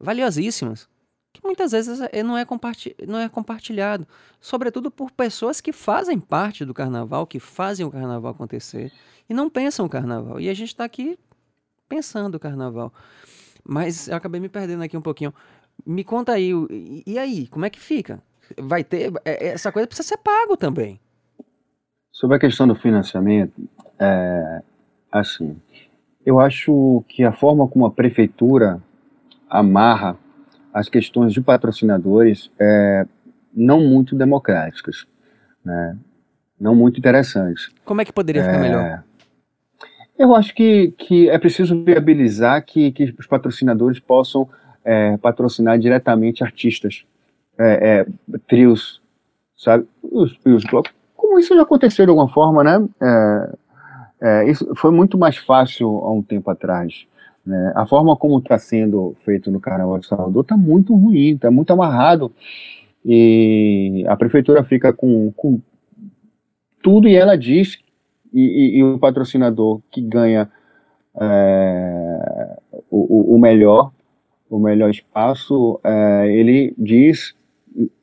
valiosíssimas 0.00 0.88
que 1.36 1.44
muitas 1.44 1.72
vezes 1.72 2.00
é, 2.00 2.22
não 2.22 2.36
é, 2.36 2.44
comparti 2.44 2.96
não 3.06 3.18
é 3.18 3.28
compartilhado, 3.28 4.06
sobretudo 4.40 4.90
por 4.90 5.10
pessoas 5.10 5.60
que 5.60 5.72
fazem 5.72 6.18
parte 6.18 6.64
do 6.64 6.72
carnaval, 6.72 7.26
que 7.26 7.38
fazem 7.38 7.84
o 7.84 7.90
carnaval 7.90 8.32
acontecer 8.32 8.90
e 9.28 9.34
não 9.34 9.50
pensam 9.50 9.84
o 9.84 9.88
carnaval. 9.88 10.40
E 10.40 10.48
a 10.48 10.54
gente 10.54 10.68
está 10.68 10.84
aqui 10.84 11.18
pensando 11.88 12.36
o 12.36 12.40
carnaval. 12.40 12.92
Mas 13.64 14.08
eu 14.08 14.16
acabei 14.16 14.40
me 14.40 14.48
perdendo 14.48 14.82
aqui 14.82 14.96
um 14.96 15.02
pouquinho. 15.02 15.34
Me 15.84 16.04
conta 16.04 16.32
aí, 16.32 16.52
e 17.06 17.18
aí, 17.18 17.46
como 17.48 17.64
é 17.64 17.70
que 17.70 17.78
fica? 17.78 18.22
Vai 18.58 18.82
ter. 18.82 19.12
É, 19.24 19.48
é, 19.48 19.48
essa 19.48 19.70
coisa 19.70 19.86
precisa 19.86 20.08
ser 20.08 20.18
pago 20.18 20.56
também. 20.56 21.00
Sobre 22.12 22.36
a 22.36 22.40
questão 22.40 22.66
do 22.66 22.74
financiamento, 22.74 23.68
é, 23.98 24.62
assim, 25.12 25.60
eu 26.24 26.40
acho 26.40 27.04
que 27.08 27.24
a 27.24 27.32
forma 27.32 27.68
como 27.68 27.84
a 27.84 27.90
prefeitura 27.90 28.82
amarra 29.50 30.16
as 30.76 30.90
questões 30.90 31.32
de 31.32 31.40
patrocinadores 31.40 32.50
é, 32.60 33.06
não 33.54 33.80
muito 33.80 34.14
democráticas, 34.14 35.06
né? 35.64 35.96
não 36.60 36.74
muito 36.74 36.98
interessantes. 36.98 37.70
Como 37.82 38.02
é 38.02 38.04
que 38.04 38.12
poderia 38.12 38.42
ficar 38.42 38.58
é, 38.58 38.60
melhor? 38.60 39.04
Eu 40.18 40.36
acho 40.36 40.54
que, 40.54 40.92
que 40.98 41.30
é 41.30 41.38
preciso 41.38 41.82
viabilizar 41.82 42.62
que, 42.62 42.92
que 42.92 43.04
os 43.18 43.26
patrocinadores 43.26 43.98
possam 43.98 44.46
é, 44.84 45.16
patrocinar 45.16 45.78
diretamente 45.78 46.44
artistas, 46.44 47.06
é, 47.58 48.04
é, 48.04 48.06
trios, 48.46 49.00
sabe? 49.56 49.86
Os, 50.02 50.38
os 50.44 50.64
blocos. 50.64 50.92
Como 51.16 51.38
isso 51.38 51.56
já 51.56 51.62
aconteceu 51.62 52.04
de 52.04 52.10
alguma 52.10 52.28
forma, 52.28 52.62
né? 52.62 52.86
É, 53.00 53.56
é, 54.20 54.50
isso 54.50 54.70
foi 54.76 54.90
muito 54.90 55.16
mais 55.16 55.38
fácil 55.38 55.88
há 56.04 56.12
um 56.12 56.22
tempo 56.22 56.50
atrás. 56.50 57.06
Né? 57.46 57.72
A 57.76 57.86
forma 57.86 58.16
como 58.16 58.38
está 58.38 58.58
sendo 58.58 59.14
feito 59.24 59.50
no 59.50 59.60
Carnaval 59.60 59.98
de 59.98 60.06
Salvador 60.06 60.42
está 60.42 60.56
muito 60.56 60.94
ruim, 60.94 61.34
está 61.34 61.50
muito 61.50 61.72
amarrado. 61.72 62.32
E 63.04 64.04
a 64.08 64.16
prefeitura 64.16 64.64
fica 64.64 64.92
com, 64.92 65.32
com 65.36 65.60
tudo 66.82 67.06
e 67.06 67.14
ela 67.14 67.36
diz, 67.36 67.78
e, 68.34 68.40
e, 68.40 68.78
e 68.78 68.82
o 68.82 68.98
patrocinador 68.98 69.80
que 69.92 70.00
ganha 70.00 70.50
é, 71.20 72.58
o, 72.90 73.36
o, 73.36 73.38
melhor, 73.38 73.92
o 74.50 74.58
melhor 74.58 74.90
espaço, 74.90 75.80
é, 75.84 76.26
ele 76.32 76.74
diz 76.76 77.36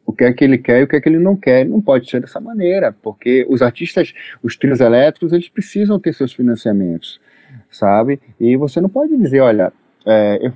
o 0.05 0.13
que 0.13 0.23
é 0.23 0.31
que 0.31 0.43
ele 0.43 0.57
quer 0.57 0.81
e 0.81 0.83
o 0.83 0.87
que 0.87 0.95
é 0.95 1.01
que 1.01 1.09
ele 1.09 1.19
não 1.19 1.35
quer. 1.35 1.65
Não 1.65 1.81
pode 1.81 2.09
ser 2.09 2.21
dessa 2.21 2.39
maneira, 2.39 2.95
porque 3.01 3.45
os 3.49 3.61
artistas, 3.61 4.13
os 4.41 4.55
trios 4.55 4.79
elétricos, 4.79 5.33
eles 5.33 5.49
precisam 5.49 5.99
ter 5.99 6.13
seus 6.13 6.31
financiamentos 6.31 7.19
sabe? 7.75 8.19
E 8.39 8.55
você 8.55 8.79
não 8.79 8.89
pode 8.89 9.15
dizer, 9.17 9.41
olha, 9.41 9.73
é, 10.05 10.45
eu 10.45 10.53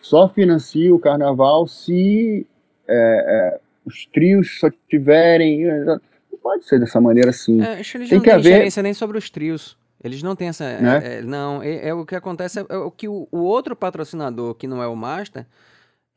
só 0.00 0.28
financio 0.28 0.94
o 0.94 0.98
carnaval 0.98 1.66
se 1.66 2.46
é, 2.88 2.94
é, 2.94 3.60
os 3.84 4.06
trios 4.06 4.58
só 4.58 4.68
tiverem. 4.88 5.64
Não 5.84 5.98
pode 6.42 6.66
ser 6.66 6.78
dessa 6.78 7.00
maneira 7.00 7.30
assim. 7.30 7.62
É, 7.62 7.80
tem 7.82 8.18
não 8.18 8.20
que 8.20 8.30
haver... 8.30 8.42
gerência 8.42 8.82
nem 8.82 8.94
sobre 8.94 9.16
os 9.16 9.30
trios. 9.30 9.76
Eles 10.02 10.22
não 10.22 10.34
têm 10.34 10.48
essa. 10.48 10.64
Né? 10.64 11.18
É, 11.18 11.22
não, 11.22 11.62
é, 11.62 11.88
é, 11.88 11.94
o 11.94 12.04
que 12.04 12.16
acontece 12.16 12.58
é, 12.58 12.76
o 12.76 12.90
que 12.90 13.08
o, 13.08 13.28
o, 13.30 13.38
outro 13.38 13.76
patrocinador, 13.76 14.54
que 14.54 14.66
não 14.66 14.82
é 14.82 14.86
o 14.86 14.96
Master, 14.96 15.46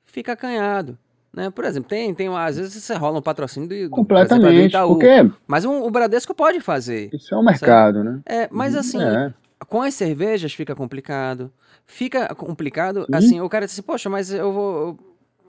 fica 0.04 0.34
acanhado. 0.34 0.98
Né? 1.32 1.52
Por 1.52 1.66
exemplo, 1.66 1.88
tem, 1.88 2.14
tem 2.14 2.28
às 2.36 2.58
vezes 2.58 2.74
você 2.82 2.96
rola 2.96 3.20
um 3.20 3.22
patrocínio 3.22 3.70
do, 3.70 3.90
Completamente, 3.92 4.48
exemplo, 4.48 4.62
do 4.62 4.68
Itaú, 4.68 4.90
porque 4.94 5.32
mas 5.46 5.66
um, 5.66 5.84
o 5.84 5.92
Bradesco 5.92 6.34
pode 6.34 6.62
fazer. 6.62 7.10
Isso 7.14 7.36
é 7.36 7.38
um 7.38 7.44
mercado, 7.44 7.98
sabe? 7.98 8.10
né? 8.10 8.22
É, 8.26 8.50
mas 8.52 8.74
uhum. 8.74 8.80
assim, 8.80 9.04
é 9.04 9.34
com 9.68 9.82
as 9.82 9.94
cervejas 9.94 10.54
fica 10.54 10.76
complicado. 10.76 11.52
Fica 11.86 12.34
complicado, 12.34 13.06
assim, 13.12 13.40
o 13.40 13.48
cara 13.48 13.68
disse, 13.68 13.82
poxa, 13.82 14.10
mas 14.10 14.32
eu 14.32 14.52
vou, 14.52 15.00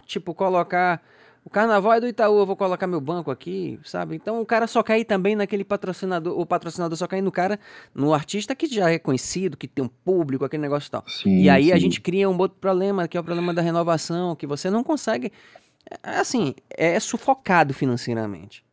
tipo, 0.04 0.34
colocar. 0.34 1.02
O 1.42 1.48
carnaval 1.48 1.92
é 1.94 2.00
do 2.00 2.08
Itaú, 2.08 2.40
eu 2.40 2.44
vou 2.44 2.56
colocar 2.56 2.88
meu 2.88 3.00
banco 3.00 3.30
aqui, 3.30 3.78
sabe? 3.84 4.16
Então 4.16 4.40
o 4.40 4.44
cara 4.44 4.66
só 4.66 4.82
cai 4.82 5.04
também 5.04 5.36
naquele 5.36 5.64
patrocinador, 5.64 6.38
o 6.38 6.44
patrocinador 6.44 6.98
só 6.98 7.06
cai 7.06 7.22
no 7.22 7.30
cara, 7.30 7.58
no 7.94 8.12
artista 8.12 8.52
que 8.52 8.66
já 8.66 8.90
é 8.90 8.98
conhecido, 8.98 9.56
que 9.56 9.68
tem 9.68 9.84
um 9.84 9.88
público, 9.88 10.44
aquele 10.44 10.62
negócio 10.62 10.88
e 10.88 10.90
tal. 10.90 11.04
Sim, 11.06 11.42
e 11.42 11.48
aí 11.48 11.66
sim. 11.66 11.72
a 11.72 11.78
gente 11.78 12.00
cria 12.00 12.28
um 12.28 12.36
outro 12.36 12.58
problema, 12.60 13.06
que 13.06 13.16
é 13.16 13.20
o 13.20 13.24
problema 13.24 13.54
da 13.54 13.62
renovação, 13.62 14.34
que 14.34 14.46
você 14.46 14.68
não 14.68 14.82
consegue. 14.82 15.32
É, 16.02 16.18
assim, 16.18 16.52
é 16.68 16.98
sufocado 16.98 17.72
financeiramente. 17.72 18.65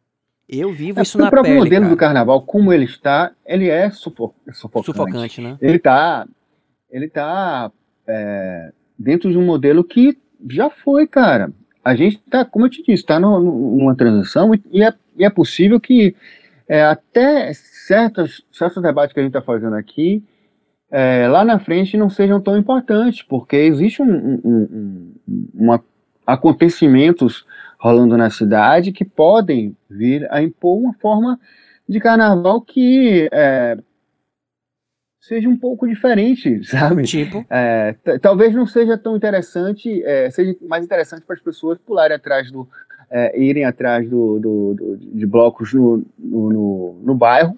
Eu 0.56 0.72
vivo 0.72 1.00
é, 1.00 1.04
isso 1.04 1.18
na 1.18 1.30
pele. 1.30 1.42
O 1.42 1.44
próprio 1.44 1.64
modelo 1.64 1.90
do 1.90 1.98
carnaval, 1.98 2.42
como 2.42 2.72
ele 2.72 2.86
está, 2.86 3.32
ele 3.46 3.70
é 3.70 3.90
sufo 3.90 4.34
sufocante. 4.52 4.86
Sufocante, 4.86 5.42
né? 5.42 5.58
Ele 5.62 5.78
está 5.78 6.26
ele 6.94 7.10
tá, 7.10 7.72
é, 8.08 8.72
dentro 8.98 9.32
de 9.32 9.38
um 9.38 9.44
modelo 9.44 9.84
que 9.84 10.16
já 10.48 10.70
foi, 10.70 11.08
cara. 11.08 11.52
A 11.84 11.96
gente 11.96 12.18
está, 12.18 12.46
como 12.46 12.68
eu 12.68 12.70
te 12.70 12.84
disse, 12.84 13.02
está 13.02 13.20
numa 13.20 13.96
transição 13.96 14.52
e 14.72 14.84
é, 14.84 14.94
e 15.18 15.26
é 15.26 15.30
possível 15.30 15.80
que 15.80 16.16
é, 16.68 16.84
até 16.84 17.52
certos, 17.54 18.46
certos 18.52 18.82
debates 18.82 19.14
que 19.14 19.20
a 19.20 19.24
gente 19.24 19.32
está 19.32 19.42
fazendo 19.42 19.76
aqui, 19.76 20.24
é, 20.92 21.28
lá 21.28 21.44
na 21.44 21.60
frente 21.60 21.98
não 21.98 22.10
sejam 22.10 22.40
tão 22.40 22.58
importantes, 22.58 23.24
porque 23.24 23.56
existe 23.56 24.02
um, 24.02 24.06
um, 24.06 24.42
um, 24.46 25.46
uma, 25.56 25.84
acontecimentos 26.26 27.46
rolando 27.84 28.16
na 28.16 28.30
cidade 28.30 28.94
que 28.94 29.04
podem 29.04 29.76
vir 29.90 30.26
a 30.32 30.42
impor 30.42 30.80
uma 30.80 30.94
forma 30.94 31.38
de 31.88 32.00
carnaval 32.00 32.62
que 32.62 33.28
é, 33.30 33.78
seja 35.20 35.50
um 35.50 35.58
pouco 35.58 35.86
diferente, 35.86 36.64
sabe? 36.64 37.04
Tipo. 37.04 37.46
É, 37.50 37.94
talvez 38.22 38.56
não 38.56 38.66
seja 38.66 38.98
tão 38.98 39.18
interessante, 39.18 40.02
é, 40.06 40.32
seja 40.32 40.56
mais 40.62 40.86
interessante 40.86 41.26
para 41.26 41.36
as 41.36 41.42
pessoas 41.42 41.78
pularem 41.78 42.16
atrás 42.16 42.50
do. 42.50 42.66
É, 43.12 43.38
irem 43.38 43.66
atrás 43.66 44.10
do, 44.10 44.40
do, 44.40 44.74
do 44.74 44.98
de 44.98 45.26
blocos 45.28 45.74
no, 45.74 46.04
no, 46.18 46.50
no, 46.50 47.02
no, 47.04 47.14
bairro, 47.14 47.56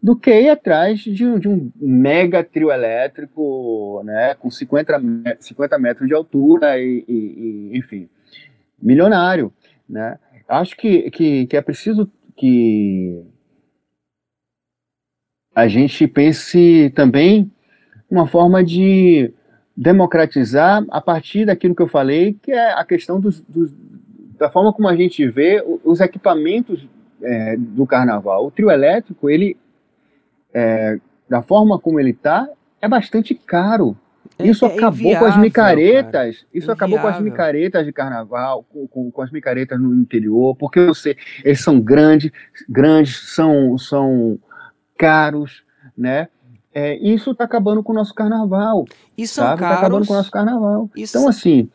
do 0.00 0.16
que 0.16 0.30
ir 0.30 0.48
atrás 0.48 1.00
de 1.00 1.26
um, 1.26 1.38
de 1.38 1.48
um 1.48 1.70
mega 1.76 2.42
trio 2.42 2.70
elétrico, 2.70 4.00
né, 4.04 4.34
com 4.36 4.48
50, 4.48 5.02
50 5.38 5.78
metros 5.78 6.08
de 6.08 6.14
altura 6.14 6.78
e, 6.78 7.04
e, 7.06 7.72
e 7.72 7.78
enfim 7.78 8.08
milionário, 8.80 9.52
né? 9.88 10.18
Acho 10.48 10.76
que, 10.76 11.10
que, 11.10 11.46
que 11.46 11.56
é 11.56 11.62
preciso 11.62 12.10
que 12.36 13.24
a 15.54 15.68
gente 15.68 16.06
pense 16.08 16.90
também 16.94 17.50
uma 18.10 18.26
forma 18.26 18.64
de 18.64 19.32
democratizar 19.76 20.84
a 20.90 21.00
partir 21.00 21.44
daquilo 21.44 21.74
que 21.74 21.82
eu 21.82 21.88
falei, 21.88 22.36
que 22.42 22.52
é 22.52 22.72
a 22.72 22.84
questão 22.84 23.20
dos, 23.20 23.40
dos 23.44 23.72
da 24.40 24.48
forma 24.48 24.72
como 24.72 24.88
a 24.88 24.96
gente 24.96 25.28
vê 25.28 25.62
os 25.84 26.00
equipamentos 26.00 26.88
é, 27.22 27.56
do 27.58 27.86
carnaval. 27.86 28.46
O 28.46 28.50
trio 28.50 28.70
elétrico, 28.70 29.28
ele, 29.28 29.54
é, 30.54 30.98
da 31.28 31.42
forma 31.42 31.78
como 31.78 32.00
ele 32.00 32.10
está, 32.10 32.48
é 32.80 32.88
bastante 32.88 33.34
caro. 33.34 33.94
É, 34.40 34.46
isso 34.46 34.64
é, 34.64 34.68
acabou 34.68 34.98
inviável, 34.98 35.18
com 35.18 35.26
as 35.26 35.36
micaretas. 35.38 36.12
Cara. 36.12 36.28
Isso 36.28 36.46
inviável. 36.54 36.72
acabou 36.72 36.98
com 36.98 37.06
as 37.06 37.20
micaretas 37.20 37.86
de 37.86 37.92
carnaval, 37.92 38.64
com, 38.64 38.86
com, 38.86 39.10
com, 39.10 39.22
as 39.22 39.30
micaretas 39.30 39.80
no 39.80 39.94
interior, 39.94 40.54
porque 40.56 40.84
você, 40.86 41.16
eles 41.44 41.60
são 41.60 41.80
grandes, 41.80 42.30
grandes, 42.68 43.34
são, 43.34 43.76
são 43.78 44.38
caros, 44.98 45.62
né? 45.96 46.28
É, 46.72 46.96
isso 46.96 47.32
está 47.32 47.44
acabando 47.44 47.82
com 47.82 47.92
o 47.92 47.96
nosso 47.96 48.14
carnaval. 48.14 48.84
São 49.18 49.26
sabe? 49.26 49.54
Está 49.54 49.78
acabando 49.78 50.06
com 50.06 50.12
o 50.12 50.16
nosso 50.16 50.30
carnaval. 50.30 50.90
Isso... 50.94 51.18
Então, 51.18 51.28
assim, 51.28 51.68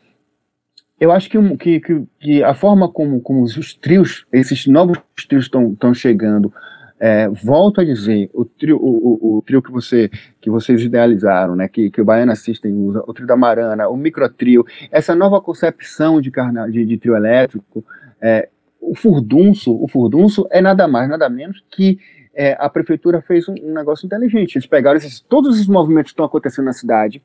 eu 0.99 1.11
acho 1.11 1.29
que, 1.29 1.57
que, 1.57 1.79
que, 1.79 2.03
que, 2.19 2.43
a 2.43 2.53
forma 2.53 2.89
como, 2.89 3.19
como 3.19 3.43
os 3.43 3.73
trios, 3.73 4.25
esses 4.31 4.65
novos 4.65 4.97
trios 5.27 5.45
estão 5.45 5.93
chegando, 5.93 6.53
é, 6.99 7.27
volto 7.27 7.81
a 7.81 7.83
dizer, 7.83 8.29
o 8.33 8.45
trio, 8.45 8.77
o, 8.77 8.89
o, 8.89 9.37
o, 9.37 9.41
trio 9.41 9.61
que, 9.61 9.71
você, 9.71 10.09
que 10.39 10.49
vocês 10.49 10.81
idealizaram, 10.81 11.55
né, 11.55 11.67
que, 11.67 11.89
que 11.89 12.01
o 12.01 12.05
Baiana 12.05 12.35
System 12.35 12.73
usa, 12.73 13.03
o 13.05 13.13
trio 13.13 13.27
da 13.27 13.35
Marana, 13.35 13.89
o 13.89 13.97
microtrio, 13.97 14.65
essa 14.91 15.13
nova 15.13 15.41
concepção 15.41 16.21
de, 16.21 16.31
carna, 16.31 16.69
de, 16.69 16.85
de 16.85 16.97
trio 16.97 17.15
elétrico, 17.15 17.83
é, 18.21 18.49
o 18.79 18.95
furdunço, 18.95 19.73
o 19.73 19.87
furdunço 19.87 20.47
é 20.51 20.61
nada 20.61 20.87
mais, 20.87 21.09
nada 21.09 21.29
menos 21.29 21.63
que 21.69 21.99
é, 22.33 22.55
a 22.59 22.69
prefeitura 22.69 23.21
fez 23.21 23.47
um, 23.47 23.55
um, 23.63 23.73
negócio 23.73 24.05
inteligente. 24.05 24.55
Eles 24.55 24.67
pegaram 24.67 24.97
esses, 24.97 25.19
todos 25.21 25.59
os 25.59 25.67
movimentos 25.67 26.11
que 26.11 26.13
estão 26.13 26.25
acontecendo 26.25 26.65
na 26.65 26.73
cidade, 26.73 27.21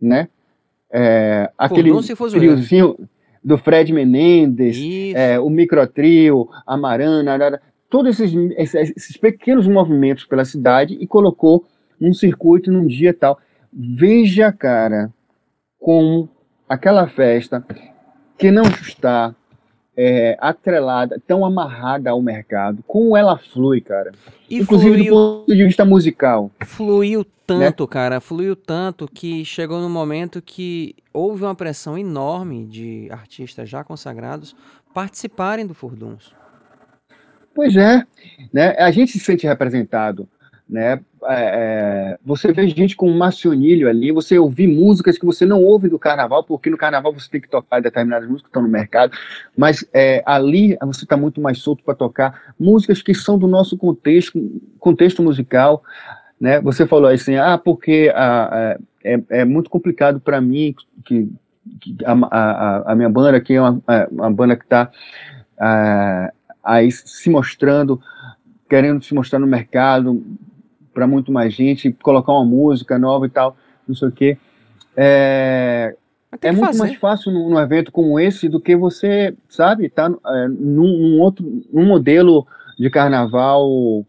né? 0.00 0.28
É, 0.92 1.50
aquele 1.56 1.92
triozinho 2.32 2.96
do 3.42 3.56
Fred 3.56 3.92
Menendez, 3.92 4.76
é, 5.14 5.38
o 5.38 5.48
microtrio, 5.48 6.48
a 6.66 6.76
Marana, 6.76 7.60
todos 7.90 8.18
esses, 8.20 8.34
esses, 8.56 8.92
esses 8.96 9.16
pequenos 9.16 9.66
movimentos 9.66 10.24
pela 10.24 10.44
cidade 10.44 10.96
e 11.00 11.06
colocou 11.06 11.66
num 12.00 12.14
circuito 12.14 12.70
num 12.70 12.86
dia 12.86 13.12
tal. 13.12 13.38
Veja, 13.72 14.52
cara, 14.52 15.12
como 15.78 16.28
aquela 16.68 17.06
festa 17.08 17.64
que 18.38 18.50
não 18.50 18.62
está 18.62 19.34
é, 19.96 20.36
atrelada, 20.40 21.20
tão 21.26 21.44
amarrada 21.44 22.10
ao 22.10 22.22
mercado, 22.22 22.82
como 22.86 23.16
ela 23.16 23.36
flui, 23.36 23.80
cara. 23.80 24.12
E 24.48 24.58
Inclusive 24.58 24.94
fluiu, 24.94 25.14
do 25.14 25.38
ponto 25.40 25.56
de 25.56 25.64
vista 25.64 25.84
musical. 25.84 26.50
Fluiu 26.64 27.26
tanto, 27.46 27.82
né? 27.84 27.88
cara, 27.90 28.20
fluiu 28.20 28.56
tanto 28.56 29.08
que 29.12 29.44
chegou 29.44 29.80
no 29.80 29.90
momento 29.90 30.40
que 30.40 30.94
houve 31.12 31.42
uma 31.42 31.54
pressão 31.54 31.98
enorme 31.98 32.64
de 32.64 33.08
artistas 33.10 33.68
já 33.68 33.84
consagrados 33.84 34.54
participarem 34.94 35.66
do 35.66 35.74
Furduns. 35.74 36.39
Pois 37.54 37.76
é, 37.76 38.04
né? 38.52 38.70
A 38.78 38.90
gente 38.90 39.12
se 39.12 39.20
sente 39.20 39.46
representado 39.46 40.28
né? 40.70 41.00
É, 41.24 42.14
é, 42.14 42.18
você 42.24 42.52
vê 42.52 42.66
gente 42.68 42.94
com 42.94 43.10
um 43.10 43.18
macionilho 43.18 43.88
ali, 43.88 44.12
você 44.12 44.38
ouvir 44.38 44.68
músicas 44.68 45.18
que 45.18 45.26
você 45.26 45.44
não 45.44 45.60
ouve 45.60 45.88
do 45.88 45.98
carnaval, 45.98 46.44
porque 46.44 46.70
no 46.70 46.78
carnaval 46.78 47.12
você 47.12 47.28
tem 47.28 47.40
que 47.40 47.48
tocar 47.48 47.82
determinadas 47.82 48.28
músicas 48.28 48.44
que 48.44 48.50
estão 48.50 48.62
no 48.62 48.68
mercado, 48.68 49.12
mas 49.56 49.84
é, 49.92 50.22
ali 50.24 50.78
você 50.80 51.04
está 51.04 51.16
muito 51.16 51.40
mais 51.40 51.58
solto 51.58 51.82
para 51.82 51.96
tocar 51.96 52.54
músicas 52.58 53.02
que 53.02 53.12
são 53.12 53.36
do 53.36 53.48
nosso 53.48 53.76
contexto, 53.76 54.40
contexto 54.78 55.22
musical, 55.24 55.82
né? 56.40 56.60
Você 56.60 56.86
falou 56.86 57.10
assim, 57.10 57.34
ah, 57.34 57.58
porque 57.58 58.10
a, 58.14 58.44
a, 58.44 58.78
é, 59.04 59.20
é 59.28 59.44
muito 59.44 59.68
complicado 59.68 60.20
para 60.20 60.40
mim 60.40 60.74
que, 61.04 61.28
que 61.80 61.96
a, 62.04 62.12
a, 62.12 62.92
a, 62.92 62.94
minha 62.94 63.08
banda 63.10 63.40
que 63.40 63.54
é 63.54 63.60
uma, 63.60 63.82
uma 64.10 64.30
banda 64.30 64.56
que 64.56 64.64
está 64.64 64.90
aí 66.62 66.90
se 66.90 67.30
mostrando, 67.30 68.00
querendo 68.68 69.02
se 69.02 69.14
mostrar 69.14 69.38
no 69.38 69.46
mercado, 69.46 70.24
para 70.92 71.06
muito 71.06 71.32
mais 71.32 71.54
gente, 71.54 71.92
colocar 72.02 72.32
uma 72.32 72.44
música 72.44 72.98
nova 72.98 73.26
e 73.26 73.30
tal, 73.30 73.56
não 73.86 73.94
sei 73.94 74.08
o 74.08 74.12
quê. 74.12 74.38
É, 74.96 75.94
é 76.42 76.52
muito 76.52 76.66
fazer. 76.66 76.78
mais 76.78 76.94
fácil 76.96 77.32
num, 77.32 77.50
num, 77.50 77.58
evento 77.58 77.90
como 77.90 78.18
esse 78.18 78.48
do 78.48 78.60
que 78.60 78.76
você, 78.76 79.34
sabe, 79.48 79.88
tá 79.88 80.12
é, 80.26 80.48
num, 80.48 80.98
num, 80.98 81.20
outro, 81.20 81.62
num 81.72 81.86
modelo 81.86 82.46
de 82.78 82.88
carnaval, 82.90 84.04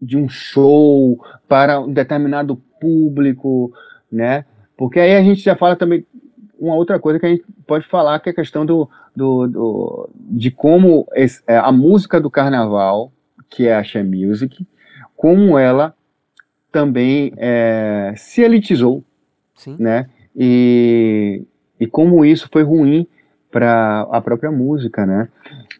de 0.00 0.16
um 0.16 0.28
show 0.28 1.18
para 1.48 1.80
um 1.80 1.92
determinado 1.92 2.56
público, 2.80 3.72
né? 4.10 4.44
Porque 4.76 4.98
aí 4.98 5.14
a 5.14 5.22
gente 5.22 5.40
já 5.40 5.54
fala 5.54 5.76
também 5.76 6.04
uma 6.62 6.76
outra 6.76 6.98
coisa 6.98 7.18
que 7.18 7.26
a 7.26 7.28
gente 7.28 7.44
pode 7.66 7.84
falar, 7.86 8.20
que 8.20 8.28
é 8.28 8.32
a 8.32 8.34
questão 8.34 8.64
do, 8.64 8.88
do, 9.14 9.48
do 9.48 10.10
de 10.14 10.50
como 10.50 11.06
esse, 11.14 11.42
é, 11.46 11.56
a 11.56 11.72
música 11.72 12.20
do 12.20 12.30
carnaval, 12.30 13.10
que 13.50 13.66
é 13.66 13.74
a 13.74 13.82
She 13.82 14.02
Music, 14.02 14.64
como 15.16 15.58
ela 15.58 15.92
também 16.70 17.32
é, 17.36 18.14
se 18.16 18.42
elitizou, 18.42 19.02
Sim. 19.56 19.76
né? 19.78 20.08
E, 20.36 21.42
e 21.78 21.86
como 21.86 22.24
isso 22.24 22.48
foi 22.50 22.62
ruim 22.62 23.06
para 23.50 24.06
a 24.10 24.20
própria 24.20 24.50
música, 24.50 25.04
né? 25.04 25.28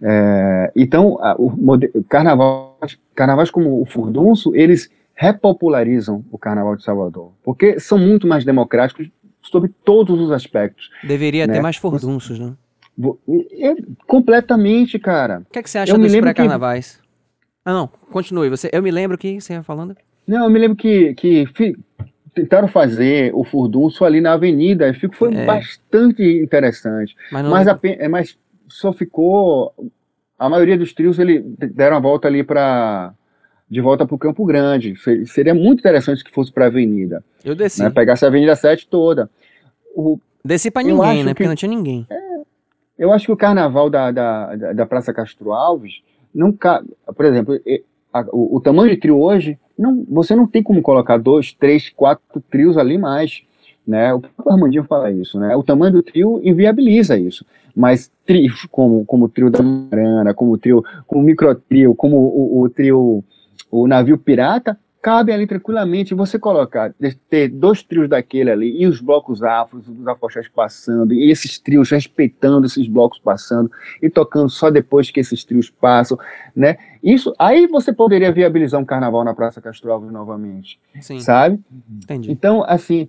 É, 0.02 0.72
então, 0.74 1.16
a, 1.22 1.36
o 1.38 1.78
carnaval, 2.09 2.76
carnavais 3.14 3.50
como 3.50 3.80
o 3.80 3.86
Furdunço, 3.86 4.54
eles 4.54 4.90
repopularizam 5.14 6.24
o 6.32 6.38
Carnaval 6.38 6.74
de 6.74 6.82
Salvador, 6.82 7.32
porque 7.44 7.78
são 7.78 7.96
muito 7.96 8.26
mais 8.26 8.44
democráticos 8.44 9.09
sobre 9.52 9.70
todos 9.84 10.18
os 10.18 10.32
aspectos. 10.32 10.90
Deveria 11.04 11.46
né? 11.46 11.52
ter 11.52 11.60
mais 11.60 11.76
furdunços, 11.76 12.38
né? 12.38 12.54
É, 13.58 13.74
completamente, 14.06 14.98
cara. 14.98 15.42
O 15.48 15.52
que, 15.52 15.58
é 15.58 15.62
que 15.62 15.70
você 15.70 15.78
acha 15.78 15.92
eu 15.92 15.98
dos 15.98 16.16
pré-carnavais? 16.16 16.96
Que... 16.96 17.02
Ah, 17.66 17.72
não, 17.72 17.86
continue. 17.86 18.48
Você, 18.48 18.70
eu 18.72 18.82
me 18.82 18.90
lembro 18.90 19.18
que 19.18 19.40
você 19.40 19.52
ia 19.52 19.62
falando. 19.62 19.94
Não, 20.26 20.44
eu 20.44 20.50
me 20.50 20.58
lembro 20.58 20.76
que, 20.76 21.14
que 21.14 21.46
tentaram 22.34 22.68
fazer 22.68 23.30
o 23.34 23.44
furdunço 23.44 24.04
ali 24.04 24.20
na 24.20 24.32
avenida, 24.32 24.88
e 24.88 24.94
foi 24.94 25.34
é. 25.34 25.44
bastante 25.44 26.22
interessante. 26.22 27.14
Mas, 27.30 27.46
mas, 27.46 27.68
a, 27.68 27.78
é, 27.82 28.08
mas, 28.08 28.38
só 28.68 28.92
ficou. 28.92 29.74
A 30.38 30.48
maioria 30.48 30.76
dos 30.76 30.92
trios 30.92 31.18
ele 31.18 31.40
deram 31.40 31.96
a 31.96 32.00
volta 32.00 32.26
ali 32.26 32.42
para 32.42 33.14
de 33.72 33.80
volta 33.80 34.04
para 34.04 34.14
o 34.14 34.18
Campo 34.18 34.44
Grande. 34.44 34.94
Seria 35.26 35.54
muito 35.54 35.80
interessante 35.80 36.22
que 36.22 36.30
fosse 36.30 36.52
para 36.52 36.64
a 36.64 36.68
Avenida. 36.68 37.24
Eu 37.42 37.54
desci. 37.54 37.82
Né, 37.82 37.88
pegasse 37.88 38.22
a 38.22 38.28
Avenida 38.28 38.54
7 38.54 38.86
toda. 38.86 39.30
O, 39.94 40.19
desci 40.44 40.70
para 40.70 40.82
ninguém, 40.82 41.24
né? 41.24 41.31
Que, 41.31 41.35
porque 41.35 41.48
não 41.48 41.55
tinha 41.55 41.70
ninguém. 41.70 42.06
É, 42.10 42.43
eu 42.98 43.12
acho 43.12 43.27
que 43.27 43.32
o 43.32 43.36
carnaval 43.36 43.90
da, 43.90 44.10
da, 44.10 44.55
da 44.73 44.86
Praça 44.86 45.12
Castro 45.12 45.52
Alves, 45.52 46.02
não 46.35 46.52
por 46.52 47.24
exemplo, 47.24 47.59
a, 48.12 48.20
o, 48.32 48.56
o, 48.56 48.60
tamanho 48.60 48.90
de 48.90 48.97
trio 48.97 49.19
hoje, 49.20 49.59
não, 49.78 50.05
você 50.09 50.36
não 50.36 50.47
tem 50.47 50.62
como 50.62 50.82
colocar 50.82 51.16
dois, 51.16 51.52
três, 51.52 51.89
quatro 51.89 52.40
trios 52.51 52.77
ali 52.77 52.98
mais. 52.98 53.43
Né? 53.86 54.14
O 54.14 54.20
próprio 54.20 54.52
Armandinho 54.52 54.85
fala 54.85 55.10
isso, 55.10 55.40
né? 55.40 55.56
O 55.56 55.62
tamanho 55.62 55.94
do 55.94 56.02
trio 56.02 56.40
inviabiliza 56.44 57.19
isso. 57.19 57.44
Mas 57.74 58.12
trios 58.24 58.66
como, 58.70 59.05
como 59.05 59.24
o 59.24 59.28
trio 59.28 59.51
da 59.51 59.62
Marana, 59.62 60.32
como 60.35 60.52
o 60.52 60.59
trio, 60.59 60.85
como 61.06 61.23
o 61.23 61.24
microtrio, 61.24 61.94
como 61.94 62.16
o, 62.16 62.59
o, 62.59 62.62
o 62.62 62.70
trio, 62.70 63.24
o 63.70 63.89
navio 63.89 64.16
pirata, 64.19 64.78
cabe 65.02 65.32
ali 65.32 65.48
tranquilamente 65.48 66.14
você 66.14 66.38
colocar, 66.38 66.94
ter 67.28 67.48
dois 67.48 67.82
trios 67.82 68.08
daquele 68.08 68.52
ali, 68.52 68.80
e 68.80 68.86
os 68.86 69.00
blocos 69.00 69.42
afros, 69.42 69.88
os 69.88 70.06
afoxés 70.06 70.46
passando, 70.46 71.12
e 71.12 71.28
esses 71.28 71.58
trios 71.58 71.90
respeitando 71.90 72.66
esses 72.66 72.86
blocos 72.86 73.18
passando, 73.18 73.68
e 74.00 74.08
tocando 74.08 74.48
só 74.48 74.70
depois 74.70 75.10
que 75.10 75.18
esses 75.18 75.42
trios 75.42 75.68
passam, 75.68 76.16
né? 76.54 76.76
Isso, 77.02 77.34
aí 77.36 77.66
você 77.66 77.92
poderia 77.92 78.30
viabilizar 78.30 78.80
um 78.80 78.84
carnaval 78.84 79.24
na 79.24 79.34
Praça 79.34 79.60
Castro 79.60 79.90
Alves 79.90 80.12
novamente, 80.12 80.78
Sim. 81.00 81.18
sabe? 81.18 81.58
Entendi. 81.90 82.30
Então, 82.30 82.64
assim, 82.64 83.08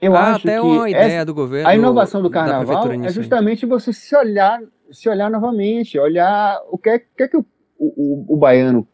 eu 0.00 0.14
ah, 0.14 0.34
acho 0.34 0.48
até 0.48 0.60
que 0.60 0.64
uma 0.64 0.88
ideia 0.88 1.24
do 1.24 1.34
governo, 1.34 1.68
a 1.68 1.74
inovação 1.74 2.22
do 2.22 2.30
carnaval 2.30 2.88
é 3.04 3.08
justamente 3.10 3.66
você 3.66 3.92
se 3.92 4.14
olhar, 4.14 4.62
se 4.92 5.08
olhar 5.08 5.28
novamente, 5.28 5.98
olhar 5.98 6.60
o 6.70 6.78
que 6.78 6.88
é 6.88 6.98
que, 7.00 7.22
é 7.24 7.26
que 7.26 7.36
o, 7.36 7.44
o, 7.76 8.26
o 8.28 8.36
baiano 8.36 8.86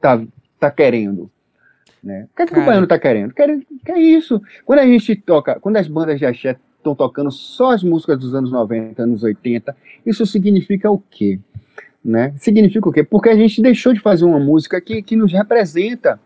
tá, 0.00 0.22
tá 0.60 0.70
querendo, 0.70 1.28
né? 2.02 2.26
O 2.32 2.36
que, 2.36 2.42
é 2.42 2.46
que 2.46 2.58
o 2.58 2.64
baiano 2.64 2.86
tá 2.86 2.98
querendo? 2.98 3.34
Quer, 3.34 3.58
quer 3.84 3.98
isso. 3.98 4.40
Quando 4.64 4.80
a 4.80 4.86
gente 4.86 5.16
toca, 5.16 5.58
quando 5.60 5.76
as 5.76 5.88
bandas 5.88 6.18
de 6.18 6.26
axé 6.26 6.56
estão 6.76 6.94
tocando 6.94 7.30
só 7.30 7.72
as 7.72 7.82
músicas 7.82 8.18
dos 8.18 8.34
anos 8.34 8.50
90, 8.50 9.02
anos 9.02 9.22
80, 9.22 9.76
isso 10.04 10.24
significa 10.24 10.90
o 10.90 11.02
quê? 11.10 11.40
Né? 12.04 12.32
Significa 12.36 12.88
o 12.88 12.92
quê? 12.92 13.02
Porque 13.02 13.28
a 13.28 13.34
gente 13.34 13.60
deixou 13.60 13.92
de 13.92 14.00
fazer 14.00 14.24
uma 14.24 14.38
música 14.38 14.80
que, 14.80 15.02
que 15.02 15.16
nos 15.16 15.32
representa. 15.32 16.20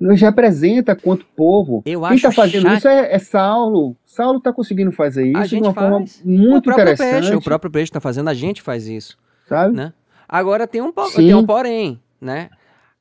Nos 0.00 0.18
representa 0.18 0.96
quanto 0.96 1.26
povo. 1.36 1.82
Eu 1.84 2.00
Quem 2.00 2.16
está 2.16 2.32
fazendo 2.32 2.62
chato. 2.62 2.78
isso 2.78 2.88
é, 2.88 3.12
é, 3.12 3.18
Saulo. 3.18 3.94
Saulo 4.06 4.38
está 4.38 4.50
conseguindo 4.50 4.90
fazer 4.90 5.26
isso 5.26 5.48
de 5.48 5.56
uma 5.56 5.74
faz. 5.74 5.90
forma 5.90 6.06
muito 6.24 6.70
o 6.70 6.72
interessante. 6.72 7.20
Peixe, 7.20 7.34
o 7.34 7.42
próprio 7.42 7.70
Peixe 7.70 7.90
está 7.90 8.00
fazendo, 8.00 8.30
a 8.30 8.34
gente 8.34 8.62
faz 8.62 8.88
isso. 8.88 9.18
Sabe? 9.46 9.76
Né? 9.76 9.92
Agora 10.26 10.66
tem 10.66 10.80
um, 10.80 10.90
tem 11.14 11.34
um 11.34 11.44
porém, 11.44 12.00
né? 12.18 12.48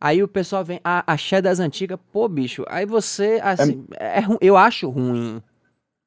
Aí 0.02 0.24
o 0.24 0.28
pessoal 0.28 0.64
vem, 0.64 0.80
a 0.84 1.00
ah, 1.00 1.14
axé 1.14 1.42
das 1.42 1.60
antigas, 1.60 2.00
pô, 2.12 2.28
bicho, 2.30 2.64
aí 2.70 2.86
você, 2.86 3.40
assim, 3.44 3.84
é, 4.00 4.20
é 4.20 4.24
eu 4.40 4.56
acho 4.56 4.90
ruim. 4.90 5.42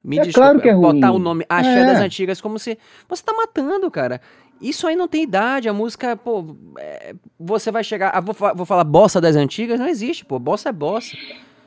Me 0.03 0.19
é 0.19 0.23
desculpa, 0.23 0.49
claro 0.49 0.61
que 0.61 0.69
é 0.69 0.73
ruim. 0.73 0.95
botar 0.95 1.13
o 1.13 1.19
nome 1.19 1.45
axé 1.49 1.81
é. 1.81 1.87
das 1.87 1.99
antigas 1.99 2.41
como 2.41 2.59
se. 2.59 2.79
Você 3.09 3.23
tá 3.23 3.33
matando, 3.35 3.91
cara. 3.91 4.21
Isso 4.61 4.87
aí 4.87 4.97
não 4.97 5.09
tem 5.09 5.25
idade, 5.25 5.69
a 5.69 5.73
música, 5.73 6.17
pô, 6.17 6.57
é, 6.79 7.15
você 7.39 7.71
vai 7.71 7.85
chegar. 7.85 8.11
Ah, 8.15 8.21
vou, 8.21 8.35
vou 8.55 8.65
falar 8.65 8.85
bossa 8.85 9.21
das 9.21 9.37
antigas, 9.37 9.79
não 9.79 9.89
existe, 9.89 10.25
pô. 10.25 10.39
Bossa 10.39 10.71
é 10.71 10.73
bossa. 10.73 11.17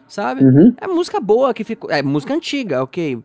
Sabe? 0.08 0.44
Uhum. 0.44 0.74
É 0.80 0.88
música 0.88 1.20
boa 1.20 1.54
que 1.54 1.64
ficou. 1.64 1.92
É 1.92 2.02
música 2.02 2.34
antiga, 2.34 2.82
ok. 2.84 3.22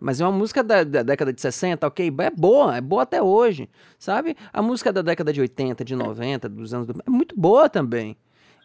Mas 0.00 0.20
é 0.20 0.24
uma 0.24 0.32
música 0.32 0.62
da, 0.62 0.84
da, 0.84 1.02
década 1.02 1.32
de 1.32 1.40
60, 1.40 1.86
ok? 1.86 2.12
É 2.18 2.30
boa, 2.30 2.76
é 2.76 2.80
boa 2.80 3.02
até 3.02 3.20
hoje, 3.20 3.68
sabe? 3.98 4.36
A 4.52 4.62
música 4.62 4.92
da 4.92 5.02
década 5.02 5.32
de 5.32 5.40
80, 5.40 5.84
de 5.84 5.96
90, 5.96 6.48
dos 6.48 6.72
anos... 6.72 6.86
Do... 6.86 7.02
É 7.04 7.10
muito 7.10 7.38
boa 7.38 7.68
também. 7.68 8.16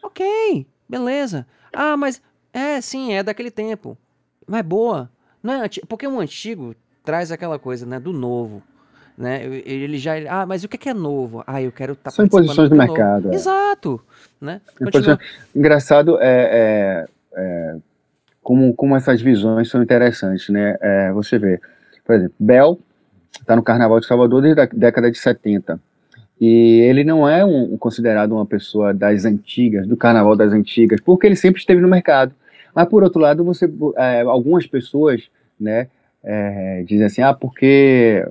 Ok, 0.02 0.66
beleza. 0.88 1.46
Ah, 1.72 1.96
mas... 1.96 2.22
É, 2.52 2.80
sim, 2.80 3.12
é 3.12 3.22
daquele 3.22 3.50
tempo. 3.50 3.98
Mas 4.46 4.60
é 4.60 4.62
boa. 4.62 5.10
Não 5.42 5.54
é 5.54 5.64
anti... 5.64 5.80
Porque 5.88 6.06
um 6.06 6.20
antigo 6.20 6.74
traz 7.02 7.32
aquela 7.32 7.58
coisa, 7.58 7.84
né? 7.84 7.98
Do 7.98 8.12
novo. 8.12 8.62
Né? 9.18 9.44
Ele 9.64 9.98
já... 9.98 10.12
Ah, 10.28 10.46
mas 10.46 10.62
o 10.62 10.68
que 10.68 10.88
é 10.88 10.94
novo? 10.94 11.42
Ah, 11.48 11.60
eu 11.60 11.72
quero 11.72 11.94
estar 11.94 12.10
tá 12.10 12.16
São 12.16 12.28
posições 12.28 12.70
do 12.70 12.76
mercado. 12.76 13.32
É. 13.32 13.34
Exato. 13.34 14.00
Né? 14.40 14.60
Continua... 14.78 15.18
Engraçado 15.54 16.16
é... 16.20 17.06
é, 17.32 17.40
é 17.40 17.76
como, 18.44 18.74
como 18.74 18.94
essas 18.94 19.20
visões 19.20 19.68
são 19.68 19.82
interessantes, 19.82 20.48
né? 20.50 20.76
É, 20.80 21.12
você 21.12 21.38
vê, 21.38 21.58
por 22.04 22.14
exemplo, 22.14 22.34
Bel 22.38 22.78
está 23.40 23.56
no 23.56 23.62
Carnaval 23.62 23.98
de 23.98 24.06
Salvador 24.06 24.42
desde 24.42 24.60
a 24.60 24.66
década 24.66 25.10
de 25.10 25.18
70. 25.18 25.80
E 26.40 26.80
ele 26.82 27.04
não 27.04 27.28
é 27.28 27.44
um, 27.44 27.76
considerado 27.78 28.32
uma 28.32 28.44
pessoa 28.44 28.92
das 28.92 29.24
antigas, 29.24 29.86
do 29.86 29.96
Carnaval 29.96 30.36
das 30.36 30.52
antigas, 30.52 31.00
porque 31.00 31.26
ele 31.26 31.36
sempre 31.36 31.58
esteve 31.58 31.80
no 31.80 31.88
mercado. 31.88 32.34
Mas, 32.74 32.88
por 32.88 33.02
outro 33.02 33.20
lado, 33.20 33.42
você, 33.42 33.68
é, 33.96 34.20
algumas 34.22 34.66
pessoas 34.66 35.30
né, 35.58 35.88
é, 36.22 36.84
dizem 36.86 37.06
assim, 37.06 37.22
ah, 37.22 37.32
porque 37.32 38.26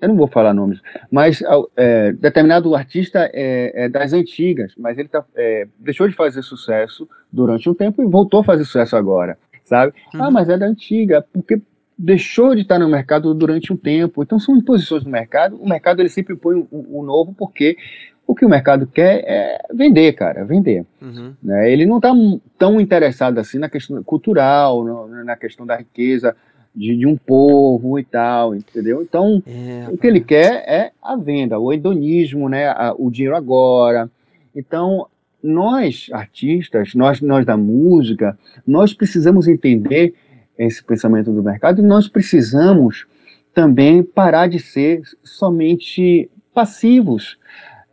eu 0.00 0.08
não 0.08 0.16
vou 0.16 0.26
falar 0.26 0.54
nomes, 0.54 0.80
mas 1.10 1.42
é, 1.76 2.12
determinado 2.12 2.74
artista 2.74 3.30
é, 3.32 3.84
é, 3.84 3.88
das 3.88 4.12
antigas, 4.12 4.72
mas 4.76 4.98
ele 4.98 5.08
tá, 5.08 5.24
é, 5.34 5.66
deixou 5.78 6.08
de 6.08 6.14
fazer 6.14 6.42
sucesso 6.42 7.08
durante 7.32 7.68
um 7.68 7.74
tempo 7.74 8.02
e 8.02 8.06
voltou 8.06 8.40
a 8.40 8.44
fazer 8.44 8.64
sucesso 8.64 8.96
agora, 8.96 9.38
sabe? 9.64 9.92
Uhum. 10.14 10.24
Ah, 10.24 10.30
mas 10.30 10.48
é 10.48 10.56
da 10.56 10.66
antiga, 10.66 11.24
porque 11.32 11.60
deixou 11.98 12.54
de 12.54 12.62
estar 12.62 12.78
no 12.78 12.88
mercado 12.88 13.34
durante 13.34 13.72
um 13.72 13.76
tempo. 13.76 14.22
Então 14.22 14.38
são 14.38 14.56
imposições 14.56 15.02
do 15.02 15.10
mercado. 15.10 15.56
O 15.56 15.68
mercado 15.68 16.00
ele 16.00 16.08
sempre 16.08 16.36
põe 16.36 16.56
o, 16.70 17.00
o 17.00 17.02
novo 17.02 17.34
porque 17.36 17.76
o 18.24 18.34
que 18.34 18.44
o 18.44 18.48
mercado 18.48 18.86
quer 18.86 19.24
é 19.26 19.58
vender, 19.74 20.12
cara, 20.12 20.44
vender. 20.44 20.84
Uhum. 21.02 21.34
Né? 21.42 21.72
Ele 21.72 21.86
não 21.86 21.96
está 21.96 22.12
tão 22.56 22.80
interessado 22.80 23.38
assim 23.38 23.58
na 23.58 23.68
questão 23.68 24.02
cultural, 24.04 24.84
no, 24.84 25.24
na 25.24 25.34
questão 25.34 25.66
da 25.66 25.76
riqueza 25.76 26.36
de, 26.74 26.96
de, 26.96 27.06
um 27.06 27.16
povo 27.16 27.98
e 27.98 28.04
tal, 28.04 28.54
entendeu? 28.54 29.02
Então, 29.02 29.42
é, 29.46 29.88
o 29.90 29.96
que 29.96 30.06
ele 30.06 30.20
quer 30.20 30.64
é 30.66 30.92
a 31.02 31.16
venda, 31.16 31.58
o 31.58 31.72
hedonismo, 31.72 32.48
né? 32.48 32.68
A, 32.68 32.94
o 32.96 33.10
dinheiro 33.10 33.36
agora. 33.36 34.10
Então, 34.54 35.06
nós, 35.42 36.08
artistas, 36.12 36.94
nós, 36.94 37.20
nós 37.20 37.44
da 37.44 37.56
música, 37.56 38.38
nós 38.66 38.92
precisamos 38.92 39.46
entender 39.46 40.14
esse 40.58 40.82
pensamento 40.82 41.32
do 41.32 41.42
mercado 41.42 41.80
e 41.80 41.84
nós 41.84 42.08
precisamos 42.08 43.06
também 43.54 44.02
parar 44.02 44.48
de 44.48 44.58
ser 44.58 45.02
somente 45.22 46.28
passivos 46.52 47.38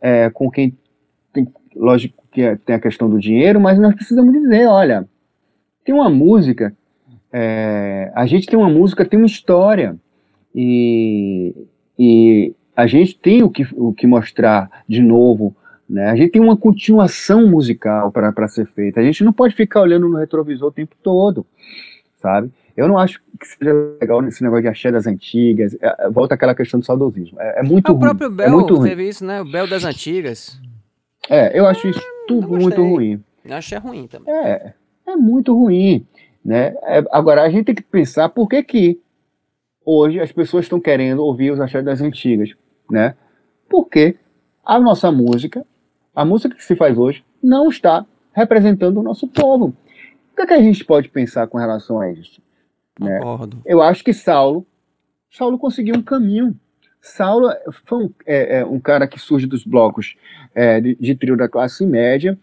é, 0.00 0.28
com 0.30 0.50
quem 0.50 0.76
tem, 1.32 1.46
lógico 1.74 2.22
que 2.32 2.42
é, 2.42 2.56
tem 2.56 2.76
a 2.76 2.80
questão 2.80 3.08
do 3.08 3.18
dinheiro, 3.18 3.60
mas 3.60 3.78
nós 3.78 3.94
precisamos 3.94 4.32
dizer, 4.32 4.66
olha, 4.66 5.08
tem 5.84 5.94
uma 5.94 6.10
música, 6.10 6.76
é, 7.38 8.12
a 8.14 8.26
gente 8.26 8.46
tem 8.46 8.58
uma 8.58 8.70
música, 8.70 9.04
tem 9.04 9.18
uma 9.18 9.26
história 9.26 9.96
e, 10.54 11.54
e 11.98 12.54
a 12.74 12.86
gente 12.86 13.18
tem 13.18 13.42
o 13.42 13.50
que, 13.50 13.66
o 13.74 13.92
que 13.92 14.06
mostrar 14.06 14.70
de 14.88 15.02
novo, 15.02 15.54
né? 15.88 16.10
A 16.10 16.16
gente 16.16 16.32
tem 16.32 16.42
uma 16.42 16.56
continuação 16.56 17.46
musical 17.46 18.10
para 18.10 18.48
ser 18.48 18.66
feita. 18.66 19.00
A 19.00 19.04
gente 19.04 19.22
não 19.22 19.32
pode 19.32 19.54
ficar 19.54 19.82
olhando 19.82 20.08
no 20.08 20.16
retrovisor 20.16 20.68
o 20.68 20.72
tempo 20.72 20.96
todo 21.02 21.46
sabe? 22.26 22.50
Eu 22.76 22.88
não 22.88 22.98
acho 22.98 23.20
que 23.40 23.46
seja 23.46 23.72
legal 24.00 24.22
esse 24.26 24.42
negócio 24.42 24.62
de 24.62 24.68
axé 24.68 24.90
das 24.90 25.06
antigas. 25.06 25.74
É, 25.80 26.06
é 26.06 26.10
volta 26.10 26.34
aquela 26.34 26.54
questão 26.54 26.80
do 26.80 26.84
saudosismo. 26.84 27.40
É, 27.40 27.60
é 27.60 27.62
muito 27.62 27.88
ruim. 27.92 27.96
O 27.96 28.00
próprio 28.00 28.30
Bel 28.30 28.60
é 28.60 28.88
teve 28.88 29.08
isso, 29.08 29.24
né? 29.24 29.40
O 29.40 29.44
Bel 29.44 29.66
das 29.66 29.84
antigas. 29.84 30.60
É, 31.30 31.58
eu 31.58 31.66
acho 31.66 31.88
isso 31.88 32.02
tudo 32.26 32.48
muito 32.48 32.82
ruim. 32.82 33.22
Eu 33.44 33.54
acho 33.54 33.74
é 33.74 33.78
ruim 33.78 34.06
também. 34.06 34.34
É, 34.34 34.74
é 35.06 35.16
muito 35.16 35.54
ruim. 35.54 36.04
Né? 36.46 36.76
É, 36.84 37.04
agora, 37.10 37.42
a 37.42 37.50
gente 37.50 37.64
tem 37.64 37.74
que 37.74 37.82
pensar 37.82 38.28
por 38.28 38.48
que 38.48 38.62
que 38.62 39.00
hoje 39.84 40.20
as 40.20 40.30
pessoas 40.30 40.66
estão 40.66 40.78
querendo 40.78 41.18
ouvir 41.18 41.50
os 41.50 41.60
axé 41.60 41.82
das 41.82 42.00
antigas, 42.00 42.54
né? 42.88 43.16
Porque 43.68 44.14
a 44.64 44.78
nossa 44.78 45.10
música, 45.10 45.66
a 46.14 46.24
música 46.24 46.54
que 46.54 46.62
se 46.62 46.76
faz 46.76 46.96
hoje, 46.96 47.24
não 47.42 47.68
está 47.68 48.06
representando 48.32 48.98
o 48.98 49.02
nosso 49.02 49.26
povo. 49.26 49.74
O 50.32 50.36
que, 50.36 50.42
é 50.42 50.46
que 50.46 50.54
a 50.54 50.62
gente 50.62 50.84
pode 50.84 51.08
pensar 51.08 51.48
com 51.48 51.58
relação 51.58 52.00
a 52.00 52.12
isso? 52.12 52.40
Né? 53.00 53.18
Eu 53.64 53.82
acho 53.82 54.04
que 54.04 54.12
Saulo, 54.12 54.64
Saulo 55.28 55.58
conseguiu 55.58 55.96
um 55.96 56.02
caminho. 56.02 56.54
Saulo 57.00 57.50
foi 57.86 58.04
um, 58.04 58.10
é, 58.24 58.58
é, 58.58 58.64
um 58.64 58.78
cara 58.78 59.08
que 59.08 59.18
surge 59.18 59.48
dos 59.48 59.64
blocos 59.64 60.14
é, 60.54 60.80
de, 60.80 60.94
de, 60.94 61.14
trio 61.16 61.36
da 61.36 61.48
classe 61.48 61.84
média, 61.84 62.38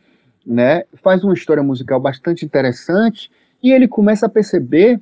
né? 0.45 0.84
faz 0.95 1.23
uma 1.23 1.34
história 1.34 1.63
musical 1.63 2.01
bastante 2.01 2.43
interessante 2.43 3.31
e 3.64 3.72
ele 3.72 3.88
começa 3.88 4.26
a 4.26 4.30
perceber. 4.30 4.99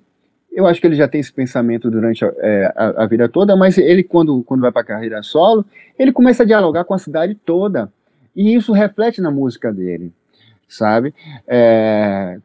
Eu 0.52 0.68
acho 0.68 0.80
que 0.80 0.86
ele 0.86 0.96
já 0.96 1.08
tem 1.08 1.20
esse 1.20 1.34
pensamento 1.34 1.90
durante 1.90 2.24
a, 2.24 2.32
é, 2.38 2.74
a, 2.76 3.04
a 3.04 3.08
vida 3.08 3.28
toda, 3.28 3.56
mas 3.56 3.78
ele, 3.78 4.04
quando, 4.04 4.44
quando 4.44 4.62
vai 4.62 4.72
para 4.72 4.82
a 4.82 4.86
carreira 4.86 5.24
solo, 5.24 5.66
ele 5.98 6.12
começa 6.12 6.44
a 6.44 6.46
dialogar 6.46 6.84
com 6.84 6.94
a 6.94 7.00
cidade 7.00 7.34
toda. 7.34 7.92
E 8.36 8.54
isso 8.54 8.72
reflete 8.72 9.22
na 9.22 9.32
música 9.32 9.74
dele, 9.74 10.14
sabe? 10.68 11.14
É, 11.48 12.38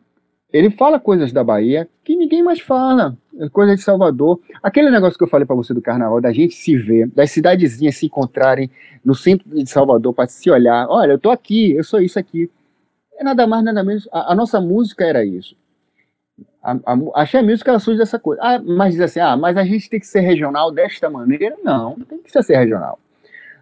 ele 0.53 0.71
fala 0.71 0.99
coisas 0.99 1.33
da 1.33 1.45
Bahia 1.45 1.89
que 2.05 2.17
ninguém 2.17 2.43
mais 2.43 2.61
fala, 2.61 3.17
coisa 3.53 3.75
de 3.75 3.83
Salvador. 3.83 4.41
Aquele 4.63 4.91
negócio 4.91 5.19
que 5.19 5.25
eu 5.25 5.29
falei 5.29 5.45
para 5.45 5.57
você 5.57 5.75
do 5.75 5.83
carnaval, 5.83 6.21
da 6.21 6.33
gente 6.33 6.55
se 6.55 6.77
ver, 6.77 7.09
das 7.09 7.31
cidadezinhas 7.33 7.97
se 7.97 8.07
encontrarem 8.07 8.71
no 9.05 9.15
centro 9.15 9.49
de 9.51 9.69
Salvador 9.69 10.15
para 10.15 10.29
se 10.29 10.49
olhar. 10.51 10.87
Olha, 10.89 11.13
eu 11.13 11.19
tô 11.19 11.31
aqui, 11.31 11.73
eu 11.73 11.85
sou 11.85 12.01
isso 12.01 12.19
aqui. 12.19 12.51
É 13.19 13.25
nada 13.25 13.47
mais, 13.47 13.65
nada 13.65 13.83
menos. 13.83 14.09
A, 14.13 14.33
a 14.33 14.35
nossa 14.35 14.61
música 14.61 15.05
era 15.05 15.25
isso. 15.25 15.57
A, 16.67 16.93
a, 16.93 17.23
a 17.23 17.43
Música 17.43 17.71
ela 17.71 17.79
surge 17.79 17.99
dessa 17.99 18.19
coisa. 18.19 18.41
Ah, 18.43 18.59
mas 18.59 18.95
diz 18.95 19.03
assim, 19.03 19.21
ah, 19.21 19.37
mas 19.37 19.57
a 19.57 19.65
gente 19.65 19.89
tem 19.89 20.01
que 20.01 20.07
ser 20.07 20.21
regional 20.21 20.73
desta 20.73 21.09
maneira? 21.09 21.57
Não, 21.63 21.97
não 21.97 22.05
tem 22.05 22.19
que 22.19 22.43
ser 22.43 22.57
regional. 22.57 22.99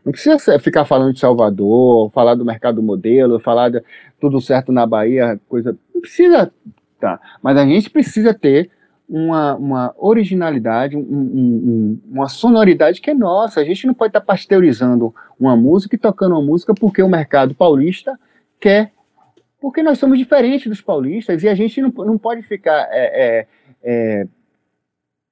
Não 0.05 0.12
precisa 0.12 0.59
ficar 0.59 0.85
falando 0.85 1.14
de 1.14 1.20
Salvador, 1.20 2.10
falar 2.10 2.35
do 2.35 2.44
mercado 2.44 2.82
modelo, 2.82 3.40
falar 3.40 3.70
de 3.70 3.82
tudo 4.20 4.40
certo 4.40 4.70
na 4.70 4.86
Bahia, 4.86 5.40
coisa. 5.48 5.76
Não 5.94 6.01
precisa 6.01 6.52
Tá? 7.05 7.20
Mas 7.43 7.59
a 7.59 7.66
gente 7.66 7.90
precisa 7.90 8.32
ter 8.32 8.70
uma, 9.06 9.55
uma 9.56 9.94
originalidade, 9.98 10.97
um, 10.97 11.01
um, 11.01 12.01
uma 12.10 12.28
sonoridade 12.31 12.98
que 13.02 13.10
é 13.10 13.14
nossa. 13.14 13.60
A 13.60 13.64
gente 13.64 13.86
não 13.86 13.93
pode 13.93 14.09
estar 14.09 14.22
pasteurizando 14.22 15.14
uma 15.39 15.55
música 15.55 15.94
e 15.94 15.98
tocando 15.98 16.32
uma 16.32 16.40
música 16.40 16.72
porque 16.74 17.02
o 17.02 17.09
mercado 17.09 17.55
paulista 17.55 18.18
quer. 18.59 18.90
Porque 19.64 19.82
nós 19.82 19.98
somos 19.98 20.18
diferentes 20.18 20.66
dos 20.66 20.82
paulistas 20.82 21.42
e 21.42 21.48
a 21.48 21.54
gente 21.54 21.80
não, 21.80 21.88
não 21.88 22.18
pode 22.18 22.42
ficar 22.42 22.86
é, 22.90 23.38
é, 23.38 23.46
é, 23.82 24.26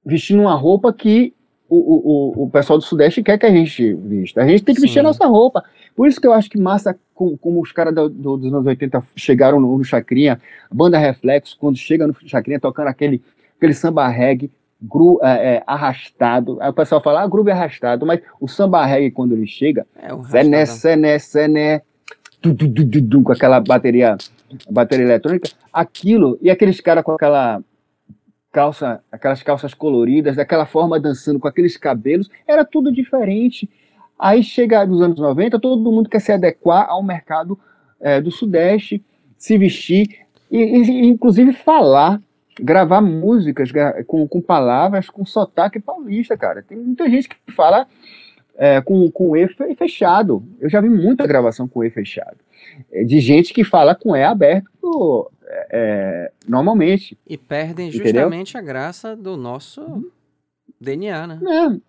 vestindo 0.02 0.40
uma 0.40 0.54
roupa 0.54 0.90
que 0.90 1.34
o, 1.68 2.40
o, 2.40 2.44
o 2.44 2.50
pessoal 2.50 2.78
do 2.78 2.82
Sudeste 2.82 3.22
quer 3.22 3.36
que 3.36 3.44
a 3.44 3.50
gente 3.50 3.92
vista. 3.92 4.40
A 4.40 4.48
gente 4.48 4.64
tem 4.64 4.74
que 4.74 4.80
Sim. 4.80 4.86
vestir 4.86 5.00
a 5.00 5.02
nossa 5.02 5.26
roupa. 5.26 5.62
Por 5.94 6.08
isso 6.08 6.18
que 6.18 6.26
eu 6.26 6.32
acho 6.32 6.48
que 6.48 6.58
massa, 6.58 6.98
como, 7.14 7.60
os 7.60 7.72
caras 7.72 7.94
do, 7.94 8.08
do, 8.08 8.38
dos 8.38 8.50
anos 8.50 8.64
80 8.64 9.02
chegaram 9.14 9.60
no, 9.60 9.76
no 9.76 9.84
Chacrinha, 9.84 10.40
a 10.70 10.74
banda 10.74 10.96
Reflexo, 10.96 11.54
quando 11.60 11.76
chega 11.76 12.06
no 12.06 12.16
Chacrinha 12.24 12.58
tocando 12.58 12.88
aquele, 12.88 13.20
aquele 13.58 13.74
samba 13.74 14.08
reggae, 14.08 14.50
gru, 14.80 15.20
é, 15.22 15.56
é, 15.56 15.62
arrastado. 15.66 16.56
Aí 16.62 16.70
o 16.70 16.72
pessoal 16.72 17.02
fala, 17.02 17.20
ah, 17.20 17.26
groove 17.28 17.50
arrastado, 17.50 18.06
mas 18.06 18.22
o 18.40 18.48
samba 18.48 18.82
reggae, 18.86 19.10
quando 19.10 19.32
ele 19.32 19.46
chega, 19.46 19.86
é 19.94 20.14
um 20.14 20.24
sené, 20.24 20.64
sené, 20.64 21.18
sené, 21.18 21.82
du, 22.42 22.68
du, 22.68 23.00
du, 23.00 23.22
com 23.22 23.32
aquela 23.32 23.60
bateria, 23.60 24.16
bateria 24.70 25.04
eletrônica, 25.04 25.50
aquilo, 25.72 26.38
e 26.42 26.50
aqueles 26.50 26.80
caras 26.80 27.04
com 27.04 27.12
aquela 27.12 27.62
calça, 28.50 29.02
aquelas 29.10 29.42
calças 29.42 29.72
coloridas, 29.72 30.36
daquela 30.36 30.66
forma 30.66 31.00
dançando 31.00 31.38
com 31.38 31.48
aqueles 31.48 31.76
cabelos, 31.76 32.28
era 32.46 32.64
tudo 32.64 32.92
diferente. 32.92 33.68
Aí 34.18 34.42
chega 34.42 34.84
nos 34.86 35.00
anos 35.00 35.18
90, 35.18 35.58
todo 35.58 35.90
mundo 35.90 36.08
quer 36.08 36.20
se 36.20 36.32
adequar 36.32 36.88
ao 36.88 37.02
mercado 37.02 37.58
é, 38.00 38.20
do 38.20 38.30
Sudeste, 38.30 39.02
se 39.38 39.56
vestir, 39.56 40.20
e, 40.50 40.58
e, 40.58 41.06
inclusive 41.06 41.52
falar, 41.52 42.20
gravar 42.60 43.00
músicas 43.00 43.70
gra 43.70 44.04
com, 44.04 44.28
com 44.28 44.40
palavras 44.40 45.08
com 45.08 45.24
sotaque 45.24 45.80
paulista, 45.80 46.36
cara. 46.36 46.62
Tem 46.62 46.76
muita 46.76 47.08
gente 47.08 47.28
que 47.28 47.36
fala 47.52 47.86
é, 48.56 48.80
com, 48.80 49.10
com 49.10 49.36
E 49.36 49.48
fechado. 49.74 50.42
Eu 50.60 50.68
já 50.68 50.80
vi 50.80 50.88
muita 50.88 51.26
gravação 51.26 51.66
com 51.66 51.84
E 51.84 51.90
fechado. 51.90 52.36
É, 52.90 53.04
de 53.04 53.20
gente 53.20 53.52
que 53.52 53.64
fala 53.64 53.94
com 53.94 54.16
E 54.16 54.22
aberto 54.22 55.30
é, 55.70 56.30
normalmente. 56.48 57.16
E 57.26 57.36
perdem 57.36 57.90
justamente 57.90 58.56
entendeu? 58.56 58.60
a 58.60 58.72
graça 58.72 59.16
do 59.16 59.36
nosso 59.36 60.10
DNA, 60.80 61.26
né? 61.26 61.80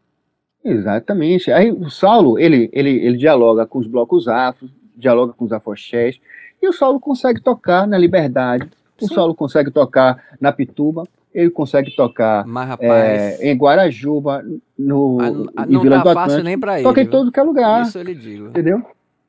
É, 0.64 0.69
exatamente. 0.69 1.52
Aí 1.52 1.72
o 1.72 1.90
Saulo, 1.90 2.38
ele, 2.38 2.69
ele, 2.73 2.91
ele 3.06 3.18
dialoga 3.18 3.65
com 3.65 3.80
os 3.80 3.88
blocos 3.88 4.27
afros, 4.27 4.72
dialoga 4.95 5.34
com 5.34 5.45
os 5.45 5.52
afoxés, 5.52 6.19
e 6.61 6.68
o 6.68 6.73
Saulo 6.73 6.99
consegue 6.99 7.41
tocar 7.41 7.88
na 7.88 7.98
Liberdade, 7.98 8.69
o 9.02 9.07
Sim. 9.07 9.15
Saulo 9.15 9.35
consegue 9.35 9.72
tocar 9.72 10.23
na 10.40 10.52
Pituba, 10.52 11.03
ele 11.34 11.49
consegue 11.49 11.95
tocar 11.95 12.45
é, 12.80 13.51
em 13.51 13.55
Guarajuba, 13.57 14.45
no, 14.77 15.19
a, 15.19 15.64
a, 15.64 15.65
em 15.65 15.80
Vila 15.80 15.97
tá 15.97 16.03
do 16.03 16.10
Atlântico. 16.10 16.14
fácil 16.14 16.43
nem 16.43 16.60
pra 16.60 16.76
ele. 16.76 16.84
Toca 16.84 17.01
em 17.01 17.07
todo 17.07 17.31
que 17.31 17.39
é 17.39 17.43
lugar. 17.43 17.81
Isso 17.84 17.97
ele 17.97 18.14
digo. 18.14 18.47
Entendeu? 18.47 18.84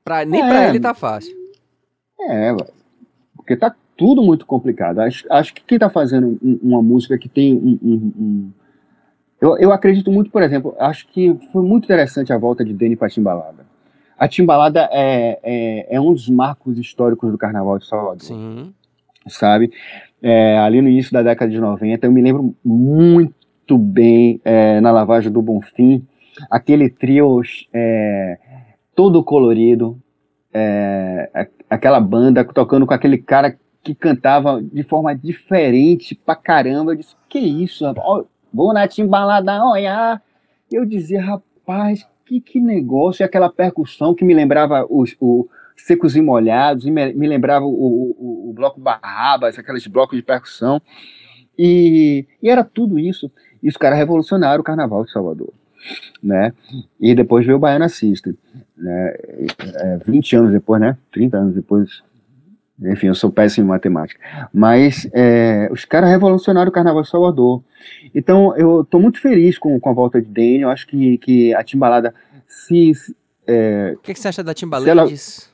Pra, 0.05 0.25
nem 0.25 0.43
é, 0.43 0.49
pra 0.49 0.69
ele 0.69 0.81
tá 0.81 0.93
fácil. 0.93 1.35
É, 2.21 2.55
porque 3.37 3.57
tá 3.57 3.75
tudo 3.97 4.23
muito 4.23 4.45
complicado. 4.47 5.01
Acho, 5.01 5.25
acho 5.31 5.55
que 5.55 5.63
quem 5.63 5.77
está 5.77 5.89
fazendo 5.89 6.39
uma 6.63 6.83
música 6.83 7.17
que 7.19 7.29
tem 7.29 7.55
um. 7.55 7.79
um, 7.83 8.13
um 8.19 8.51
eu, 9.41 9.59
eu, 9.59 9.73
acredito 9.73 10.11
muito, 10.11 10.31
por 10.31 10.43
exemplo, 10.43 10.75
acho 10.79 11.07
que 11.09 11.37
foi 11.53 11.63
muito 11.63 11.85
interessante 11.85 12.33
a 12.33 12.39
volta 12.39 12.65
de 12.65 12.73
Dani 12.73 12.97
para 12.97 13.09
a 13.09 13.11
Timbalada. 13.11 13.67
A 14.19 14.29
Timbalada 14.29 14.89
é, 14.93 15.39
é, 15.43 15.97
é, 15.97 16.01
um 16.01 16.13
dos 16.13 16.29
marcos 16.29 16.79
históricos 16.79 17.31
do 17.31 17.37
Carnaval 17.37 17.79
de 17.79 17.87
Salvador. 17.87 18.23
Sim. 18.23 18.73
Sabe? 19.29 19.73
É, 20.27 20.57
ali 20.57 20.81
no 20.81 20.89
início 20.89 21.13
da 21.13 21.23
década 21.23 21.51
de 21.51 21.61
90, 21.61 22.07
eu 22.07 22.11
me 22.11 22.23
lembro 22.23 22.57
muito 22.65 23.77
bem 23.77 24.41
é, 24.43 24.81
na 24.81 24.91
lavagem 24.91 25.31
do 25.31 25.43
Bonfim, 25.43 26.03
aquele 26.51 26.89
trio 26.89 27.43
é, 27.71 28.39
todo 28.95 29.23
colorido, 29.23 29.99
é, 30.51 31.49
aquela 31.69 32.01
banda 32.01 32.43
tocando 32.43 32.87
com 32.87 32.95
aquele 32.95 33.19
cara 33.19 33.55
que 33.83 33.95
cantava 33.95 34.63
de 34.63 34.83
forma 34.83 35.15
diferente 35.15 36.15
pra 36.15 36.35
caramba. 36.35 36.93
Eu 36.93 36.97
disse, 36.97 37.15
que 37.29 37.39
isso, 37.39 37.85
rapaz? 37.85 38.25
vou 38.51 38.73
na 38.73 38.89
timbalada 38.89 39.63
olha. 39.63 40.23
Eu 40.73 40.87
dizia, 40.87 41.21
rapaz, 41.21 42.09
que, 42.25 42.41
que 42.41 42.59
negócio, 42.59 43.23
e 43.23 43.25
aquela 43.25 43.51
percussão 43.51 44.15
que 44.15 44.25
me 44.25 44.33
lembrava 44.33 44.87
os, 44.89 45.15
o 45.21 45.47
Secos 45.77 46.17
e 46.17 46.23
Molhados, 46.23 46.85
me, 46.85 47.13
me 47.13 47.27
lembrava 47.27 47.65
o, 47.65 47.71
o, 47.71 48.51
o, 48.51 48.53
bloco 48.55 48.81
Barrabas, 48.81 49.59
aqueles 49.59 49.87
blocos 49.87 50.17
de 50.17 50.23
percussão, 50.23 50.81
e, 51.59 52.27
e 52.43 52.49
era 52.49 52.65
tudo 52.65 52.99
isso. 52.99 53.31
E 53.63 53.69
os 53.69 53.77
caras 53.77 53.99
revolucionaram 53.99 54.61
o 54.61 54.65
Carnaval 54.65 55.05
de 55.05 55.13
Salvador. 55.13 55.53
Né? 56.23 56.53
E 56.99 57.15
depois 57.15 57.45
veio 57.45 57.59
o 57.59 57.61
Baiana 57.61 57.89
System, 57.89 58.35
né? 58.77 59.15
É, 59.75 59.99
20 60.07 60.37
anos 60.37 60.53
depois, 60.53 60.81
né? 60.81 60.97
30 61.13 61.37
anos 61.37 61.55
depois, 61.55 62.03
enfim, 62.81 63.09
eu 63.09 63.15
sou 63.15 63.31
péssimo 63.31 63.67
em 63.67 63.69
matemática. 63.69 64.19
Mas 64.53 65.07
é, 65.13 65.69
os 65.71 65.85
caras 65.85 66.09
revolucionaram 66.09 66.71
o 66.71 66.73
Carnaval 66.73 67.03
de 67.03 67.11
Salvador. 67.11 67.63
Então, 68.15 68.57
eu 68.57 68.81
estou 68.81 68.99
muito 68.99 69.21
feliz 69.21 69.59
com, 69.59 69.79
com 69.79 69.91
a 69.91 69.93
volta 69.93 70.23
de 70.23 70.29
Dane. 70.29 70.63
Eu 70.63 70.71
acho 70.71 70.87
que, 70.87 71.19
que 71.19 71.55
a 71.55 71.63
Timbalada 71.63 72.15
se. 72.47 72.93
É, 73.47 73.93
o 73.95 74.01
que, 74.01 74.15
que, 74.15 74.21
você 74.21 74.29
acha 74.29 74.43
da 74.43 74.55
Timbalades? 74.55 74.89
Ela... 74.89 75.54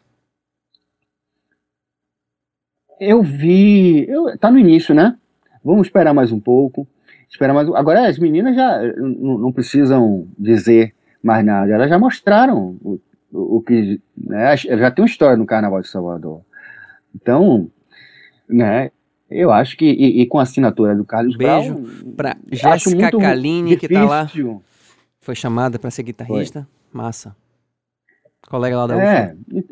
Eu 3.01 3.23
vi. 3.23 4.07
Eu, 4.09 4.37
tá 4.39 4.51
no 4.51 4.59
início, 4.59 4.95
né? 4.95 5.17
Vamos 5.65 5.87
esperar 5.87 6.13
mais 6.13 6.31
um 6.31 6.39
pouco. 6.39 6.87
Esperar 7.29 7.55
mais. 7.55 7.67
Agora, 7.71 8.07
as 8.07 8.19
meninas 8.19 8.55
já 8.55 8.83
não, 8.99 9.39
não 9.39 9.53
precisam 9.53 10.29
dizer 10.39 10.95
mais 11.23 11.45
nada. 11.45 11.73
Elas 11.73 11.89
já 11.89 11.99
mostraram 11.99 12.77
o, 12.83 13.01
o, 13.33 13.57
o 13.57 13.63
que. 13.63 14.01
Né? 14.17 14.57
Já 14.57 14.91
tem 14.91 15.03
uma 15.03 15.09
história 15.09 15.37
no 15.37 15.47
Carnaval 15.47 15.81
de 15.81 15.89
Salvador. 15.89 16.43
Então, 17.15 17.71
né, 18.49 18.91
eu 19.31 19.51
acho 19.51 19.77
que, 19.77 19.87
e, 19.87 20.23
e 20.23 20.27
com 20.27 20.39
a 20.39 20.43
assinatura 20.43 20.95
do 20.95 21.05
Carlos 21.05 21.37
Beijo 21.37 21.75
Brown, 21.75 22.15
pra 22.17 22.37
Jéssica 22.51 23.11
Kaline, 23.11 23.77
que 23.77 23.89
tá 23.89 24.05
lá. 24.05 24.31
Foi 25.21 25.35
chamada 25.35 25.79
para 25.79 25.91
ser 25.91 26.03
guitarrista. 26.03 26.67
Foi. 26.91 27.01
Massa. 27.01 27.37
Colega 28.49 28.77
lá 28.77 28.87
da 28.89 29.01
é, 29.01 29.35
UFA. 29.35 29.65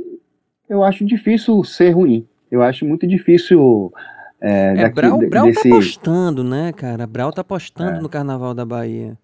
Eu 0.68 0.84
acho 0.84 1.04
difícil 1.04 1.64
ser 1.64 1.90
ruim. 1.90 2.26
Eu 2.50 2.62
acho 2.62 2.84
muito 2.84 3.06
difícil. 3.06 3.92
É, 4.40 4.70
é 4.70 4.74
daqui, 4.74 4.94
Brau, 4.94 5.18
Brau 5.18 5.44
tá 5.44 5.50
desse... 5.50 5.68
tá 5.68 5.74
apostando, 5.74 6.44
né, 6.44 6.72
cara? 6.72 7.06
Brau 7.06 7.32
tá 7.32 7.40
apostando 7.40 7.98
é. 7.98 8.00
no 8.00 8.08
Carnaval 8.08 8.54
da 8.54 8.64
Bahia. 8.64 9.18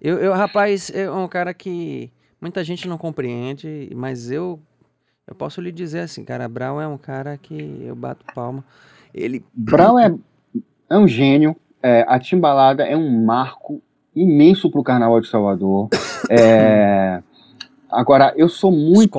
Eu, 0.00 0.18
eu, 0.18 0.32
rapaz, 0.32 0.90
é 0.94 1.10
um 1.10 1.28
cara 1.28 1.54
que 1.54 2.10
muita 2.40 2.62
gente 2.64 2.86
não 2.88 2.98
compreende, 2.98 3.90
mas 3.94 4.30
eu 4.30 4.60
eu 5.26 5.34
posso 5.34 5.60
lhe 5.60 5.72
dizer 5.72 6.00
assim, 6.00 6.24
cara, 6.24 6.48
Brown 6.48 6.80
é 6.80 6.86
um 6.86 6.96
cara 6.96 7.36
que 7.36 7.82
eu 7.84 7.96
bato 7.96 8.24
palma. 8.32 8.64
Ele. 9.12 9.44
Brown 9.52 9.98
é, 9.98 10.14
é 10.88 10.96
um 10.96 11.08
gênio. 11.08 11.56
É, 11.82 12.04
a 12.06 12.18
Timbalada 12.18 12.84
é 12.84 12.96
um 12.96 13.24
marco 13.24 13.82
imenso 14.14 14.70
para 14.70 14.80
o 14.80 14.84
Carnaval 14.84 15.20
de 15.20 15.28
Salvador. 15.28 15.88
É, 16.28 17.22
agora, 17.90 18.32
eu 18.36 18.48
sou 18.48 18.70
muito 18.70 19.18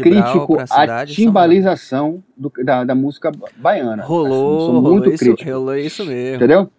crítico 0.00 0.56
à 0.70 1.06
timbalização 1.06 2.22
do, 2.36 2.52
da, 2.64 2.84
da, 2.84 2.94
música 2.94 3.32
baiana. 3.56 4.02
Rolou, 4.02 4.56
assim, 4.56 4.66
sou 4.66 4.74
muito 4.74 5.04
rolou 5.04 5.18
crítico. 5.18 5.42
Isso, 5.42 5.52
rolou 5.52 5.76
isso 5.76 6.06
mesmo. 6.06 6.36
Entendeu? 6.36 6.70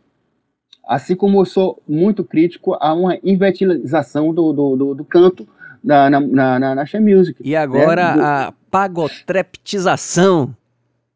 Assim 0.88 1.16
como 1.16 1.40
eu 1.40 1.46
sou 1.46 1.82
muito 1.88 2.24
crítico 2.24 2.76
a 2.80 2.94
uma 2.94 3.18
inventilização 3.24 4.34
do, 4.34 4.52
do, 4.52 4.76
do, 4.76 4.96
do 4.96 5.06
canto 5.06 5.48
na, 5.84 6.10
na, 6.10 6.20
na, 6.20 6.76
na, 6.76 6.86
Music. 7.00 7.42
E 7.44 7.56
agora 7.56 8.16
né? 8.16 8.24
a 8.24 8.54
pagotreptização 8.70 10.56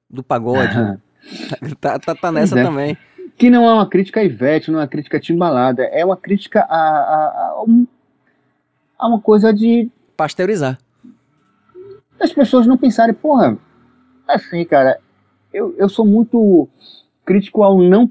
do 0.09 0.23
pagode. 0.23 0.73
tá, 1.79 1.99
tá, 1.99 2.15
tá, 2.15 2.31
nessa 2.31 2.59
é. 2.59 2.63
também. 2.63 2.97
Que 3.37 3.49
não 3.49 3.67
é 3.67 3.73
uma 3.73 3.87
crítica 3.87 4.21
a 4.21 4.23
Ivete, 4.23 4.71
não 4.71 4.79
é 4.79 4.83
uma 4.83 4.87
crítica 4.87 5.19
timbalada, 5.19 5.83
é 5.83 6.05
uma 6.05 6.15
crítica 6.15 6.61
a, 6.61 6.77
a, 6.77 7.51
a, 7.57 7.63
um, 7.67 7.85
a 8.97 9.07
uma 9.07 9.19
coisa 9.19 9.53
de. 9.53 9.89
Pasteurizar. 10.17 10.77
As 12.19 12.31
pessoas 12.31 12.65
não 12.65 12.77
pensarem, 12.77 13.13
porra, 13.13 13.57
assim, 14.27 14.63
cara, 14.63 14.99
eu, 15.53 15.75
eu 15.77 15.89
sou 15.89 16.05
muito 16.05 16.67
crítico 17.25 17.63
ao 17.63 17.81
não 17.81 18.09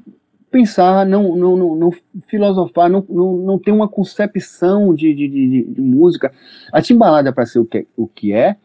pensar, 0.50 1.04
não, 1.04 1.34
não, 1.34 1.56
não, 1.56 1.74
não 1.74 1.90
filosofar, 2.28 2.88
não, 2.88 3.04
não, 3.08 3.36
não 3.38 3.58
ter 3.58 3.72
uma 3.72 3.88
concepção 3.88 4.94
de, 4.94 5.12
de, 5.12 5.28
de, 5.28 5.64
de 5.64 5.80
música. 5.80 6.32
A 6.72 6.80
timbalada, 6.80 7.32
para 7.32 7.44
ser 7.44 7.58
o 7.58 7.64
que, 7.64 7.88
o 7.96 8.06
que 8.06 8.32
é, 8.32 8.56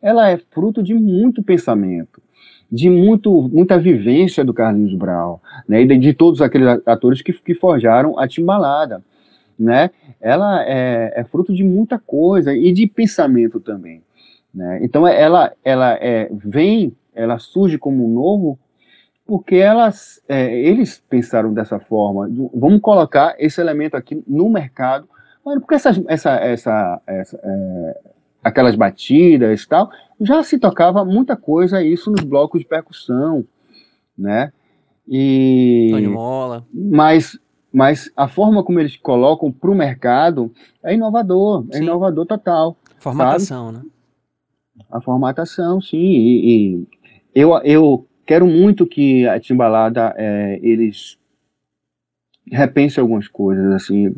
ela 0.00 0.30
é 0.30 0.36
fruto 0.36 0.80
de 0.82 0.94
muito 0.94 1.42
pensamento, 1.42 2.22
de 2.70 2.88
muito, 2.88 3.48
muita 3.52 3.76
vivência 3.76 4.44
do 4.44 4.54
Carlinhos 4.54 4.94
Brau, 4.94 5.42
né, 5.66 5.82
e 5.82 5.86
de, 5.86 5.98
de 5.98 6.14
todos 6.14 6.40
aqueles 6.40 6.80
atores 6.86 7.20
que, 7.22 7.32
que 7.32 7.54
forjaram 7.54 8.16
a 8.18 8.28
timbalada. 8.28 9.02
Né? 9.58 9.90
Ela 10.20 10.64
é, 10.64 11.12
é 11.16 11.24
fruto 11.24 11.54
de 11.54 11.62
muita 11.62 11.98
coisa 11.98 12.54
e 12.54 12.72
de 12.72 12.86
pensamento 12.86 13.60
também. 13.60 14.02
Né? 14.52 14.80
Então 14.82 15.06
ela, 15.06 15.52
ela 15.64 15.94
é, 16.00 16.28
vem, 16.32 16.96
ela 17.14 17.38
surge 17.38 17.78
como 17.78 18.04
um 18.04 18.14
novo 18.14 18.58
porque 19.26 19.56
elas, 19.56 20.20
é, 20.28 20.54
eles 20.58 21.02
pensaram 21.08 21.54
dessa 21.54 21.78
forma. 21.78 22.28
Vamos 22.54 22.80
colocar 22.80 23.34
esse 23.38 23.60
elemento 23.60 23.96
aqui 23.96 24.22
no 24.26 24.50
mercado, 24.50 25.08
porque 25.42 25.74
essa, 25.74 25.90
essa, 26.08 26.30
essa, 26.34 27.00
essa 27.06 27.40
é, 27.42 28.00
aquelas 28.42 28.74
batidas 28.74 29.62
e 29.62 29.68
tal, 29.68 29.90
já 30.20 30.42
se 30.42 30.58
tocava 30.58 31.04
muita 31.04 31.36
coisa 31.36 31.82
isso 31.82 32.10
nos 32.10 32.22
blocos 32.24 32.60
de 32.60 32.66
percussão, 32.66 33.44
né? 34.18 34.52
E 35.08 35.88
Tony 35.90 36.08
Mola. 36.08 36.66
Mas, 36.72 37.38
mas 37.72 38.10
a 38.16 38.28
forma 38.28 38.62
como 38.62 38.78
eles 38.78 38.96
colocam 38.96 39.50
para 39.50 39.70
o 39.70 39.74
mercado 39.74 40.52
é 40.82 40.94
inovador, 40.94 41.64
é 41.70 41.78
sim. 41.78 41.82
inovador 41.84 42.26
total. 42.26 42.76
Formatação, 42.98 43.72
sabe? 43.72 43.86
né? 43.86 43.90
A 44.90 45.00
formatação, 45.00 45.80
sim. 45.80 45.96
E, 45.96 46.76
e 46.76 46.86
eu, 47.34 47.56
eu 47.64 48.06
quero 48.26 48.46
muito 48.46 48.86
que 48.86 49.26
a 49.26 49.40
Timbalada 49.40 50.14
é, 50.16 50.60
eles 50.62 51.18
repensem 52.50 53.00
algumas 53.00 53.26
coisas 53.26 53.72
assim. 53.72 54.14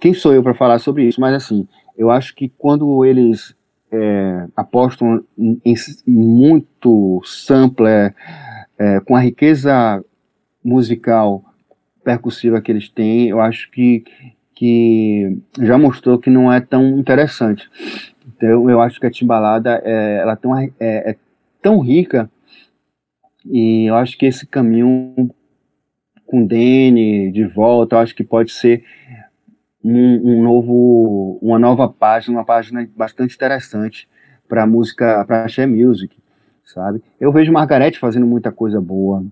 Quem 0.00 0.12
sou 0.12 0.34
eu 0.34 0.42
para 0.42 0.54
falar 0.54 0.78
sobre 0.78 1.04
isso? 1.06 1.20
Mas 1.20 1.34
assim, 1.34 1.68
eu 1.96 2.10
acho 2.10 2.34
que 2.34 2.48
quando 2.48 3.04
eles 3.04 3.54
é, 3.92 4.46
apostam 4.56 5.24
em, 5.38 5.60
em, 5.64 5.74
muito 6.06 7.20
sampler, 7.24 8.14
é, 8.78 9.00
com 9.00 9.14
a 9.14 9.20
riqueza 9.20 10.04
musical 10.62 11.44
percussiva 12.10 12.60
que 12.60 12.72
eles 12.72 12.88
têm, 12.88 13.28
eu 13.28 13.40
acho 13.40 13.70
que, 13.70 14.04
que 14.54 15.38
já 15.60 15.78
mostrou 15.78 16.18
que 16.18 16.28
não 16.28 16.52
é 16.52 16.60
tão 16.60 16.98
interessante. 16.98 17.70
Então, 18.26 18.68
eu 18.68 18.80
acho 18.80 18.98
que 18.98 19.06
a 19.06 19.10
Timbalada 19.10 19.80
é, 19.84 20.18
ela 20.18 20.38
uma, 20.44 20.64
é, 20.64 20.70
é 20.80 21.16
tão 21.62 21.78
rica 21.78 22.28
e 23.44 23.86
eu 23.88 23.94
acho 23.94 24.18
que 24.18 24.26
esse 24.26 24.46
caminho 24.46 25.30
com 26.26 26.44
Dene 26.44 27.30
de 27.30 27.44
volta, 27.44 27.96
eu 27.96 28.00
acho 28.00 28.14
que 28.14 28.24
pode 28.24 28.52
ser 28.52 28.84
um, 29.82 30.32
um, 30.32 30.42
novo, 30.42 31.38
uma 31.40 31.58
nova 31.58 31.88
página, 31.88 32.38
uma 32.38 32.44
página 32.44 32.88
bastante 32.96 33.34
interessante 33.34 34.08
para 34.48 34.66
música, 34.66 35.24
para 35.26 35.44
a 35.44 35.66
music, 35.66 36.16
sabe? 36.64 37.02
Eu 37.20 37.32
vejo 37.32 37.52
Margarete 37.52 37.98
fazendo 37.98 38.26
muita 38.26 38.52
coisa 38.52 38.80
boa, 38.80 39.24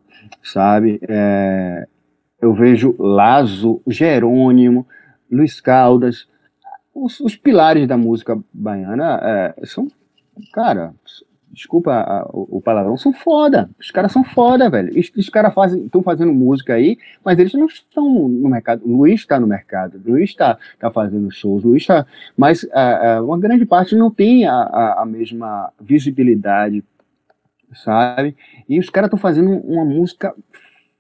sabe? 0.42 1.00
É, 1.08 1.86
eu 2.40 2.54
vejo 2.54 2.94
Lazo, 2.98 3.82
Jerônimo, 3.86 4.86
Luiz 5.30 5.60
Caldas, 5.60 6.28
os, 6.94 7.20
os 7.20 7.36
pilares 7.36 7.86
da 7.86 7.96
música 7.96 8.38
baiana 8.52 9.20
é, 9.22 9.66
são, 9.66 9.88
cara, 10.52 10.92
desculpa 11.52 11.92
a, 11.92 12.28
o, 12.32 12.60
palavrão, 12.60 12.96
são 12.96 13.12
foda. 13.12 13.70
Os 13.78 13.90
caras 13.90 14.12
são 14.12 14.24
foda, 14.24 14.68
velho. 14.70 14.98
Os, 14.98 15.10
os 15.16 15.28
caras 15.28 15.52
estão 15.74 16.02
fazendo 16.02 16.32
música 16.32 16.74
aí, 16.74 16.98
mas 17.24 17.38
eles 17.38 17.52
não 17.54 17.66
estão 17.66 18.28
no 18.28 18.48
mercado. 18.48 18.86
Luiz 18.86 19.20
está 19.20 19.38
no 19.38 19.46
mercado, 19.46 20.00
Luiz 20.04 20.30
está 20.30 20.58
tá 20.78 20.90
fazendo 20.90 21.30
shows, 21.30 21.64
Luiz 21.64 21.82
está. 21.82 22.06
Mas 22.36 22.62
uh, 22.64 22.68
uh, 23.20 23.24
uma 23.24 23.38
grande 23.38 23.64
parte 23.64 23.94
não 23.94 24.10
tem 24.10 24.46
a, 24.46 24.54
a, 24.54 25.02
a 25.02 25.06
mesma 25.06 25.72
visibilidade, 25.80 26.84
sabe? 27.74 28.36
E 28.68 28.78
os 28.78 28.90
caras 28.90 29.08
estão 29.08 29.18
fazendo 29.18 29.50
uma 29.50 29.84
música 29.84 30.34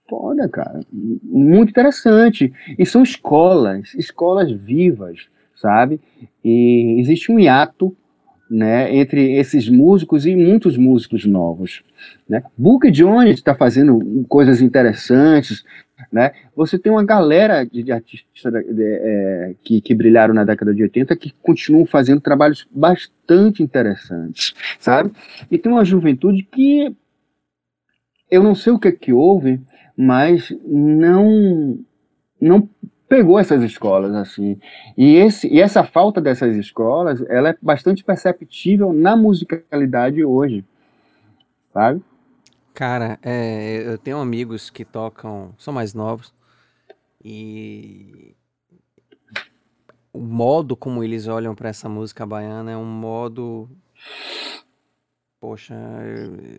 foda, 0.08 0.48
cara. 0.48 0.80
Muito 1.22 1.70
interessante. 1.70 2.52
E 2.78 2.86
são 2.86 3.02
escolas, 3.02 3.94
escolas 3.94 4.50
vivas, 4.50 5.28
sabe? 5.54 6.00
E 6.44 6.96
existe 6.98 7.30
um 7.30 7.38
hiato 7.38 7.96
né, 8.50 8.94
entre 8.94 9.32
esses 9.32 9.68
músicos 9.68 10.24
e 10.24 10.34
muitos 10.34 10.76
músicos 10.76 11.26
novos. 11.26 11.82
Né? 12.28 12.42
Book 12.56 12.90
Jones 12.90 13.34
está 13.34 13.54
fazendo 13.54 14.24
coisas 14.28 14.62
interessantes. 14.62 15.64
Né? 16.10 16.32
Você 16.56 16.78
tem 16.78 16.90
uma 16.90 17.04
galera 17.04 17.64
de, 17.64 17.82
de 17.82 17.92
artistas 17.92 18.52
de, 18.52 18.72
de, 18.72 18.82
é, 18.82 19.54
que, 19.62 19.80
que 19.80 19.94
brilharam 19.94 20.32
na 20.32 20.44
década 20.44 20.72
de 20.72 20.82
80 20.82 21.14
que 21.16 21.34
continuam 21.42 21.84
fazendo 21.84 22.20
trabalhos 22.20 22.66
bastante 22.70 23.62
interessantes, 23.62 24.54
sabe? 24.78 25.12
E 25.50 25.58
tem 25.58 25.70
uma 25.70 25.84
juventude 25.84 26.44
que 26.44 26.94
eu 28.30 28.42
não 28.42 28.54
sei 28.54 28.72
o 28.72 28.78
que 28.78 28.88
é 28.88 28.92
que 28.92 29.12
houve, 29.12 29.60
mas 29.98 30.56
não 30.64 31.84
não 32.40 32.70
pegou 33.08 33.36
essas 33.36 33.64
escolas 33.64 34.14
assim. 34.14 34.60
E, 34.96 35.16
esse, 35.16 35.48
e 35.48 35.60
essa 35.60 35.82
falta 35.82 36.20
dessas 36.20 36.54
escolas, 36.56 37.20
ela 37.28 37.48
é 37.48 37.56
bastante 37.60 38.04
perceptível 38.04 38.92
na 38.92 39.16
musicalidade 39.16 40.24
hoje, 40.24 40.64
sabe? 41.72 42.00
Cara, 42.72 43.18
é, 43.24 43.82
eu 43.84 43.98
tenho 43.98 44.18
amigos 44.18 44.70
que 44.70 44.84
tocam, 44.84 45.52
são 45.58 45.74
mais 45.74 45.94
novos, 45.94 46.32
e 47.24 48.36
o 50.12 50.20
modo 50.20 50.76
como 50.76 51.02
eles 51.02 51.26
olham 51.26 51.56
para 51.56 51.70
essa 51.70 51.88
música 51.88 52.24
baiana 52.24 52.70
é 52.70 52.76
um 52.76 52.84
modo. 52.84 53.68
Poxa, 55.40 55.74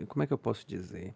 como 0.10 0.24
é 0.24 0.28
que 0.28 0.34
eu 0.34 0.38
posso 0.38 0.68
dizer? 0.68 1.14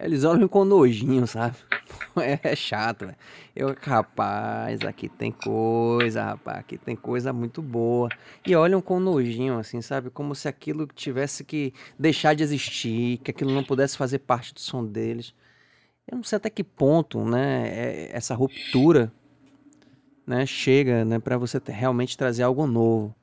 Eles 0.00 0.24
olham 0.24 0.48
com 0.48 0.64
nojinho, 0.64 1.26
sabe? 1.26 1.56
É, 2.16 2.52
é 2.52 2.56
chato, 2.56 3.06
velho. 3.06 3.16
Eu, 3.56 3.76
rapaz, 3.80 4.80
aqui 4.82 5.08
tem 5.08 5.32
coisa, 5.32 6.22
rapaz, 6.22 6.58
aqui 6.58 6.78
tem 6.78 6.94
coisa 6.94 7.32
muito 7.32 7.60
boa. 7.60 8.08
E 8.46 8.54
olham 8.54 8.80
com 8.80 9.00
nojinho, 9.00 9.58
assim, 9.58 9.82
sabe? 9.82 10.10
Como 10.10 10.32
se 10.32 10.46
aquilo 10.46 10.86
tivesse 10.86 11.42
que 11.42 11.74
deixar 11.98 12.34
de 12.34 12.44
existir, 12.44 13.18
que 13.18 13.32
aquilo 13.32 13.52
não 13.52 13.64
pudesse 13.64 13.96
fazer 13.96 14.20
parte 14.20 14.54
do 14.54 14.60
som 14.60 14.84
deles. 14.84 15.34
Eu 16.06 16.16
não 16.18 16.24
sei 16.24 16.36
até 16.36 16.48
que 16.50 16.62
ponto, 16.62 17.24
né, 17.24 17.68
é, 17.68 18.10
essa 18.12 18.34
ruptura, 18.34 19.12
né, 20.26 20.46
chega, 20.46 21.04
né, 21.04 21.18
para 21.18 21.36
você 21.36 21.60
realmente 21.66 22.16
trazer 22.16 22.44
algo 22.44 22.66
novo. 22.66 23.14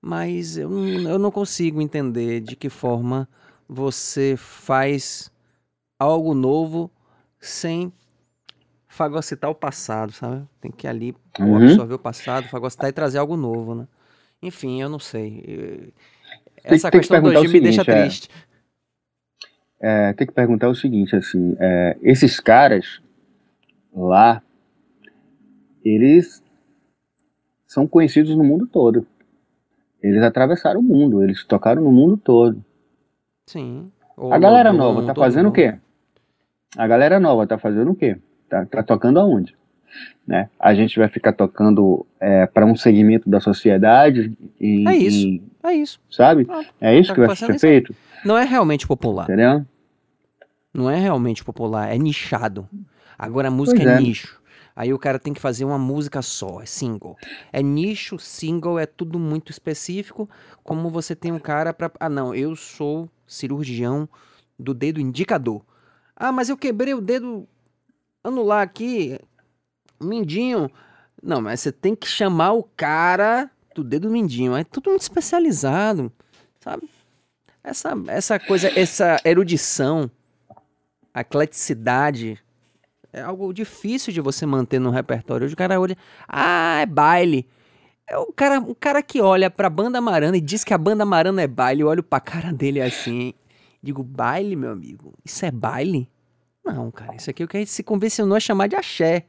Mas 0.00 0.56
eu, 0.56 0.70
eu 1.08 1.18
não 1.18 1.30
consigo 1.30 1.80
entender 1.80 2.40
de 2.40 2.54
que 2.56 2.68
forma 2.68 3.28
você 3.68 4.36
faz 4.36 5.31
algo 6.02 6.34
novo 6.34 6.90
sem 7.40 7.92
fagocitar 8.88 9.50
o 9.50 9.54
passado, 9.54 10.12
sabe? 10.12 10.46
Tem 10.60 10.70
que 10.70 10.86
ali 10.86 11.14
uhum. 11.40 11.56
absorver 11.56 11.94
o 11.94 11.98
passado, 11.98 12.48
fagocitar 12.48 12.90
e 12.90 12.92
trazer 12.92 13.18
algo 13.18 13.36
novo, 13.36 13.74
né? 13.74 13.88
Enfim, 14.42 14.82
eu 14.82 14.88
não 14.88 14.98
sei. 14.98 15.92
Essa 16.62 16.90
tem, 16.90 17.00
questão 17.00 17.22
tem 17.22 17.32
do 17.32 17.38
hoje 17.38 17.52
me 17.52 17.60
deixa 17.60 17.82
é, 17.82 17.84
triste. 17.84 18.28
É, 19.80 20.12
tem 20.12 20.26
que 20.26 20.32
perguntar 20.32 20.68
o 20.68 20.74
seguinte, 20.74 21.16
assim, 21.16 21.56
é, 21.58 21.96
esses 22.02 22.38
caras 22.38 23.00
lá, 23.94 24.42
eles 25.84 26.42
são 27.66 27.86
conhecidos 27.86 28.36
no 28.36 28.44
mundo 28.44 28.66
todo. 28.66 29.06
Eles 30.02 30.22
atravessaram 30.22 30.80
o 30.80 30.82
mundo, 30.82 31.22
eles 31.22 31.44
tocaram 31.44 31.82
no 31.82 31.92
mundo 31.92 32.16
todo. 32.16 32.62
Sim. 33.46 33.86
a 34.30 34.38
galera 34.38 34.72
nova 34.72 35.04
tá 35.06 35.14
fazendo 35.14 35.48
o 35.48 35.52
quê? 35.52 35.78
A 36.76 36.86
galera 36.86 37.20
nova 37.20 37.46
tá 37.46 37.58
fazendo 37.58 37.90
o 37.90 37.94
quê? 37.94 38.16
Tá, 38.48 38.64
tá 38.64 38.82
tocando 38.82 39.18
aonde? 39.18 39.54
Né? 40.26 40.48
A 40.58 40.74
gente 40.74 40.98
vai 40.98 41.08
ficar 41.08 41.32
tocando 41.32 42.06
é, 42.18 42.46
para 42.46 42.64
um 42.64 42.76
segmento 42.76 43.28
da 43.28 43.40
sociedade. 43.40 44.32
E, 44.60 44.88
é 44.88 44.96
isso. 44.96 45.26
E, 45.26 45.42
é 45.62 45.74
isso. 45.74 46.00
Sabe? 46.10 46.46
Ah, 46.48 46.64
é 46.80 46.98
isso 46.98 47.08
tá 47.08 47.14
que 47.14 47.26
vai 47.26 47.36
ser 47.36 47.58
feito. 47.58 47.94
Não 48.24 48.38
é 48.38 48.44
realmente 48.44 48.86
popular. 48.86 49.24
Entendeu? 49.24 49.66
Não 50.72 50.88
é 50.88 50.98
realmente 50.98 51.44
popular, 51.44 51.92
é 51.92 51.98
nichado. 51.98 52.66
Agora 53.18 53.48
a 53.48 53.50
música 53.50 53.82
é, 53.82 53.96
é 53.96 54.00
nicho. 54.00 54.40
Aí 54.74 54.92
o 54.92 54.98
cara 54.98 55.18
tem 55.18 55.34
que 55.34 55.40
fazer 55.40 55.66
uma 55.66 55.78
música 55.78 56.22
só, 56.22 56.62
é 56.62 56.66
single. 56.66 57.16
É 57.52 57.62
nicho, 57.62 58.18
single, 58.18 58.78
é 58.78 58.86
tudo 58.86 59.18
muito 59.18 59.50
específico. 59.50 60.28
Como 60.64 60.88
você 60.88 61.14
tem 61.14 61.30
um 61.30 61.38
cara 61.38 61.74
para. 61.74 61.90
Ah, 62.00 62.08
não, 62.08 62.34
eu 62.34 62.56
sou 62.56 63.08
cirurgião 63.26 64.08
do 64.58 64.72
dedo 64.72 64.98
indicador. 64.98 65.62
Ah, 66.22 66.30
mas 66.30 66.48
eu 66.48 66.56
quebrei 66.56 66.94
o 66.94 67.00
dedo 67.00 67.48
anular 68.22 68.62
aqui, 68.62 69.18
mindinho. 70.00 70.70
Não, 71.20 71.40
mas 71.40 71.58
você 71.58 71.72
tem 71.72 71.96
que 71.96 72.06
chamar 72.06 72.52
o 72.52 72.62
cara 72.62 73.50
do 73.74 73.82
dedo 73.82 74.08
mindinho. 74.08 74.54
É 74.54 74.62
tudo 74.62 74.90
muito 74.90 75.02
especializado, 75.02 76.12
sabe? 76.60 76.88
Essa, 77.64 77.94
essa 78.06 78.38
coisa, 78.38 78.68
essa 78.78 79.20
erudição, 79.24 80.08
ecleticidade, 81.12 82.38
é 83.12 83.22
algo 83.22 83.52
difícil 83.52 84.12
de 84.12 84.20
você 84.20 84.46
manter 84.46 84.78
no 84.78 84.90
repertório. 84.90 85.46
Hoje 85.46 85.54
o 85.54 85.58
cara 85.58 85.80
olha, 85.80 85.98
ah, 86.28 86.82
é 86.82 86.86
baile. 86.86 87.48
É 88.06 88.16
o 88.16 88.32
cara, 88.32 88.60
o 88.60 88.76
cara 88.76 89.02
que 89.02 89.20
olha 89.20 89.50
pra 89.50 89.68
banda 89.68 90.00
Marana 90.00 90.36
e 90.36 90.40
diz 90.40 90.62
que 90.62 90.72
a 90.72 90.78
banda 90.78 91.04
Marana 91.04 91.42
é 91.42 91.48
baile, 91.48 91.82
eu 91.82 91.88
olho 91.88 92.02
pra 92.04 92.20
cara 92.20 92.52
dele 92.52 92.80
assim, 92.80 93.34
digo, 93.82 94.04
baile, 94.04 94.54
meu 94.54 94.70
amigo? 94.70 95.14
Isso 95.24 95.44
é 95.44 95.50
baile? 95.50 96.11
Não, 96.64 96.90
cara, 96.90 97.16
isso 97.16 97.28
aqui 97.28 97.42
é 97.42 97.46
o 97.46 97.48
que 97.48 97.56
a 97.56 97.60
gente 97.60 97.70
se 97.70 97.82
convencionou 97.82 98.36
a 98.36 98.40
chamar 98.40 98.68
de 98.68 98.76
axé, 98.76 99.26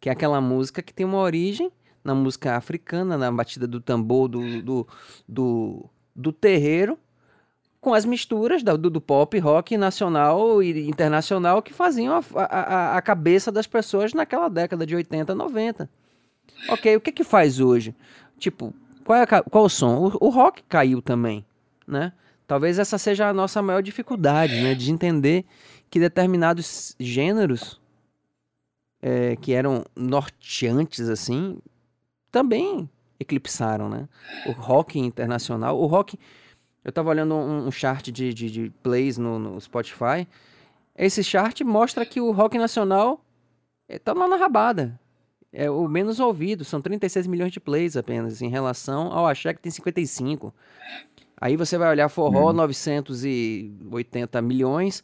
que 0.00 0.08
é 0.08 0.12
aquela 0.12 0.40
música 0.40 0.82
que 0.82 0.94
tem 0.94 1.04
uma 1.04 1.18
origem 1.18 1.70
na 2.02 2.14
música 2.14 2.56
africana, 2.56 3.18
na 3.18 3.30
batida 3.30 3.66
do 3.66 3.80
tambor, 3.80 4.28
do, 4.28 4.62
do, 4.62 4.88
do, 5.28 5.90
do 6.16 6.32
terreiro, 6.32 6.98
com 7.80 7.94
as 7.94 8.04
misturas 8.04 8.62
do, 8.62 8.90
do, 8.90 9.00
pop, 9.00 9.38
rock 9.38 9.76
nacional 9.76 10.62
e 10.62 10.88
internacional 10.88 11.62
que 11.62 11.72
faziam 11.72 12.14
a, 12.34 12.44
a, 12.44 12.96
a 12.96 13.02
cabeça 13.02 13.50
das 13.50 13.66
pessoas 13.66 14.12
naquela 14.12 14.48
década 14.48 14.86
de 14.86 14.94
80, 14.94 15.34
90. 15.34 15.90
Ok, 16.68 16.96
o 16.96 17.00
que 17.00 17.12
que 17.12 17.24
faz 17.24 17.58
hoje? 17.58 17.94
Tipo, 18.38 18.74
qual 19.04 19.18
é 19.18 19.26
qual 19.26 19.64
o 19.64 19.68
som? 19.68 20.12
O, 20.20 20.26
o 20.26 20.28
rock 20.28 20.62
caiu 20.68 21.00
também, 21.00 21.44
né? 21.86 22.12
Talvez 22.46 22.78
essa 22.78 22.98
seja 22.98 23.28
a 23.28 23.32
nossa 23.32 23.62
maior 23.62 23.80
dificuldade, 23.80 24.60
né? 24.60 24.74
De 24.74 24.90
entender 24.90 25.46
que 25.90 25.98
determinados 25.98 26.94
gêneros 26.98 27.80
é, 29.02 29.34
que 29.36 29.52
eram 29.52 29.84
norteantes, 29.96 31.08
assim, 31.08 31.58
também 32.30 32.88
eclipsaram, 33.18 33.88
né? 33.88 34.08
O 34.46 34.52
rock 34.52 34.98
internacional. 34.98 35.78
O 35.78 35.86
rock. 35.86 36.18
Eu 36.82 36.92
tava 36.92 37.10
olhando 37.10 37.34
um, 37.34 37.66
um 37.66 37.70
chart 37.70 38.08
de, 38.10 38.32
de, 38.32 38.50
de 38.50 38.72
plays 38.82 39.18
no, 39.18 39.38
no, 39.38 39.60
Spotify. 39.60 40.26
Esse 40.96 41.22
chart 41.22 41.60
mostra 41.60 42.06
que 42.06 42.20
o 42.20 42.30
rock 42.30 42.56
nacional 42.56 43.22
é, 43.88 43.98
tá 43.98 44.12
lá 44.12 44.26
na 44.26 44.36
rabada. 44.36 44.98
É 45.52 45.68
o 45.68 45.88
menos 45.88 46.20
ouvido, 46.20 46.64
são 46.64 46.80
36 46.80 47.26
milhões 47.26 47.52
de 47.52 47.58
plays 47.58 47.96
apenas, 47.96 48.40
em 48.40 48.48
relação 48.48 49.12
ao 49.12 49.26
Axé 49.26 49.52
que 49.52 49.60
tem 49.60 49.72
55. 49.72 50.54
Aí 51.40 51.56
você 51.56 51.76
vai 51.76 51.90
olhar 51.90 52.08
forró, 52.08 52.50
hum. 52.50 52.52
980 52.52 54.40
milhões, 54.42 55.02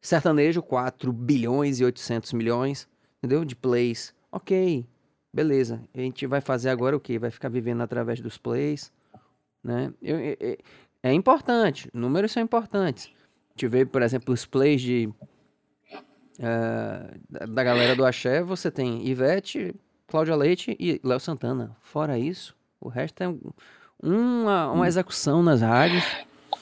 sertanejo, 0.00 0.62
4 0.62 1.12
bilhões 1.12 1.80
e 1.80 1.84
800 1.84 2.32
milhões, 2.32 2.88
entendeu? 3.18 3.44
De 3.44 3.54
plays. 3.54 4.14
Ok, 4.32 4.86
beleza. 5.32 5.82
A 5.94 6.00
gente 6.00 6.26
vai 6.26 6.40
fazer 6.40 6.70
agora 6.70 6.96
o 6.96 7.00
quê? 7.00 7.18
Vai 7.18 7.30
ficar 7.30 7.48
vivendo 7.48 7.82
através 7.82 8.20
dos 8.20 8.38
plays, 8.38 8.92
né? 9.62 9.92
Eu, 10.00 10.18
eu, 10.18 10.58
é 11.02 11.12
importante, 11.12 11.88
números 11.92 12.32
são 12.32 12.42
importantes. 12.42 13.10
A 13.48 13.52
gente 13.52 13.68
vê, 13.68 13.84
por 13.84 14.02
exemplo, 14.02 14.32
os 14.32 14.46
plays 14.46 14.80
de... 14.80 15.08
Uh, 16.38 17.48
da 17.48 17.62
galera 17.62 17.94
do 17.94 18.04
Axé, 18.04 18.42
você 18.42 18.70
tem 18.70 19.06
Ivete, 19.06 19.74
Cláudia 20.06 20.34
Leite 20.34 20.74
e 20.80 20.98
Léo 21.04 21.20
Santana. 21.20 21.76
Fora 21.82 22.18
isso, 22.18 22.56
o 22.80 22.88
resto 22.88 23.22
é 23.22 23.34
uma, 24.02 24.72
uma 24.72 24.88
execução 24.88 25.42
nas 25.42 25.60
rádios. 25.60 26.04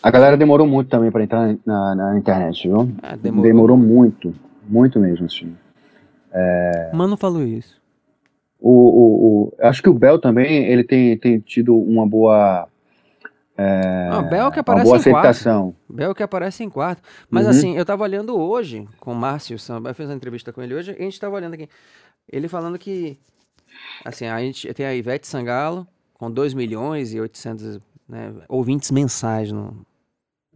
A 0.03 0.11
galera 0.11 0.37
demorou 0.37 0.67
muito 0.67 0.89
também 0.89 1.11
para 1.11 1.25
entrar 1.25 1.57
na, 1.67 1.95
na, 1.95 2.19
internet, 2.19 2.69
viu? 2.69 2.91
Ah, 3.03 3.17
demorou. 3.17 3.43
demorou. 3.43 3.77
muito, 3.77 4.35
muito 4.67 5.01
mesmo, 5.01 5.27
assim. 5.27 5.57
É... 6.33 6.91
Mano 6.93 7.17
falou 7.17 7.43
isso. 7.43 7.79
O, 8.61 8.71
o, 8.71 9.27
o, 9.27 9.55
acho 9.61 9.83
que 9.83 9.89
o 9.89 9.95
Bel 9.95 10.19
também, 10.21 10.65
ele 10.67 10.85
tem, 10.85 11.17
tem 11.17 11.41
tido 11.41 11.77
uma 11.77 12.07
boa... 12.07 12.69
É, 13.57 14.09
ah, 14.13 14.23
Bel 14.23 14.53
que 14.53 14.61
aparece 14.61 14.87
uma 14.87 14.97
boa 14.97 14.97
em 14.97 15.01
aceitação. 15.01 15.63
Quarto. 15.63 15.93
Bel 15.93 16.15
que 16.15 16.23
aparece 16.23 16.63
em 16.63 16.71
quarto. 16.71 17.03
Mas 17.29 17.45
uhum. 17.45 17.51
assim, 17.51 17.77
eu 17.77 17.85
tava 17.85 18.05
olhando 18.05 18.39
hoje 18.39 18.87
com 19.01 19.11
o 19.11 19.17
Márcio 19.17 19.59
Samba, 19.59 19.91
eu 19.91 19.95
fiz 19.95 20.07
uma 20.07 20.15
entrevista 20.15 20.53
com 20.53 20.63
ele 20.63 20.75
hoje, 20.75 20.93
e 20.93 21.03
a 21.03 21.05
gente 21.05 21.19
tava 21.19 21.35
olhando 21.35 21.55
aqui. 21.55 21.69
Ele 22.31 22.47
falando 22.47 22.79
que, 22.79 23.19
assim, 24.05 24.27
a 24.27 24.39
gente 24.39 24.73
tem 24.75 24.87
a 24.87 24.95
Ivete 24.95 25.27
Sangalo, 25.27 25.89
com 26.15 26.31
2 26.31 26.55
milhões 26.55 27.13
e 27.13 27.21
800 27.21 27.81
né, 28.09 28.33
ouvintes 28.49 28.91
mensais 28.91 29.53
no, 29.53 29.85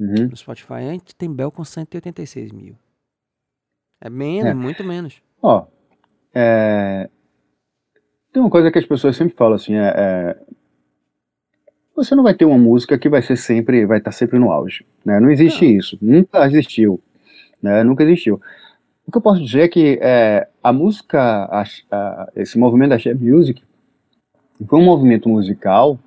uhum. 0.02 0.28
no 0.28 0.36
Spotify. 0.36 0.74
A 0.74 0.92
gente 0.92 1.14
tem 1.14 1.32
Bel 1.32 1.50
com 1.50 1.64
186 1.64 2.52
mil. 2.52 2.76
É 4.00 4.10
menos, 4.10 4.50
é. 4.50 4.54
muito 4.54 4.82
menos. 4.82 5.22
Ó, 5.40 5.66
é... 6.34 7.08
tem 8.32 8.42
uma 8.42 8.50
coisa 8.50 8.70
que 8.70 8.78
as 8.78 8.86
pessoas 8.86 9.16
sempre 9.16 9.36
falam 9.36 9.54
assim, 9.54 9.74
é, 9.74 9.94
é... 9.96 10.36
você 11.94 12.14
não 12.14 12.24
vai 12.24 12.34
ter 12.34 12.44
uma 12.44 12.58
música 12.58 12.98
que 12.98 13.08
vai 13.08 13.22
ser 13.22 13.36
sempre, 13.36 13.86
vai 13.86 13.98
estar 13.98 14.12
sempre 14.12 14.38
no 14.38 14.50
auge, 14.50 14.84
né? 15.04 15.20
Não 15.20 15.30
existe 15.30 15.64
não. 15.64 15.72
isso, 15.72 15.98
nunca 16.02 16.44
existiu, 16.46 17.00
né? 17.62 17.84
Nunca 17.84 18.02
existiu. 18.02 18.40
O 19.06 19.12
que 19.12 19.18
eu 19.18 19.22
posso 19.22 19.42
dizer 19.42 19.60
é 19.60 19.68
que 19.68 19.98
é, 20.02 20.48
a 20.62 20.72
música, 20.72 21.20
a, 21.20 21.64
a, 21.90 22.32
esse 22.34 22.58
movimento 22.58 22.90
da 22.90 22.98
Share 22.98 23.18
Music, 23.18 23.62
foi 24.66 24.78
um 24.78 24.84
movimento 24.84 25.28
musical. 25.28 25.98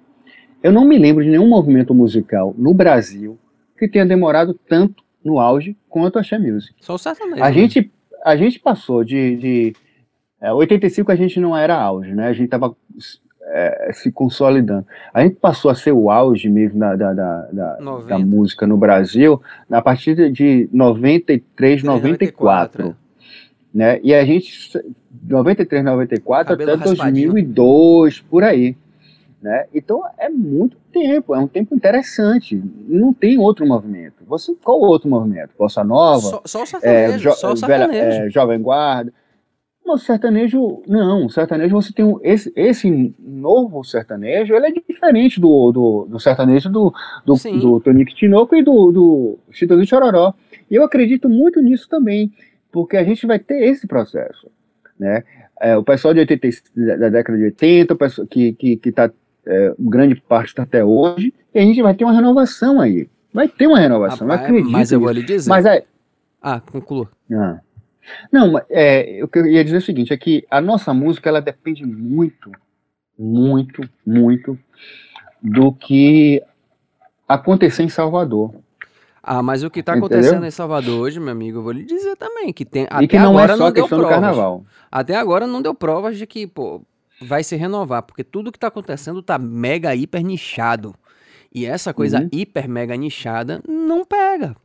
Eu 0.64 0.72
não 0.72 0.86
me 0.86 0.98
lembro 0.98 1.24
de 1.24 1.30
nenhum 1.30 1.48
movimento 1.48 1.94
musical 1.94 2.54
no 2.58 2.74
Brasil 2.74 3.38
que 3.78 3.88
tenha 3.88 4.06
demorado 4.06 4.54
tanto 4.54 5.04
no 5.24 5.40
auge 5.40 5.76
quanto 5.90 6.20
a 6.20 6.24
Xé 6.24 6.38
Music. 6.38 6.76
Só 6.82 6.96
o 6.96 6.98
sertanejo. 6.98 7.44
A 7.44 7.48
né? 7.48 7.54
gente, 7.54 7.92
a 8.24 8.36
gente 8.36 8.60
passou 8.60 9.04
de, 9.04 9.36
de 9.38 9.76
É, 10.42 10.54
85 10.54 11.12
a 11.12 11.16
gente 11.16 11.40
não 11.40 11.56
era 11.56 11.76
auge, 11.76 12.14
né? 12.14 12.28
A 12.28 12.34
gente 12.34 12.46
estava 12.46 12.76
é, 13.42 13.92
se 13.94 14.12
consolidando. 14.12 14.86
A 15.14 15.22
gente 15.24 15.36
passou 15.36 15.72
a 15.72 15.76
ser 15.76 15.92
o 15.92 16.10
auge 16.10 16.50
mesmo 16.50 16.80
da, 16.80 16.96
da, 16.96 17.14
da, 17.14 17.42
da, 17.52 17.78
da 18.08 18.20
música 18.20 18.68
no 18.68 18.78
Brasil 18.78 19.42
a 19.70 19.82
partir 19.82 20.32
de 20.32 20.70
93, 20.72 21.84
94. 21.84 22.84
94 22.84 23.06
né? 23.76 24.00
E 24.02 24.14
a 24.14 24.24
gente, 24.24 24.72
93, 25.28 25.84
94 25.84 26.54
Cabelo 26.54 26.72
até 26.76 26.86
2002, 26.86 28.22
por 28.22 28.42
aí. 28.42 28.78
Né? 29.46 29.68
Então 29.76 30.02
é 30.18 30.28
muito 30.28 30.76
tempo, 30.92 31.36
é 31.36 31.38
um 31.38 31.48
tempo 31.48 31.76
interessante. 31.76 32.60
Não 32.88 33.14
tem 33.14 33.38
outro 33.38 33.64
movimento. 33.64 34.24
Você, 34.26 34.56
qual 34.64 34.80
outro 34.80 35.08
movimento? 35.08 35.52
Bossa 35.56 35.84
Nova? 35.84 36.20
Só, 36.20 36.42
só 36.44 36.64
o 36.64 36.66
sertanejo. 36.66 37.14
É, 37.14 37.20
jo, 37.20 37.32
só 37.34 37.54
o 37.54 37.56
sertanejo. 37.56 37.92
Velha, 37.92 38.26
é, 38.26 38.30
Jovem 38.32 38.60
Guarda. 38.60 39.14
Mas 39.86 40.02
o 40.02 40.04
sertanejo, 40.04 40.82
não, 40.88 41.28
o 41.28 41.30
sertanejo 41.30 41.76
você 41.76 41.94
tem 41.94 42.04
um, 42.04 42.20
esse, 42.24 42.52
esse 42.56 43.14
novo 43.20 43.84
sertanejo, 43.84 44.56
ele 44.56 44.66
é 44.66 44.72
diferente 44.72 45.40
do, 45.40 45.72
do, 45.72 46.08
do 46.10 46.20
sertanejo 46.20 46.68
do, 46.68 46.92
do, 47.24 47.36
do 47.36 47.80
Tonico 47.80 48.16
Tinoco 48.16 48.56
e 48.56 48.64
do, 48.64 48.92
do 48.92 49.40
Chitãozinho 49.52 49.88
Chororó. 49.88 50.34
E 50.72 50.74
eu 50.74 50.84
acredito 50.84 51.30
muito 51.30 51.62
nisso 51.62 51.88
também, 51.88 52.34
porque 52.72 52.98
a 52.98 53.04
gente 53.04 53.28
vai 53.28 53.38
ter 53.38 53.64
esse 53.64 53.86
processo, 53.86 54.50
né? 55.00 55.24
É, 55.62 55.78
o 55.78 55.84
pessoal 55.84 56.16
de 56.16 56.22
80, 56.22 56.48
da 56.98 57.10
década 57.10 57.38
de 57.38 57.44
80, 57.46 57.94
o 57.94 57.98
pessoal 57.98 58.28
que, 58.28 58.54
que, 58.54 58.78
que 58.78 58.92
tá, 58.92 59.12
é, 59.46 59.74
grande 59.80 60.16
parte 60.16 60.50
está 60.50 60.64
até 60.64 60.84
hoje, 60.84 61.34
e 61.54 61.60
a 61.60 61.62
gente 61.62 61.82
vai 61.82 61.94
ter 61.94 62.04
uma 62.04 62.14
renovação 62.14 62.82
aí. 62.82 63.08
Vai 63.34 63.48
ter 63.48 63.68
uma 63.68 63.80
renovação, 63.80 64.28
Rapaz, 64.28 64.42
eu 64.42 64.46
acredito. 64.46 64.72
Mas 64.72 64.92
eu 64.92 65.00
vou 65.00 65.12
lhe 65.12 65.24
dizer. 65.24 65.50
Mas 65.50 65.66
é... 65.66 65.84
Ah, 66.42 66.62
conclua. 66.62 67.10
Ah. 67.34 67.60
Não, 68.32 68.60
é, 68.70 69.20
o 69.24 69.28
que 69.28 69.40
eu 69.40 69.46
ia 69.46 69.64
dizer 69.64 69.78
é 69.78 69.80
o 69.80 69.84
seguinte, 69.84 70.14
é 70.14 70.18
que 70.18 70.46
a 70.50 70.62
nossa 70.62 70.94
música, 70.94 71.30
ela 71.30 71.42
depende 71.42 71.86
muito, 71.86 72.52
muito, 73.18 73.82
muito 74.06 74.58
do 75.42 75.72
que 75.74 76.42
acontecer 77.28 77.84
em 77.84 77.90
Salvador. 77.90 78.54
Ah, 79.22 79.42
mas 79.42 79.64
o 79.64 79.72
que 79.72 79.80
está 79.80 79.94
acontecendo 79.94 80.46
em 80.46 80.52
Salvador 80.52 81.02
hoje, 81.02 81.20
meu 81.20 81.32
amigo, 81.32 81.58
eu 81.58 81.64
vou 81.64 81.72
lhe 81.72 81.84
dizer 81.84 82.16
também 82.16 82.54
que 82.54 82.64
tem 82.64 82.88
e 83.02 83.08
que 83.08 83.18
não 83.18 83.40
é 83.40 83.48
só 83.48 83.58
não 83.58 83.72
questão 83.72 84.00
do 84.00 84.08
carnaval. 84.08 84.64
Até 84.92 85.16
agora 85.16 85.48
não 85.48 85.64
deu 85.64 85.74
provas 85.74 86.16
de 86.18 86.28
que, 86.28 86.46
pô, 86.46 86.84
vai 87.22 87.44
se 87.44 87.56
renovar, 87.56 88.04
porque 88.04 88.24
tudo 88.24 88.52
que 88.52 88.58
está 88.58 88.68
acontecendo 88.68 89.20
está 89.20 89.38
mega 89.38 89.96
hiper 89.96 90.24
nichado. 90.24 90.96
E 91.54 91.66
essa 91.66 91.94
coisa 91.94 92.20
uhum. 92.20 92.30
hiper 92.32 92.68
mega 92.68 92.96
nichada 92.96 93.62
não 93.68 94.04
pega. 94.04 94.56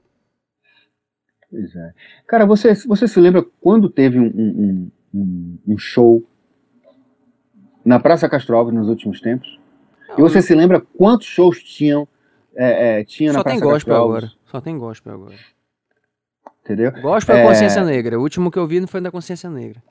Pois 1.51 1.75
é. 1.75 1.93
Cara, 2.27 2.47
você, 2.47 2.75
você 2.87 3.09
se 3.09 3.21
lembra 3.21 3.45
quando 3.61 3.89
teve 3.89 4.19
um, 4.19 4.27
um, 4.27 4.91
um, 5.15 5.59
um 5.69 5.79
show 5.79 6.25
na 7.85 7.99
Praça 7.99 8.29
Castro 8.29 8.57
Alves 8.57 8.75
nos 8.75 8.89
últimos 8.89 9.21
tempos? 9.21 9.59
Não, 10.09 10.19
e 10.19 10.23
você 10.23 10.37
não... 10.37 10.43
se 10.43 10.55
lembra 10.55 10.81
quantos 10.81 11.27
shows 11.27 11.63
tinham 11.63 12.07
é, 12.55 13.01
é, 13.01 13.05
tinha 13.05 13.33
Só 13.33 13.39
na 13.39 13.45
Praça 13.45 13.61
tem 13.61 13.69
gospel 13.69 13.97
agora. 13.97 14.33
Só 14.47 14.61
tem 14.61 14.79
gospel 14.79 15.15
agora. 15.15 15.35
Entendeu? 16.65 16.93
Gospel 17.01 17.37
é 17.37 17.47
Consciência 17.47 17.85
Negra. 17.85 18.19
O 18.19 18.23
último 18.23 18.51
que 18.51 18.59
eu 18.59 18.67
vi 18.67 18.81
não 18.81 18.87
foi 18.87 19.01
da 19.01 19.11
Consciência 19.11 19.51
Negra. 19.51 19.83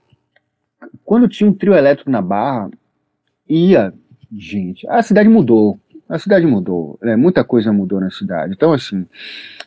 Quando 1.04 1.28
tinha 1.28 1.50
um 1.50 1.54
trio 1.54 1.74
elétrico 1.74 2.10
na 2.10 2.22
Barra, 2.22 2.70
ia 3.48 3.94
gente. 4.32 4.88
A 4.88 5.02
cidade 5.02 5.28
mudou. 5.28 5.80
A 6.08 6.18
cidade 6.18 6.46
mudou. 6.46 6.98
É, 7.04 7.16
muita 7.16 7.44
coisa 7.44 7.72
mudou 7.72 8.00
na 8.00 8.10
cidade. 8.10 8.54
Então, 8.54 8.74
assim, 8.74 9.06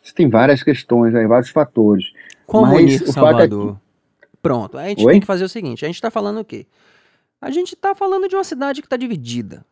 você 0.01 0.13
tem 0.13 0.29
várias 0.29 0.61
questões 0.63 1.15
aí, 1.15 1.25
vários 1.25 1.49
fatores. 1.49 2.11
Como 2.45 2.67
mas 2.67 2.81
unir 2.81 3.07
Salvador? 3.07 3.69
É 3.69 3.73
que... 3.73 4.37
Pronto, 4.41 4.77
a 4.77 4.87
gente 4.89 5.05
Oi? 5.05 5.13
tem 5.13 5.21
que 5.21 5.27
fazer 5.27 5.45
o 5.45 5.49
seguinte: 5.49 5.85
a 5.85 5.87
gente 5.87 5.95
está 5.95 6.11
falando 6.11 6.41
o 6.41 6.45
quê? 6.45 6.65
A 7.41 7.49
gente 7.49 7.73
está 7.75 7.95
falando 7.95 8.27
de 8.27 8.35
uma 8.35 8.43
cidade 8.43 8.81
que 8.81 8.87
está 8.87 8.97
dividida. 8.97 9.65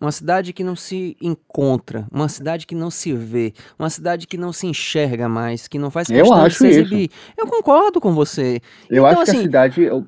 Uma 0.00 0.10
cidade 0.10 0.52
que 0.52 0.64
não 0.64 0.74
se 0.74 1.16
encontra, 1.22 2.08
uma 2.10 2.28
cidade 2.28 2.66
que 2.66 2.74
não 2.74 2.90
se 2.90 3.12
vê, 3.12 3.52
uma 3.78 3.88
cidade 3.88 4.26
que 4.26 4.36
não 4.36 4.52
se 4.52 4.66
enxerga 4.66 5.28
mais, 5.28 5.68
que 5.68 5.78
não 5.78 5.88
faz 5.88 6.08
questão 6.08 6.26
eu 6.26 6.34
acho 6.34 6.64
de 6.64 6.70
se 6.72 6.80
exibir. 6.80 7.10
Isso. 7.10 7.32
Eu 7.38 7.46
concordo 7.46 8.00
com 8.00 8.12
você. 8.12 8.60
Eu 8.90 9.06
então, 9.06 9.06
acho 9.06 9.22
assim, 9.22 9.48
que 9.48 9.56
a 9.56 9.62
assim, 9.62 9.72
cidade. 9.82 10.04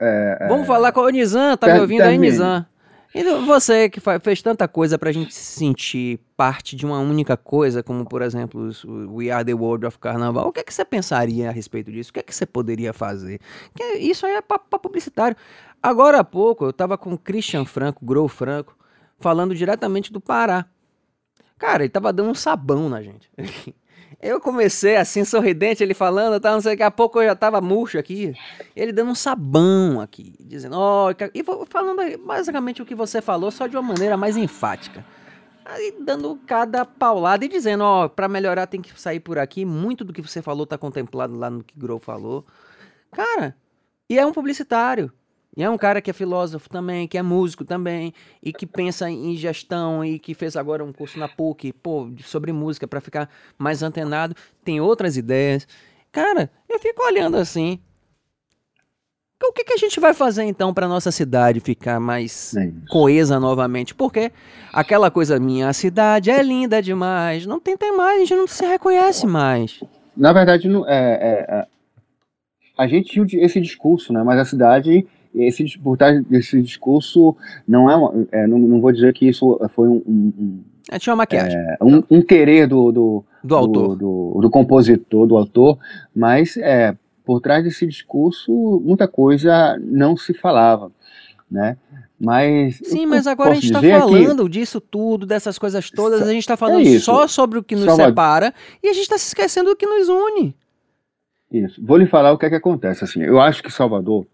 Eu, 0.00 0.06
é, 0.06 0.46
vamos 0.48 0.64
é, 0.64 0.66
falar 0.66 0.92
com 0.92 1.00
o 1.00 1.08
Nizam, 1.08 1.56
tá 1.56 1.72
me 1.72 1.80
ouvindo 1.80 2.02
aí, 2.02 2.18
Nizam? 2.18 2.66
E 3.14 3.22
você 3.46 3.88
que 3.88 3.98
fez 4.20 4.42
tanta 4.42 4.68
coisa 4.68 4.98
pra 4.98 5.10
gente 5.10 5.34
se 5.34 5.58
sentir 5.58 6.20
parte 6.36 6.76
de 6.76 6.84
uma 6.84 6.98
única 6.98 7.34
coisa, 7.34 7.82
como 7.82 8.04
por 8.04 8.20
exemplo 8.20 8.70
o 8.84 9.16
We 9.16 9.30
Are 9.30 9.42
the 9.42 9.54
World 9.54 9.86
of 9.86 9.98
Carnaval, 9.98 10.48
o 10.48 10.52
que 10.52 10.60
é 10.60 10.62
que 10.62 10.74
você 10.74 10.84
pensaria 10.84 11.48
a 11.48 11.52
respeito 11.52 11.90
disso? 11.90 12.10
O 12.10 12.12
que 12.12 12.20
é 12.20 12.22
que 12.22 12.34
você 12.34 12.44
poderia 12.44 12.92
fazer? 12.92 13.40
isso 13.98 14.26
aí 14.26 14.34
é 14.34 14.42
pra, 14.42 14.58
pra 14.58 14.78
publicitário. 14.78 15.34
Agora 15.82 16.20
há 16.20 16.24
pouco 16.24 16.66
eu 16.66 16.74
tava 16.74 16.98
com 16.98 17.14
o 17.14 17.18
Christian 17.18 17.64
Franco, 17.64 18.04
Grow 18.04 18.28
Franco, 18.28 18.76
falando 19.18 19.54
diretamente 19.54 20.12
do 20.12 20.20
Pará. 20.20 20.66
Cara, 21.58 21.84
ele 21.84 21.90
tava 21.90 22.12
dando 22.12 22.30
um 22.30 22.34
sabão 22.34 22.88
na 22.90 23.00
gente. 23.00 23.30
Eu 24.20 24.40
comecei 24.40 24.96
assim, 24.96 25.24
sorridente, 25.24 25.82
ele 25.82 25.94
falando, 25.94 26.40
tá, 26.40 26.52
não 26.52 26.60
sei, 26.60 26.72
daqui 26.72 26.82
a 26.82 26.90
pouco 26.90 27.20
eu 27.20 27.26
já 27.26 27.36
tava 27.36 27.60
murcho 27.60 27.98
aqui. 27.98 28.34
Ele 28.74 28.92
dando 28.92 29.10
um 29.10 29.14
sabão 29.14 30.00
aqui, 30.00 30.34
dizendo, 30.40 30.76
ó, 30.76 31.10
oh, 31.10 31.14
e 31.34 31.44
falando 31.68 32.18
basicamente 32.24 32.80
o 32.80 32.86
que 32.86 32.94
você 32.94 33.20
falou, 33.20 33.50
só 33.50 33.66
de 33.66 33.76
uma 33.76 33.82
maneira 33.82 34.16
mais 34.16 34.36
enfática. 34.36 35.04
Aí 35.64 35.96
dando 36.00 36.38
cada 36.46 36.84
paulada 36.84 37.44
e 37.44 37.48
dizendo, 37.48 37.82
ó, 37.82 38.04
oh, 38.04 38.08
pra 38.08 38.28
melhorar 38.28 38.66
tem 38.66 38.80
que 38.80 38.98
sair 38.98 39.18
por 39.18 39.36
aqui. 39.36 39.64
Muito 39.64 40.04
do 40.04 40.12
que 40.12 40.22
você 40.22 40.40
falou 40.40 40.64
tá 40.64 40.78
contemplado 40.78 41.36
lá 41.36 41.50
no 41.50 41.64
que 41.64 41.78
Grow 41.78 41.98
falou. 41.98 42.46
Cara, 43.10 43.56
e 44.08 44.16
é 44.16 44.24
um 44.24 44.32
publicitário. 44.32 45.12
E 45.56 45.62
é 45.62 45.70
um 45.70 45.78
cara 45.78 46.02
que 46.02 46.10
é 46.10 46.12
filósofo 46.12 46.68
também, 46.68 47.08
que 47.08 47.16
é 47.16 47.22
músico 47.22 47.64
também, 47.64 48.12
e 48.42 48.52
que 48.52 48.66
pensa 48.66 49.08
em 49.08 49.34
gestão 49.36 50.04
e 50.04 50.18
que 50.18 50.34
fez 50.34 50.54
agora 50.54 50.84
um 50.84 50.92
curso 50.92 51.18
na 51.18 51.28
PUC, 51.28 51.72
pô, 51.72 52.10
sobre 52.22 52.52
música 52.52 52.86
para 52.86 53.00
ficar 53.00 53.30
mais 53.56 53.82
antenado, 53.82 54.34
tem 54.62 54.80
outras 54.80 55.16
ideias. 55.16 55.66
Cara, 56.12 56.50
eu 56.68 56.78
fico 56.78 57.02
olhando 57.02 57.38
assim. 57.38 57.80
O 59.42 59.52
que, 59.52 59.64
que 59.64 59.72
a 59.72 59.76
gente 59.78 60.00
vai 60.00 60.12
fazer 60.12 60.44
então 60.44 60.74
para 60.74 60.88
nossa 60.88 61.10
cidade 61.10 61.60
ficar 61.60 62.00
mais 62.00 62.54
é 62.56 62.70
coesa 62.90 63.38
novamente? 63.38 63.94
Porque 63.94 64.32
aquela 64.72 65.10
coisa 65.10 65.38
minha, 65.38 65.68
a 65.68 65.72
cidade 65.72 66.30
é 66.30 66.42
linda 66.42 66.82
demais, 66.82 67.46
não 67.46 67.60
tem, 67.60 67.76
tem 67.76 67.96
mais, 67.96 68.16
a 68.16 68.20
gente 68.20 68.34
não 68.34 68.46
se 68.46 68.64
reconhece 68.64 69.26
mais. 69.26 69.80
Na 70.16 70.32
verdade, 70.32 70.68
não, 70.68 70.88
é, 70.88 70.94
é, 70.94 71.46
é 71.48 71.66
a 72.76 72.86
gente 72.86 73.10
tinha 73.10 73.44
esse 73.44 73.60
discurso, 73.60 74.12
né? 74.12 74.22
Mas 74.22 74.38
a 74.38 74.44
cidade 74.44 75.06
esse, 75.36 75.78
por 75.78 75.96
trás 75.96 76.24
desse 76.24 76.60
discurso, 76.62 77.36
não 77.68 77.90
é, 77.90 77.96
uma, 77.96 78.26
é 78.32 78.46
não, 78.46 78.58
não, 78.58 78.80
vou 78.80 78.90
dizer 78.90 79.12
que 79.12 79.28
isso 79.28 79.60
foi 79.74 79.88
um. 79.88 80.02
um, 80.06 80.60
é, 80.90 80.98
tinha 80.98 81.12
uma 81.12 81.18
maquiagem. 81.18 81.58
É, 81.58 81.76
um, 81.82 82.02
um, 82.10 82.22
querer 82.22 82.66
do, 82.66 82.90
do, 82.90 83.24
do 83.44 83.54
autor. 83.54 83.96
Do, 83.96 84.32
do, 84.34 84.40
do, 84.40 84.50
compositor, 84.50 85.26
do 85.26 85.36
autor, 85.36 85.78
mas 86.14 86.56
é, 86.56 86.96
por 87.24 87.40
trás 87.40 87.62
desse 87.62 87.86
discurso, 87.86 88.82
muita 88.84 89.06
coisa 89.06 89.78
não 89.80 90.16
se 90.16 90.32
falava, 90.32 90.90
né? 91.50 91.76
Mas. 92.18 92.80
Sim, 92.82 93.04
mas 93.04 93.26
agora 93.26 93.50
a 93.50 93.54
gente 93.54 93.66
está 93.66 93.82
falando 93.82 94.44
que... 94.44 94.50
disso 94.50 94.80
tudo, 94.80 95.26
dessas 95.26 95.58
coisas 95.58 95.90
todas, 95.90 96.22
a 96.22 96.32
gente 96.32 96.38
está 96.38 96.56
falando 96.56 96.86
é 96.86 96.98
só 96.98 97.28
sobre 97.28 97.58
o 97.58 97.62
que 97.62 97.74
nos 97.74 97.84
Salvador. 97.84 98.10
separa 98.10 98.54
e 98.82 98.88
a 98.88 98.92
gente 98.94 99.02
está 99.02 99.18
se 99.18 99.26
esquecendo 99.26 99.70
do 99.70 99.76
que 99.76 99.86
nos 99.86 100.08
une. 100.08 100.56
Isso. 101.52 101.84
Vou 101.84 101.98
lhe 101.98 102.06
falar 102.06 102.32
o 102.32 102.38
que 102.38 102.46
é 102.46 102.48
que 102.48 102.56
acontece. 102.56 103.04
Assim, 103.04 103.22
eu 103.22 103.38
acho 103.38 103.62
que 103.62 103.70
Salvador 103.70 104.26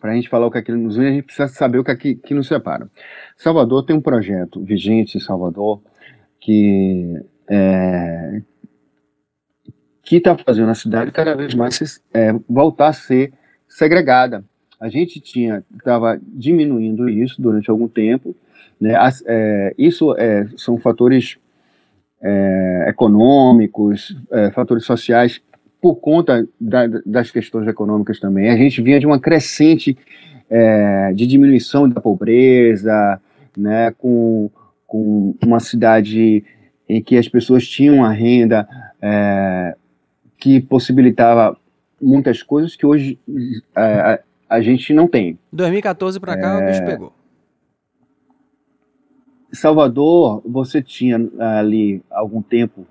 para 0.00 0.12
a 0.12 0.14
gente 0.14 0.28
falar 0.28 0.46
o 0.46 0.50
que 0.50 0.58
é 0.58 0.62
que 0.62 0.72
nos 0.72 0.96
une, 0.96 1.06
a 1.06 1.12
gente 1.12 1.24
precisa 1.24 1.48
saber 1.48 1.78
o 1.78 1.84
que 1.84 1.90
é 1.90 1.96
que, 1.96 2.34
nos 2.34 2.46
separa. 2.46 2.88
Salvador 3.36 3.84
tem 3.84 3.96
um 3.96 4.00
projeto 4.00 4.60
vigente 4.62 5.16
em 5.16 5.20
Salvador 5.20 5.80
que 6.40 7.20
é, 7.48 8.42
que 10.02 10.16
está 10.16 10.36
fazendo 10.36 10.70
a 10.70 10.74
cidade 10.74 11.10
cada 11.10 11.34
vez 11.34 11.54
mais 11.54 12.02
é, 12.14 12.32
voltar 12.48 12.88
a 12.88 12.92
ser 12.92 13.32
segregada. 13.68 14.44
A 14.80 14.88
gente 14.88 15.20
tinha 15.20 15.64
estava 15.76 16.18
diminuindo 16.22 17.08
isso 17.08 17.40
durante 17.42 17.70
algum 17.70 17.88
tempo, 17.88 18.34
né? 18.80 18.94
As, 18.94 19.22
é, 19.26 19.74
isso 19.76 20.14
é, 20.16 20.46
são 20.56 20.78
fatores 20.78 21.36
econômicos, 22.88 24.16
fatores 24.52 24.84
sociais 24.84 25.40
por 25.80 25.96
conta 25.96 26.46
da, 26.60 26.86
das 27.06 27.30
questões 27.30 27.66
econômicas 27.68 28.18
também. 28.18 28.50
A 28.50 28.56
gente 28.56 28.82
vinha 28.82 28.98
de 28.98 29.06
uma 29.06 29.18
crescente 29.18 29.96
é, 30.50 31.12
de 31.12 31.26
diminuição 31.26 31.88
da 31.88 32.00
pobreza, 32.00 33.20
né, 33.56 33.92
com, 33.92 34.50
com 34.86 35.34
uma 35.44 35.60
cidade 35.60 36.44
em 36.88 37.02
que 37.02 37.16
as 37.16 37.28
pessoas 37.28 37.66
tinham 37.66 38.04
a 38.04 38.10
renda 38.10 38.68
é, 39.00 39.76
que 40.38 40.60
possibilitava 40.60 41.56
muitas 42.00 42.42
coisas 42.42 42.74
que 42.74 42.86
hoje 42.86 43.18
é, 43.76 43.82
a, 43.82 44.20
a, 44.48 44.60
gente 44.60 44.92
não 44.94 45.06
tem. 45.06 45.38
2014 45.52 46.18
para 46.18 46.38
cá 46.38 46.58
o 46.58 46.66
bicho 46.66 46.82
é, 46.82 46.86
pegou. 46.86 47.12
Salvador, 49.52 50.42
você 50.44 50.82
tinha 50.82 51.18
ali 51.38 52.02
algum 52.10 52.42
tempo 52.42 52.86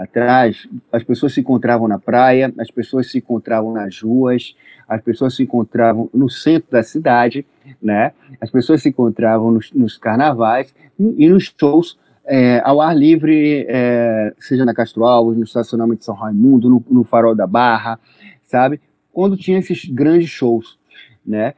atrás, 0.00 0.66
as 0.90 1.04
pessoas 1.04 1.34
se 1.34 1.40
encontravam 1.40 1.86
na 1.86 1.98
praia, 1.98 2.52
as 2.58 2.70
pessoas 2.70 3.10
se 3.10 3.18
encontravam 3.18 3.72
nas 3.72 4.00
ruas, 4.00 4.56
as 4.88 5.02
pessoas 5.02 5.36
se 5.36 5.42
encontravam 5.42 6.08
no 6.12 6.30
centro 6.30 6.70
da 6.70 6.82
cidade, 6.82 7.46
né? 7.82 8.12
As 8.40 8.50
pessoas 8.50 8.80
se 8.80 8.88
encontravam 8.88 9.50
nos, 9.50 9.70
nos 9.72 9.98
carnavais 9.98 10.74
e 10.98 11.28
nos 11.28 11.54
shows 11.58 11.98
é, 12.24 12.62
ao 12.64 12.80
ar 12.80 12.96
livre, 12.96 13.66
é, 13.68 14.32
seja 14.38 14.64
na 14.64 14.72
Castro 14.72 15.04
Alves, 15.04 15.36
no 15.36 15.44
estacionamento 15.44 15.98
de 15.98 16.06
São 16.06 16.14
Raimundo, 16.14 16.70
no, 16.70 16.82
no 16.88 17.04
Farol 17.04 17.34
da 17.34 17.46
Barra, 17.46 18.00
sabe? 18.42 18.80
Quando 19.12 19.36
tinha 19.36 19.58
esses 19.58 19.84
grandes 19.84 20.30
shows, 20.30 20.78
né? 21.26 21.52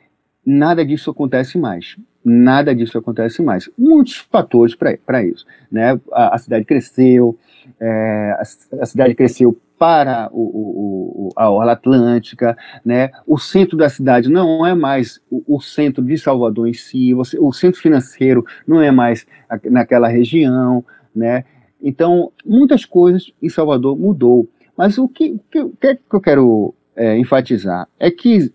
Nada 0.45 0.85
disso 0.85 1.11
acontece 1.11 1.57
mais. 1.59 1.97
Nada 2.25 2.75
disso 2.75 2.99
acontece 2.99 3.41
mais. 3.41 3.71
Muitos 3.79 4.17
fatores 4.17 4.75
para 4.75 5.25
isso. 5.25 5.47
Né? 5.71 6.01
A, 6.13 6.35
a, 6.35 6.39
cidade 6.39 6.65
cresceu, 6.65 7.39
é, 7.81 8.37
a, 8.81 8.87
cidade 8.87 9.15
cresceu 9.15 9.59
para 9.79 10.29
o, 10.33 10.41
o, 10.41 11.27
o, 11.27 11.29
a 11.37 11.51
Orla 11.51 11.73
Atlântica, 11.73 12.57
né? 12.85 13.11
o 13.27 13.39
centro 13.39 13.77
da 13.77 13.89
cidade 13.89 14.29
não 14.29 14.65
é 14.65 14.75
mais 14.75 15.21
o, 15.31 15.61
centro 15.61 16.05
de 16.05 16.17
Salvador 16.17 16.69
em 16.69 16.73
si, 16.73 17.13
você, 17.13 17.39
o 17.39 17.53
centro 17.53 17.81
financeiro 17.81 18.45
não 18.67 18.81
é 18.81 18.91
mais 18.91 19.27
a, 19.49 19.59
naquela 19.71 20.09
região, 20.09 20.85
né? 21.15 21.45
Então, 21.83 22.31
muitas 22.47 22.85
coisas 22.85 23.33
em 23.43 23.49
Salvador 23.49 23.99
mudou. 23.99 24.49
Mas 24.77 24.99
o 24.99 25.09
que, 25.09 25.37
que, 25.51 25.69
que, 25.81 25.87
é 25.89 25.95
que 25.97 26.15
eu 26.15 26.21
quero 26.21 26.75
é, 26.95 27.19
enfatizar 27.19 27.89
é 27.99 28.11
que 28.11 28.53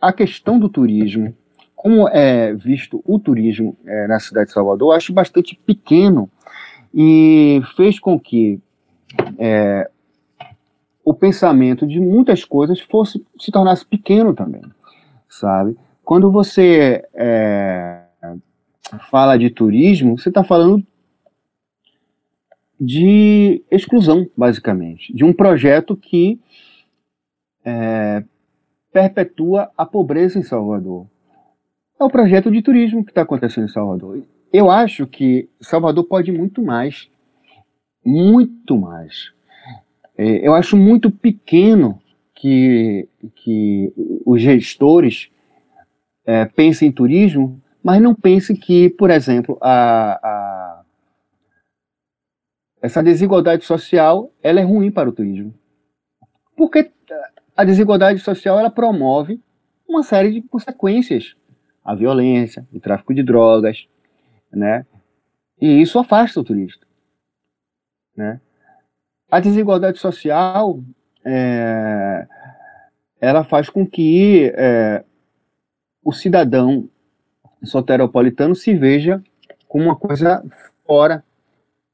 a 0.00 0.12
questão 0.12 0.58
do 0.58 0.68
turismo, 0.68 1.34
como 1.74 2.08
é 2.08 2.52
visto 2.52 3.02
o 3.04 3.18
turismo 3.18 3.76
é, 3.86 4.06
na 4.06 4.20
cidade 4.20 4.48
de 4.48 4.52
Salvador, 4.52 4.92
eu 4.92 4.96
acho 4.96 5.12
bastante 5.12 5.58
pequeno 5.64 6.30
e 6.94 7.60
fez 7.76 7.98
com 7.98 8.18
que 8.18 8.60
é, 9.38 9.90
o 11.04 11.14
pensamento 11.14 11.86
de 11.86 12.00
muitas 12.00 12.44
coisas 12.44 12.80
fosse 12.80 13.24
se 13.38 13.50
tornasse 13.50 13.84
pequeno 13.86 14.34
também, 14.34 14.62
sabe? 15.28 15.76
Quando 16.04 16.30
você 16.30 17.04
é, 17.14 18.02
fala 19.10 19.36
de 19.36 19.50
turismo, 19.50 20.18
você 20.18 20.28
está 20.28 20.42
falando 20.42 20.84
de 22.80 23.62
exclusão, 23.70 24.28
basicamente, 24.36 25.12
de 25.12 25.24
um 25.24 25.32
projeto 25.32 25.96
que 25.96 26.40
é, 27.64 28.22
perpetua 28.92 29.70
a 29.76 29.84
pobreza 29.84 30.38
em 30.38 30.42
Salvador. 30.42 31.06
É 31.98 32.04
o 32.04 32.10
projeto 32.10 32.50
de 32.50 32.62
turismo 32.62 33.04
que 33.04 33.10
está 33.10 33.22
acontecendo 33.22 33.64
em 33.64 33.72
Salvador. 33.72 34.22
Eu 34.52 34.70
acho 34.70 35.06
que 35.06 35.48
Salvador 35.60 36.04
pode 36.04 36.32
muito 36.32 36.62
mais. 36.62 37.08
Muito 38.04 38.76
mais. 38.76 39.32
É, 40.16 40.46
eu 40.46 40.54
acho 40.54 40.76
muito 40.76 41.10
pequeno 41.10 42.00
que, 42.34 43.08
que 43.36 43.92
os 44.24 44.40
gestores 44.40 45.30
é, 46.24 46.44
pensem 46.44 46.88
em 46.88 46.92
turismo, 46.92 47.60
mas 47.82 48.00
não 48.00 48.14
pensem 48.14 48.56
que, 48.56 48.88
por 48.90 49.10
exemplo, 49.10 49.58
a, 49.60 50.12
a, 50.22 50.82
essa 52.80 53.02
desigualdade 53.02 53.64
social 53.64 54.32
ela 54.42 54.60
é 54.60 54.62
ruim 54.64 54.90
para 54.90 55.08
o 55.08 55.12
turismo. 55.12 55.54
Porque 56.56 56.90
a 57.56 57.64
desigualdade 57.64 58.20
social 58.20 58.58
ela 58.58 58.70
promove 58.70 59.40
uma 59.88 60.02
série 60.02 60.32
de 60.32 60.42
consequências, 60.42 61.34
a 61.84 61.94
violência, 61.94 62.66
o 62.72 62.78
tráfico 62.78 63.14
de 63.14 63.22
drogas, 63.22 63.88
né? 64.50 64.86
E 65.60 65.80
isso 65.80 65.98
afasta 65.98 66.40
o 66.40 66.44
turista, 66.44 66.86
né? 68.16 68.40
A 69.30 69.40
desigualdade 69.40 69.98
social 69.98 70.80
é, 71.24 72.26
ela 73.20 73.44
faz 73.44 73.68
com 73.68 73.86
que 73.86 74.52
é, 74.54 75.04
o 76.02 76.12
cidadão 76.12 76.88
soteropolitano 77.62 78.54
se 78.54 78.74
veja 78.74 79.22
como 79.66 79.84
uma 79.84 79.96
coisa 79.96 80.42
fora 80.86 81.22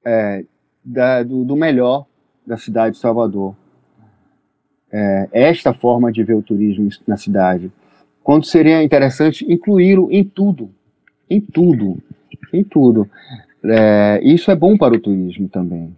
é, 0.05 0.44
da, 0.85 1.22
do, 1.22 1.44
do 1.44 1.56
melhor 1.56 2.06
da 2.47 2.56
cidade 2.56 2.94
de 2.94 3.01
Salvador 3.01 3.56
é, 4.94 5.28
esta 5.32 5.74
forma 5.74 6.12
de 6.12 6.22
ver 6.22 6.35
o 6.35 6.43
turismo 6.43 6.89
na 7.05 7.16
cidade, 7.16 7.72
quando 8.22 8.47
seria 8.47 8.81
interessante 8.81 9.44
incluí-lo 9.52 10.09
em 10.12 10.22
tudo, 10.22 10.70
em 11.28 11.40
tudo, 11.40 11.98
em 12.52 12.64
tudo. 12.64 13.08
É, 13.64 14.20
isso 14.22 14.50
é 14.50 14.54
bom 14.56 14.76
para 14.76 14.94
o 14.94 15.00
turismo 15.00 15.48
também, 15.48 15.96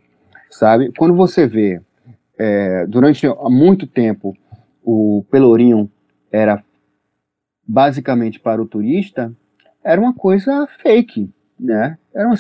sabe? 0.51 0.93
Quando 0.97 1.15
você 1.15 1.47
vê, 1.47 1.81
é, 2.39 2.87
durante 2.87 3.27
muito 3.49 3.87
tempo, 3.87 4.37
o 4.85 5.25
Pelourinho 5.31 5.91
era 6.31 6.63
basicamente 7.67 8.39
para 8.39 8.63
o 8.63 8.67
turista, 8.67 9.33
era 9.83 10.01
uma 10.01 10.15
coisa 10.15 10.67
fake, 10.81 11.29
né? 11.59 11.99
Era 12.15 12.29
uma, 12.29 12.37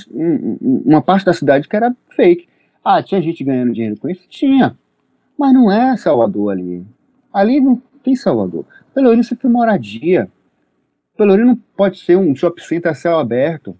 uma 0.84 1.02
parte 1.02 1.24
da 1.24 1.32
cidade 1.32 1.68
que 1.68 1.76
era 1.76 1.94
fake. 2.10 2.48
Ah, 2.84 3.02
tinha 3.02 3.20
gente 3.20 3.42
ganhando 3.42 3.72
dinheiro 3.72 3.98
com 3.98 4.08
isso? 4.08 4.28
Tinha. 4.28 4.76
Mas 5.36 5.52
não 5.52 5.70
é 5.70 5.96
Salvador 5.96 6.52
ali. 6.52 6.86
Ali 7.32 7.60
não 7.60 7.82
tem 8.02 8.14
Salvador. 8.14 8.64
Pelourinho 8.94 9.24
sempre 9.24 9.42
foi 9.42 9.50
moradia. 9.50 10.28
Pelourinho 11.16 11.48
não 11.48 11.56
pode 11.76 11.98
ser 11.98 12.16
um 12.16 12.34
shopping 12.34 12.62
center 12.62 12.92
a 12.92 12.94
céu 12.94 13.18
aberto, 13.18 13.76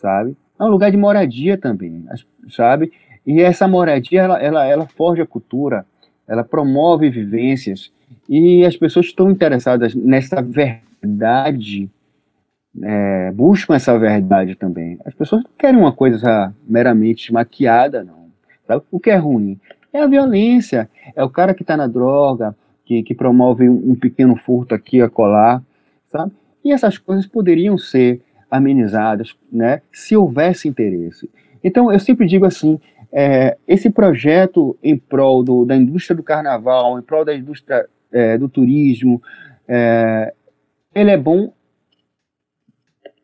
sabe? 0.00 0.36
É 0.58 0.64
um 0.64 0.68
lugar 0.68 0.90
de 0.90 0.96
moradia 0.96 1.56
também, 1.56 2.04
sabe? 2.50 2.92
E 3.26 3.40
essa 3.40 3.68
moradia, 3.68 4.22
ela, 4.22 4.42
ela, 4.42 4.66
ela 4.66 4.86
forja 4.86 5.22
a 5.22 5.26
cultura, 5.26 5.84
ela 6.26 6.42
promove 6.42 7.10
vivências, 7.10 7.92
e 8.28 8.64
as 8.64 8.76
pessoas 8.76 9.06
estão 9.06 9.30
interessadas 9.30 9.94
nessa 9.94 10.40
verdade, 10.42 11.90
é, 12.82 13.32
buscam 13.32 13.74
essa 13.74 13.98
verdade 13.98 14.54
também. 14.54 14.98
As 15.04 15.14
pessoas 15.14 15.42
não 15.42 15.50
querem 15.58 15.78
uma 15.78 15.92
coisa 15.92 16.54
meramente 16.66 17.32
maquiada, 17.32 18.04
não. 18.04 18.28
Sabe? 18.66 18.82
O 18.90 19.00
que 19.00 19.10
é 19.10 19.16
ruim? 19.16 19.58
É 19.92 20.00
a 20.00 20.06
violência, 20.06 20.88
é 21.16 21.24
o 21.24 21.30
cara 21.30 21.54
que 21.54 21.62
está 21.62 21.76
na 21.76 21.86
droga, 21.86 22.54
que, 22.84 23.02
que 23.02 23.14
promove 23.14 23.68
um, 23.68 23.92
um, 23.92 23.94
pequeno 23.94 24.36
furto 24.36 24.74
aqui 24.74 25.00
a 25.00 25.08
colar, 25.08 25.62
sabe? 26.06 26.32
E 26.64 26.72
essas 26.72 26.98
coisas 26.98 27.26
poderiam 27.26 27.78
ser 27.78 28.20
amenizadas, 28.50 29.36
né, 29.50 29.82
se 29.92 30.16
houvesse 30.16 30.68
interesse. 30.68 31.30
Então, 31.62 31.92
eu 31.92 31.98
sempre 31.98 32.26
digo 32.26 32.44
assim, 32.44 32.80
é, 33.12 33.56
esse 33.66 33.90
projeto 33.90 34.78
em 34.82 34.96
prol 34.96 35.42
do, 35.42 35.64
da 35.64 35.76
indústria 35.76 36.16
do 36.16 36.22
carnaval, 36.22 36.98
em 36.98 37.02
prol 37.02 37.24
da 37.24 37.34
indústria 37.34 37.88
é, 38.12 38.38
do 38.38 38.48
turismo, 38.48 39.22
é, 39.66 40.32
ele 40.94 41.10
é 41.10 41.16
bom 41.16 41.52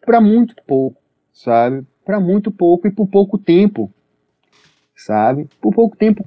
para 0.04 0.20
muito 0.20 0.54
pouco, 0.66 1.00
sabe? 1.32 1.86
Para 2.04 2.20
muito 2.20 2.50
pouco 2.50 2.86
e 2.86 2.90
por 2.90 3.06
pouco 3.06 3.38
tempo 3.38 3.90
sabe? 4.96 5.48
Por 5.60 5.74
pouco 5.74 5.96
tempo, 5.96 6.24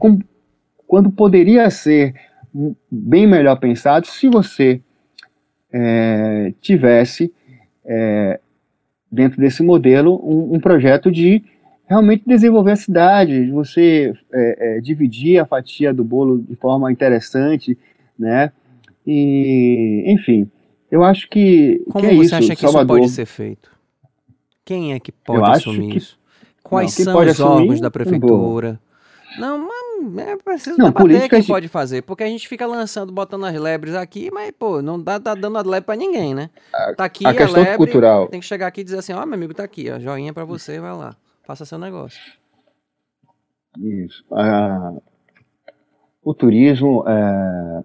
quando 0.85 1.11
poderia 1.11 1.69
ser 1.69 2.13
bem 2.89 3.27
melhor 3.27 3.59
pensado 3.59 4.07
se 4.07 4.27
você 4.27 4.81
é, 5.71 6.53
tivesse 6.61 7.33
é, 7.85 8.39
dentro 9.11 9.39
desse 9.39 9.63
modelo 9.63 10.21
um, 10.23 10.55
um, 10.55 10.59
projeto 10.59 11.11
de 11.11 11.43
realmente 11.87 12.23
desenvolver 12.25 12.71
a 12.71 12.75
cidade, 12.75 13.45
de 13.45 13.51
você 13.51 14.13
é, 14.33 14.77
é 14.77 14.81
dividir 14.81 15.39
a 15.39 15.45
fatia 15.45 15.93
do 15.93 16.03
bolo 16.03 16.39
de 16.39 16.55
forma 16.55 16.91
interessante, 16.91 17.77
né? 18.17 18.51
E, 19.05 20.03
enfim, 20.07 20.49
eu 20.91 21.03
acho 21.03 21.29
que. 21.29 21.81
Como 21.89 22.05
que 22.05 22.11
é 22.11 22.15
você 22.15 22.25
isso, 22.25 22.35
acha 22.35 22.55
que 22.55 22.61
Salvador. 22.61 22.99
isso 22.99 23.07
pode 23.07 23.15
ser 23.15 23.25
feito? 23.25 23.71
Quem 24.65 24.93
é 24.93 24.99
que 24.99 25.11
pode 25.11 25.39
eu 25.39 25.45
assumir 25.45 25.91
que, 25.91 25.97
isso? 25.97 26.19
Quais 26.61 26.97
não, 26.99 27.05
são 27.05 27.25
os 27.25 27.39
órgãos 27.39 27.79
da 27.79 27.89
prefeitura? 27.89 28.79
Não, 29.39 29.57
mas 29.57 29.86
é 30.19 30.35
preciso 30.37 30.77
não, 30.77 30.91
debater 30.91 31.29
quem 31.29 31.41
de... 31.41 31.47
pode 31.47 31.67
fazer, 31.67 32.01
porque 32.01 32.23
a 32.23 32.27
gente 32.27 32.47
fica 32.47 32.65
lançando, 32.65 33.11
botando 33.11 33.45
as 33.45 33.55
lebres 33.55 33.95
aqui, 33.95 34.29
mas, 34.31 34.51
pô, 34.51 34.81
não 34.81 35.01
dá, 35.01 35.19
tá 35.19 35.35
dando 35.35 35.57
a 35.57 35.61
lebre 35.61 35.85
pra 35.85 35.95
ninguém, 35.95 36.33
né? 36.33 36.49
Tá 36.95 37.05
aqui 37.05 37.25
a, 37.25 37.29
a 37.29 37.33
questão 37.33 37.61
lebre, 37.61 37.77
cultural. 37.77 38.27
tem 38.27 38.39
que 38.39 38.45
chegar 38.45 38.67
aqui 38.67 38.81
e 38.81 38.83
dizer 38.83 38.99
assim, 38.99 39.13
ó, 39.13 39.21
oh, 39.21 39.25
meu 39.25 39.35
amigo, 39.35 39.53
tá 39.53 39.63
aqui, 39.63 39.89
ó, 39.89 39.99
joinha 39.99 40.33
pra 40.33 40.45
você, 40.45 40.79
vai 40.79 40.95
lá, 40.95 41.15
faça 41.43 41.65
seu 41.65 41.77
negócio. 41.77 42.19
Isso. 43.77 44.23
Ah, 44.31 44.93
o 46.23 46.33
turismo, 46.33 47.03
é, 47.07 47.83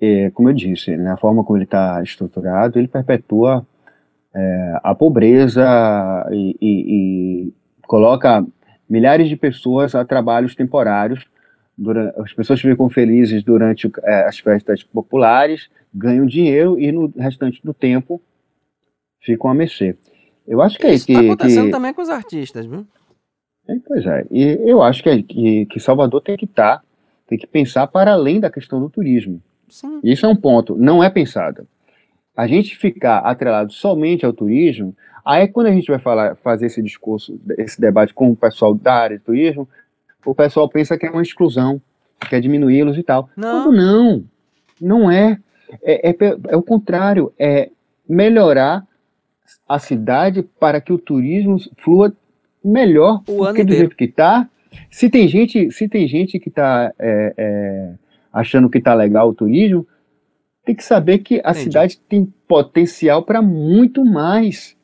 é, 0.00 0.30
como 0.30 0.48
eu 0.48 0.54
disse, 0.54 0.96
né, 0.96 1.12
a 1.12 1.16
forma 1.16 1.44
como 1.44 1.56
ele 1.56 1.64
está 1.64 2.02
estruturado, 2.02 2.78
ele 2.78 2.88
perpetua 2.88 3.66
é, 4.34 4.80
a 4.82 4.94
pobreza 4.94 5.64
e, 6.30 6.56
e, 6.60 7.46
e 7.48 7.54
coloca 7.86 8.44
milhares 8.90 9.28
de 9.28 9.36
pessoas 9.36 9.94
a 9.94 10.04
trabalhos 10.04 10.56
temporários. 10.56 11.24
Durante, 11.78 12.20
as 12.20 12.32
pessoas 12.34 12.60
ficam 12.60 12.90
felizes 12.90 13.44
durante 13.44 13.90
é, 14.02 14.24
as 14.26 14.38
festas 14.38 14.82
populares, 14.82 15.70
ganham 15.94 16.26
dinheiro 16.26 16.78
e 16.78 16.90
no 16.90 17.06
restante 17.16 17.62
do 17.64 17.72
tempo 17.72 18.20
ficam 19.20 19.50
a 19.50 19.54
mexer. 19.54 19.96
Eu 20.46 20.60
acho 20.60 20.76
que 20.76 20.86
é 20.86 20.94
isso. 20.94 21.10
Está 21.10 21.20
acontecendo 21.20 21.66
que... 21.66 21.70
também 21.70 21.94
com 21.94 22.02
os 22.02 22.10
artistas, 22.10 22.66
viu? 22.66 22.84
É, 23.68 23.76
pois 23.86 24.04
é, 24.04 24.26
e 24.30 24.58
eu 24.68 24.82
acho 24.82 25.02
que, 25.02 25.22
que, 25.22 25.66
que 25.66 25.80
Salvador 25.80 26.20
tem 26.20 26.36
que 26.36 26.44
estar, 26.44 26.78
tá, 26.78 26.84
tem 27.28 27.38
que 27.38 27.46
pensar 27.46 27.86
para 27.86 28.12
além 28.12 28.40
da 28.40 28.50
questão 28.50 28.80
do 28.80 28.90
turismo. 28.90 29.40
Sim. 29.68 30.00
Isso 30.02 30.26
é 30.26 30.28
um 30.28 30.34
ponto, 30.34 30.74
não 30.76 31.04
é 31.04 31.08
pensado. 31.08 31.66
A 32.36 32.46
gente 32.46 32.76
ficar 32.76 33.18
atrelado 33.18 33.72
somente 33.72 34.26
ao 34.26 34.32
turismo, 34.32 34.96
aí 35.24 35.48
quando 35.48 35.66
a 35.66 35.72
gente 35.72 35.86
vai 35.86 35.98
falar, 35.98 36.36
fazer 36.36 36.66
esse 36.66 36.82
discurso, 36.82 37.38
esse 37.58 37.80
debate 37.80 38.14
com 38.14 38.30
o 38.30 38.36
pessoal 38.36 38.74
da 38.74 38.94
área 38.94 39.18
de 39.18 39.24
turismo, 39.24 39.68
o 40.24 40.34
pessoal 40.34 40.68
pensa 40.68 40.98
que 40.98 41.06
é 41.06 41.10
uma 41.10 41.22
exclusão, 41.22 41.80
que 42.28 42.34
é 42.34 42.40
diminuí-los 42.40 42.98
e 42.98 43.02
tal. 43.02 43.28
Não. 43.36 43.64
Quando 43.64 43.76
não, 43.76 44.24
não 44.80 45.10
é. 45.10 45.38
É, 45.82 46.10
é. 46.10 46.16
é 46.48 46.56
o 46.56 46.62
contrário, 46.62 47.32
é 47.38 47.70
melhorar 48.08 48.86
a 49.68 49.78
cidade 49.78 50.42
para 50.42 50.80
que 50.80 50.92
o 50.92 50.98
turismo 50.98 51.56
flua 51.76 52.12
melhor 52.62 53.22
o 53.28 53.44
ano 53.44 53.64
do 53.64 53.72
jeito 53.72 53.96
que 53.96 54.04
está. 54.04 54.48
Se 54.90 55.08
tem 55.08 55.26
gente, 55.26 55.70
se 55.70 55.88
tem 55.88 56.06
gente 56.06 56.38
que 56.38 56.48
está 56.48 56.92
é, 56.98 57.34
é, 57.36 57.92
achando 58.32 58.68
que 58.68 58.78
está 58.78 58.94
legal 58.94 59.28
o 59.28 59.34
turismo, 59.34 59.86
tem 60.64 60.74
que 60.74 60.84
saber 60.84 61.18
que 61.18 61.36
a 61.36 61.50
Entendi. 61.50 61.60
cidade 61.60 62.00
tem 62.08 62.32
potencial 62.46 63.22
para 63.24 63.40
muito 63.40 64.04
mais, 64.04 64.76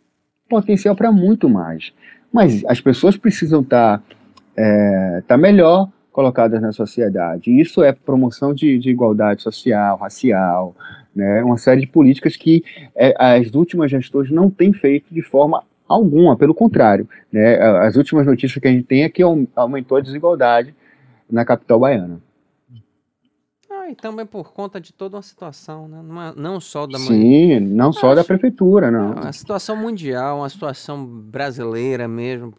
potencial 0.49 0.95
para 0.95 1.11
muito 1.13 1.49
mais. 1.49 1.93
Mas 2.33 2.65
as 2.67 2.81
pessoas 2.81 3.17
precisam 3.17 3.61
estar 3.61 3.99
tá, 3.99 4.05
é, 4.57 5.23
tá 5.27 5.37
melhor 5.37 5.89
colocadas 6.13 6.61
na 6.63 6.73
sociedade. 6.73 7.51
Isso 7.51 7.83
é 7.83 7.93
promoção 7.93 8.55
de, 8.55 8.79
de 8.79 8.91
igualdade 8.91 9.43
social, 9.43 9.99
racial, 9.99 10.75
né? 11.15 11.43
Uma 11.43 11.57
série 11.57 11.83
de 11.83 11.87
políticas 11.87 12.37
que 12.37 12.63
é, 12.95 13.15
as 13.19 13.55
últimas 13.55 13.91
gestões 13.91 14.31
não 14.31 14.51
têm 14.51 14.73
feito 14.73 15.13
de 15.13 15.23
forma 15.23 15.63
alguma, 15.89 16.37
pelo 16.37 16.55
contrário. 16.55 17.09
Né? 17.33 17.57
As 17.57 17.97
últimas 17.97 18.27
notícias 18.27 18.61
que 18.61 18.69
a 18.69 18.71
gente 18.71 18.85
tem 18.85 19.03
é 19.03 19.09
que 19.09 19.23
aumentou 19.55 19.97
a 19.97 20.01
desigualdade 20.01 20.75
na 21.31 21.45
capital 21.45 21.81
baiana. 21.81 22.21
Ah, 23.87 23.91
e 23.91 23.95
também 23.95 24.27
por 24.27 24.53
conta 24.53 24.81
de 24.81 24.93
toda 24.93 25.17
uma 25.17 25.23
situação, 25.23 25.87
né? 25.87 26.03
não, 26.03 26.35
não 26.35 26.61
só 26.61 26.87
da 26.87 26.99
Sim, 26.99 27.61
não 27.61 27.93
só 27.93 28.15
da 28.15 28.25
prefeitura, 28.25 28.91
não. 28.91 29.15
não. 29.15 29.29
A 29.29 29.33
situação 29.33 29.77
mundial, 29.77 30.39
uma 30.39 30.49
situação 30.49 31.07
brasileira 31.07 32.09
mesmo, 32.09 32.53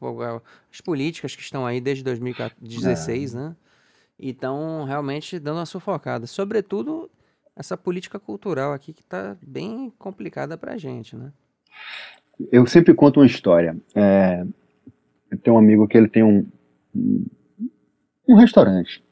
as 0.72 0.80
políticas 0.80 1.36
que 1.36 1.42
estão 1.42 1.66
aí 1.66 1.82
desde 1.82 2.04
2016, 2.04 3.36
é. 3.36 3.38
né? 3.38 3.56
E 4.18 4.30
estão 4.30 4.86
realmente 4.86 5.38
dando 5.38 5.58
uma 5.58 5.66
sufocada. 5.66 6.26
Sobretudo 6.26 7.10
essa 7.56 7.76
política 7.76 8.18
cultural 8.20 8.72
aqui 8.72 8.94
que 8.94 9.02
está 9.02 9.36
bem 9.42 9.92
complicada 10.00 10.58
para 10.58 10.74
a 10.74 10.78
gente, 10.78 11.16
né? 11.16 11.32
eu 12.52 12.66
sempre 12.66 12.94
conto 12.94 13.20
uma 13.20 13.26
história. 13.26 13.76
É, 13.96 14.46
eu 15.32 15.38
tenho 15.38 15.56
um 15.56 15.60
amigo 15.60 15.88
que 15.88 15.98
ele 15.98 16.08
tem 16.08 16.24
um, 16.24 16.46
um 18.28 18.36
restaurante, 18.36 19.04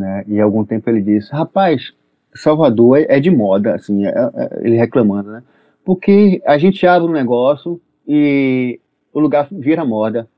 né? 0.00 0.24
E 0.26 0.40
algum 0.40 0.64
tempo 0.64 0.88
ele 0.88 1.02
disse, 1.02 1.30
rapaz, 1.30 1.92
Salvador 2.34 2.98
é, 2.98 3.06
é 3.08 3.20
de 3.20 3.30
moda, 3.30 3.74
assim, 3.74 4.06
é, 4.06 4.10
é, 4.10 4.60
ele 4.62 4.76
reclamando, 4.76 5.30
né? 5.30 5.42
Porque 5.84 6.42
a 6.46 6.58
gente 6.58 6.86
abre 6.86 7.08
um 7.08 7.12
negócio 7.12 7.80
e 8.06 8.80
o 9.12 9.20
lugar 9.20 9.46
vira 9.50 9.84
moda. 9.84 10.28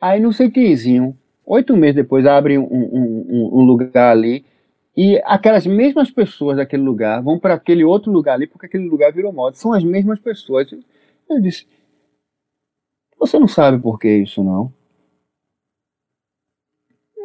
Aí 0.00 0.20
não 0.20 0.32
sei 0.32 0.50
quemzinho, 0.50 1.16
oito 1.46 1.76
meses 1.76 1.96
depois 1.96 2.26
abre 2.26 2.58
um, 2.58 2.64
um, 2.64 3.50
um, 3.60 3.64
lugar 3.64 4.12
ali 4.12 4.44
e 4.96 5.20
aquelas 5.24 5.66
mesmas 5.66 6.10
pessoas 6.10 6.56
daquele 6.56 6.82
lugar 6.82 7.22
vão 7.22 7.38
para 7.38 7.54
aquele 7.54 7.84
outro 7.84 8.10
lugar 8.10 8.34
ali 8.34 8.46
porque 8.46 8.66
aquele 8.66 8.88
lugar 8.88 9.12
virou 9.12 9.32
moda. 9.32 9.56
São 9.56 9.72
as 9.72 9.84
mesmas 9.84 10.18
pessoas. 10.18 10.72
Eu 11.28 11.40
disse: 11.40 11.66
Você 13.18 13.38
não 13.38 13.48
sabe 13.48 13.78
por 13.78 13.98
que 13.98 14.08
isso, 14.08 14.42
não? 14.42 14.72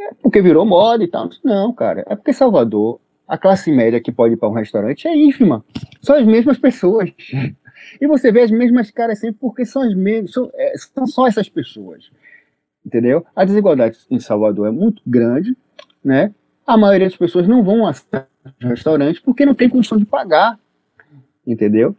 É 0.06 0.14
porque 0.22 0.42
virou 0.42 0.66
moda 0.66 1.04
e 1.04 1.08
tal. 1.08 1.30
Não, 1.44 1.74
cara. 1.74 2.04
É 2.08 2.16
porque 2.16 2.34
Salvador, 2.34 3.00
a 3.28 3.38
classe 3.38 3.72
média 3.72 4.00
que 4.00 4.12
pode 4.12 4.36
ir 4.36 4.38
para 4.38 4.50
um 4.50 4.54
restaurante 4.54 5.08
é 5.08 5.16
ínfima. 5.16 5.64
São 6.02 6.16
as 6.16 6.26
mesmas 6.26 6.58
pessoas. 6.58 7.12
E 8.02 8.08
você 8.08 8.32
vê 8.32 8.42
as 8.42 8.50
mesmas 8.50 8.90
caras 8.90 9.20
sempre 9.20 9.38
porque 9.40 9.66
são 9.66 9.82
as 9.82 9.94
mesmas. 9.94 10.32
São, 10.32 10.50
é, 10.56 10.74
são 10.78 11.06
só 11.06 11.28
essas 11.28 11.48
pessoas. 11.48 12.10
Entendeu? 12.86 13.26
A 13.36 13.46
desigualdade 13.46 13.98
em 14.10 14.20
Salvador 14.20 14.68
é 14.68 14.72
muito 14.72 15.02
grande, 15.06 15.56
né? 16.04 16.34
A 16.66 16.78
maioria 16.78 17.08
das 17.08 17.18
pessoas 17.18 17.48
não 17.48 17.64
vão 17.64 17.86
a 17.86 17.94
restaurantes 18.60 19.20
porque 19.20 19.46
não 19.46 19.54
tem 19.54 19.70
condição 19.70 19.98
de 19.98 20.06
pagar. 20.06 20.60
Entendeu? 21.46 21.96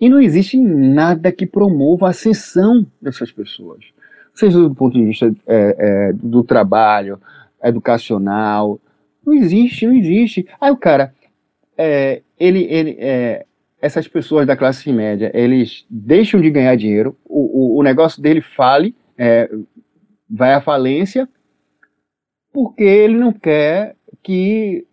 E 0.00 0.08
não 0.08 0.20
existe 0.20 0.58
nada 0.58 1.30
que 1.30 1.46
promova 1.46 2.06
a 2.06 2.10
ascensão 2.10 2.86
dessas 3.00 3.30
pessoas. 3.30 3.84
Seja 4.34 4.58
do 4.58 4.74
ponto 4.74 4.94
de 4.94 5.04
vista 5.04 5.34
é, 5.46 5.76
é, 5.78 6.12
do 6.12 6.42
trabalho, 6.42 7.20
educacional. 7.62 8.80
Não 9.24 9.34
existe, 9.34 9.86
não 9.86 9.94
existe. 9.94 10.46
Aí 10.60 10.70
o 10.70 10.76
cara, 10.76 11.14
é, 11.76 12.22
ele, 12.38 12.64
ele, 12.70 12.96
é, 12.98 13.44
essas 13.80 14.08
pessoas 14.08 14.46
da 14.46 14.56
classe 14.56 14.92
média, 14.92 15.30
eles 15.34 15.84
deixam 15.88 16.40
de 16.40 16.50
ganhar 16.50 16.76
dinheiro, 16.76 17.16
o, 17.24 17.76
o, 17.76 17.80
o 17.80 17.82
negócio 17.82 18.22
dele 18.22 18.40
fale, 18.40 18.94
é, 19.16 19.50
vai 20.28 20.54
à 20.54 20.60
falência, 20.60 21.28
porque 22.52 22.82
ele 22.82 23.16
não 23.16 23.32
quer 23.32 23.96
que 24.22 24.86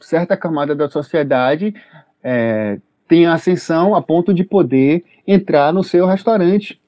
certa 0.00 0.36
camada 0.36 0.74
da 0.74 0.88
sociedade 0.88 1.74
é, 2.22 2.78
tem 3.08 3.26
ascensão 3.26 3.94
a 3.94 4.02
ponto 4.02 4.34
de 4.34 4.44
poder 4.44 5.04
entrar 5.26 5.72
no 5.72 5.82
seu 5.82 6.06
restaurante. 6.06 6.80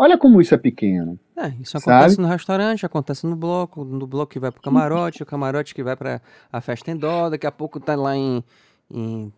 Olha 0.00 0.16
como 0.16 0.40
isso 0.40 0.54
é 0.54 0.56
pequeno. 0.56 1.18
É, 1.36 1.48
isso 1.60 1.76
acontece 1.76 2.14
sabe? 2.14 2.22
no 2.22 2.28
restaurante, 2.28 2.86
acontece 2.86 3.26
no 3.26 3.34
bloco, 3.34 3.84
no 3.84 4.06
bloco 4.06 4.30
que 4.30 4.38
vai 4.38 4.52
pro 4.52 4.62
camarote, 4.62 5.24
o 5.24 5.26
camarote 5.26 5.74
que 5.74 5.82
vai 5.82 5.96
para 5.96 6.22
a 6.52 6.60
festa 6.60 6.92
em 6.92 6.96
dó, 6.96 7.28
daqui 7.28 7.48
a 7.48 7.50
pouco 7.50 7.80
tá 7.80 7.96
lá 7.96 8.14
em, 8.16 8.44
em... 8.88 9.32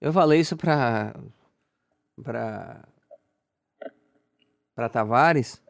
Eu 0.00 0.12
falei 0.12 0.40
isso 0.40 0.56
pra 0.56 1.14
pra 2.24 2.82
para 4.74 4.88
Tavares. 4.88 5.62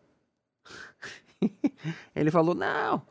Ele 2.17 2.31
falou: 2.31 2.55
"Não, 2.55 3.03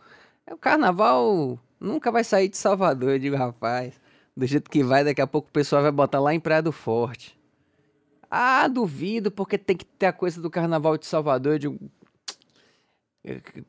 o 0.50 0.58
carnaval 0.58 1.60
nunca 1.80 2.12
vai 2.12 2.24
sair 2.24 2.50
de 2.50 2.58
Salvador". 2.58 3.12
Eu 3.12 3.20
digo: 3.20 3.36
"Rapaz, 3.36 4.02
do 4.36 4.48
jeito 4.48 4.68
que 4.70 4.84
vai, 4.84 5.04
daqui 5.04 5.22
a 5.22 5.28
pouco 5.28 5.48
o 5.48 5.52
pessoal 5.52 5.84
vai 5.84 5.92
botar 5.92 6.20
lá 6.20 6.34
em 6.34 6.40
Praia 6.40 6.64
do 6.64 6.72
Forte. 6.72 7.38
Ah, 8.36 8.68
duvido, 8.68 9.30
porque 9.30 9.60
tem 9.60 9.78
que 9.78 9.86
ter 9.86 10.08
a 10.08 10.12
coisa 10.12 10.42
do 10.42 10.50
Carnaval 10.50 10.98
de 10.98 11.06
Salvador. 11.06 11.54
Eu 11.54 11.60
digo, 11.60 11.80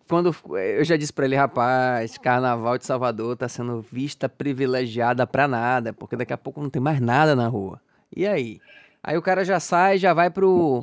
quando 0.08 0.34
eu 0.56 0.82
já 0.82 0.96
disse 0.96 1.12
para 1.12 1.26
ele, 1.26 1.36
rapaz, 1.36 2.16
Carnaval 2.16 2.78
de 2.78 2.86
Salvador 2.86 3.36
tá 3.36 3.46
sendo 3.46 3.82
vista 3.82 4.26
privilegiada 4.26 5.26
para 5.26 5.46
nada, 5.46 5.92
porque 5.92 6.16
daqui 6.16 6.32
a 6.32 6.38
pouco 6.38 6.62
não 6.62 6.70
tem 6.70 6.80
mais 6.80 6.98
nada 6.98 7.36
na 7.36 7.46
rua. 7.46 7.78
E 8.16 8.26
aí? 8.26 8.58
Aí 9.02 9.18
o 9.18 9.22
cara 9.22 9.44
já 9.44 9.60
sai, 9.60 9.98
já 9.98 10.14
vai 10.14 10.30
pro 10.30 10.82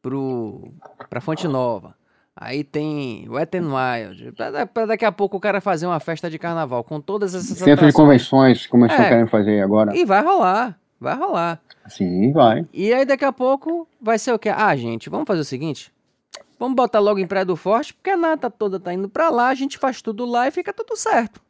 pro 0.00 0.72
pra 1.08 1.20
Fonte 1.20 1.48
Nova. 1.48 1.96
Aí 2.36 2.62
tem 2.62 3.28
Wet 3.28 3.56
n 3.56 3.66
Wild. 3.66 4.32
Pra, 4.72 4.86
daqui 4.86 5.04
a 5.04 5.10
pouco 5.10 5.36
o 5.36 5.40
cara 5.40 5.60
fazer 5.60 5.84
uma 5.84 5.98
festa 5.98 6.30
de 6.30 6.38
carnaval 6.38 6.84
com 6.84 7.00
todas 7.00 7.34
essas 7.34 7.58
Centro 7.58 7.88
de 7.88 7.92
convenções, 7.92 8.68
como 8.68 8.84
eles 8.84 8.92
é, 8.92 8.94
estão 8.94 9.10
querendo 9.10 9.28
fazer 9.28 9.60
agora. 9.60 9.96
E 9.96 10.04
vai 10.04 10.22
rolar, 10.22 10.79
vai 11.00 11.16
rolar. 11.16 11.60
Sim, 11.88 12.32
vai. 12.32 12.66
E 12.72 12.92
aí 12.92 13.04
daqui 13.04 13.24
a 13.24 13.32
pouco 13.32 13.88
vai 14.00 14.18
ser 14.18 14.32
o 14.32 14.38
quê? 14.38 14.50
Ah, 14.50 14.76
gente, 14.76 15.08
vamos 15.08 15.26
fazer 15.26 15.40
o 15.40 15.44
seguinte. 15.44 15.92
Vamos 16.58 16.76
botar 16.76 17.00
logo 17.00 17.18
em 17.18 17.26
Praia 17.26 17.44
do 17.44 17.56
Forte, 17.56 17.94
porque 17.94 18.10
a 18.10 18.16
nata 18.16 18.50
toda 18.50 18.78
tá 18.78 18.92
indo 18.92 19.08
pra 19.08 19.30
lá, 19.30 19.48
a 19.48 19.54
gente 19.54 19.78
faz 19.78 20.02
tudo 20.02 20.26
lá 20.26 20.46
e 20.46 20.50
fica 20.50 20.72
tudo 20.72 20.94
certo. 20.94 21.40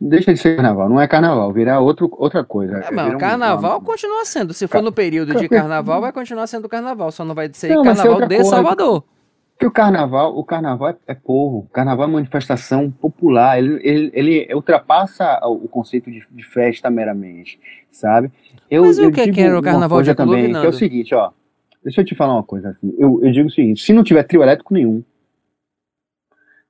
Deixa 0.00 0.32
de 0.32 0.40
ser 0.40 0.56
carnaval, 0.56 0.88
não 0.88 1.00
é 1.00 1.06
carnaval, 1.06 1.52
virar 1.52 1.78
outro, 1.78 2.10
outra 2.12 2.42
coisa. 2.42 2.78
É, 2.78 2.90
mas 2.90 3.14
um, 3.14 3.18
carnaval 3.18 3.78
um... 3.78 3.84
continua 3.84 4.24
sendo. 4.24 4.54
Se 4.54 4.66
for 4.66 4.82
no 4.82 4.90
período 4.90 5.34
de 5.34 5.48
carnaval, 5.48 6.00
vai 6.00 6.10
continuar 6.10 6.46
sendo 6.46 6.68
carnaval, 6.68 7.12
só 7.12 7.24
não 7.24 7.34
vai 7.34 7.50
ser 7.52 7.74
não, 7.74 7.84
carnaval 7.84 8.26
de 8.26 8.36
coisa. 8.36 8.50
Salvador. 8.50 9.04
Porque 9.58 9.66
o 9.66 9.72
carnaval, 9.72 10.38
o 10.38 10.44
carnaval 10.44 10.90
é, 10.90 10.96
é 11.08 11.14
povo, 11.14 11.58
o 11.58 11.68
carnaval 11.72 12.08
é 12.08 12.12
manifestação 12.12 12.92
popular, 12.92 13.58
ele, 13.58 13.80
ele, 13.82 14.10
ele 14.14 14.54
ultrapassa 14.54 15.40
o 15.42 15.66
conceito 15.66 16.08
de, 16.08 16.24
de, 16.30 16.44
festa 16.44 16.88
meramente, 16.88 17.58
sabe? 17.90 18.30
Eu, 18.70 18.84
Mas 18.84 19.00
o 19.00 19.10
que, 19.10 19.32
que 19.32 19.40
era 19.40 19.58
o 19.58 19.60
carnaval 19.60 20.00
de 20.00 20.14
também, 20.14 20.52
que 20.52 20.64
é 20.64 20.68
o 20.68 20.72
seguinte, 20.72 21.12
ó, 21.12 21.32
deixa 21.82 22.02
eu 22.02 22.04
te 22.04 22.14
falar 22.14 22.34
uma 22.34 22.44
coisa 22.44 22.68
assim, 22.68 22.94
eu, 22.96 23.18
eu 23.20 23.32
digo 23.32 23.48
o 23.48 23.50
seguinte, 23.50 23.82
se 23.82 23.92
não 23.92 24.04
tiver 24.04 24.22
trio 24.22 24.44
elétrico 24.44 24.72
nenhum, 24.72 25.02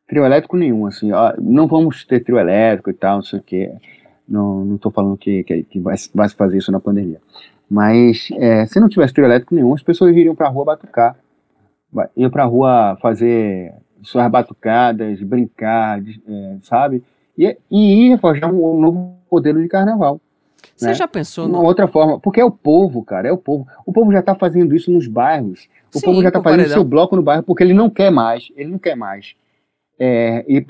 trio 0.09 0.25
elétrico 0.25 0.57
nenhum, 0.57 0.87
assim, 0.87 1.13
ó, 1.13 1.35
não 1.39 1.67
vamos 1.67 2.07
ter 2.07 2.25
trio 2.25 2.39
elétrico 2.39 2.89
e 2.89 2.95
tal, 2.95 3.17
não 3.17 3.23
sei 3.23 3.39
o 3.39 3.43
que, 3.43 3.71
não, 4.27 4.65
não 4.65 4.79
tô 4.79 4.91
falando 4.91 5.19
que, 5.19 5.45
que, 5.45 5.63
que 5.63 5.79
vai, 5.79 5.97
vai 6.15 6.27
se 6.27 6.35
fazer 6.35 6.57
isso 6.57 6.73
na 6.73 6.81
pandemia, 6.81 7.21
mas 7.69 8.31
é, 8.39 8.65
se 8.65 8.81
não 8.81 8.89
tivesse 8.89 9.13
trio 9.13 9.27
elétrico 9.27 9.55
nenhum, 9.55 9.75
as 9.75 9.83
pessoas 9.83 10.17
iriam 10.17 10.35
pra 10.35 10.49
rua 10.49 10.65
batucar, 10.65 11.15
ir 12.17 12.31
pra 12.31 12.45
rua 12.45 12.97
fazer 13.01 13.75
suas 14.03 14.31
batucadas, 14.31 15.21
brincar, 15.23 16.01
é, 16.01 16.57
sabe? 16.63 17.03
E, 17.37 17.57
e 17.71 18.13
ir 18.13 18.19
forjar 18.19 18.53
um, 18.53 18.77
um 18.77 18.81
novo 18.81 19.17
modelo 19.31 19.61
de 19.61 19.69
carnaval. 19.69 20.21
Você 20.77 20.89
né? 20.89 20.95
já 20.95 21.09
pensou? 21.09 21.47
Uma 21.47 21.59
no... 21.59 21.65
outra 21.65 21.89
forma, 21.89 22.19
porque 22.19 22.41
é 22.41 22.45
o 22.45 22.51
povo, 22.51 23.03
cara, 23.05 23.29
é 23.29 23.33
o 23.33 23.39
povo. 23.39 23.67
O 23.85 23.93
povo 23.93 24.13
já 24.13 24.21
está 24.21 24.35
fazendo 24.35 24.75
isso 24.75 24.91
nos 24.91 25.07
bairros. 25.07 25.69
O 25.95 25.99
Sim, 25.99 26.07
povo 26.07 26.23
já 26.23 26.29
está 26.29 26.43
fazendo 26.43 26.59
paredão. 26.59 26.77
seu 26.77 26.85
bloco 26.85 27.17
no 27.17 27.23
bairro 27.23 27.43
porque 27.43 27.63
ele 27.63 27.75
não 27.75 27.89
quer 27.89 28.11
mais, 28.11 28.53
ele 28.57 28.71
não 28.71 28.79
quer 28.79 28.95
mais 28.95 29.35
é, 29.99 30.45
ir 30.49 30.65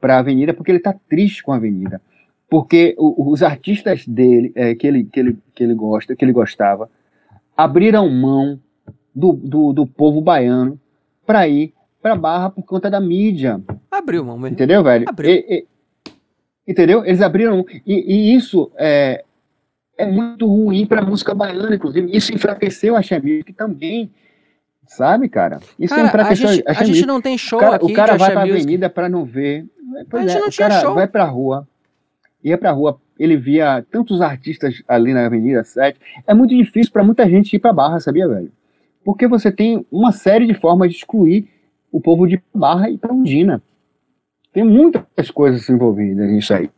para 0.00 0.14
a 0.14 0.18
avenida 0.18 0.54
porque 0.54 0.70
ele 0.70 0.78
está 0.78 0.94
triste 1.08 1.42
com 1.42 1.52
a 1.52 1.56
avenida. 1.56 2.00
Porque 2.48 2.94
o, 2.98 3.30
os 3.30 3.42
artistas 3.42 4.06
dele, 4.06 4.52
é, 4.54 4.74
que, 4.74 4.86
ele, 4.86 5.04
que, 5.04 5.20
ele, 5.20 5.38
que 5.54 5.64
ele 5.64 5.74
gosta, 5.74 6.14
que 6.14 6.24
ele 6.24 6.32
gostava, 6.32 6.90
abriram 7.56 8.08
mão 8.10 8.58
do, 9.14 9.32
do, 9.32 9.72
do 9.72 9.86
povo 9.86 10.20
baiano 10.20 10.78
para 11.26 11.46
ir 11.48 11.74
para 12.00 12.16
Barra 12.16 12.50
por 12.50 12.64
conta 12.64 12.90
da 12.90 13.00
mídia. 13.00 13.60
Abriu 13.90 14.24
mão 14.24 14.36
mesmo. 14.36 14.54
Entendeu, 14.54 14.82
velho? 14.82 15.04
Abriu. 15.08 15.30
E, 15.30 15.44
e, 15.48 15.66
entendeu? 16.66 17.04
Eles 17.04 17.20
abriram 17.20 17.64
e, 17.86 18.32
e 18.32 18.34
isso 18.34 18.72
é, 18.76 19.24
é 19.96 20.06
muito 20.06 20.46
ruim 20.46 20.84
para 20.86 21.00
a 21.00 21.04
música 21.04 21.34
baiana, 21.34 21.74
inclusive. 21.74 22.14
Isso 22.16 22.34
enfraqueceu 22.34 22.96
a 22.96 23.02
Xamil, 23.02 23.44
também 23.56 24.10
Sabe, 24.86 25.28
cara? 25.28 25.58
Isso 25.78 25.94
cara, 25.94 26.08
é 26.08 26.22
a 26.22 26.34
gente, 26.34 26.64
a 26.66 26.84
gente 26.84 27.06
não 27.06 27.20
tem 27.20 27.38
show 27.38 27.58
o 27.58 27.62
cara, 27.62 27.76
aqui. 27.76 27.84
O 27.86 27.94
cara 27.94 28.16
vai 28.16 28.30
pra 28.32 28.40
Music. 28.40 28.58
avenida 28.58 28.90
pra 28.90 29.08
não 29.08 29.24
ver. 29.24 29.64
Pois 30.10 30.24
a 30.24 30.28
gente 30.28 30.36
é, 30.36 30.40
não 30.40 30.48
o 30.48 30.56
cara 30.56 30.80
show. 30.80 30.94
vai 30.94 31.06
pra 31.06 31.24
rua, 31.24 31.66
ia 32.44 32.58
pra 32.58 32.72
rua, 32.72 33.00
ele 33.18 33.36
via 33.36 33.84
tantos 33.90 34.20
artistas 34.20 34.82
ali 34.86 35.14
na 35.14 35.24
Avenida 35.24 35.64
7. 35.64 35.98
É 36.26 36.34
muito 36.34 36.54
difícil 36.54 36.92
para 36.92 37.04
muita 37.04 37.28
gente 37.28 37.54
ir 37.54 37.58
pra 37.58 37.72
Barra, 37.72 38.00
sabia, 38.00 38.28
velho? 38.28 38.52
Porque 39.04 39.26
você 39.26 39.50
tem 39.50 39.84
uma 39.90 40.12
série 40.12 40.46
de 40.46 40.54
formas 40.54 40.90
de 40.90 40.96
excluir 40.96 41.48
o 41.90 42.00
povo 42.00 42.26
de 42.26 42.42
Barra 42.54 42.88
e 42.88 42.96
pra 42.96 43.12
Undina. 43.12 43.62
Tem 44.52 44.64
muitas 44.64 45.30
coisas 45.30 45.68
envolvidas 45.68 46.30
nisso 46.30 46.52
aí, 46.52 46.70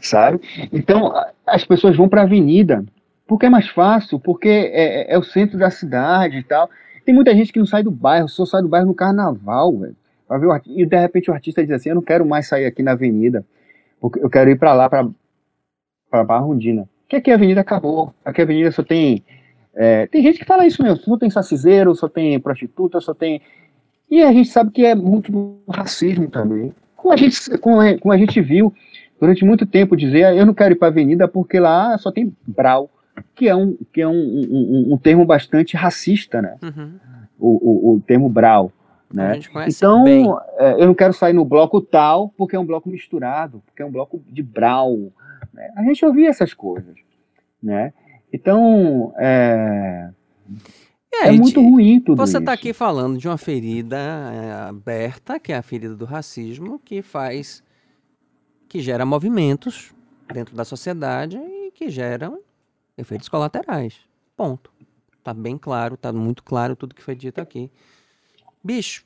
sabe? 0.00 0.40
Então, 0.72 1.12
as 1.46 1.64
pessoas 1.64 1.96
vão 1.96 2.08
pra 2.08 2.22
avenida, 2.22 2.84
porque 3.26 3.46
é 3.46 3.50
mais 3.50 3.68
fácil, 3.68 4.18
porque 4.18 4.48
é, 4.48 5.10
é, 5.10 5.14
é 5.14 5.18
o 5.18 5.22
centro 5.22 5.58
da 5.58 5.70
cidade 5.70 6.38
e 6.38 6.42
tal. 6.42 6.68
Tem 7.04 7.14
muita 7.14 7.34
gente 7.34 7.52
que 7.52 7.58
não 7.58 7.66
sai 7.66 7.82
do 7.82 7.90
bairro, 7.90 8.28
só 8.28 8.46
sai 8.46 8.62
do 8.62 8.68
bairro 8.68 8.86
no 8.86 8.94
carnaval, 8.94 9.76
velho. 9.78 9.96
E 10.66 10.86
de 10.86 10.98
repente 10.98 11.30
o 11.30 11.34
artista 11.34 11.62
diz 11.62 11.70
assim: 11.70 11.90
Eu 11.90 11.96
não 11.96 12.02
quero 12.02 12.24
mais 12.24 12.48
sair 12.48 12.64
aqui 12.64 12.82
na 12.82 12.92
avenida, 12.92 13.44
porque 14.00 14.18
eu 14.18 14.30
quero 14.30 14.50
ir 14.50 14.58
para 14.58 14.72
lá, 14.72 14.88
para 14.88 16.24
Barra 16.24 16.40
Rondina. 16.40 16.88
Que 17.06 17.16
aqui 17.16 17.30
a 17.30 17.34
avenida 17.34 17.60
acabou. 17.60 18.14
Aqui 18.24 18.40
a 18.40 18.44
avenida 18.44 18.72
só 18.72 18.82
tem. 18.82 19.22
É, 19.76 20.06
tem 20.06 20.22
gente 20.22 20.38
que 20.38 20.44
fala 20.44 20.66
isso 20.66 20.82
mesmo: 20.82 20.98
só 20.98 21.16
tem 21.16 21.30
saciseiro, 21.30 21.94
só 21.94 22.08
tem 22.08 22.38
prostituta, 22.40 23.00
só 23.00 23.14
tem. 23.14 23.40
E 24.10 24.22
a 24.22 24.32
gente 24.32 24.48
sabe 24.48 24.70
que 24.70 24.84
é 24.84 24.94
muito 24.94 25.58
racismo 25.68 26.28
também. 26.28 26.72
Como 26.96 27.12
a 27.12 27.16
gente, 27.16 27.58
como 27.58 27.80
a, 27.80 27.98
como 27.98 28.12
a 28.12 28.18
gente 28.18 28.40
viu 28.40 28.72
durante 29.20 29.44
muito 29.44 29.66
tempo 29.66 29.96
dizer: 29.96 30.36
Eu 30.36 30.46
não 30.46 30.54
quero 30.54 30.74
ir 30.74 30.76
para 30.76 30.88
a 30.88 30.90
avenida 30.90 31.26
porque 31.26 31.58
lá 31.58 31.96
só 31.98 32.10
tem 32.10 32.34
brau 32.46 32.90
que 33.34 33.48
é 33.48 33.54
um, 33.54 33.76
que 33.92 34.00
é 34.00 34.08
um, 34.08 34.12
um, 34.12 34.94
um 34.94 34.98
termo 34.98 35.24
bastante 35.24 35.76
racista, 35.76 36.40
né? 36.40 36.56
Uhum. 36.62 36.98
O, 37.38 37.48
o, 37.48 37.94
o, 37.94 38.00
termo 38.00 38.28
brau. 38.28 38.72
Né? 39.12 39.38
Então, 39.68 40.40
é, 40.58 40.72
eu 40.74 40.86
não 40.86 40.94
quero 40.94 41.12
sair 41.12 41.32
no 41.32 41.44
bloco 41.44 41.80
tal 41.80 42.30
porque 42.36 42.56
é 42.56 42.58
um 42.58 42.66
bloco 42.66 42.88
misturado, 42.88 43.62
porque 43.66 43.82
é 43.82 43.86
um 43.86 43.90
bloco 43.90 44.22
de 44.28 44.42
brau. 44.42 45.12
Né? 45.52 45.70
A 45.76 45.82
gente 45.82 46.04
ouvia 46.04 46.28
essas 46.28 46.54
coisas. 46.54 46.96
Né? 47.62 47.92
Então, 48.34 49.14
é, 49.16 50.10
é, 51.12 51.28
é 51.28 51.30
muito 51.30 51.60
ruim 51.60 52.00
tudo 52.00 52.16
Você 52.16 52.38
está 52.38 52.52
aqui 52.52 52.72
falando 52.72 53.16
de 53.16 53.28
uma 53.28 53.38
ferida 53.38 53.96
é, 53.96 54.52
aberta, 54.68 55.38
que 55.38 55.52
é 55.52 55.56
a 55.56 55.62
ferida 55.62 55.94
do 55.94 56.04
racismo, 56.04 56.80
que 56.80 57.00
faz, 57.00 57.62
que 58.68 58.80
gera 58.80 59.06
movimentos 59.06 59.94
dentro 60.32 60.56
da 60.56 60.64
sociedade 60.64 61.36
e 61.36 61.70
que 61.70 61.88
geram 61.88 62.40
efeitos 62.98 63.28
colaterais. 63.28 64.00
Ponto. 64.36 64.72
Tá 65.22 65.32
bem 65.32 65.56
claro, 65.56 65.96
tá 65.96 66.12
muito 66.12 66.42
claro 66.42 66.74
tudo 66.74 66.92
que 66.92 67.04
foi 67.04 67.14
dito 67.14 67.40
aqui. 67.40 67.70
Bicho, 68.64 69.04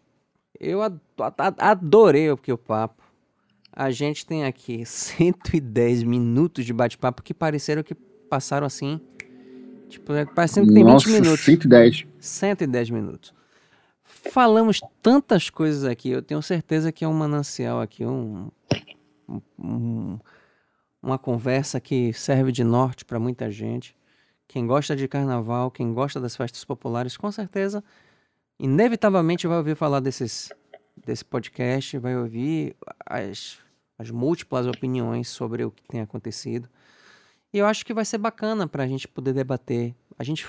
eu 0.58 0.80
adorei 1.58 2.30
o 2.30 2.36
que 2.38 2.50
o 2.50 2.56
papo. 2.56 3.02
A 3.70 3.90
gente 3.90 4.24
tem 4.24 4.46
aqui 4.46 4.84
110 4.88 6.02
minutos 6.02 6.64
de 6.64 6.72
bate-papo 6.72 7.22
que 7.22 7.34
pareceram 7.34 7.82
que 7.82 7.94
passaram 7.94 8.66
assim. 8.66 8.98
Tipo, 9.88 10.12
é, 10.12 10.24
parecendo 10.24 10.68
que 10.68 10.74
tem 10.74 10.84
Nossa, 10.84 11.06
20 11.06 11.20
minutos. 11.20 11.44
110. 11.44 12.06
110 12.20 12.90
minutos. 12.90 13.34
Falamos 14.04 14.80
tantas 15.02 15.48
coisas 15.48 15.84
aqui, 15.84 16.10
eu 16.10 16.22
tenho 16.22 16.42
certeza 16.42 16.92
que 16.92 17.04
é 17.04 17.08
um 17.08 17.14
manancial 17.14 17.80
aqui, 17.80 18.04
um, 18.04 18.50
um 19.58 20.18
uma 21.02 21.18
conversa 21.18 21.80
que 21.80 22.12
serve 22.12 22.52
de 22.52 22.64
norte 22.64 23.04
para 23.04 23.18
muita 23.18 23.50
gente. 23.50 23.96
Quem 24.46 24.66
gosta 24.66 24.96
de 24.96 25.06
carnaval, 25.06 25.70
quem 25.70 25.92
gosta 25.92 26.20
das 26.20 26.36
festas 26.36 26.64
populares, 26.64 27.16
com 27.16 27.30
certeza, 27.30 27.82
inevitavelmente 28.58 29.46
vai 29.46 29.58
ouvir 29.58 29.76
falar 29.76 30.00
desses, 30.00 30.48
desse 30.96 31.24
podcast, 31.24 31.98
vai 31.98 32.16
ouvir 32.16 32.74
as, 33.06 33.58
as 33.98 34.10
múltiplas 34.10 34.66
opiniões 34.66 35.28
sobre 35.28 35.64
o 35.64 35.70
que 35.70 35.82
tem 35.84 36.00
acontecido. 36.00 36.68
E 37.52 37.58
eu 37.58 37.66
acho 37.66 37.84
que 37.84 37.94
vai 37.94 38.04
ser 38.04 38.18
bacana 38.18 38.66
para 38.66 38.84
a 38.84 38.86
gente 38.86 39.08
poder 39.08 39.32
debater. 39.32 39.94
A 40.18 40.24
gente 40.24 40.46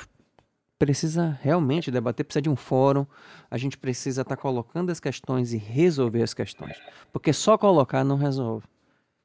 precisa 0.77 1.38
realmente 1.41 1.91
debater, 1.91 2.26
precisa 2.26 2.41
de 2.41 2.49
um 2.49 2.55
fórum, 2.55 3.05
a 3.49 3.57
gente 3.57 3.77
precisa 3.77 4.21
estar 4.21 4.35
tá 4.35 4.41
colocando 4.41 4.89
as 4.89 4.99
questões 4.99 5.53
e 5.53 5.57
resolver 5.57 6.23
as 6.23 6.34
questões. 6.34 6.77
Porque 7.11 7.34
só 7.34 7.57
colocar 7.57 8.03
não 8.03 8.15
resolve 8.15 8.65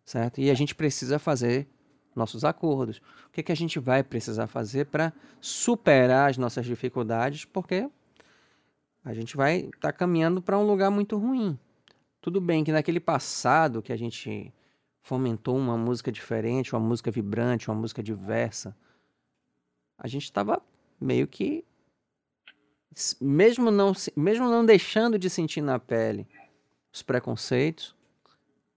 certo? 0.04 0.40
E 0.40 0.50
a 0.50 0.54
gente 0.54 0.74
precisa 0.74 1.18
fazer 1.18 1.66
nossos 2.14 2.44
acordos. 2.44 2.98
O 3.26 3.30
que, 3.32 3.42
que 3.42 3.52
a 3.52 3.56
gente 3.56 3.78
vai 3.78 4.04
precisar 4.04 4.46
fazer 4.46 4.86
para 4.86 5.12
superar 5.40 6.30
as 6.30 6.36
nossas 6.36 6.66
dificuldades, 6.66 7.44
porque 7.44 7.88
a 9.04 9.14
gente 9.14 9.36
vai 9.36 9.60
estar 9.60 9.80
tá 9.80 9.92
caminhando 9.92 10.40
para 10.40 10.58
um 10.58 10.66
lugar 10.66 10.90
muito 10.90 11.16
ruim. 11.16 11.58
Tudo 12.20 12.40
bem 12.40 12.62
que 12.62 12.72
naquele 12.72 13.00
passado 13.00 13.82
que 13.82 13.92
a 13.92 13.96
gente 13.96 14.52
fomentou 15.04 15.54
uma 15.56 15.76
música 15.76 16.10
diferente, 16.10 16.74
uma 16.74 16.80
música 16.80 17.10
vibrante, 17.10 17.70
uma 17.70 17.78
música 17.78 18.02
diversa, 18.02 18.74
a 19.98 20.08
gente 20.08 20.24
estava 20.24 20.62
meio 20.98 21.26
que 21.26 21.62
mesmo 23.20 23.70
não 23.70 23.92
mesmo 24.16 24.48
não 24.48 24.64
deixando 24.64 25.18
de 25.18 25.28
sentir 25.28 25.60
na 25.60 25.78
pele 25.78 26.26
os 26.90 27.02
preconceitos, 27.02 27.94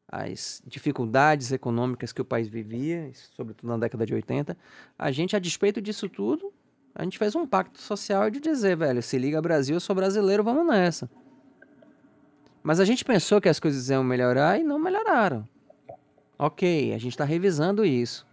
as 0.07 0.61
dificuldades 0.65 1.53
econômicas 1.53 2.11
que 2.11 2.21
o 2.21 2.25
país 2.25 2.49
vivia, 2.49 3.09
sobretudo 3.35 3.69
na 3.69 3.77
década 3.77 4.05
de 4.05 4.13
80, 4.13 4.57
a 4.99 5.11
gente, 5.11 5.35
a 5.35 5.39
despeito 5.39 5.81
disso 5.81 6.09
tudo, 6.09 6.51
a 6.93 7.03
gente 7.03 7.17
fez 7.17 7.35
um 7.35 7.47
pacto 7.47 7.79
social 7.79 8.29
de 8.29 8.41
dizer, 8.41 8.75
velho, 8.75 9.01
se 9.01 9.17
liga 9.17 9.41
Brasil, 9.41 9.75
eu 9.75 9.79
sou 9.79 9.95
brasileiro, 9.95 10.43
vamos 10.43 10.67
nessa. 10.67 11.09
Mas 12.63 12.79
a 12.81 12.85
gente 12.85 13.05
pensou 13.05 13.39
que 13.39 13.47
as 13.47 13.59
coisas 13.59 13.89
iam 13.89 14.03
melhorar 14.03 14.59
e 14.59 14.63
não 14.63 14.79
melhoraram. 14.79 15.47
Ok, 16.39 16.93
a 16.93 16.97
gente 16.97 17.13
está 17.13 17.25
revisando 17.25 17.85
isso. 17.85 18.25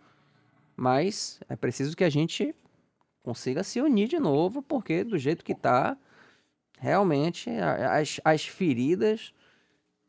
Mas 0.77 1.41
é 1.49 1.57
preciso 1.57 1.97
que 1.97 2.05
a 2.05 2.11
gente 2.11 2.55
consiga 3.23 3.63
se 3.63 3.81
unir 3.81 4.09
de 4.09 4.19
novo, 4.19 4.63
porque 4.63 5.03
do 5.03 5.17
jeito 5.17 5.45
que 5.45 5.53
está, 5.53 5.97
realmente 6.79 7.49
as, 7.49 8.21
as 8.23 8.45
feridas 8.45 9.33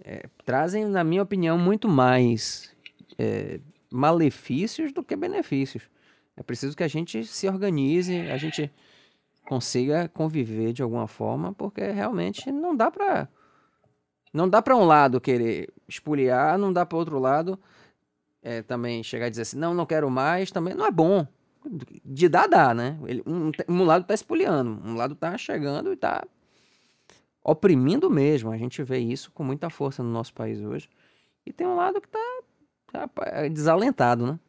é, 0.04 0.28
trazem, 0.44 0.86
na 0.86 1.04
minha 1.04 1.24
opinião, 1.24 1.58
muito 1.58 1.88
mais 1.88 2.76
é, 3.18 3.60
malefícios 3.90 4.92
do 4.92 5.04
que 5.04 5.16
benefícios. 5.16 5.90
É 6.36 6.44
preciso 6.44 6.76
que 6.76 6.84
a 6.84 6.88
gente 6.88 7.24
se 7.24 7.48
organize, 7.48 8.14
a 8.30 8.38
gente 8.38 8.70
consiga 9.48 10.10
conviver 10.10 10.74
de 10.74 10.84
alguma 10.84 11.08
forma, 11.08 11.54
porque 11.54 11.82
realmente 11.92 12.52
não 12.52 12.76
dá 12.76 12.92
para 12.92 13.30
não 14.34 14.50
dá 14.50 14.62
para 14.62 14.76
um 14.76 14.84
lado 14.84 15.22
querer 15.22 15.72
espoliar, 15.88 16.58
não 16.58 16.74
dá 16.74 16.86
para 16.86 16.98
outro 16.98 17.20
lado 17.20 17.58
é, 18.46 18.62
também 18.62 19.04
chegar 19.04 19.26
a 19.26 19.30
dizer 19.30 19.42
assim, 19.42 19.58
não, 19.58 19.74
não 19.74 19.88
quero 19.88 20.08
mais, 20.08 20.52
também 20.52 20.76
não 20.76 20.86
é 20.86 20.92
bom. 20.92 21.28
De 22.06 22.30
dar, 22.30 22.46
dá, 22.48 22.76
né? 22.76 22.96
Ele, 23.08 23.24
um, 23.26 23.52
um 23.68 23.84
lado 23.84 24.06
tá 24.06 24.14
espoliando, 24.14 24.80
um 24.88 24.94
lado 24.96 25.16
tá 25.16 25.36
chegando 25.36 25.92
e 25.92 25.96
tá 25.98 26.24
oprimindo 27.44 28.08
mesmo. 28.08 28.52
A 28.52 28.58
gente 28.58 28.84
vê 28.84 29.00
isso 29.00 29.32
com 29.32 29.44
muita 29.44 29.68
força 29.72 30.04
no 30.04 30.12
nosso 30.12 30.32
país 30.32 30.62
hoje. 30.62 30.88
E 31.44 31.52
tem 31.52 31.66
um 31.66 31.76
lado 31.76 32.00
que 32.00 32.08
tá, 32.08 32.20
tá 32.92 33.10
é 33.26 33.50
desalentado, 33.50 34.28
né? 34.28 34.40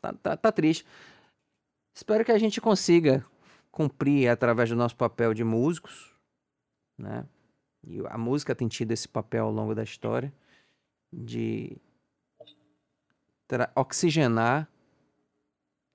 Tá, 0.00 0.12
tá, 0.12 0.36
tá 0.36 0.52
triste. 0.52 0.86
Espero 1.92 2.24
que 2.24 2.30
a 2.30 2.38
gente 2.38 2.60
consiga 2.60 3.26
cumprir 3.72 4.28
através 4.28 4.70
do 4.70 4.76
nosso 4.76 4.94
papel 4.94 5.34
de 5.34 5.42
músicos, 5.42 6.14
né? 6.96 7.26
E 7.84 8.00
a 8.06 8.16
música 8.16 8.54
tem 8.54 8.68
tido 8.68 8.92
esse 8.92 9.08
papel 9.08 9.46
ao 9.46 9.52
longo 9.52 9.74
da 9.74 9.82
história 9.82 10.32
de 11.12 11.76
oxigenar 13.74 14.68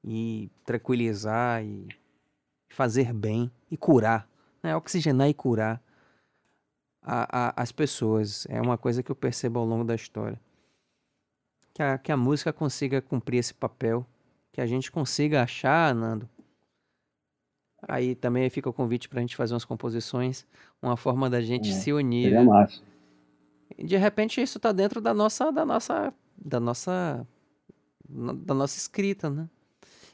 e 0.03 0.52
tranquilizar 0.64 1.64
e 1.64 1.88
fazer 2.69 3.14
bem 3.14 3.52
e 3.72 3.77
curar, 3.77 4.27
né? 4.61 4.76
Oxigenar 4.76 5.30
e 5.30 5.34
curar 5.34 5.82
a, 7.02 7.48
a, 7.48 7.61
as 7.61 7.72
pessoas. 7.72 8.45
É 8.49 8.61
uma 8.61 8.77
coisa 8.77 9.02
que 9.02 9.11
eu 9.11 9.15
percebo 9.15 9.60
ao 9.60 9.65
longo 9.65 9.84
da 9.84 9.95
história. 9.95 10.40
Que 11.73 11.82
a, 11.82 11.98
que 11.98 12.11
a 12.11 12.18
música 12.18 12.52
consiga 12.52 13.02
cumprir 13.02 13.38
esse 13.38 13.53
papel, 13.53 14.06
que 14.52 14.61
a 14.61 14.65
gente 14.65 14.91
consiga 14.91 15.44
achar, 15.44 15.94
Nando. 15.94 16.30
Aí 17.88 18.15
também 18.15 18.49
fica 18.49 18.69
o 18.69 18.73
convite 18.73 19.07
para 19.07 19.19
a 19.19 19.22
gente 19.22 19.36
fazer 19.36 19.53
umas 19.53 19.65
composições, 19.65 20.45
uma 20.82 20.98
forma 20.98 21.30
da 21.30 21.41
gente 21.41 21.69
é, 21.69 21.73
se 21.73 21.94
unir. 21.94 22.23
Seria 22.23 22.40
né? 22.40 22.45
massa. 22.45 22.82
E 23.77 23.84
de 23.84 23.98
repente 23.98 24.41
isso 24.41 24.57
está 24.57 24.72
dentro 24.72 25.02
da 25.02 25.14
nossa, 25.14 25.52
da 25.52 25.65
nossa, 25.65 26.14
da 26.38 26.60
nossa, 26.60 27.27
da 28.07 28.53
nossa 28.53 28.77
escrita, 28.77 29.30
né? 29.30 29.49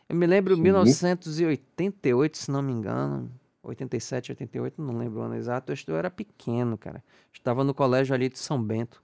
Eu 0.07 0.15
me 0.15 0.25
lembro 0.25 0.55
Sim. 0.55 0.61
1988, 0.61 2.37
se 2.37 2.51
não 2.51 2.61
me 2.61 2.73
engano, 2.73 3.31
87, 3.63 4.31
88, 4.31 4.81
não 4.81 4.97
lembro 4.97 5.19
o 5.19 5.23
ano 5.23 5.35
exato, 5.35 5.73
eu 5.87 5.95
era 5.95 6.09
pequeno, 6.09 6.77
cara. 6.77 7.03
Estava 7.31 7.63
no 7.63 7.73
colégio 7.73 8.13
ali 8.13 8.27
de 8.27 8.39
São 8.39 8.61
Bento. 8.61 9.01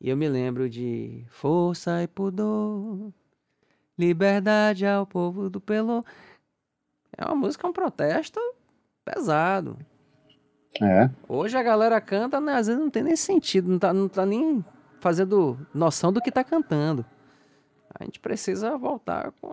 E 0.00 0.08
eu 0.08 0.16
me 0.16 0.28
lembro 0.28 0.68
de 0.68 1.24
Força 1.30 2.02
e 2.02 2.08
Pudor, 2.08 3.12
Liberdade 3.96 4.84
ao 4.84 5.06
povo 5.06 5.48
do 5.48 5.60
Pelô. 5.60 6.04
É 7.16 7.24
uma 7.24 7.36
música, 7.36 7.66
um 7.66 7.72
protesto 7.72 8.40
pesado. 9.04 9.78
É. 10.82 11.08
Hoje 11.28 11.56
a 11.56 11.62
galera 11.62 12.00
canta, 12.00 12.40
né, 12.40 12.54
às 12.54 12.66
vezes 12.66 12.82
não 12.82 12.90
tem 12.90 13.04
nem 13.04 13.14
sentido, 13.14 13.70
não 13.70 13.78
tá, 13.78 13.92
não 13.92 14.08
tá 14.08 14.26
nem 14.26 14.64
fazendo 14.98 15.56
noção 15.72 16.12
do 16.12 16.20
que 16.20 16.32
tá 16.32 16.42
cantando. 16.42 17.04
A 17.98 18.04
gente 18.04 18.18
precisa 18.18 18.76
voltar 18.76 19.32
com, 19.40 19.52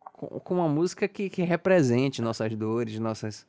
com, 0.00 0.26
com 0.40 0.54
uma 0.54 0.68
música 0.68 1.06
que, 1.06 1.30
que 1.30 1.42
represente 1.42 2.20
nossas 2.20 2.54
dores, 2.54 2.98
nossas. 2.98 3.46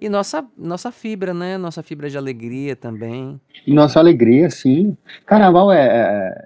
E 0.00 0.08
nossa, 0.08 0.44
nossa 0.56 0.90
fibra, 0.90 1.32
né? 1.32 1.56
Nossa 1.56 1.82
fibra 1.82 2.08
de 2.08 2.18
alegria 2.18 2.76
também. 2.76 3.40
Nossa 3.66 3.98
alegria, 3.98 4.50
sim. 4.50 4.96
Carnaval 5.24 5.72
é, 5.72 5.86
é, 5.86 6.44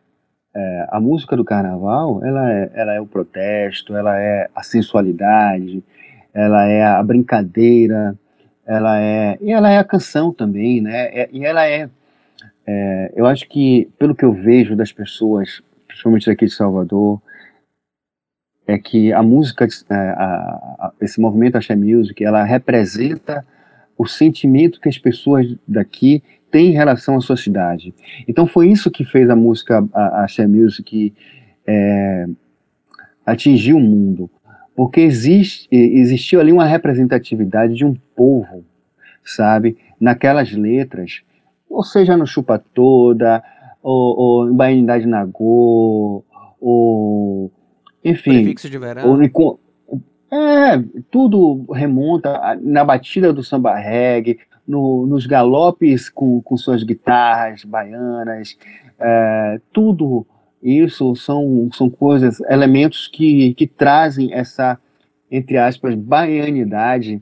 é, 0.55 0.87
a 0.91 1.01
música 1.01 1.37
do 1.37 1.45
carnaval, 1.45 2.25
ela 2.25 2.53
é, 2.53 2.71
ela 2.75 2.95
é 2.95 3.01
o 3.01 3.07
protesto, 3.07 3.97
ela 3.97 4.21
é 4.21 4.49
a 4.55 4.63
sensualidade, 4.63 5.83
ela 6.35 6.67
é 6.67 6.85
a 6.85 7.03
brincadeira, 7.03 8.17
ela 8.67 9.01
é 9.01 9.39
e 9.41 9.51
ela 9.51 9.71
é 9.71 9.79
a 9.79 9.85
canção 9.85 10.33
também, 10.33 10.81
né? 10.81 11.07
É, 11.13 11.29
e 11.33 11.45
ela 11.45 11.67
é, 11.67 11.89
é, 12.67 13.13
eu 13.15 13.27
acho 13.27 13.49
que 13.49 13.89
pelo 13.99 14.15
que 14.15 14.25
eu 14.25 14.33
vejo 14.33 14.77
das 14.77 14.93
pessoas, 14.93 15.63
principalmente 15.91 16.31
aqui 16.31 16.47
de 16.47 16.53
Salvador, 16.53 17.21
é 18.67 18.79
que 18.79 19.13
a 19.13 19.23
música, 19.23 19.67
é, 19.91 19.95
a, 19.95 20.25
a, 20.79 20.93
esse 21.01 21.21
movimento 21.21 21.57
Axé 21.57 21.75
Music, 21.75 22.25
ela 22.25 22.45
representa 22.45 23.45
o 23.99 24.07
sentimento 24.07 24.81
que 24.81 24.89
as 24.89 24.97
pessoas 24.97 25.47
daqui 25.67 26.23
têm 26.51 26.69
em 26.69 26.73
relação 26.75 27.17
à 27.17 27.21
sua 27.21 27.37
cidade. 27.37 27.95
Então 28.27 28.47
foi 28.47 28.69
isso 28.69 28.91
que 28.91 29.05
fez 29.05 29.29
a 29.29 29.37
música 29.37 29.87
a 29.93 30.25
Axé 30.25 30.47
Music 30.47 31.13
é, 31.67 32.27
atingir 33.27 33.75
o 33.75 33.81
mundo, 33.81 34.31
porque 34.75 35.01
existe, 35.01 35.69
existiu 35.71 36.41
ali 36.41 36.53
uma 36.53 36.65
representatividade 36.65 37.75
de 37.75 37.85
um 37.85 37.95
povo, 38.17 38.65
sabe, 39.25 39.77
naquelas 40.01 40.53
letras, 40.53 41.23
ou 41.69 41.85
seja 41.85 42.17
no 42.17 42.27
Chupa 42.27 42.59
Toda, 42.59 43.43
ou 43.83 44.51
em 44.51 44.55
Baianidade 44.55 45.05
de 45.05 45.11
Nagô, 45.11 46.25
ou 46.61 47.51
enfim. 48.05 48.43
Prefixo 48.43 48.69
de 48.69 48.79
verão. 48.79 49.11
é, 50.33 50.79
tudo 51.11 51.67
remonta 51.73 52.59
na 52.63 52.85
batida 52.85 53.33
do 53.33 53.43
samba 53.43 53.77
reggae, 53.77 54.39
no, 54.67 55.07
nos 55.07 55.27
galopes 55.27 56.09
com, 56.09 56.41
com 56.41 56.57
suas 56.57 56.85
guitarras 56.85 57.65
baianas, 57.65 58.57
é, 58.99 59.61
tudo 59.73 60.25
isso 60.63 61.17
são, 61.17 61.69
são 61.73 61.91
coisas, 61.91 62.41
elementos 62.43 63.09
que, 63.09 63.55
que 63.55 63.67
trazem 63.67 64.33
essa, 64.33 64.79
entre 65.31 65.57
aspas, 65.57 65.95
baianidade 65.95 67.21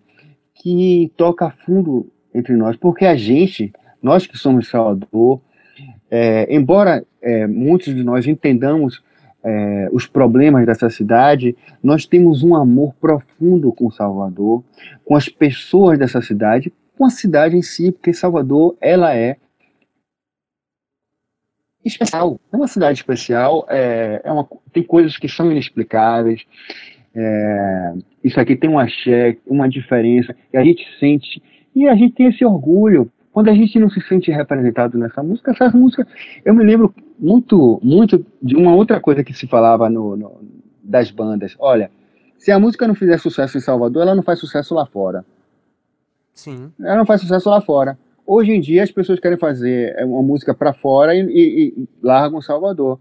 que 0.55 1.10
toca 1.16 1.51
fundo 1.51 2.10
entre 2.35 2.55
nós, 2.56 2.76
porque 2.76 3.06
a 3.06 3.16
gente, 3.16 3.72
nós 4.02 4.26
que 4.26 4.36
somos 4.36 4.68
Salvador, 4.68 5.40
é, 6.10 6.55
embora 6.55 7.05
é, 7.20 7.47
muitos 7.47 7.94
de 7.94 8.02
nós 8.02 8.26
entendamos 8.26 9.02
é, 9.44 9.89
os 9.93 10.06
problemas 10.06 10.66
dessa 10.66 10.90
cidade, 10.90 11.56
nós 11.82 12.06
temos 12.06 12.43
um 12.43 12.55
amor 12.55 12.94
profundo 13.01 13.72
com 13.72 13.90
Salvador, 13.90 14.64
com 15.05 15.14
as 15.14 15.28
pessoas 15.28 15.98
dessa 15.98 16.20
cidade, 16.20 16.72
com 16.97 17.05
a 17.05 17.10
cidade 17.10 17.56
em 17.56 17.62
si, 17.62 17.93
porque 17.93 18.12
Salvador 18.12 18.76
ela 18.80 19.14
é 19.14 19.36
especial, 21.85 22.39
é 22.52 22.56
uma 22.56 22.66
cidade 22.66 22.98
especial, 22.98 23.66
é, 23.68 24.20
é 24.24 24.32
uma, 24.32 24.47
tem 24.72 24.82
coisas 24.82 25.16
que 25.16 25.28
são 25.28 25.51
inexplicáveis. 25.51 26.44
É, 27.14 27.94
isso 28.22 28.39
aqui 28.39 28.55
tem 28.55 28.68
um 28.68 28.78
axé, 28.78 29.36
uma 29.47 29.68
diferença, 29.68 30.36
e 30.52 30.56
a 30.56 30.64
gente 30.64 30.85
sente, 30.98 31.43
e 31.74 31.89
a 31.89 31.94
gente 31.94 32.14
tem 32.14 32.26
esse 32.26 32.44
orgulho 32.44 33.10
quando 33.39 33.51
a 33.51 33.55
gente 33.55 33.78
não 33.78 33.89
se 33.89 34.01
sente 34.01 34.32
representado 34.32 34.98
nessa 34.98 35.23
música, 35.23 35.52
essas 35.52 35.73
músicas. 35.73 36.09
Eu 36.44 36.52
me 36.52 36.65
lembro 36.65 36.93
muito, 37.16 37.78
muito 37.81 38.27
de 38.43 38.56
uma 38.56 38.74
outra 38.74 38.98
coisa 38.98 39.23
que 39.23 39.32
se 39.32 39.47
falava 39.47 39.89
no, 39.89 40.16
no, 40.16 40.40
das 40.82 41.12
bandas. 41.12 41.55
Olha, 41.60 41.89
se 42.36 42.51
a 42.51 42.59
música 42.59 42.89
não 42.89 42.97
fizer 42.97 43.16
sucesso 43.16 43.56
em 43.56 43.60
Salvador, 43.60 44.02
ela 44.02 44.16
não 44.16 44.24
faz 44.24 44.40
sucesso 44.40 44.74
lá 44.74 44.85
fora. 44.86 45.24
Sim. 46.35 46.73
Ela 46.81 46.97
não 46.97 47.06
faz 47.06 47.20
sucesso 47.20 47.48
lá 47.48 47.60
fora. 47.60 47.97
Hoje 48.27 48.51
em 48.51 48.60
dia 48.60 48.82
as 48.82 48.90
pessoas 48.90 49.20
querem 49.20 49.39
fazer 49.39 49.94
é, 49.97 50.05
uma 50.05 50.20
música 50.20 50.52
para 50.52 50.73
fora 50.73 51.15
e, 51.15 51.20
e, 51.20 51.69
e, 51.69 51.89
largam 52.02 52.43
Salvador. 52.43 52.98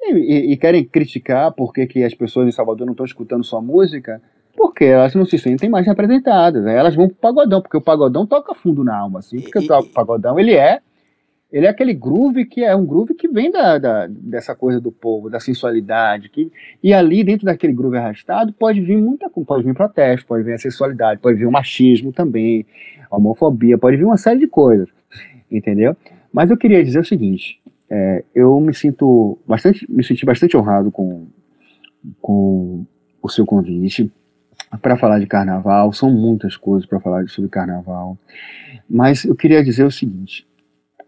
E, 0.00 0.50
e, 0.50 0.56
querem 0.56 0.82
criticar 0.82 1.52
porque 1.52 1.86
que 1.86 2.02
as 2.02 2.14
pessoas 2.14 2.48
em 2.48 2.52
Salvador 2.52 2.86
não 2.86 2.92
estão 2.92 3.04
escutando 3.04 3.44
sua 3.44 3.60
música 3.60 4.18
porque 4.58 4.84
elas 4.84 5.14
não 5.14 5.24
se 5.24 5.38
sentem 5.38 5.70
mais 5.70 5.86
representadas. 5.86 6.66
Aí 6.66 6.74
elas 6.74 6.96
vão 6.96 7.06
pro 7.06 7.16
pagodão, 7.16 7.62
porque 7.62 7.76
o 7.76 7.80
pagodão 7.80 8.26
toca 8.26 8.54
fundo 8.54 8.82
na 8.82 8.96
alma, 8.98 9.20
assim, 9.20 9.40
porque 9.40 9.60
e, 9.60 9.72
o 9.72 9.84
pagodão 9.90 10.38
ele 10.38 10.54
é 10.54 10.80
ele 11.50 11.64
é 11.64 11.68
aquele 11.70 11.94
groove 11.94 12.44
que 12.44 12.62
é 12.62 12.76
um 12.76 12.84
groove 12.84 13.14
que 13.14 13.26
vem 13.26 13.50
da, 13.50 13.78
da, 13.78 14.06
dessa 14.06 14.54
coisa 14.54 14.78
do 14.78 14.92
povo, 14.92 15.30
da 15.30 15.40
sensualidade, 15.40 16.28
que, 16.28 16.52
e 16.82 16.92
ali 16.92 17.24
dentro 17.24 17.46
daquele 17.46 17.72
groove 17.72 17.96
arrastado 17.96 18.52
pode 18.52 18.82
vir 18.82 18.98
muita 18.98 19.30
pode 19.30 19.64
vir 19.64 19.74
protesto, 19.74 20.26
pode 20.26 20.42
vir 20.42 20.52
a 20.52 20.58
sensualidade, 20.58 21.20
pode 21.20 21.38
vir 21.38 21.46
o 21.46 21.52
machismo 21.52 22.12
também, 22.12 22.66
a 23.10 23.16
homofobia, 23.16 23.78
pode 23.78 23.96
vir 23.96 24.04
uma 24.04 24.18
série 24.18 24.40
de 24.40 24.46
coisas, 24.46 24.88
entendeu? 25.50 25.96
Mas 26.30 26.50
eu 26.50 26.56
queria 26.58 26.84
dizer 26.84 26.98
o 26.98 27.04
seguinte, 27.04 27.58
é, 27.88 28.24
eu 28.34 28.60
me 28.60 28.74
sinto 28.74 29.38
bastante, 29.46 29.90
me 29.90 30.04
senti 30.04 30.26
bastante 30.26 30.54
honrado 30.54 30.90
com, 30.90 31.28
com 32.20 32.84
o 33.22 33.28
seu 33.30 33.46
convite, 33.46 34.10
para 34.76 34.96
falar 34.96 35.18
de 35.18 35.26
carnaval, 35.26 35.92
são 35.92 36.10
muitas 36.10 36.56
coisas 36.56 36.86
para 36.86 37.00
falar 37.00 37.26
sobre 37.28 37.50
carnaval, 37.50 38.18
mas 38.88 39.24
eu 39.24 39.34
queria 39.34 39.64
dizer 39.64 39.84
o 39.84 39.90
seguinte: 39.90 40.46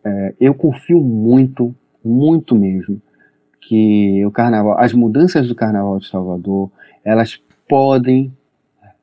é, 0.04 0.34
eu 0.40 0.54
confio 0.54 1.00
muito, 1.00 1.74
muito 2.04 2.54
mesmo, 2.54 3.00
que 3.60 4.24
o 4.24 4.30
carnaval, 4.30 4.78
as 4.78 4.92
mudanças 4.92 5.46
do 5.46 5.54
carnaval 5.54 5.98
de 5.98 6.08
Salvador, 6.08 6.70
elas 7.04 7.40
podem 7.68 8.32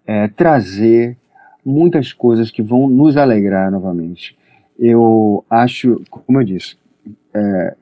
é, 0.05 0.27
trazer 0.27 1.17
muitas 1.63 2.13
coisas 2.13 2.49
que 2.49 2.61
vão 2.61 2.89
nos 2.89 3.17
alegrar 3.17 3.71
novamente. 3.71 4.38
Eu 4.79 5.45
acho, 5.49 6.01
como 6.09 6.39
eu 6.39 6.43
disse, 6.43 6.77
é, 7.34 7.75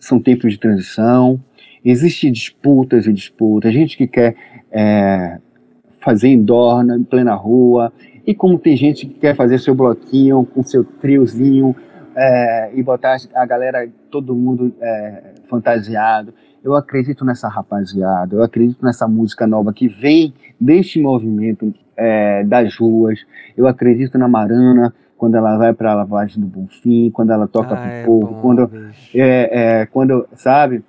são 0.00 0.20
tempos 0.20 0.52
de 0.52 0.58
transição, 0.58 1.40
existem 1.84 2.32
disputas 2.32 3.06
e 3.06 3.12
disputas, 3.12 3.72
gente 3.72 3.96
que 3.96 4.06
quer 4.06 4.34
é, 4.70 5.38
fazer 6.06 6.28
em 6.28 6.40
Dorna, 6.40 6.96
em 6.96 7.02
plena 7.02 7.34
rua, 7.34 7.92
e 8.24 8.32
como 8.32 8.60
tem 8.60 8.76
gente 8.76 9.06
que 9.06 9.14
quer 9.14 9.34
fazer 9.34 9.58
seu 9.58 9.74
bloquinho 9.74 10.46
com 10.54 10.62
seu 10.62 10.84
triozinho 10.84 11.74
é, 12.14 12.70
e 12.74 12.80
botar 12.80 13.16
a 13.34 13.44
galera, 13.44 13.88
todo 14.08 14.32
mundo 14.32 14.72
é, 14.80 15.34
fantasiado. 15.48 16.32
Eu 16.62 16.76
acredito 16.76 17.24
nessa 17.24 17.48
rapaziada, 17.48 18.36
eu 18.36 18.42
acredito 18.44 18.84
nessa 18.84 19.08
música 19.08 19.48
nova 19.48 19.72
que 19.72 19.88
vem 19.88 20.32
deste 20.60 21.00
movimento 21.00 21.74
é, 21.96 22.44
das 22.44 22.76
ruas. 22.76 23.26
Eu 23.56 23.66
acredito 23.66 24.16
na 24.16 24.28
Marana 24.28 24.94
quando 25.18 25.34
ela 25.34 25.58
vai 25.58 25.74
para 25.74 25.90
a 25.90 25.94
lavagem 25.96 26.40
do 26.40 26.46
Bonfim, 26.46 27.10
quando 27.10 27.32
ela 27.32 27.48
toca 27.48 27.74
ah, 27.74 27.76
pro 27.76 27.90
é 27.90 28.04
povo, 28.04 28.26
bom, 28.28 28.40
quando, 28.42 28.70
é, 29.12 29.80
é, 29.80 29.86
quando, 29.86 30.28
sabe? 30.36 30.84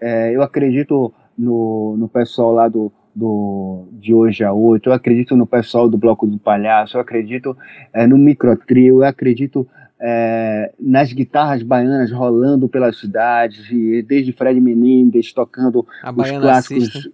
É, 0.00 0.30
eu 0.34 0.42
acredito 0.42 1.12
no, 1.36 1.96
no 1.96 2.08
pessoal 2.08 2.52
lá 2.52 2.68
do, 2.68 2.92
do, 3.20 3.88
de 3.92 4.14
hoje 4.14 4.42
a 4.42 4.52
oito, 4.52 4.88
eu 4.88 4.94
acredito 4.94 5.36
no 5.36 5.46
pessoal 5.46 5.88
do 5.88 5.98
Bloco 5.98 6.26
do 6.26 6.38
Palhaço, 6.38 6.96
eu 6.96 7.00
acredito 7.02 7.56
é, 7.92 8.06
no 8.06 8.16
microtrio, 8.16 9.00
eu 9.00 9.04
acredito 9.04 9.68
é, 10.00 10.72
nas 10.80 11.12
guitarras 11.12 11.62
baianas 11.62 12.10
rolando 12.10 12.66
pelas 12.66 12.98
cidades, 12.98 13.68
desde 14.06 14.32
Fred 14.32 14.58
Menendez 14.58 15.32
tocando 15.34 15.86
a 16.02 16.10
os 16.10 16.30
clássicos 16.30 17.10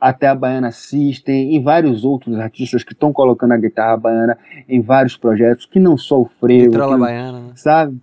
até 0.00 0.26
a 0.26 0.34
Baiana 0.34 0.72
System, 0.72 1.54
e 1.54 1.60
vários 1.60 2.04
outros 2.04 2.36
artistas 2.38 2.82
que 2.82 2.92
estão 2.92 3.12
colocando 3.12 3.52
a 3.52 3.56
guitarra 3.56 3.96
baiana 3.96 4.36
em 4.68 4.80
vários 4.82 5.16
projetos, 5.16 5.64
que 5.64 5.78
não 5.78 5.96
só 5.96 6.20
o 6.20 6.30
frevo, 6.40 6.72
que, 6.72 6.96
Baiana, 6.98 7.40
né? 7.40 7.52
sabe? 7.54 7.96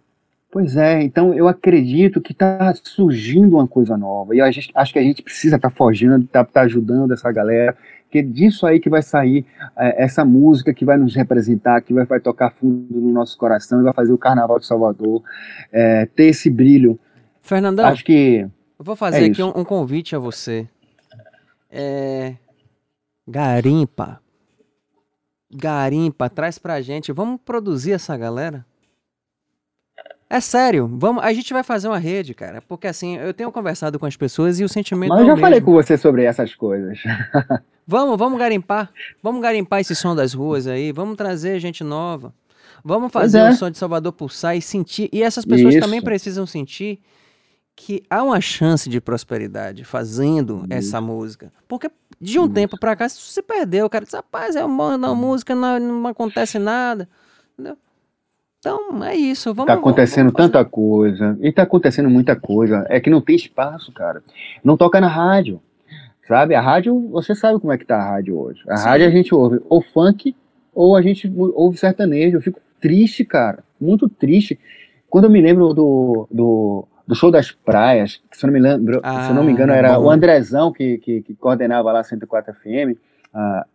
Pois 0.51 0.75
é, 0.75 1.01
então 1.01 1.33
eu 1.33 1.47
acredito 1.47 2.19
que 2.19 2.33
está 2.33 2.73
surgindo 2.83 3.55
uma 3.55 3.65
coisa 3.65 3.97
nova. 3.97 4.35
E 4.35 4.39
eu 4.39 4.45
acho 4.45 4.93
que 4.93 4.99
a 4.99 5.01
gente 5.01 5.23
precisa 5.23 5.55
estar 5.55 5.69
tá 5.69 5.75
forjando, 5.75 6.25
estar 6.25 6.43
tá, 6.43 6.51
tá 6.51 6.61
ajudando 6.63 7.13
essa 7.13 7.31
galera, 7.31 7.77
que 8.09 8.19
é 8.19 8.21
disso 8.21 8.67
aí 8.67 8.77
que 8.77 8.89
vai 8.89 9.01
sair 9.01 9.45
é, 9.77 10.03
essa 10.03 10.25
música 10.25 10.73
que 10.73 10.83
vai 10.83 10.97
nos 10.97 11.15
representar, 11.15 11.81
que 11.81 11.93
vai, 11.93 12.05
vai, 12.05 12.19
tocar 12.19 12.51
fundo 12.51 12.99
no 12.99 13.13
nosso 13.13 13.37
coração 13.37 13.79
e 13.79 13.83
vai 13.83 13.93
fazer 13.93 14.11
o 14.11 14.17
Carnaval 14.17 14.59
de 14.59 14.65
Salvador 14.65 15.23
é, 15.71 16.05
ter 16.07 16.25
esse 16.25 16.49
brilho. 16.49 16.99
Fernandão, 17.41 17.85
acho 17.85 18.03
que 18.03 18.45
eu 18.77 18.83
vou 18.83 18.95
fazer 18.95 19.23
é 19.23 19.25
aqui 19.27 19.41
um, 19.41 19.53
um, 19.55 19.63
convite 19.63 20.15
a 20.15 20.19
você. 20.19 20.67
É, 21.69 22.33
garimpa, 23.25 24.19
garimpa, 25.49 26.29
traz 26.29 26.59
pra 26.59 26.81
gente. 26.81 27.13
Vamos 27.13 27.39
produzir 27.45 27.93
essa 27.93 28.17
galera. 28.17 28.65
É 30.33 30.39
sério, 30.39 30.89
vamos, 30.89 31.21
a 31.25 31.33
gente 31.33 31.51
vai 31.51 31.61
fazer 31.61 31.89
uma 31.89 31.97
rede, 31.97 32.33
cara, 32.33 32.61
porque 32.61 32.87
assim, 32.87 33.17
eu 33.17 33.33
tenho 33.33 33.51
conversado 33.51 33.99
com 33.99 34.05
as 34.05 34.15
pessoas 34.15 34.61
e 34.61 34.63
o 34.63 34.69
sentimento 34.69 35.09
Mas 35.09 35.19
eu 35.19 35.25
é 35.25 35.27
já 35.27 35.33
mesmo. 35.33 35.45
falei 35.45 35.59
com 35.59 35.73
você 35.73 35.97
sobre 35.97 36.23
essas 36.23 36.55
coisas. 36.55 36.99
vamos, 37.85 38.17
vamos 38.17 38.39
garimpar, 38.39 38.89
vamos 39.21 39.41
garimpar 39.41 39.81
esse 39.81 39.93
som 39.93 40.15
das 40.15 40.33
ruas 40.33 40.67
aí, 40.67 40.93
vamos 40.93 41.17
trazer 41.17 41.59
gente 41.59 41.83
nova. 41.83 42.33
Vamos 42.81 43.11
fazer 43.11 43.39
é. 43.39 43.49
o 43.49 43.53
som 43.53 43.69
de 43.69 43.77
Salvador 43.77 44.13
pulsar 44.13 44.55
e 44.55 44.61
sentir, 44.61 45.09
e 45.11 45.21
essas 45.21 45.43
pessoas 45.43 45.75
Isso. 45.75 45.83
também 45.83 46.01
precisam 46.01 46.45
sentir 46.45 47.01
que 47.75 48.01
há 48.09 48.23
uma 48.23 48.39
chance 48.39 48.89
de 48.89 49.01
prosperidade 49.01 49.83
fazendo 49.83 50.59
Isso. 50.63 50.73
essa 50.73 51.01
música. 51.01 51.51
Porque 51.67 51.91
de 52.21 52.39
um 52.39 52.45
Isso. 52.45 52.53
tempo 52.53 52.79
para 52.79 52.95
cá 52.95 53.09
se 53.09 53.41
perdeu, 53.41 53.89
cara 53.89 54.05
diz, 54.05 54.13
rapaz, 54.13 54.55
é 54.55 54.63
uma 54.63 55.13
música, 55.13 55.53
não, 55.53 55.77
não 55.77 56.07
acontece 56.07 56.57
nada. 56.57 57.09
Entendeu? 57.53 57.77
Então, 58.61 59.03
é 59.03 59.15
isso. 59.15 59.51
Vamos, 59.55 59.65
tá 59.65 59.73
acontecendo 59.73 60.31
vamos 60.31 60.51
tanta 60.51 60.63
coisa. 60.63 61.35
E 61.41 61.51
tá 61.51 61.63
acontecendo 61.63 62.07
muita 62.11 62.35
coisa. 62.35 62.85
É 62.89 62.99
que 62.99 63.09
não 63.09 63.19
tem 63.19 63.35
espaço, 63.35 63.91
cara. 63.91 64.21
Não 64.63 64.77
toca 64.77 65.01
na 65.01 65.07
rádio. 65.07 65.59
Sabe? 66.27 66.53
A 66.53 66.61
rádio, 66.61 67.09
você 67.09 67.33
sabe 67.33 67.59
como 67.59 67.73
é 67.73 67.77
que 67.77 67.85
tá 67.85 67.97
a 67.97 68.11
rádio 68.11 68.37
hoje. 68.37 68.61
A 68.69 68.77
Sim. 68.77 68.85
rádio 68.85 69.07
a 69.07 69.09
gente 69.09 69.33
ouve 69.33 69.59
ou 69.67 69.81
funk 69.81 70.35
ou 70.75 70.95
a 70.95 71.01
gente 71.01 71.27
ouve 71.35 71.75
sertanejo. 71.75 72.37
Eu 72.37 72.41
fico 72.41 72.61
triste, 72.79 73.25
cara. 73.25 73.63
Muito 73.79 74.07
triste. 74.07 74.59
Quando 75.09 75.25
eu 75.25 75.31
me 75.31 75.41
lembro 75.41 75.73
do, 75.73 76.27
do, 76.29 76.87
do 77.07 77.15
show 77.15 77.31
das 77.31 77.51
praias, 77.51 78.21
que 78.29 78.37
se 78.37 78.45
eu 78.45 78.47
não 78.47 78.53
me, 78.53 78.59
lembro, 78.59 78.99
ah, 79.01 79.27
se 79.27 79.33
não 79.33 79.43
me 79.43 79.51
engano, 79.51 79.73
era 79.73 79.97
bom. 79.97 80.05
o 80.05 80.11
Andrezão 80.11 80.71
que, 80.71 80.99
que, 80.99 81.23
que, 81.23 81.33
coordenava 81.33 81.91
lá 81.91 82.03
104 82.03 82.53
FM. 82.53 82.95
Ah, 83.33 83.65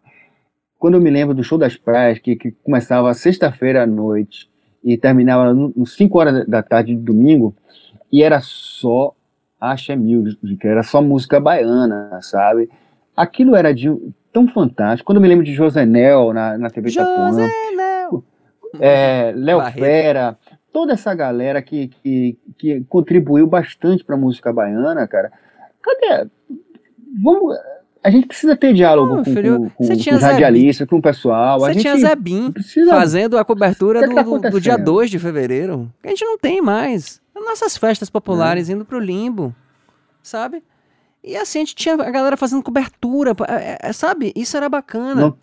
quando 0.79 0.95
eu 0.95 1.01
me 1.01 1.11
lembro 1.11 1.35
do 1.35 1.43
show 1.43 1.59
das 1.59 1.77
praias, 1.77 2.21
que, 2.21 2.37
que 2.37 2.53
começava 2.53 3.13
sexta-feira 3.15 3.83
à 3.83 3.87
noite, 3.87 4.49
e 4.87 4.97
terminava 4.97 5.53
nos 5.53 5.97
5 5.97 6.17
horas 6.17 6.47
da 6.47 6.63
tarde 6.63 6.95
de 6.95 7.03
domingo, 7.03 7.53
e 8.11 8.23
era 8.23 8.41
só 8.41 9.13
Axé 9.61 9.97
Music, 9.97 10.39
era 10.63 10.85
só 10.85 11.03
música 11.03 11.41
baiana, 11.41 12.21
sabe? 12.23 12.71
Aquilo 13.17 13.57
era 13.57 13.75
de, 13.75 13.93
tão 14.33 14.47
fantástico. 14.47 15.05
Quando 15.05 15.17
eu 15.17 15.23
me 15.23 15.27
lembro 15.27 15.45
de 15.45 15.53
José 15.53 15.85
Nel 15.85 16.33
na, 16.33 16.57
na 16.57 16.71
TV 16.71 16.91
Itapuã, 16.91 17.37
é, 18.79 19.33
Léo 19.35 19.61
Fera, 19.73 20.39
toda 20.73 20.93
essa 20.93 21.13
galera 21.15 21.61
que, 21.61 21.89
que, 21.89 22.39
que 22.57 22.85
contribuiu 22.85 23.49
bastante 23.49 24.05
para 24.05 24.15
a 24.15 24.19
música 24.19 24.53
baiana, 24.53 25.09
cara. 25.09 25.33
Cadê? 25.83 26.31
Vamos, 27.21 27.57
a 28.07 28.11
gente 28.11 28.29
precisa 28.29 28.55
ter 28.55 28.73
diálogo 28.73 29.17
com, 29.17 29.25
filho, 29.25 29.59
com, 29.59 29.71
com, 29.71 29.87
com 29.89 29.93
os 29.93 30.23
radialistas, 30.23 30.89
com 30.89 30.99
o 30.99 31.03
pessoal. 31.03 31.59
Você 31.59 31.73
a 31.73 31.75
tinha 31.75 31.97
Zé 31.97 32.15
Bim 32.15 32.53
precisa... 32.53 32.89
fazendo 32.89 33.37
a 33.37 33.45
cobertura 33.45 34.07
do, 34.07 34.15
do, 34.39 34.51
do, 34.51 34.61
dia 34.61 34.77
2 34.79 35.11
de 35.11 35.19
fevereiro. 35.19 35.93
A 36.05 36.09
gente 36.09 36.25
não 36.25 36.39
tem 36.39 36.63
mais. 36.63 37.21
Nossas 37.35 37.77
festas 37.77 38.09
populares 38.09 38.71
é. 38.71 38.75
indo 38.75 38.85
pro 38.85 39.01
limbo, 39.01 39.53
sabe? 40.23 40.63
E 41.23 41.37
assim, 41.37 41.59
a 41.59 41.63
gente 41.63 41.75
tinha 41.75 41.97
a 41.97 42.11
galera 42.11 42.37
fazendo 42.37 42.63
cobertura, 42.63 43.33
é, 43.49 43.89
é, 43.89 43.93
sabe? 43.93 44.33
Isso 44.37 44.57
era 44.57 44.69
bacana. 44.69 45.21
Não, 45.21 45.37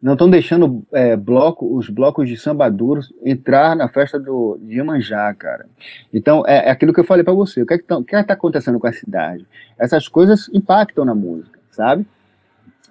não 0.00 0.12
estão 0.12 0.30
deixando 0.30 0.86
é, 0.92 1.16
bloco, 1.16 1.76
os 1.76 1.88
blocos 1.88 2.28
de 2.28 2.36
samba 2.36 2.70
duros 2.70 3.12
entrar 3.24 3.74
na 3.74 3.88
festa 3.88 4.20
do, 4.20 4.56
de 4.62 4.76
Iemanjá, 4.76 5.34
cara. 5.34 5.66
Então, 6.14 6.44
é, 6.46 6.68
é 6.68 6.70
aquilo 6.70 6.92
que 6.92 7.00
eu 7.00 7.04
falei 7.04 7.24
para 7.24 7.34
você. 7.34 7.60
O 7.60 7.66
que 7.66 7.74
é 7.74 7.76
está 7.76 7.98
é 8.12 8.22
tá 8.22 8.34
acontecendo 8.34 8.78
com 8.78 8.86
a 8.86 8.92
cidade? 8.92 9.44
Essas 9.76 10.06
coisas 10.06 10.48
impactam 10.54 11.04
na 11.04 11.16
música 11.16 11.57
sabe? 11.78 12.04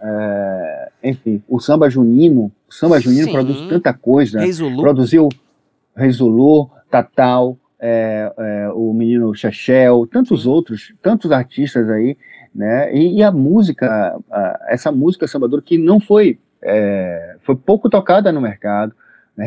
É, 0.01 0.91
enfim, 1.03 1.43
o 1.47 1.59
samba 1.59 1.89
junino, 1.89 2.51
o 2.69 2.73
samba 2.73 2.99
junino 3.01 3.25
Sim. 3.25 3.33
produz 3.33 3.67
tanta 3.67 3.93
coisa. 3.93 4.39
Rei 4.39 4.53
Zulu. 4.53 4.81
Produziu 4.81 5.27
Rei 5.93 6.09
Zulu, 6.09 6.69
Tatal, 6.89 7.57
é, 7.77 8.31
é, 8.37 8.69
o 8.73 8.93
menino 8.93 9.35
Chechel, 9.35 10.07
tantos 10.09 10.43
Sim. 10.43 10.49
outros, 10.49 10.93
tantos 11.01 11.31
artistas 11.33 11.89
aí, 11.89 12.17
né? 12.55 12.95
E, 12.95 13.17
e 13.17 13.23
a 13.23 13.31
música, 13.31 14.17
a, 14.31 14.65
essa 14.69 14.89
música 14.89 15.27
sambadora 15.27 15.61
que 15.61 15.77
não 15.77 15.99
foi, 15.99 16.39
é, 16.61 17.35
foi 17.41 17.57
pouco 17.57 17.89
tocada 17.89 18.31
no 18.31 18.39
mercado. 18.39 18.93
Né? 19.35 19.45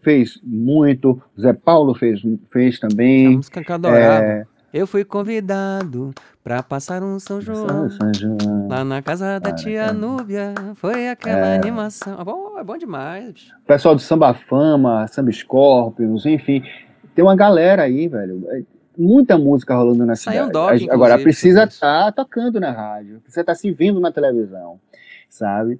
Fez 0.00 0.40
muito, 0.42 1.22
Zé 1.40 1.52
Paulo 1.52 1.94
fez, 1.94 2.20
fez 2.50 2.80
também. 2.80 3.28
A 3.28 3.30
música 3.30 3.62
que 3.62 3.70
eu 3.70 3.74
adorava. 3.76 4.48
Eu 4.72 4.86
fui 4.86 5.04
convidado 5.04 6.12
pra 6.42 6.62
passar 6.62 7.02
um 7.02 7.18
São 7.18 7.42
João, 7.42 7.90
São 7.90 8.14
João. 8.14 8.68
lá 8.68 8.82
na 8.82 9.02
casa 9.02 9.38
da 9.38 9.52
tia 9.52 9.82
é. 9.82 9.92
Núbia. 9.92 10.54
Foi 10.76 11.08
aquela 11.08 11.48
é. 11.48 11.56
animação. 11.56 12.18
É 12.18 12.24
bom, 12.24 12.58
é 12.58 12.64
bom 12.64 12.78
demais. 12.78 13.52
Pessoal 13.66 13.94
do 13.94 14.00
Samba 14.00 14.32
Fama, 14.32 15.06
Samba 15.08 15.30
Scorpions, 15.30 16.24
enfim. 16.24 16.62
Tem 17.14 17.22
uma 17.22 17.36
galera 17.36 17.82
aí, 17.82 18.08
velho. 18.08 18.46
É, 18.48 18.62
muita 18.96 19.36
música 19.36 19.76
rolando 19.76 20.06
na 20.06 20.16
Saiu 20.16 20.46
cidade. 20.46 20.86
Doc, 20.86 20.94
Agora, 20.94 21.18
precisa 21.18 21.64
estar 21.64 22.06
tá 22.06 22.12
tocando 22.12 22.58
na 22.58 22.70
rádio. 22.70 23.20
Precisa 23.20 23.42
estar 23.42 23.52
tá 23.52 23.58
se 23.58 23.70
vendo 23.70 24.00
na 24.00 24.10
televisão, 24.10 24.80
sabe? 25.28 25.78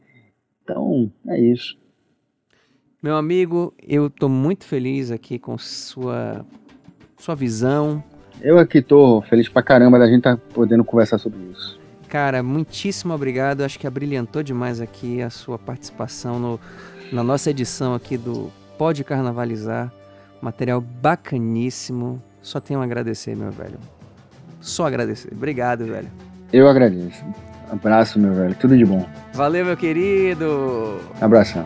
Então, 0.63 1.11
é 1.29 1.41
isso. 1.41 1.79
Meu 3.03 3.17
amigo, 3.17 3.73
eu 3.83 4.09
estou 4.09 4.29
muito 4.29 4.67
feliz 4.67 5.11
aqui 5.11 5.39
com 5.39 5.57
sua, 5.57 6.45
sua 7.17 7.35
visão, 7.35 8.05
eu 8.43 8.59
aqui 8.59 8.83
tô 8.83 9.23
feliz 9.23 9.49
pra 9.49 9.63
caramba 9.63 9.99
da 9.99 10.07
gente 10.07 10.19
estar 10.19 10.37
tá 10.37 10.43
podendo 10.53 10.85
conversar 10.85 11.19
sobre 11.19 11.39
isso. 11.53 11.81
Cara, 12.09 12.43
muitíssimo 12.43 13.15
obrigado. 13.15 13.63
Acho 13.63 13.79
que 13.79 13.87
abrilhantou 13.87 14.43
demais 14.43 14.81
aqui 14.81 15.23
a 15.23 15.31
sua 15.31 15.59
participação 15.59 16.39
no, 16.39 16.61
na 17.11 17.23
nossa 17.23 17.51
edição 17.51 17.95
aqui 17.95 18.19
do 18.19 18.53
Pode 18.77 19.03
Carnavalizar. 19.05 19.91
Material 20.41 20.81
bacaníssimo. 20.81 22.23
Só 22.43 22.61
tenho 22.61 22.81
a 22.81 22.85
agradecer, 22.85 23.37
meu 23.37 23.51
velho. 23.51 23.79
Só 24.61 24.87
agradecer. 24.87 25.33
Obrigado, 25.33 25.87
velho. 25.87 26.09
Eu 26.53 26.69
agradeço. 26.69 27.25
Abraço, 27.71 28.19
meu 28.19 28.35
velho. 28.35 28.55
Tudo 28.57 28.77
de 28.77 28.85
bom. 28.85 29.07
Valeu, 29.33 29.65
meu 29.65 29.77
querido. 29.77 31.01
Abração. 31.21 31.65